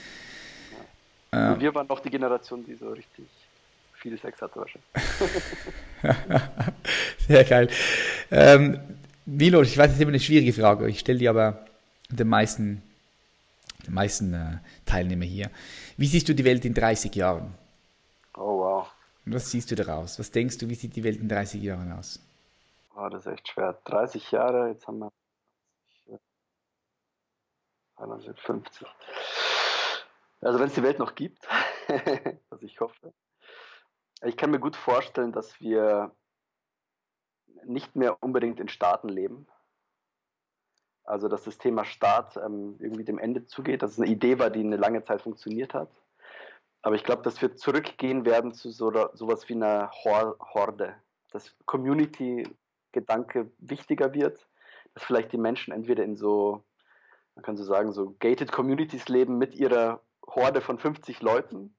Ja. 1.32 1.54
Äh, 1.54 1.60
wir 1.60 1.74
waren 1.74 1.86
noch 1.88 2.00
die 2.00 2.10
Generation, 2.10 2.64
die 2.64 2.74
so 2.74 2.90
richtig 2.90 3.26
viel 3.94 4.18
Sex 4.18 4.40
hatte 4.40 4.60
wahrscheinlich. 4.60 4.88
Sehr 7.26 7.44
geil. 7.44 7.68
Ähm, 8.30 8.78
Milo, 9.26 9.62
ich 9.62 9.76
weiß, 9.76 9.86
das 9.86 9.96
ist 9.96 10.00
immer 10.00 10.10
eine 10.10 10.20
schwierige 10.20 10.52
Frage. 10.52 10.88
Ich 10.88 11.00
stelle 11.00 11.18
die 11.18 11.28
aber 11.28 11.66
den 12.08 12.28
meisten, 12.28 12.82
den 13.86 13.94
meisten 13.94 14.32
äh, 14.32 14.58
Teilnehmer 14.86 15.24
hier. 15.24 15.50
Wie 15.96 16.06
siehst 16.06 16.28
du 16.28 16.34
die 16.34 16.44
Welt 16.44 16.64
in 16.64 16.74
30 16.74 17.14
Jahren? 17.16 17.52
Und 19.28 19.34
was 19.34 19.50
siehst 19.50 19.70
du 19.70 19.74
daraus? 19.74 20.18
Was 20.18 20.30
denkst 20.30 20.56
du, 20.56 20.70
wie 20.70 20.74
sieht 20.74 20.96
die 20.96 21.04
Welt 21.04 21.20
in 21.20 21.28
30 21.28 21.62
Jahren 21.62 21.92
aus? 21.92 22.18
Oh, 22.96 23.10
das 23.10 23.26
ist 23.26 23.32
echt 23.34 23.48
schwer. 23.48 23.78
30 23.84 24.30
Jahre, 24.30 24.68
jetzt 24.68 24.86
haben 24.86 25.00
wir 25.00 25.12
50. 28.38 28.86
Also 30.40 30.58
wenn 30.58 30.68
es 30.68 30.74
die 30.74 30.82
Welt 30.82 30.98
noch 30.98 31.14
gibt, 31.14 31.46
was 32.48 32.62
ich 32.62 32.80
hoffe. 32.80 33.12
Ich 34.22 34.38
kann 34.38 34.50
mir 34.50 34.60
gut 34.60 34.76
vorstellen, 34.76 35.32
dass 35.32 35.60
wir 35.60 36.10
nicht 37.66 37.96
mehr 37.96 38.22
unbedingt 38.22 38.60
in 38.60 38.68
Staaten 38.68 39.10
leben. 39.10 39.46
Also 41.04 41.28
dass 41.28 41.44
das 41.44 41.58
Thema 41.58 41.84
Staat 41.84 42.38
ähm, 42.38 42.78
irgendwie 42.80 43.04
dem 43.04 43.18
Ende 43.18 43.44
zugeht, 43.44 43.82
dass 43.82 43.90
es 43.90 44.00
eine 44.00 44.08
Idee 44.10 44.38
war, 44.38 44.48
die 44.48 44.60
eine 44.60 44.78
lange 44.78 45.04
Zeit 45.04 45.20
funktioniert 45.20 45.74
hat. 45.74 45.90
Aber 46.82 46.94
ich 46.94 47.04
glaube, 47.04 47.22
dass 47.22 47.42
wir 47.42 47.56
zurückgehen 47.56 48.24
werden 48.24 48.52
zu 48.52 48.70
so 48.70 48.90
sowas 49.14 49.48
wie 49.48 49.54
einer 49.54 49.90
Horde, 49.92 50.94
dass 51.30 51.54
Community-Gedanke 51.66 53.50
wichtiger 53.58 54.14
wird, 54.14 54.48
dass 54.94 55.02
vielleicht 55.02 55.32
die 55.32 55.38
Menschen 55.38 55.72
entweder 55.72 56.04
in 56.04 56.16
so, 56.16 56.64
man 57.34 57.44
kann 57.44 57.56
so 57.56 57.64
sagen, 57.64 57.92
so 57.92 58.14
gated 58.20 58.52
Communities 58.52 59.08
leben 59.08 59.38
mit 59.38 59.54
ihrer 59.54 60.02
Horde 60.26 60.60
von 60.60 60.78
50 60.78 61.20
Leuten, 61.20 61.74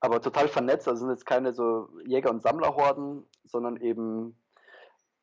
aber 0.00 0.20
total 0.20 0.48
vernetzt, 0.48 0.86
also 0.86 1.00
sind 1.00 1.10
jetzt 1.10 1.26
keine 1.26 1.52
so 1.52 1.88
Jäger- 2.04 2.30
und 2.30 2.42
Sammlerhorden, 2.42 3.26
sondern 3.44 3.76
eben 3.76 4.38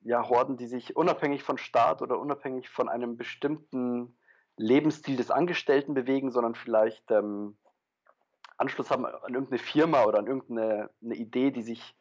ja, 0.02 0.28
Horden, 0.28 0.58
die 0.58 0.68
sich 0.68 0.96
unabhängig 0.96 1.44
von 1.44 1.58
Staat 1.58 2.02
oder 2.02 2.20
unabhängig 2.20 2.70
von 2.70 2.90
einem 2.90 3.18
bestimmten 3.18 4.18
Lebensstil 4.58 5.16
des 5.18 5.32
Angestellten 5.32 5.94
bewegen, 5.94 6.32
sondern 6.32 6.56
vielleicht 6.56 7.10
ähm, 7.10 7.58
Anschluss 8.58 8.90
haben 8.90 9.06
an 9.06 9.34
irgendeine 9.34 9.60
Firma 9.60 10.06
oder 10.06 10.20
an 10.20 10.28
irgendeine 10.28 10.90
eine 11.04 11.16
Idee, 11.16 11.52
die 11.52 11.64
sich, 11.64 11.96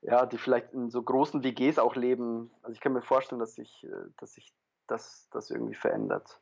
ja, 0.00 0.26
die 0.26 0.38
vielleicht 0.38 0.72
in 0.72 0.90
so 0.90 1.02
großen 1.02 1.44
WGs 1.44 1.78
auch 1.78 1.94
leben. 1.94 2.50
Also 2.62 2.74
ich 2.74 2.80
kann 2.80 2.92
mir 2.92 3.02
vorstellen, 3.02 3.40
dass 3.40 3.54
sich, 3.54 3.84
äh, 3.84 4.10
dass 4.18 4.34
sich 4.34 4.52
das, 4.86 5.28
das 5.30 5.50
irgendwie 5.50 5.74
verändert. 5.74 6.40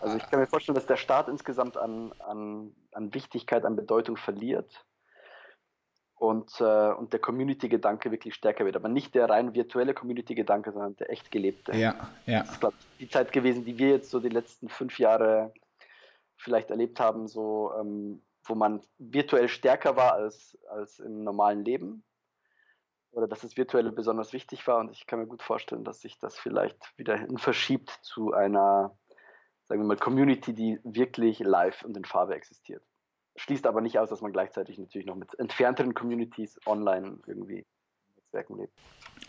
Also 0.00 0.16
ich 0.16 0.30
kann 0.30 0.40
mir 0.40 0.46
vorstellen, 0.46 0.74
dass 0.74 0.86
der 0.86 0.96
Staat 0.96 1.28
insgesamt 1.28 1.76
an, 1.76 2.12
an, 2.20 2.74
an 2.92 3.12
Wichtigkeit, 3.12 3.66
an 3.66 3.76
Bedeutung 3.76 4.16
verliert 4.16 4.86
und, 6.14 6.58
äh, 6.60 6.92
und 6.92 7.12
der 7.12 7.20
Community-Gedanke 7.20 8.10
wirklich 8.10 8.34
stärker 8.34 8.64
wird. 8.64 8.76
Aber 8.76 8.88
nicht 8.88 9.14
der 9.14 9.28
rein 9.28 9.54
virtuelle 9.54 9.92
Community-Gedanke, 9.92 10.72
sondern 10.72 10.96
der 10.96 11.10
echt 11.10 11.30
gelebte. 11.30 11.76
Ja, 11.76 11.94
ja. 12.24 12.40
Das 12.40 12.52
ist, 12.52 12.60
glaube 12.60 12.76
ich, 12.78 13.06
die 13.06 13.10
Zeit 13.10 13.32
gewesen, 13.32 13.64
die 13.64 13.76
wir 13.76 13.90
jetzt 13.90 14.10
so 14.10 14.20
die 14.20 14.30
letzten 14.30 14.70
fünf 14.70 14.98
Jahre 14.98 15.52
vielleicht 16.36 16.70
erlebt 16.70 16.98
haben, 16.98 17.28
so 17.28 17.72
ähm, 17.78 18.22
wo 18.48 18.54
man 18.54 18.82
virtuell 18.98 19.48
stärker 19.48 19.96
war 19.96 20.14
als, 20.14 20.58
als 20.68 20.98
im 20.98 21.22
normalen 21.24 21.64
Leben. 21.64 22.04
Oder 23.12 23.28
dass 23.28 23.40
das 23.40 23.56
Virtuelle 23.56 23.92
besonders 23.92 24.32
wichtig 24.32 24.66
war. 24.66 24.78
Und 24.78 24.90
ich 24.90 25.06
kann 25.06 25.20
mir 25.20 25.26
gut 25.26 25.42
vorstellen, 25.42 25.84
dass 25.84 26.00
sich 26.00 26.18
das 26.18 26.36
vielleicht 26.36 26.96
wieder 26.98 27.16
hin 27.16 27.38
verschiebt 27.38 27.90
zu 28.02 28.32
einer, 28.32 28.96
sagen 29.64 29.80
wir 29.80 29.86
mal, 29.86 29.96
Community, 29.96 30.52
die 30.52 30.80
wirklich 30.82 31.38
live 31.38 31.84
und 31.84 31.96
in 31.96 32.04
Farbe 32.04 32.34
existiert. 32.34 32.82
Schließt 33.36 33.66
aber 33.66 33.80
nicht 33.80 33.98
aus, 33.98 34.10
dass 34.10 34.20
man 34.20 34.32
gleichzeitig 34.32 34.78
natürlich 34.78 35.06
noch 35.06 35.16
mit 35.16 35.38
entfernteren 35.38 35.94
Communities 35.94 36.60
online 36.66 37.18
irgendwie 37.26 37.66
Netzwerken 38.34 38.58
lebt. 38.58 38.72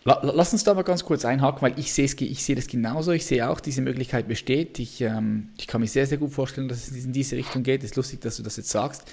Lass 0.04 0.54
uns 0.54 0.64
da 0.64 0.74
mal 0.76 0.84
ganz 0.84 1.04
kurz 1.04 1.26
einhaken, 1.26 1.62
weil 1.64 1.80
ich 1.80 1.92
sehe, 1.92 2.06
ich 2.06 2.44
sehe 2.44 2.56
das 2.56 2.68
genauso. 2.68 3.12
Ich 3.12 3.26
sehe 3.26 3.50
auch, 3.50 3.60
diese 3.60 3.82
Möglichkeit 3.82 4.28
besteht. 4.28 4.78
Ich, 4.78 5.02
ähm, 5.02 5.50
ich 5.58 5.66
kann 5.66 5.82
mir 5.82 5.88
sehr, 5.88 6.06
sehr 6.06 6.20
gut 6.20 6.32
vorstellen, 6.32 6.68
dass 6.68 6.88
es 6.88 7.06
in 7.06 7.12
diese 7.12 7.36
Richtung 7.36 7.64
geht. 7.64 7.84
Es 7.84 7.92
ist 7.92 7.96
lustig, 7.96 8.22
dass 8.22 8.38
du 8.38 8.44
das 8.44 8.58
jetzt 8.58 8.70
sagst. 8.70 9.12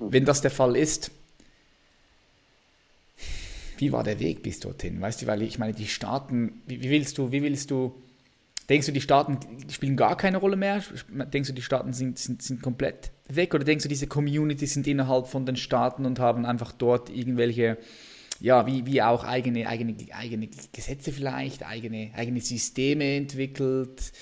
Wenn 0.00 0.24
das 0.24 0.40
der 0.40 0.50
Fall 0.50 0.76
ist, 0.76 1.12
wie 3.78 3.92
war 3.92 4.02
der 4.02 4.18
Weg 4.18 4.42
bis 4.42 4.58
dorthin? 4.58 5.00
Weißt 5.00 5.22
du, 5.22 5.26
weil 5.28 5.42
ich 5.42 5.60
meine, 5.60 5.74
die 5.74 5.86
Staaten, 5.86 6.60
wie, 6.66 6.82
wie 6.82 6.90
willst 6.90 7.18
du, 7.18 7.30
wie 7.30 7.42
willst 7.42 7.70
du, 7.70 7.94
denkst 8.68 8.86
du, 8.86 8.92
die 8.92 9.00
Staaten 9.00 9.38
spielen 9.70 9.96
gar 9.96 10.16
keine 10.16 10.38
Rolle 10.38 10.56
mehr? 10.56 10.82
Denkst 11.32 11.50
du, 11.50 11.54
die 11.54 11.62
Staaten 11.62 11.92
sind, 11.92 12.18
sind, 12.18 12.42
sind 12.42 12.62
komplett 12.62 13.12
weg? 13.28 13.54
Oder 13.54 13.62
denkst 13.62 13.84
du, 13.84 13.88
diese 13.88 14.08
Communities 14.08 14.74
sind 14.74 14.88
innerhalb 14.88 15.28
von 15.28 15.46
den 15.46 15.54
Staaten 15.54 16.04
und 16.04 16.18
haben 16.18 16.46
einfach 16.46 16.72
dort 16.72 17.10
irgendwelche 17.10 17.78
ja, 18.42 18.66
wie, 18.66 18.84
wie 18.86 19.00
auch 19.00 19.22
eigene, 19.22 19.68
eigene, 19.68 19.94
eigene 20.12 20.48
Gesetze 20.72 21.12
vielleicht, 21.12 21.64
eigene, 21.64 22.10
eigene 22.14 22.40
Systeme 22.40 23.16
entwickelt. 23.16 24.12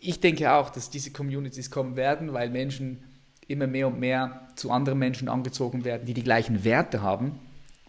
Ich 0.00 0.20
denke 0.20 0.52
auch, 0.52 0.70
dass 0.70 0.88
diese 0.88 1.10
Communities 1.10 1.70
kommen 1.70 1.94
werden, 1.94 2.32
weil 2.32 2.48
Menschen 2.48 3.04
immer 3.48 3.66
mehr 3.66 3.88
und 3.88 4.00
mehr 4.00 4.48
zu 4.56 4.70
anderen 4.70 4.98
Menschen 4.98 5.28
angezogen 5.28 5.84
werden, 5.84 6.06
die 6.06 6.14
die 6.14 6.22
gleichen 6.22 6.64
Werte 6.64 7.02
haben, 7.02 7.40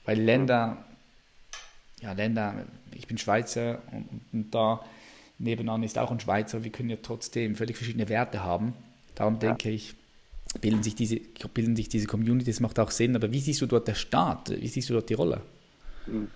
weil 0.03 0.19
Länder, 0.19 0.83
ja 2.01 2.11
Länder, 2.11 2.65
ich 2.93 3.07
bin 3.07 3.17
Schweizer 3.17 3.81
und, 3.93 4.09
und 4.33 4.53
da 4.53 4.83
nebenan 5.39 5.81
ist 5.83 5.97
auch 5.97 6.11
ein 6.11 6.19
Schweizer, 6.19 6.65
wir 6.65 6.71
können 6.71 6.89
ja 6.89 6.97
trotzdem 7.01 7.55
völlig 7.55 7.77
verschiedene 7.77 8.09
Werte 8.09 8.43
haben. 8.43 8.73
Darum 9.15 9.39
denke 9.39 9.69
ja. 9.69 9.75
ich, 9.75 9.95
bilden 10.59 10.83
sich, 10.83 10.95
diese, 10.95 11.21
bilden 11.53 11.77
sich 11.77 11.87
diese 11.87 12.07
Communities, 12.07 12.59
macht 12.59 12.79
auch 12.79 12.91
Sinn. 12.91 13.15
Aber 13.15 13.31
wie 13.31 13.39
siehst 13.39 13.61
du 13.61 13.65
dort 13.65 13.87
der 13.87 13.95
Staat? 13.95 14.49
Wie 14.49 14.67
siehst 14.67 14.89
du 14.89 14.93
dort 14.93 15.09
die 15.09 15.13
Rolle? 15.13 15.41
Hm. 16.05 16.31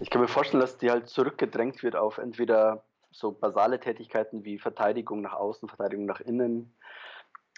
Ich 0.00 0.10
kann 0.10 0.20
mir 0.20 0.28
vorstellen, 0.28 0.60
dass 0.60 0.78
die 0.78 0.90
halt 0.90 1.08
zurückgedrängt 1.08 1.82
wird 1.82 1.96
auf 1.96 2.18
entweder 2.18 2.84
so 3.10 3.32
basale 3.32 3.80
Tätigkeiten 3.80 4.44
wie 4.44 4.58
Verteidigung 4.58 5.22
nach 5.22 5.34
außen, 5.34 5.68
Verteidigung 5.68 6.06
nach 6.06 6.20
innen, 6.20 6.72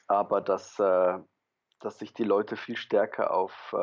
aber 0.06 0.40
dass, 0.40 0.78
äh, 0.78 1.18
dass 1.80 1.98
sich 1.98 2.14
die 2.14 2.24
Leute 2.24 2.56
viel 2.56 2.76
stärker 2.76 3.32
auf, 3.32 3.52
äh, 3.72 3.76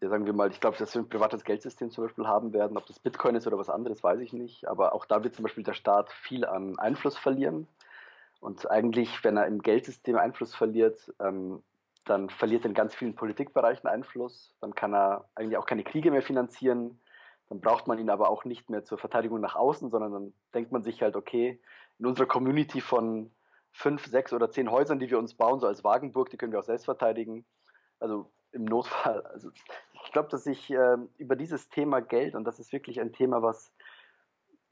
ja, 0.00 0.08
sagen 0.08 0.26
wir 0.26 0.32
mal, 0.32 0.50
ich 0.50 0.60
glaube, 0.60 0.76
dass 0.76 0.94
wir 0.94 1.02
ein 1.02 1.08
privates 1.08 1.44
Geldsystem 1.44 1.90
zum 1.90 2.04
Beispiel 2.04 2.26
haben 2.26 2.52
werden. 2.52 2.76
Ob 2.76 2.86
das 2.86 3.00
Bitcoin 3.00 3.34
ist 3.34 3.46
oder 3.46 3.58
was 3.58 3.70
anderes, 3.70 4.04
weiß 4.04 4.20
ich 4.20 4.32
nicht. 4.32 4.68
Aber 4.68 4.94
auch 4.94 5.06
da 5.06 5.24
wird 5.24 5.34
zum 5.34 5.42
Beispiel 5.42 5.64
der 5.64 5.74
Staat 5.74 6.12
viel 6.12 6.44
an 6.44 6.78
Einfluss 6.78 7.18
verlieren. 7.18 7.66
Und 8.40 8.70
eigentlich, 8.70 9.24
wenn 9.24 9.36
er 9.36 9.46
im 9.46 9.60
Geldsystem 9.60 10.16
Einfluss 10.16 10.54
verliert, 10.54 11.12
ähm, 11.18 11.64
dann 12.08 12.30
verliert 12.30 12.64
er 12.64 12.70
in 12.70 12.74
ganz 12.74 12.94
vielen 12.94 13.14
Politikbereichen 13.14 13.88
Einfluss. 13.88 14.54
Dann 14.60 14.74
kann 14.74 14.94
er 14.94 15.28
eigentlich 15.34 15.56
auch 15.56 15.66
keine 15.66 15.84
Kriege 15.84 16.10
mehr 16.10 16.22
finanzieren. 16.22 17.00
Dann 17.48 17.60
braucht 17.60 17.86
man 17.86 17.98
ihn 17.98 18.10
aber 18.10 18.28
auch 18.28 18.44
nicht 18.44 18.70
mehr 18.70 18.84
zur 18.84 18.98
Verteidigung 18.98 19.40
nach 19.40 19.56
außen, 19.56 19.90
sondern 19.90 20.12
dann 20.12 20.34
denkt 20.54 20.72
man 20.72 20.82
sich 20.82 21.02
halt, 21.02 21.16
okay, 21.16 21.60
in 21.98 22.06
unserer 22.06 22.26
Community 22.26 22.80
von 22.80 23.30
fünf, 23.72 24.06
sechs 24.06 24.32
oder 24.32 24.50
zehn 24.50 24.70
Häusern, 24.70 24.98
die 24.98 25.10
wir 25.10 25.18
uns 25.18 25.34
bauen, 25.34 25.60
so 25.60 25.66
als 25.66 25.84
Wagenburg, 25.84 26.30
die 26.30 26.36
können 26.36 26.52
wir 26.52 26.58
auch 26.58 26.64
selbst 26.64 26.84
verteidigen. 26.84 27.44
Also 28.00 28.30
im 28.52 28.64
Notfall. 28.64 29.24
Also 29.32 29.50
ich 30.04 30.12
glaube, 30.12 30.28
dass 30.28 30.46
ich 30.46 30.70
äh, 30.70 30.96
über 31.18 31.36
dieses 31.36 31.68
Thema 31.68 32.00
Geld, 32.00 32.34
und 32.34 32.44
das 32.44 32.58
ist 32.58 32.72
wirklich 32.72 33.00
ein 33.00 33.12
Thema, 33.12 33.42
was, 33.42 33.72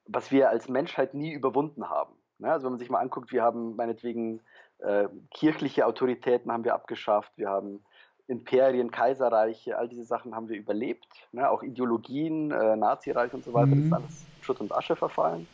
was 0.06 0.30
wir 0.30 0.48
als 0.48 0.68
Menschheit 0.68 1.14
nie 1.14 1.32
überwunden 1.32 1.88
haben. 1.90 2.14
Ne? 2.38 2.50
Also 2.50 2.64
wenn 2.64 2.72
man 2.72 2.78
sich 2.78 2.90
mal 2.90 3.00
anguckt, 3.00 3.32
wir 3.32 3.42
haben 3.42 3.76
meinetwegen 3.76 4.40
äh, 4.78 5.08
kirchliche 5.30 5.86
Autoritäten 5.86 6.52
haben 6.52 6.64
wir 6.64 6.74
abgeschafft, 6.74 7.32
wir 7.36 7.48
haben 7.48 7.84
Imperien, 8.28 8.90
Kaiserreiche, 8.90 9.78
all 9.78 9.88
diese 9.88 10.04
Sachen 10.04 10.34
haben 10.34 10.48
wir 10.48 10.56
überlebt. 10.56 11.06
Ne? 11.32 11.48
Auch 11.48 11.62
Ideologien, 11.62 12.50
äh, 12.50 12.76
Nazireich 12.76 13.32
und 13.32 13.44
so 13.44 13.52
weiter, 13.52 13.66
mhm. 13.66 13.90
das 13.90 14.00
ist 14.00 14.04
alles 14.04 14.26
Schutt 14.42 14.60
und 14.60 14.72
Asche 14.72 14.96
verfallen. 14.96 15.46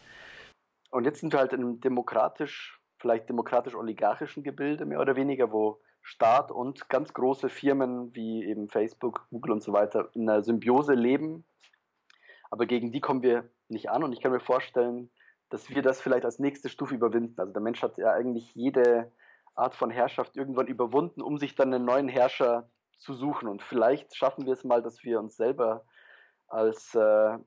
Und 0.90 1.04
jetzt 1.04 1.20
sind 1.20 1.32
wir 1.32 1.40
halt 1.40 1.52
in 1.52 1.60
einem 1.60 1.80
demokratisch, 1.80 2.80
vielleicht 2.98 3.28
demokratisch-oligarchischen 3.28 4.42
Gebilde 4.42 4.86
mehr 4.86 5.00
oder 5.00 5.16
weniger, 5.16 5.52
wo 5.52 5.80
Staat 6.02 6.50
und 6.50 6.88
ganz 6.88 7.12
große 7.12 7.48
Firmen 7.48 8.14
wie 8.14 8.44
eben 8.44 8.68
Facebook, 8.68 9.26
Google 9.30 9.52
und 9.52 9.62
so 9.62 9.72
weiter 9.72 10.08
in 10.14 10.28
einer 10.28 10.42
Symbiose 10.42 10.94
leben. 10.94 11.44
Aber 12.50 12.66
gegen 12.66 12.90
die 12.90 13.00
kommen 13.00 13.22
wir 13.22 13.48
nicht 13.68 13.88
an 13.90 14.02
und 14.02 14.12
ich 14.12 14.20
kann 14.20 14.32
mir 14.32 14.40
vorstellen, 14.40 15.10
dass 15.52 15.68
wir 15.68 15.82
das 15.82 16.00
vielleicht 16.00 16.24
als 16.24 16.38
nächste 16.38 16.70
Stufe 16.70 16.94
überwinden. 16.94 17.38
Also 17.38 17.52
der 17.52 17.60
Mensch 17.60 17.82
hat 17.82 17.98
ja 17.98 18.10
eigentlich 18.12 18.54
jede 18.54 19.12
Art 19.54 19.74
von 19.74 19.90
Herrschaft 19.90 20.34
irgendwann 20.34 20.66
überwunden, 20.66 21.20
um 21.20 21.36
sich 21.36 21.54
dann 21.54 21.74
einen 21.74 21.84
neuen 21.84 22.08
Herrscher 22.08 22.70
zu 22.98 23.12
suchen. 23.12 23.48
Und 23.48 23.60
vielleicht 23.60 24.16
schaffen 24.16 24.46
wir 24.46 24.54
es 24.54 24.64
mal, 24.64 24.82
dass 24.82 25.04
wir 25.04 25.20
uns 25.20 25.36
selber 25.36 25.84
als, 26.48 26.94
äh, 26.94 27.38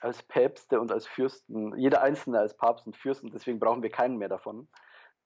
als 0.00 0.22
Päpste 0.24 0.80
und 0.80 0.90
als 0.90 1.06
Fürsten, 1.06 1.78
jeder 1.78 2.02
Einzelne 2.02 2.40
als 2.40 2.56
Papst 2.56 2.86
und 2.86 2.96
Fürsten, 2.96 3.30
deswegen 3.30 3.60
brauchen 3.60 3.84
wir 3.84 3.90
keinen 3.90 4.16
mehr 4.16 4.28
davon, 4.28 4.66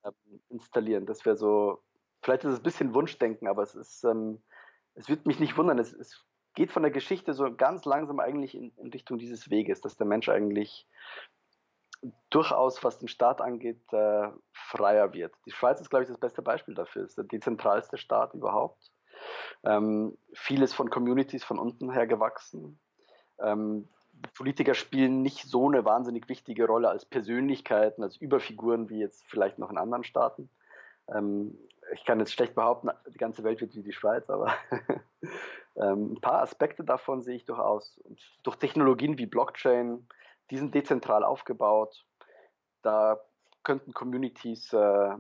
äh, 0.03 0.13
installieren. 0.51 1.07
Das 1.07 1.25
wäre 1.25 1.37
so, 1.37 1.83
vielleicht 2.23 2.45
ist 2.45 2.53
es 2.53 2.61
ein 2.61 2.65
bisschen 2.65 2.93
Wunschdenken, 2.93 3.49
aber 3.49 3.63
es 3.63 3.75
ist, 3.75 4.05
ähm, 4.05 4.43
es 4.95 5.09
wird 5.09 5.25
mich 5.25 5.41
nicht 5.41 5.57
wundern. 5.57 5.79
Es, 5.79 5.95
es, 5.95 6.23
geht 6.55 6.73
von 6.73 6.83
der 6.83 6.91
Geschichte 6.91 7.35
so 7.35 7.55
ganz 7.55 7.85
langsam 7.85 8.19
eigentlich 8.19 8.57
in, 8.57 8.73
in 8.79 8.89
Richtung 8.89 9.17
dieses 9.17 9.49
Weges, 9.49 9.81
dass 9.81 9.97
der 9.97 10.09
Mensch 10.09 10.29
eigentlich 10.29 10.89
durchaus, 12.31 12.83
was 12.85 12.99
den 12.99 13.09
Staat 13.09 13.41
angeht, 13.41 13.81
äh, 13.93 14.29
freier 14.53 15.13
wird. 15.13 15.35
Die 15.47 15.51
Schweiz 15.51 15.81
ist, 15.81 15.91
glaube 15.91 16.05
ich, 16.05 16.09
das 16.09 16.19
beste 16.19 16.43
Beispiel 16.43 16.75
dafür. 16.75 17.03
Es 17.03 17.11
ist 17.11 17.19
der 17.19 17.25
dezentralste 17.25 17.99
Staat 17.99 18.35
überhaupt. 18.35 18.91
Ähm, 19.65 20.17
vieles 20.33 20.73
von 20.73 20.91
Communities 20.91 21.45
von 21.45 21.59
unten 21.59 21.91
her 21.91 22.07
gewachsen. 22.07 22.79
Ähm, 23.41 23.89
Politiker 24.35 24.75
spielen 24.75 25.23
nicht 25.23 25.49
so 25.49 25.69
eine 25.69 25.85
wahnsinnig 25.85 26.29
wichtige 26.29 26.67
Rolle 26.67 26.89
als 26.89 27.05
Persönlichkeiten, 27.05 28.03
als 28.03 28.17
Überfiguren 28.17 28.89
wie 28.89 28.99
jetzt 28.99 29.25
vielleicht 29.29 29.59
noch 29.59 29.71
in 29.71 29.79
anderen 29.79 30.05
Staaten. 30.05 30.51
Ähm, 31.09 31.59
ich 31.95 32.05
kann 32.05 32.19
jetzt 32.19 32.33
schlecht 32.33 32.55
behaupten, 32.55 32.91
die 33.09 33.19
ganze 33.19 33.45
Welt 33.45 33.61
wird 33.61 33.75
wie 33.75 33.83
die 33.83 33.93
Schweiz, 33.93 34.29
aber 34.29 34.53
ähm, 35.77 36.13
ein 36.13 36.21
paar 36.21 36.43
Aspekte 36.43 36.85
davon 36.85 37.23
sehe 37.23 37.37
ich 37.37 37.47
durchaus. 37.47 37.99
Und 38.05 38.21
durch 38.43 38.57
Technologien 38.57 39.19
wie 39.19 39.27
Blockchain, 39.27 40.07
die 40.51 40.59
sind 40.59 40.75
dezentral 40.75 41.25
aufgebaut. 41.25 42.07
Da 42.83 43.21
könnten 43.63 43.93
Communities 43.93 44.73
äh, 44.73 45.17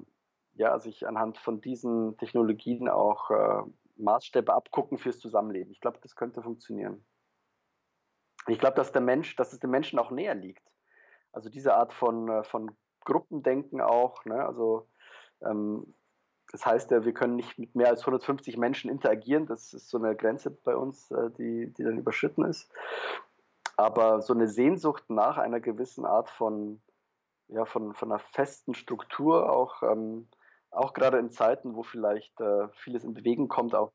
ja, 0.55 0.79
sich 0.79 1.07
anhand 1.07 1.39
von 1.39 1.61
diesen 1.61 2.16
Technologien 2.16 2.89
auch 2.89 3.31
äh, 3.31 3.62
Maßstäbe 3.97 4.53
abgucken 4.53 4.99
fürs 4.99 5.18
Zusammenleben. 5.18 5.72
Ich 5.72 5.81
glaube, 5.81 5.99
das 6.03 6.16
könnte 6.16 6.43
funktionieren. 6.43 7.05
Ich 8.47 8.59
glaube, 8.59 8.76
dass 8.76 8.93
der 8.93 9.03
Mensch, 9.03 9.37
dass 9.37 9.53
es 9.53 9.61
dem 9.61 9.70
Menschen 9.70 9.99
auch 9.99 10.11
näher 10.11 10.35
liegt. 10.35 10.66
Also 11.33 11.51
diese 11.51 11.74
Art 11.74 11.93
von, 11.93 12.29
äh, 12.29 12.45
von 12.45 12.76
Gruppendenken 13.05 13.81
auch. 13.81 14.24
Ne? 14.24 14.45
Also 14.45 14.89
ähm, 15.43 15.95
das 16.51 16.64
heißt 16.64 16.91
ja, 16.91 17.05
wir 17.05 17.12
können 17.12 17.37
nicht 17.37 17.59
mit 17.59 17.74
mehr 17.74 17.89
als 17.89 18.01
150 18.01 18.57
Menschen 18.57 18.91
interagieren. 18.91 19.47
Das 19.47 19.74
ist 19.74 19.91
so 19.91 19.99
eine 19.99 20.16
Grenze 20.16 20.51
bei 20.51 20.74
uns, 20.74 21.11
äh, 21.11 21.31
die, 21.39 21.72
die 21.72 21.85
dann 21.85 21.99
überschritten 21.99 22.45
ist. 22.45 22.72
Aber 23.79 24.22
so 24.22 24.35
eine 24.35 24.49
Sehnsucht 24.49 25.09
nach 25.09 25.39
einer 25.39 25.61
gewissen 25.61 26.05
Art 26.05 26.31
von, 26.31 26.83
ja, 27.47 27.64
von, 27.64 27.95
von 27.95 28.11
einer 28.11 28.18
festen 28.18 28.74
Struktur, 28.74 29.53
auch, 29.53 29.85
ähm, 29.85 30.29
auch 30.72 30.93
gerade 30.95 31.18
in 31.18 31.31
Zeiten, 31.31 31.76
wo 31.76 31.85
vielleicht 31.85 32.41
äh, 32.41 32.68
vieles 32.70 33.05
in 33.05 33.14
Bewegung 33.14 33.47
kommt, 33.47 33.76
auch 33.76 33.93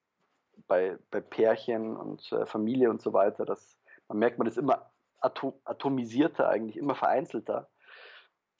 bei, 0.67 0.97
bei 1.11 1.19
Pärchen 1.19 1.97
und 1.97 2.31
äh, 2.31 2.45
Familie 2.45 2.89
und 2.89 3.01
so 3.01 3.11
weiter, 3.11 3.43
dass 3.43 3.77
man 4.07 4.19
merkt, 4.19 4.37
man 4.37 4.47
ist 4.47 4.57
immer 4.57 4.89
atom 5.19 5.53
atomisierter, 5.65 6.47
eigentlich 6.47 6.77
immer 6.77 6.95
vereinzelter. 6.95 7.69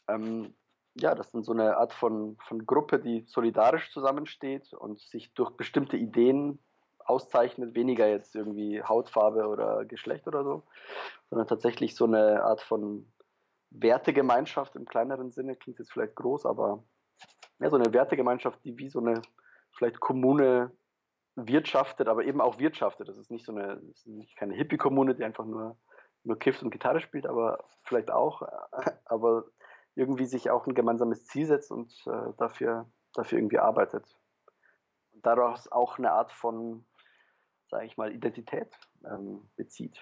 Ähm, 0.09 0.53
ja, 0.95 1.15
das 1.15 1.33
ist 1.33 1.45
so 1.45 1.53
eine 1.53 1.77
Art 1.77 1.93
von, 1.93 2.35
von 2.45 2.65
Gruppe, 2.65 2.99
die 2.99 3.21
solidarisch 3.27 3.93
zusammensteht 3.93 4.73
und 4.73 4.99
sich 4.99 5.33
durch 5.35 5.51
bestimmte 5.51 5.95
Ideen 5.95 6.59
auszeichnet, 7.05 7.75
weniger 7.75 8.07
jetzt 8.07 8.35
irgendwie 8.35 8.81
Hautfarbe 8.81 9.47
oder 9.47 9.85
Geschlecht 9.85 10.27
oder 10.27 10.43
so, 10.43 10.63
sondern 11.29 11.47
tatsächlich 11.47 11.95
so 11.95 12.05
eine 12.05 12.43
Art 12.43 12.61
von 12.61 13.11
Wertegemeinschaft 13.69 14.75
im 14.75 14.85
kleineren 14.85 15.31
Sinne, 15.31 15.55
klingt 15.55 15.79
jetzt 15.79 15.91
vielleicht 15.91 16.15
groß, 16.15 16.45
aber 16.45 16.83
ja, 17.59 17.69
so 17.69 17.75
eine 17.75 17.93
Wertegemeinschaft, 17.93 18.63
die 18.63 18.77
wie 18.77 18.89
so 18.89 18.99
eine 18.99 19.21
vielleicht 19.71 19.99
Kommune 19.99 20.71
wirtschaftet, 21.35 22.07
aber 22.07 22.23
eben 22.25 22.41
auch 22.41 22.59
wirtschaftet. 22.59 23.07
Das 23.07 23.17
ist 23.17 23.31
nicht 23.31 23.45
so 23.45 23.51
eine, 23.51 23.81
ist 23.89 24.05
nicht 24.07 24.37
keine 24.37 24.53
Hippie-Kommune, 24.53 25.15
die 25.15 25.23
einfach 25.23 25.45
nur, 25.45 25.77
nur 26.23 26.37
kifft 26.37 26.61
und 26.61 26.69
Gitarre 26.69 26.99
spielt, 26.99 27.25
aber 27.25 27.65
vielleicht 27.83 28.11
auch, 28.11 28.43
aber 29.05 29.45
irgendwie 29.95 30.25
sich 30.25 30.49
auch 30.49 30.67
ein 30.67 30.75
gemeinsames 30.75 31.25
Ziel 31.25 31.45
setzt 31.45 31.71
und 31.71 31.91
äh, 32.05 32.33
dafür, 32.37 32.89
dafür 33.13 33.39
irgendwie 33.39 33.59
arbeitet. 33.59 34.05
Und 35.11 35.25
daraus 35.25 35.71
auch 35.71 35.97
eine 35.97 36.11
Art 36.11 36.31
von 36.31 36.85
sage 37.73 37.87
ich 37.87 37.97
mal, 37.97 38.11
Identität 38.11 38.67
ähm, 39.03 39.39
bezieht. 39.57 39.95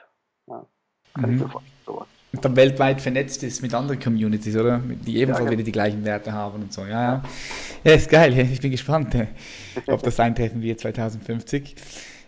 Ja, 0.47 0.65
kann 1.13 1.29
mhm. 1.29 1.35
ich 1.35 1.41
mir 1.41 1.49
vorstellen, 1.49 1.77
sowas. 1.85 2.07
Und 2.33 2.45
dann 2.45 2.55
weltweit 2.55 3.01
vernetzt 3.01 3.43
ist 3.43 3.61
mit 3.61 3.73
anderen 3.73 3.99
Communities, 3.99 4.55
oder? 4.55 4.79
Die 4.79 5.17
ebenfalls 5.17 5.39
ja, 5.39 5.45
genau. 5.45 5.51
wieder 5.51 5.63
die 5.63 5.71
gleichen 5.71 6.05
Werte 6.05 6.31
haben 6.31 6.63
und 6.63 6.73
so. 6.73 6.81
Ja, 6.81 6.89
ja. 6.89 7.23
Ja, 7.83 7.93
ist 7.93 8.09
geil. 8.09 8.37
Ich 8.37 8.61
bin 8.61 8.71
gespannt, 8.71 9.15
ob 9.87 10.03
das 10.03 10.19
eintreffen 10.19 10.61
wird 10.61 10.79
2050. 10.79 11.75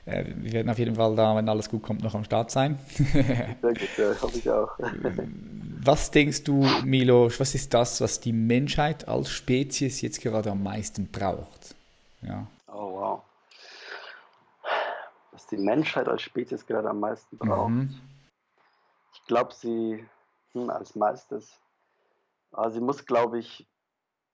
Äh, 0.06 0.26
wir 0.36 0.53
werden 0.53 0.70
auf 0.70 0.80
jeden 0.80 0.95
Fall 0.95 1.15
da, 1.15 1.36
wenn 1.36 1.48
alles 1.48 1.70
gut 1.70 1.84
kommt, 1.84 2.03
noch 2.03 2.15
am 2.15 2.24
Start 2.24 2.52
sein. 2.52 2.78
Sehr 3.14 3.56
gut, 3.61 3.98
ja, 3.98 4.22
hoffe 4.22 4.38
ich 4.38 4.49
auch. 4.49 4.72
Was 5.86 6.11
denkst 6.11 6.44
du, 6.45 6.65
Milos, 6.86 7.41
was 7.41 7.56
ist 7.56 7.74
das, 7.74 7.99
was 7.99 8.22
die 8.22 8.32
Menschheit 8.32 9.06
als 9.06 9.30
Spezies 9.30 9.99
jetzt 9.99 10.22
gerade 10.22 10.49
am 10.49 10.64
meisten 10.64 11.10
braucht? 11.11 11.76
Ja. 12.22 12.48
Was 15.34 15.47
die 15.47 15.57
Menschheit 15.57 16.07
als 16.07 16.22
Spezies 16.22 16.65
gerade 16.65 16.89
am 16.89 16.99
meisten 16.99 17.38
braucht. 17.38 17.69
Mhm. 17.69 17.99
Ich 19.14 19.26
glaube, 19.26 19.53
sie 19.53 20.07
hm, 20.53 20.69
als 20.69 20.95
meistes, 20.95 21.60
aber 22.51 22.72
sie 22.72 22.80
muss, 22.80 23.05
glaube 23.05 23.39
ich, 23.39 23.68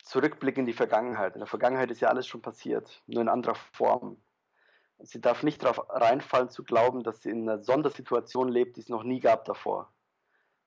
zurückblicken 0.03 0.61
in 0.61 0.65
die 0.67 0.73
Vergangenheit. 0.73 1.33
In 1.33 1.39
der 1.39 1.47
Vergangenheit 1.47 1.91
ist 1.91 2.01
ja 2.01 2.09
alles 2.09 2.27
schon 2.27 2.41
passiert, 2.41 3.01
nur 3.07 3.21
in 3.21 3.29
anderer 3.29 3.55
Form. 3.55 4.17
Sie 4.99 5.21
darf 5.21 5.43
nicht 5.43 5.63
darauf 5.63 5.85
reinfallen 5.89 6.49
zu 6.49 6.63
glauben, 6.63 7.03
dass 7.03 7.21
sie 7.21 7.29
in 7.29 7.49
einer 7.49 7.63
Sondersituation 7.63 8.49
lebt, 8.49 8.75
die 8.75 8.81
es 8.81 8.89
noch 8.89 9.03
nie 9.03 9.19
gab 9.19 9.45
davor. 9.45 9.91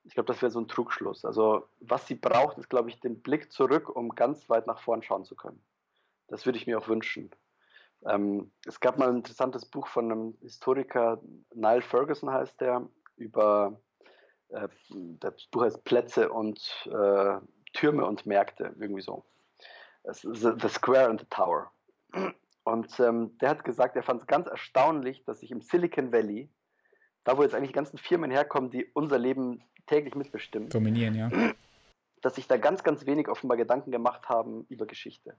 Ich 0.05 0.15
glaube, 0.15 0.33
das 0.33 0.43
wäre 0.43 0.51
so 0.51 0.61
ein 0.61 0.69
Trugschluss. 0.69 1.25
Also 1.25 1.69
was 1.81 2.07
sie 2.07 2.15
braucht, 2.15 2.59
ist, 2.59 2.71
glaube 2.71 2.89
ich, 2.89 3.01
den 3.01 3.21
Blick 3.21 3.53
zurück, 3.53 3.95
um 3.95 4.15
ganz 4.15 4.49
weit 4.49 4.67
nach 4.67 4.81
vorn 4.81 5.03
schauen 5.03 5.25
zu 5.25 5.37
können 5.37 5.63
das 6.33 6.47
würde 6.47 6.59
ich 6.59 6.67
mir 6.67 6.79
auch 6.79 6.89
wünschen. 6.89 7.31
Ähm, 8.07 8.51
es 8.67 8.81
gab 8.81 8.99
mal 8.99 9.09
ein 9.09 9.17
interessantes 9.17 9.65
Buch 9.65 9.87
von 9.87 10.11
einem 10.11 10.39
Historiker, 10.41 11.21
Niall 11.55 11.83
Ferguson 11.83 12.31
heißt 12.31 12.61
der, 12.61 12.89
über, 13.17 13.81
äh, 14.49 14.69
das 15.21 15.47
Buch 15.51 15.63
heißt 15.63 15.85
Plätze 15.85 16.31
und 16.31 16.61
äh, 16.87 17.39
Türme 17.73 18.05
und 18.05 18.27
Märkte, 18.27 18.75
irgendwie 18.79 19.03
so. 19.03 19.25
The 20.05 20.69
Square 20.69 21.09
and 21.11 21.21
the 21.21 21.27
Tower. 21.31 21.71
Und 22.65 23.01
ähm, 23.01 23.37
der 23.39 23.51
hat 23.51 23.65
gesagt, 23.65 23.97
er 23.97 24.03
fand 24.03 24.21
es 24.21 24.27
ganz 24.27 24.47
erstaunlich, 24.47 25.25
dass 25.25 25.41
sich 25.41 25.51
im 25.51 25.61
Silicon 25.61 26.13
Valley, 26.13 26.51
da 27.25 27.37
wo 27.37 27.43
jetzt 27.43 27.55
eigentlich 27.55 27.71
die 27.71 27.77
ganzen 27.77 27.99
Firmen 27.99 28.31
herkommen, 28.31 28.71
die 28.71 28.87
unser 28.95 29.19
Leben 29.19 29.63
täglich 29.87 30.15
mitbestimmen, 30.15 30.69
dominieren, 30.69 31.15
ja, 31.15 31.31
dass 32.21 32.37
sich 32.37 32.47
da 32.47 32.57
ganz, 32.57 32.83
ganz 32.83 33.07
wenig 33.07 33.29
offenbar 33.29 33.57
Gedanken 33.57 33.91
gemacht 33.91 34.29
haben 34.29 34.65
über 34.69 34.87
Geschichte. 34.87 35.37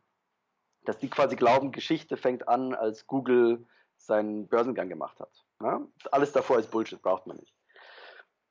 Dass 0.85 0.97
die 0.97 1.09
quasi 1.09 1.35
glauben, 1.35 1.71
Geschichte 1.71 2.17
fängt 2.17 2.47
an, 2.47 2.73
als 2.73 3.07
Google 3.07 3.65
seinen 3.97 4.47
Börsengang 4.47 4.89
gemacht 4.89 5.19
hat. 5.19 5.31
Ja? 5.61 5.81
Alles 6.11 6.31
davor 6.31 6.59
ist 6.59 6.71
Bullshit, 6.71 7.01
braucht 7.01 7.27
man 7.27 7.37
nicht. 7.37 7.55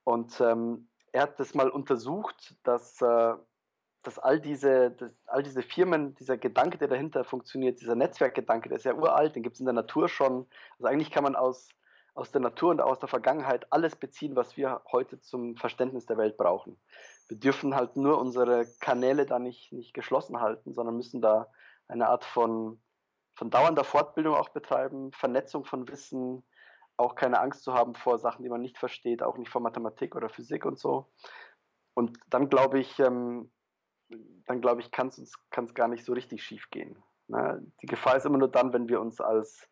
Und 0.05 0.41
ähm, 0.41 0.89
er 1.13 1.23
hat 1.23 1.39
das 1.39 1.55
mal 1.55 1.69
untersucht, 1.69 2.57
dass 2.65 3.01
äh, 3.03 3.35
dass 4.03 4.19
all 4.19 4.41
diese, 4.41 4.91
dass 4.91 5.13
all 5.27 5.43
diese 5.43 5.63
Firmen, 5.63 6.15
dieser 6.17 6.37
Gedanke, 6.37 6.79
der 6.79 6.89
dahinter 6.89 7.25
funktioniert, 7.25 7.81
dieser 7.81 7.95
Netzwerkgedanke, 7.95 8.69
der 8.69 8.79
ist 8.79 8.85
ja 8.85 8.95
uralt, 8.95 9.37
den 9.37 9.43
gibt 9.43 9.55
es 9.55 9.61
in 9.61 9.67
der 9.67 9.75
Natur 9.75 10.09
schon. 10.09 10.47
Also 10.79 10.87
eigentlich 10.87 11.11
kann 11.11 11.23
man 11.23 11.37
aus, 11.37 11.69
aus 12.15 12.33
der 12.33 12.41
Natur 12.41 12.71
und 12.71 12.81
aus 12.81 12.99
der 12.99 13.09
Vergangenheit 13.09 13.73
alles 13.73 13.95
beziehen, 13.95 14.35
was 14.35 14.57
wir 14.57 14.83
heute 14.91 15.21
zum 15.21 15.57
Verständnis 15.57 16.07
der 16.07 16.19
Welt 16.19 16.37
brauchen. 16.37 16.77
Wir 17.29 17.39
dürfen 17.39 17.75
halt 17.77 17.97
nur 17.97 18.19
unsere 18.19 18.67
Kanäle 18.81 19.25
da 19.25 19.39
nicht, 19.39 19.73
nicht 19.73 19.95
geschlossen 19.95 20.41
halten, 20.41 20.75
sondern 20.75 20.97
müssen 20.97 21.23
da 21.23 21.49
eine 21.93 22.09
Art 22.09 22.25
von, 22.25 22.81
von 23.35 23.51
dauernder 23.51 23.85
Fortbildung 23.85 24.35
auch 24.35 24.49
betreiben, 24.51 25.13
Vernetzung 25.13 25.65
von 25.65 25.89
Wissen, 25.89 26.45
auch 26.97 27.15
keine 27.15 27.41
Angst 27.41 27.63
zu 27.63 27.75
haben 27.75 27.95
vor 27.95 28.19
Sachen, 28.19 28.43
die 28.43 28.51
man 28.51 28.61
nicht 28.61 28.79
versteht, 28.79 29.23
auch 29.23 29.37
nicht 29.37 29.51
vor 29.51 29.61
Mathematik 29.61 30.15
oder 30.15 30.29
Physik 30.29 30.65
und 30.65 30.79
so. 30.79 31.11
Und 31.95 32.19
dann 32.29 32.49
glaube 32.49 32.81
ich, 32.81 32.99
ähm, 32.99 33.51
dann 34.47 34.61
glaube 34.61 34.81
ich, 34.81 34.91
kann 34.91 35.09
es 35.09 35.75
gar 35.75 35.89
nicht 35.89 36.05
so 36.05 36.13
richtig 36.13 36.43
schief 36.43 36.71
gehen. 36.71 37.03
Ne? 37.29 37.63
Die 37.83 37.87
Gefahr 37.87 38.17
ist 38.17 38.27
immer 38.27 38.39
nur 38.39 38.51
dann, 38.51 38.73
wenn 38.73 38.89
wir 38.89 39.01
uns 39.01 39.21
als, 39.21 39.69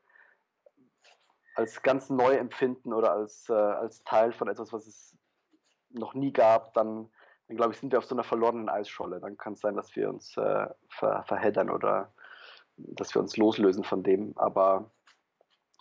als 1.54 1.82
ganz 1.82 2.10
neu 2.10 2.34
empfinden 2.34 2.92
oder 2.92 3.12
als, 3.12 3.48
äh, 3.48 3.52
als 3.52 4.02
Teil 4.04 4.32
von 4.32 4.48
etwas, 4.48 4.72
was 4.72 4.86
es 4.86 5.16
noch 5.90 6.14
nie 6.14 6.32
gab, 6.32 6.74
dann, 6.74 7.10
dann 7.50 7.56
glaube 7.56 7.72
ich, 7.72 7.80
sind 7.80 7.90
wir 7.90 7.98
auf 7.98 8.04
so 8.04 8.14
einer 8.14 8.22
verlorenen 8.22 8.68
Eisscholle. 8.68 9.18
Dann 9.18 9.36
kann 9.36 9.54
es 9.54 9.60
sein, 9.60 9.74
dass 9.74 9.96
wir 9.96 10.08
uns 10.08 10.36
äh, 10.36 10.68
ver, 10.88 11.24
verheddern 11.26 11.68
oder 11.68 12.12
dass 12.76 13.12
wir 13.12 13.20
uns 13.20 13.36
loslösen 13.36 13.82
von 13.82 14.04
dem. 14.04 14.34
Aber 14.36 14.88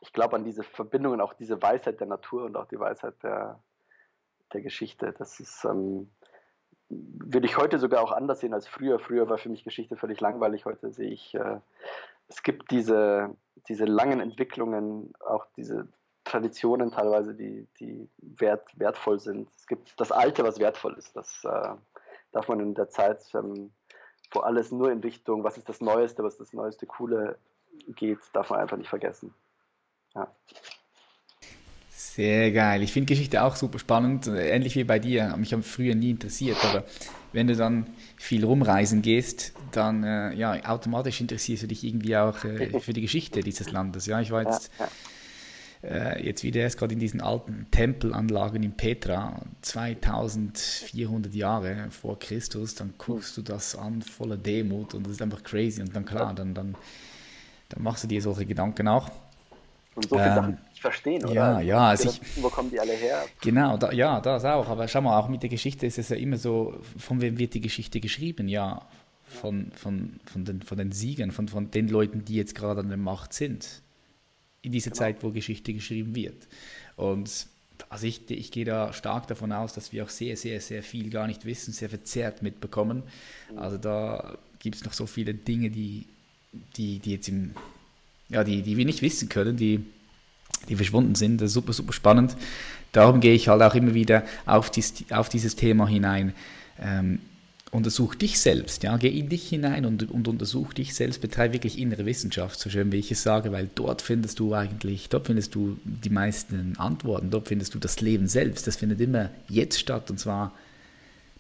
ich 0.02 0.12
glaube 0.12 0.36
an 0.36 0.44
diese 0.44 0.64
Verbindungen, 0.64 1.22
auch 1.22 1.34
diese 1.34 1.62
Weisheit 1.62 2.00
der 2.00 2.08
Natur 2.08 2.46
und 2.46 2.58
auch 2.58 2.66
die 2.66 2.80
Weisheit 2.80 3.22
der, 3.22 3.60
der 4.52 4.62
Geschichte. 4.62 5.14
Das 5.20 5.40
ist, 5.40 5.64
ähm, 5.64 6.10
würde 6.90 7.46
ich 7.46 7.56
heute 7.56 7.78
sogar 7.78 8.02
auch 8.02 8.14
anders 8.14 8.40
sehen 8.40 8.56
als 8.56 8.68
früher. 8.68 8.98
Früher 8.98 9.30
war 9.30 9.38
für 9.38 9.50
mich 9.50 9.64
Geschichte 9.64 9.96
völlig 9.96 10.20
langweilig. 10.22 10.66
Heute 10.66 10.90
sehe 10.90 11.12
ich, 11.12 11.36
äh, 11.36 11.60
es 12.30 12.41
gibt 12.41 12.72
diese, 12.72 13.36
diese 13.68 13.86
langen 13.86 14.22
Entwicklungen, 14.22 15.14
auch 15.20 15.46
diese 15.56 15.88
Traditionen 16.24 16.91
teilweise, 16.91 17.34
die, 17.34 17.68
die 17.80 18.08
wert, 18.18 18.68
wertvoll 18.78 19.20
sind. 19.20 19.50
Es 19.56 19.68
gibt 19.68 20.00
das 20.00 20.12
Alte, 20.12 20.44
was 20.44 20.60
wertvoll 20.60 20.96
ist. 20.98 21.16
Das 21.16 21.44
äh, 21.44 21.70
darf 22.32 22.48
man 22.48 22.60
in 22.60 22.76
der 22.76 22.90
Zeit, 22.90 23.24
ähm, 23.34 23.72
wo 24.32 24.41
alles 24.41 24.72
nur 24.72 24.91
in 24.91 25.00
Richtung, 25.00 25.44
was 25.44 25.58
ist 25.58 25.70
das 25.70 25.82
Neueste, 25.82 26.24
was 26.24 26.34
ist 26.34 26.41
das 26.41 26.54
Neueste, 26.54 26.86
Coole 26.86 27.38
geht, 27.96 28.20
darf 28.34 28.50
man 28.50 28.60
einfach 28.60 28.78
nicht 28.78 28.90
vergessen. 28.90 29.34
Ja. 30.16 30.28
Sehr 31.90 32.52
geil. 32.52 32.82
Ich 32.82 32.91
finde 32.94 33.08
Geschichte 33.08 33.44
auch 33.44 33.56
super 33.56 33.80
spannend, 33.80 34.28
ähnlich 34.28 34.76
wie 34.76 34.84
bei 34.84 35.00
dir. 35.00 35.36
Mich 35.38 35.54
haben 35.54 35.64
früher 35.64 35.96
nie 35.96 36.12
interessiert, 36.12 36.58
aber 36.64 36.84
wenn 37.34 37.48
du 37.48 37.56
dann 37.56 37.88
viel 38.18 38.46
rumreisen 38.46 39.02
gehst, 39.02 39.54
dann 39.72 40.04
äh, 40.04 40.34
ja 40.34 40.70
automatisch 40.70 41.22
interessierst 41.22 41.64
du 41.64 41.68
dich 41.68 41.84
irgendwie 41.84 42.18
auch 42.18 42.44
äh, 42.44 42.80
für 42.80 42.94
die 42.94 43.02
Geschichte 43.02 43.41
dieses 43.41 43.72
Landes. 43.72 44.06
Ja, 44.06 44.22
ich 44.22 44.32
war 44.32 44.44
jetzt 44.44 44.72
äh, 45.84 46.26
jetzt 46.26 46.44
wieder 46.44 46.62
erst 46.62 46.78
gerade 46.78 46.94
in 46.94 47.00
diesen 47.00 47.22
alten 47.22 47.68
Tempelanlagen 47.72 48.64
in 48.64 48.74
Petra, 48.74 49.42
2400 49.62 51.34
Jahre 51.34 51.88
vor 51.92 52.20
Christus. 52.20 52.76
Dann 52.76 52.94
guckst 52.98 53.38
du 53.38 53.42
das 53.42 53.76
an 53.76 54.02
voller 54.02 54.38
Demut 54.38 54.94
und 54.94 55.06
das 55.06 55.14
ist 55.14 55.22
einfach 55.22 55.44
crazy. 55.44 55.82
Und 55.82 55.96
dann 55.96 56.06
klar, 56.06 56.34
dann 56.34 56.54
dann 56.54 56.76
dann 57.70 57.84
machst 57.84 58.04
du 58.04 58.08
dir 58.08 58.22
solche 58.22 58.46
Gedanken 58.46 58.88
auch. 58.88 59.10
Und 59.96 60.10
so 60.10 60.16
viele 60.16 60.30
ähm, 60.30 60.36
Sachen 60.36 60.58
nicht 60.70 60.82
verstehen, 60.82 61.26
oder? 61.26 61.34
Ja, 61.34 61.62
ja. 61.62 61.88
Also 61.90 62.10
ich, 62.10 62.44
wo 62.44 62.50
kommen 62.50 62.70
die 62.70 62.80
alle 62.80 62.94
her? 62.94 63.24
Genau, 63.42 63.78
da, 63.78 63.92
ja, 63.92 64.20
das 64.22 64.46
auch. 64.46 64.68
Aber 64.68 64.88
schau 64.88 65.02
mal, 65.02 65.18
auch 65.18 65.30
mit 65.30 65.44
der 65.44 65.50
Geschichte 65.50 65.86
ist 65.86 65.98
es 65.98 66.10
ja 66.10 66.16
immer 66.16 66.38
so, 66.38 66.80
von 66.98 67.22
wem 67.22 67.38
wird 67.38 67.54
die 67.54 67.62
Geschichte 67.62 68.00
geschrieben? 68.00 68.48
Ja, 68.48 68.88
von, 69.24 69.72
von, 69.76 70.20
von, 70.26 70.46
den, 70.46 70.62
von 70.62 70.78
den 70.78 70.92
Siegern, 70.92 71.32
von, 71.32 71.48
von 71.48 71.70
den 71.72 71.88
Leuten, 71.88 72.26
die 72.26 72.36
jetzt 72.36 72.56
gerade 72.56 72.82
an 72.82 72.90
der 72.90 72.98
Macht 72.98 73.34
sind. 73.34 73.82
In 74.61 74.72
dieser 74.72 74.91
genau. 74.91 74.99
Zeit, 74.99 75.23
wo 75.23 75.31
Geschichte 75.31 75.73
geschrieben 75.73 76.15
wird. 76.15 76.48
Und 76.95 77.48
also 77.90 78.06
ich, 78.06 78.30
ich 78.30 78.52
gehe 78.52 78.65
da 78.65 78.91
stark 78.91 79.27
davon 79.27 79.52
aus, 79.52 79.73
dass 79.73 79.94
wir 79.94 80.03
auch 80.03 80.10
sehr, 80.10 80.36
sehr, 80.36 80.60
sehr 80.60 80.84
viel 80.84 81.10
gar 81.10 81.27
nicht 81.27 81.45
wissen, 81.45 81.72
sehr 81.73 81.90
verzerrt 81.90 82.41
mitbekommen. 82.41 83.03
Also 83.56 83.77
da 83.77 84.38
gibt 84.60 84.76
es 84.76 84.84
noch 84.84 84.94
so 84.94 85.06
viele 85.06 85.34
Dinge, 85.34 85.69
die, 85.69 86.06
die, 86.76 86.99
die 86.99 87.11
jetzt 87.11 87.30
im, 87.30 87.52
ja, 88.27 88.44
die, 88.44 88.61
die 88.61 88.76
wir 88.76 88.86
nicht 88.86 89.02
wissen 89.02 89.30
können, 89.30 89.56
die, 89.56 89.86
die 90.68 90.76
verschwunden 90.76 91.15
sind. 91.15 91.40
Das 91.40 91.48
ist 91.48 91.53
super, 91.53 91.73
super 91.73 91.94
spannend. 91.94 92.36
Darum 92.91 93.22
gehe 93.22 93.34
ich 93.34 93.48
halt 93.48 93.61
auch 93.61 93.76
immer 93.76 93.94
wieder 93.94 94.26
auf, 94.45 94.69
dies, 94.69 95.06
auf 95.11 95.30
dieses 95.30 95.56
Thema 95.56 95.88
hinein. 95.88 96.34
Ähm, 96.80 97.19
untersuch 97.72 98.16
dich 98.16 98.40
selbst, 98.40 98.84
ja, 98.84 98.98
geh 98.98 99.10
in 99.10 99.30
dich 99.30 99.48
hinein 99.48 99.86
und, 99.86 100.10
und 100.10 100.28
untersuch 100.28 100.74
dich 100.74 100.96
selbst, 100.96 101.22
betreibe 101.22 101.54
wirklich 101.54 101.78
innere 101.78 102.06
Wissenschaft, 102.06 102.60
so 102.60 102.70
schön 102.70 102.91
wie 102.91 102.98
ich 102.98 103.12
es 103.12 103.22
sage, 103.22 103.52
weil 103.52 103.70
dort 103.76 104.02
findest 104.02 104.40
du 104.40 104.54
eigentlich, 104.54 105.10
dort 105.10 105.28
findest 105.28 105.54
du 105.54 105.78
die 105.84 106.10
meisten 106.10 106.76
Antworten, 106.78 107.30
dort 107.30 107.48
findest 107.48 107.76
du 107.76 107.80
das 107.80 108.02
Leben 108.02 108.28
selbst, 108.28 108.66
das 108.66 108.78
findet 108.78 109.00
immer 109.02 109.30
jetzt 109.48 109.80
statt 109.80 110.10
und 110.10 110.20
zwar 110.20 110.54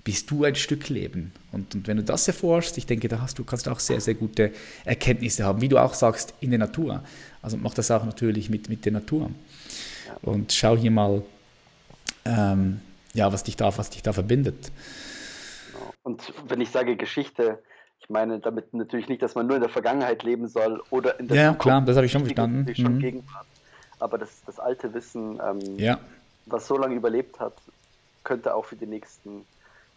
bist 0.03 0.31
du 0.31 0.43
ein 0.43 0.55
Stück 0.55 0.89
Leben. 0.89 1.31
Und, 1.51 1.75
und 1.75 1.87
wenn 1.87 1.97
du 1.97 2.03
das 2.03 2.27
erforschst, 2.27 2.77
ich 2.77 2.85
denke, 2.85 3.07
da 3.09 3.21
hast 3.21 3.37
du, 3.37 3.43
kannst 3.43 3.67
du 3.67 3.71
auch 3.71 3.79
sehr, 3.79 3.99
sehr 3.99 4.13
gute 4.13 4.51
Erkenntnisse 4.85 5.43
haben, 5.43 5.61
wie 5.61 5.67
du 5.67 5.77
auch 5.77 5.93
sagst, 5.93 6.33
in 6.39 6.51
der 6.51 6.59
Natur. 6.59 7.03
Also 7.41 7.57
mach 7.57 7.73
das 7.73 7.91
auch 7.91 8.05
natürlich 8.05 8.49
mit, 8.49 8.69
mit 8.69 8.85
der 8.85 8.93
Natur. 8.93 9.29
Und 10.21 10.53
schau 10.53 10.77
hier 10.77 10.91
mal, 10.91 11.21
ähm, 12.25 12.79
ja, 13.13 13.31
was 13.31 13.43
dich, 13.43 13.55
da, 13.55 13.77
was 13.77 13.89
dich 13.89 14.01
da 14.01 14.13
verbindet. 14.13 14.71
Und 16.03 16.33
wenn 16.47 16.61
ich 16.61 16.71
sage 16.71 16.95
Geschichte, 16.95 17.61
ich 17.99 18.09
meine 18.09 18.39
damit 18.39 18.73
natürlich 18.73 19.09
nicht, 19.09 19.21
dass 19.21 19.35
man 19.35 19.47
nur 19.47 19.57
in 19.57 19.61
der 19.61 19.69
Vergangenheit 19.69 20.23
leben 20.23 20.47
soll 20.47 20.81
oder 20.89 21.19
in 21.19 21.27
der 21.27 21.37
ja, 21.37 21.43
Zukunft. 21.43 21.65
Ja, 21.65 21.71
klar, 21.71 21.81
das 21.81 21.95
habe 21.95 22.05
ich 22.05 22.11
schon 22.11 22.21
verstanden. 22.21 22.75
Schon 22.75 22.95
mhm. 22.95 22.99
Gegenwart. 22.99 23.45
Aber 23.99 24.17
das, 24.17 24.41
das 24.45 24.59
alte 24.59 24.93
Wissen, 24.93 25.39
ähm, 25.45 25.77
ja. 25.77 25.99
was 26.45 26.67
so 26.67 26.77
lange 26.77 26.95
überlebt 26.95 27.39
hat, 27.39 27.53
könnte 28.23 28.55
auch 28.55 28.65
für 28.65 28.77
die 28.77 28.85
nächsten 28.85 29.45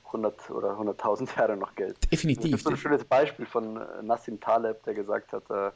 100 0.06 0.50
oder 0.50 0.72
100.000 0.78 1.36
Jahre 1.38 1.56
noch 1.56 1.74
Geld. 1.74 1.96
Definitiv. 2.10 2.50
Das 2.50 2.60
ist 2.60 2.64
so 2.64 2.70
ein 2.70 2.76
schönes 2.76 3.04
Beispiel 3.04 3.46
von 3.46 3.76
äh, 3.76 3.80
Nassim 4.02 4.40
Taleb, 4.40 4.82
der 4.84 4.94
gesagt 4.94 5.32
hat, 5.32 5.48
äh, 5.50 5.70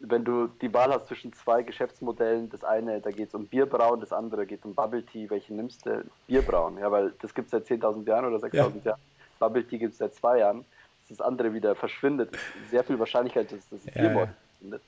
wenn 0.00 0.24
du 0.24 0.48
die 0.60 0.72
Wahl 0.74 0.92
hast 0.92 1.08
zwischen 1.08 1.32
zwei 1.32 1.62
Geschäftsmodellen, 1.62 2.50
das 2.50 2.62
eine, 2.62 3.00
da 3.00 3.10
geht 3.10 3.28
es 3.28 3.34
um 3.34 3.46
Bierbrauen, 3.46 4.00
das 4.00 4.12
andere 4.12 4.46
geht 4.46 4.64
um 4.64 4.74
Bubble 4.74 5.02
Tea, 5.02 5.30
welchen 5.30 5.56
nimmst 5.56 5.86
du? 5.86 6.04
Bierbrauen, 6.26 6.76
ja, 6.78 6.90
weil 6.90 7.14
das 7.22 7.34
gibt 7.34 7.46
es 7.46 7.52
seit 7.52 7.66
10.000 7.66 8.06
Jahren 8.06 8.26
oder 8.26 8.36
6.000 8.36 8.52
ja. 8.52 8.68
Jahren. 8.84 9.00
Bubble 9.38 9.66
Tea 9.66 9.78
gibt 9.78 9.92
es 9.92 9.98
seit 9.98 10.14
zwei 10.14 10.38
Jahren. 10.38 10.64
Dass 11.08 11.18
das 11.18 11.26
andere 11.26 11.52
wieder 11.54 11.76
verschwindet, 11.76 12.34
ist 12.34 12.70
sehr 12.70 12.82
viel 12.82 12.98
Wahrscheinlichkeit, 12.98 13.52
dass 13.52 13.68
das 13.68 13.84
ja, 13.86 13.92
Bierbrauen 13.92 14.30
verschwindet. 14.50 14.82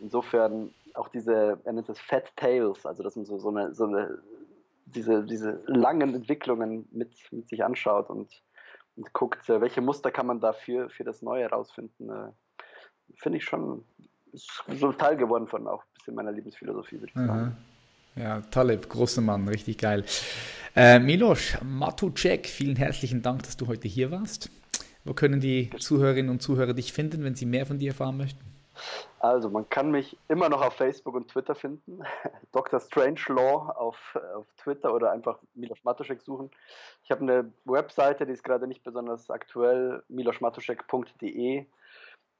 Insofern 0.00 0.70
auch 0.94 1.08
diese, 1.08 1.58
er 1.64 1.72
nennt 1.72 1.88
das 1.88 2.00
Fat 2.00 2.34
Tails, 2.36 2.86
also 2.86 3.02
dass 3.02 3.16
man 3.16 3.26
so, 3.26 3.38
so, 3.38 3.50
eine, 3.50 3.74
so 3.74 3.84
eine 3.84 4.18
diese, 4.86 5.24
diese 5.24 5.60
langen 5.66 6.14
Entwicklungen 6.14 6.88
mit, 6.90 7.12
mit 7.30 7.48
sich 7.48 7.64
anschaut 7.64 8.08
und, 8.08 8.30
und 8.96 9.12
guckt, 9.12 9.48
äh, 9.50 9.60
welche 9.60 9.80
Muster 9.80 10.10
kann 10.10 10.26
man 10.26 10.40
dafür 10.40 10.88
für 10.88 11.04
das 11.04 11.20
Neue 11.20 11.42
herausfinden, 11.42 12.08
äh, 12.08 12.32
finde 13.16 13.38
ich 13.38 13.44
schon 13.44 13.84
ist 14.32 14.62
so 14.78 14.92
Teil 14.92 15.16
geworden 15.16 15.46
von 15.46 15.66
auch 15.66 15.82
ein 15.82 15.94
bisschen 15.94 16.14
meiner 16.14 16.32
Lebensphilosophie, 16.32 17.00
würde 17.00 17.06
ich 17.06 17.14
sagen. 17.14 17.56
Ja, 18.18 18.40
Taleb, 18.50 18.88
großer 18.88 19.20
Mann, 19.20 19.46
richtig 19.46 19.78
geil. 19.78 20.04
Äh, 20.74 20.98
Milos 20.98 21.56
Matucek, 21.62 22.46
vielen 22.46 22.74
herzlichen 22.74 23.22
Dank, 23.22 23.44
dass 23.44 23.56
du 23.56 23.68
heute 23.68 23.86
hier 23.86 24.10
warst. 24.10 24.50
Wo 25.04 25.14
können 25.14 25.38
die 25.38 25.70
Zuhörerinnen 25.78 26.28
und 26.28 26.42
Zuhörer 26.42 26.74
dich 26.74 26.92
finden, 26.92 27.22
wenn 27.22 27.36
sie 27.36 27.46
mehr 27.46 27.64
von 27.64 27.78
dir 27.78 27.90
erfahren 27.90 28.16
möchten? 28.16 28.40
Also, 29.20 29.50
man 29.50 29.68
kann 29.68 29.92
mich 29.92 30.16
immer 30.28 30.48
noch 30.48 30.62
auf 30.62 30.74
Facebook 30.74 31.14
und 31.14 31.28
Twitter 31.28 31.54
finden. 31.54 32.00
Dr. 32.52 32.80
Strangelore 32.80 33.76
auf, 33.76 33.96
auf 34.34 34.46
Twitter 34.56 34.92
oder 34.92 35.12
einfach 35.12 35.38
Milos 35.54 35.78
Matuszek 35.84 36.20
suchen. 36.20 36.50
Ich 37.04 37.12
habe 37.12 37.22
eine 37.22 37.52
Webseite, 37.66 38.26
die 38.26 38.32
ist 38.32 38.42
gerade 38.42 38.66
nicht 38.66 38.82
besonders 38.82 39.30
aktuell, 39.30 40.02
miloschmatuszek.de. 40.08 41.66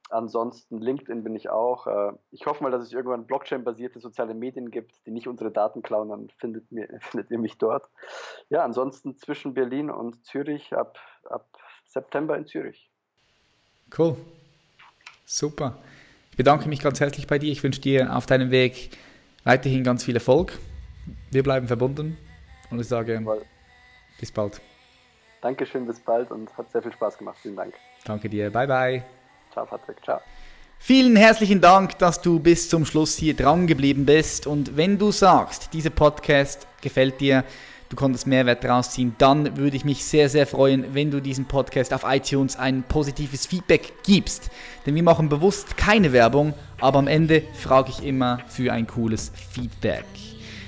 ansonsten 0.09 0.79
LinkedIn 0.79 1.23
bin 1.23 1.35
ich 1.35 1.49
auch. 1.49 1.87
Äh, 1.87 2.13
ich 2.31 2.45
hoffe 2.45 2.63
mal, 2.63 2.71
dass 2.71 2.83
es 2.83 2.93
irgendwann 2.93 3.25
Blockchain-basierte 3.25 3.99
soziale 3.99 4.33
Medien 4.33 4.71
gibt, 4.71 5.05
die 5.05 5.11
nicht 5.11 5.27
unsere 5.27 5.51
Daten 5.51 5.81
klauen, 5.81 6.09
dann 6.09 6.29
findet, 6.37 6.71
mir, 6.71 6.87
findet 7.01 7.31
ihr 7.31 7.39
mich 7.39 7.57
dort. 7.57 7.87
Ja, 8.49 8.63
ansonsten 8.63 9.15
zwischen 9.17 9.53
Berlin 9.53 9.89
und 9.89 10.25
Zürich 10.25 10.75
ab, 10.75 10.97
ab 11.29 11.47
September 11.85 12.37
in 12.37 12.45
Zürich. 12.45 12.89
Cool. 13.97 14.15
Super. 15.25 15.77
Ich 16.31 16.37
bedanke 16.37 16.69
mich 16.69 16.79
ganz 16.79 16.99
herzlich 16.99 17.27
bei 17.27 17.39
dir. 17.39 17.51
Ich 17.51 17.63
wünsche 17.63 17.81
dir 17.81 18.15
auf 18.15 18.25
deinem 18.25 18.51
Weg 18.51 18.91
weiterhin 19.43 19.83
ganz 19.83 20.03
viel 20.03 20.15
Erfolg. 20.15 20.57
Wir 21.31 21.43
bleiben 21.43 21.67
verbunden 21.67 22.17
und 22.71 22.79
ich 22.79 22.87
sage 22.87 23.13
Jawohl. 23.13 23.43
bis 24.19 24.31
bald. 24.31 24.61
Dankeschön, 25.41 25.85
bis 25.85 25.99
bald 25.99 26.31
und 26.31 26.55
hat 26.57 26.69
sehr 26.71 26.81
viel 26.81 26.91
Spaß 26.91 27.17
gemacht. 27.17 27.37
Vielen 27.41 27.55
Dank. 27.55 27.73
Danke 28.05 28.29
dir. 28.29 28.49
Bye, 28.51 28.67
bye. 28.67 29.18
Ciao, 29.59 29.65
Patrick. 29.65 29.97
Ciao. 30.05 30.21
Vielen 30.77 31.17
herzlichen 31.17 31.59
Dank, 31.59 31.97
dass 31.97 32.21
du 32.21 32.39
bis 32.39 32.69
zum 32.69 32.85
Schluss 32.85 33.17
hier 33.17 33.35
dran 33.35 33.67
geblieben 33.67 34.05
bist. 34.05 34.47
Und 34.47 34.77
wenn 34.77 34.97
du 34.97 35.11
sagst, 35.11 35.73
dieser 35.73 35.89
Podcast 35.89 36.65
gefällt 36.79 37.19
dir, 37.19 37.43
du 37.89 37.97
konntest 37.97 38.25
Mehrwert 38.25 38.63
daraus 38.63 38.91
ziehen, 38.91 39.15
dann 39.17 39.57
würde 39.57 39.75
ich 39.75 39.83
mich 39.83 40.05
sehr, 40.05 40.29
sehr 40.29 40.47
freuen, 40.47 40.93
wenn 40.93 41.11
du 41.11 41.19
diesem 41.19 41.43
Podcast 41.43 41.93
auf 41.93 42.05
iTunes 42.07 42.55
ein 42.55 42.83
positives 42.83 43.47
Feedback 43.47 43.91
gibst. 44.03 44.49
Denn 44.85 44.95
wir 44.95 45.03
machen 45.03 45.27
bewusst 45.27 45.75
keine 45.75 46.13
Werbung, 46.13 46.53
aber 46.79 46.99
am 46.99 47.07
Ende 47.07 47.43
frage 47.53 47.89
ich 47.89 48.01
immer 48.01 48.39
für 48.47 48.71
ein 48.71 48.87
cooles 48.87 49.33
Feedback. 49.51 50.05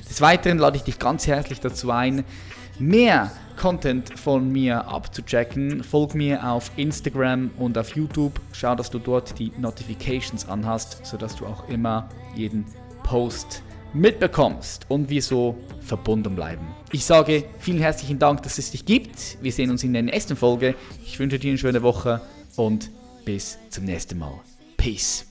Des 0.09 0.19
Weiteren 0.19 0.57
lade 0.57 0.75
ich 0.75 0.83
dich 0.83 0.99
ganz 0.99 1.27
herzlich 1.27 1.61
dazu 1.61 1.91
ein, 1.91 2.25
mehr 2.77 3.31
Content 3.61 4.17
von 4.17 4.51
mir 4.51 4.87
abzuchecken. 4.87 5.83
Folg 5.83 6.15
mir 6.15 6.49
auf 6.49 6.71
Instagram 6.77 7.51
und 7.59 7.77
auf 7.77 7.95
YouTube. 7.95 8.41
Schau, 8.53 8.73
dass 8.73 8.89
du 8.89 8.97
dort 8.97 9.37
die 9.37 9.51
Notifications 9.59 10.49
anhast, 10.49 11.05
sodass 11.05 11.35
du 11.35 11.45
auch 11.45 11.69
immer 11.69 12.09
jeden 12.35 12.65
Post 13.03 13.61
mitbekommst 13.93 14.87
und 14.89 15.11
wir 15.11 15.21
so 15.21 15.55
verbunden 15.79 16.33
bleiben. 16.33 16.65
Ich 16.91 17.05
sage 17.05 17.43
vielen 17.59 17.77
herzlichen 17.79 18.17
Dank, 18.17 18.41
dass 18.41 18.57
es 18.57 18.71
dich 18.71 18.83
gibt. 18.83 19.37
Wir 19.43 19.51
sehen 19.51 19.69
uns 19.69 19.83
in 19.83 19.93
der 19.93 20.01
nächsten 20.01 20.35
Folge. 20.35 20.73
Ich 21.05 21.19
wünsche 21.19 21.37
dir 21.37 21.49
eine 21.49 21.59
schöne 21.59 21.83
Woche 21.83 22.19
und 22.55 22.89
bis 23.25 23.59
zum 23.69 23.85
nächsten 23.85 24.17
Mal. 24.17 24.39
Peace. 24.75 25.30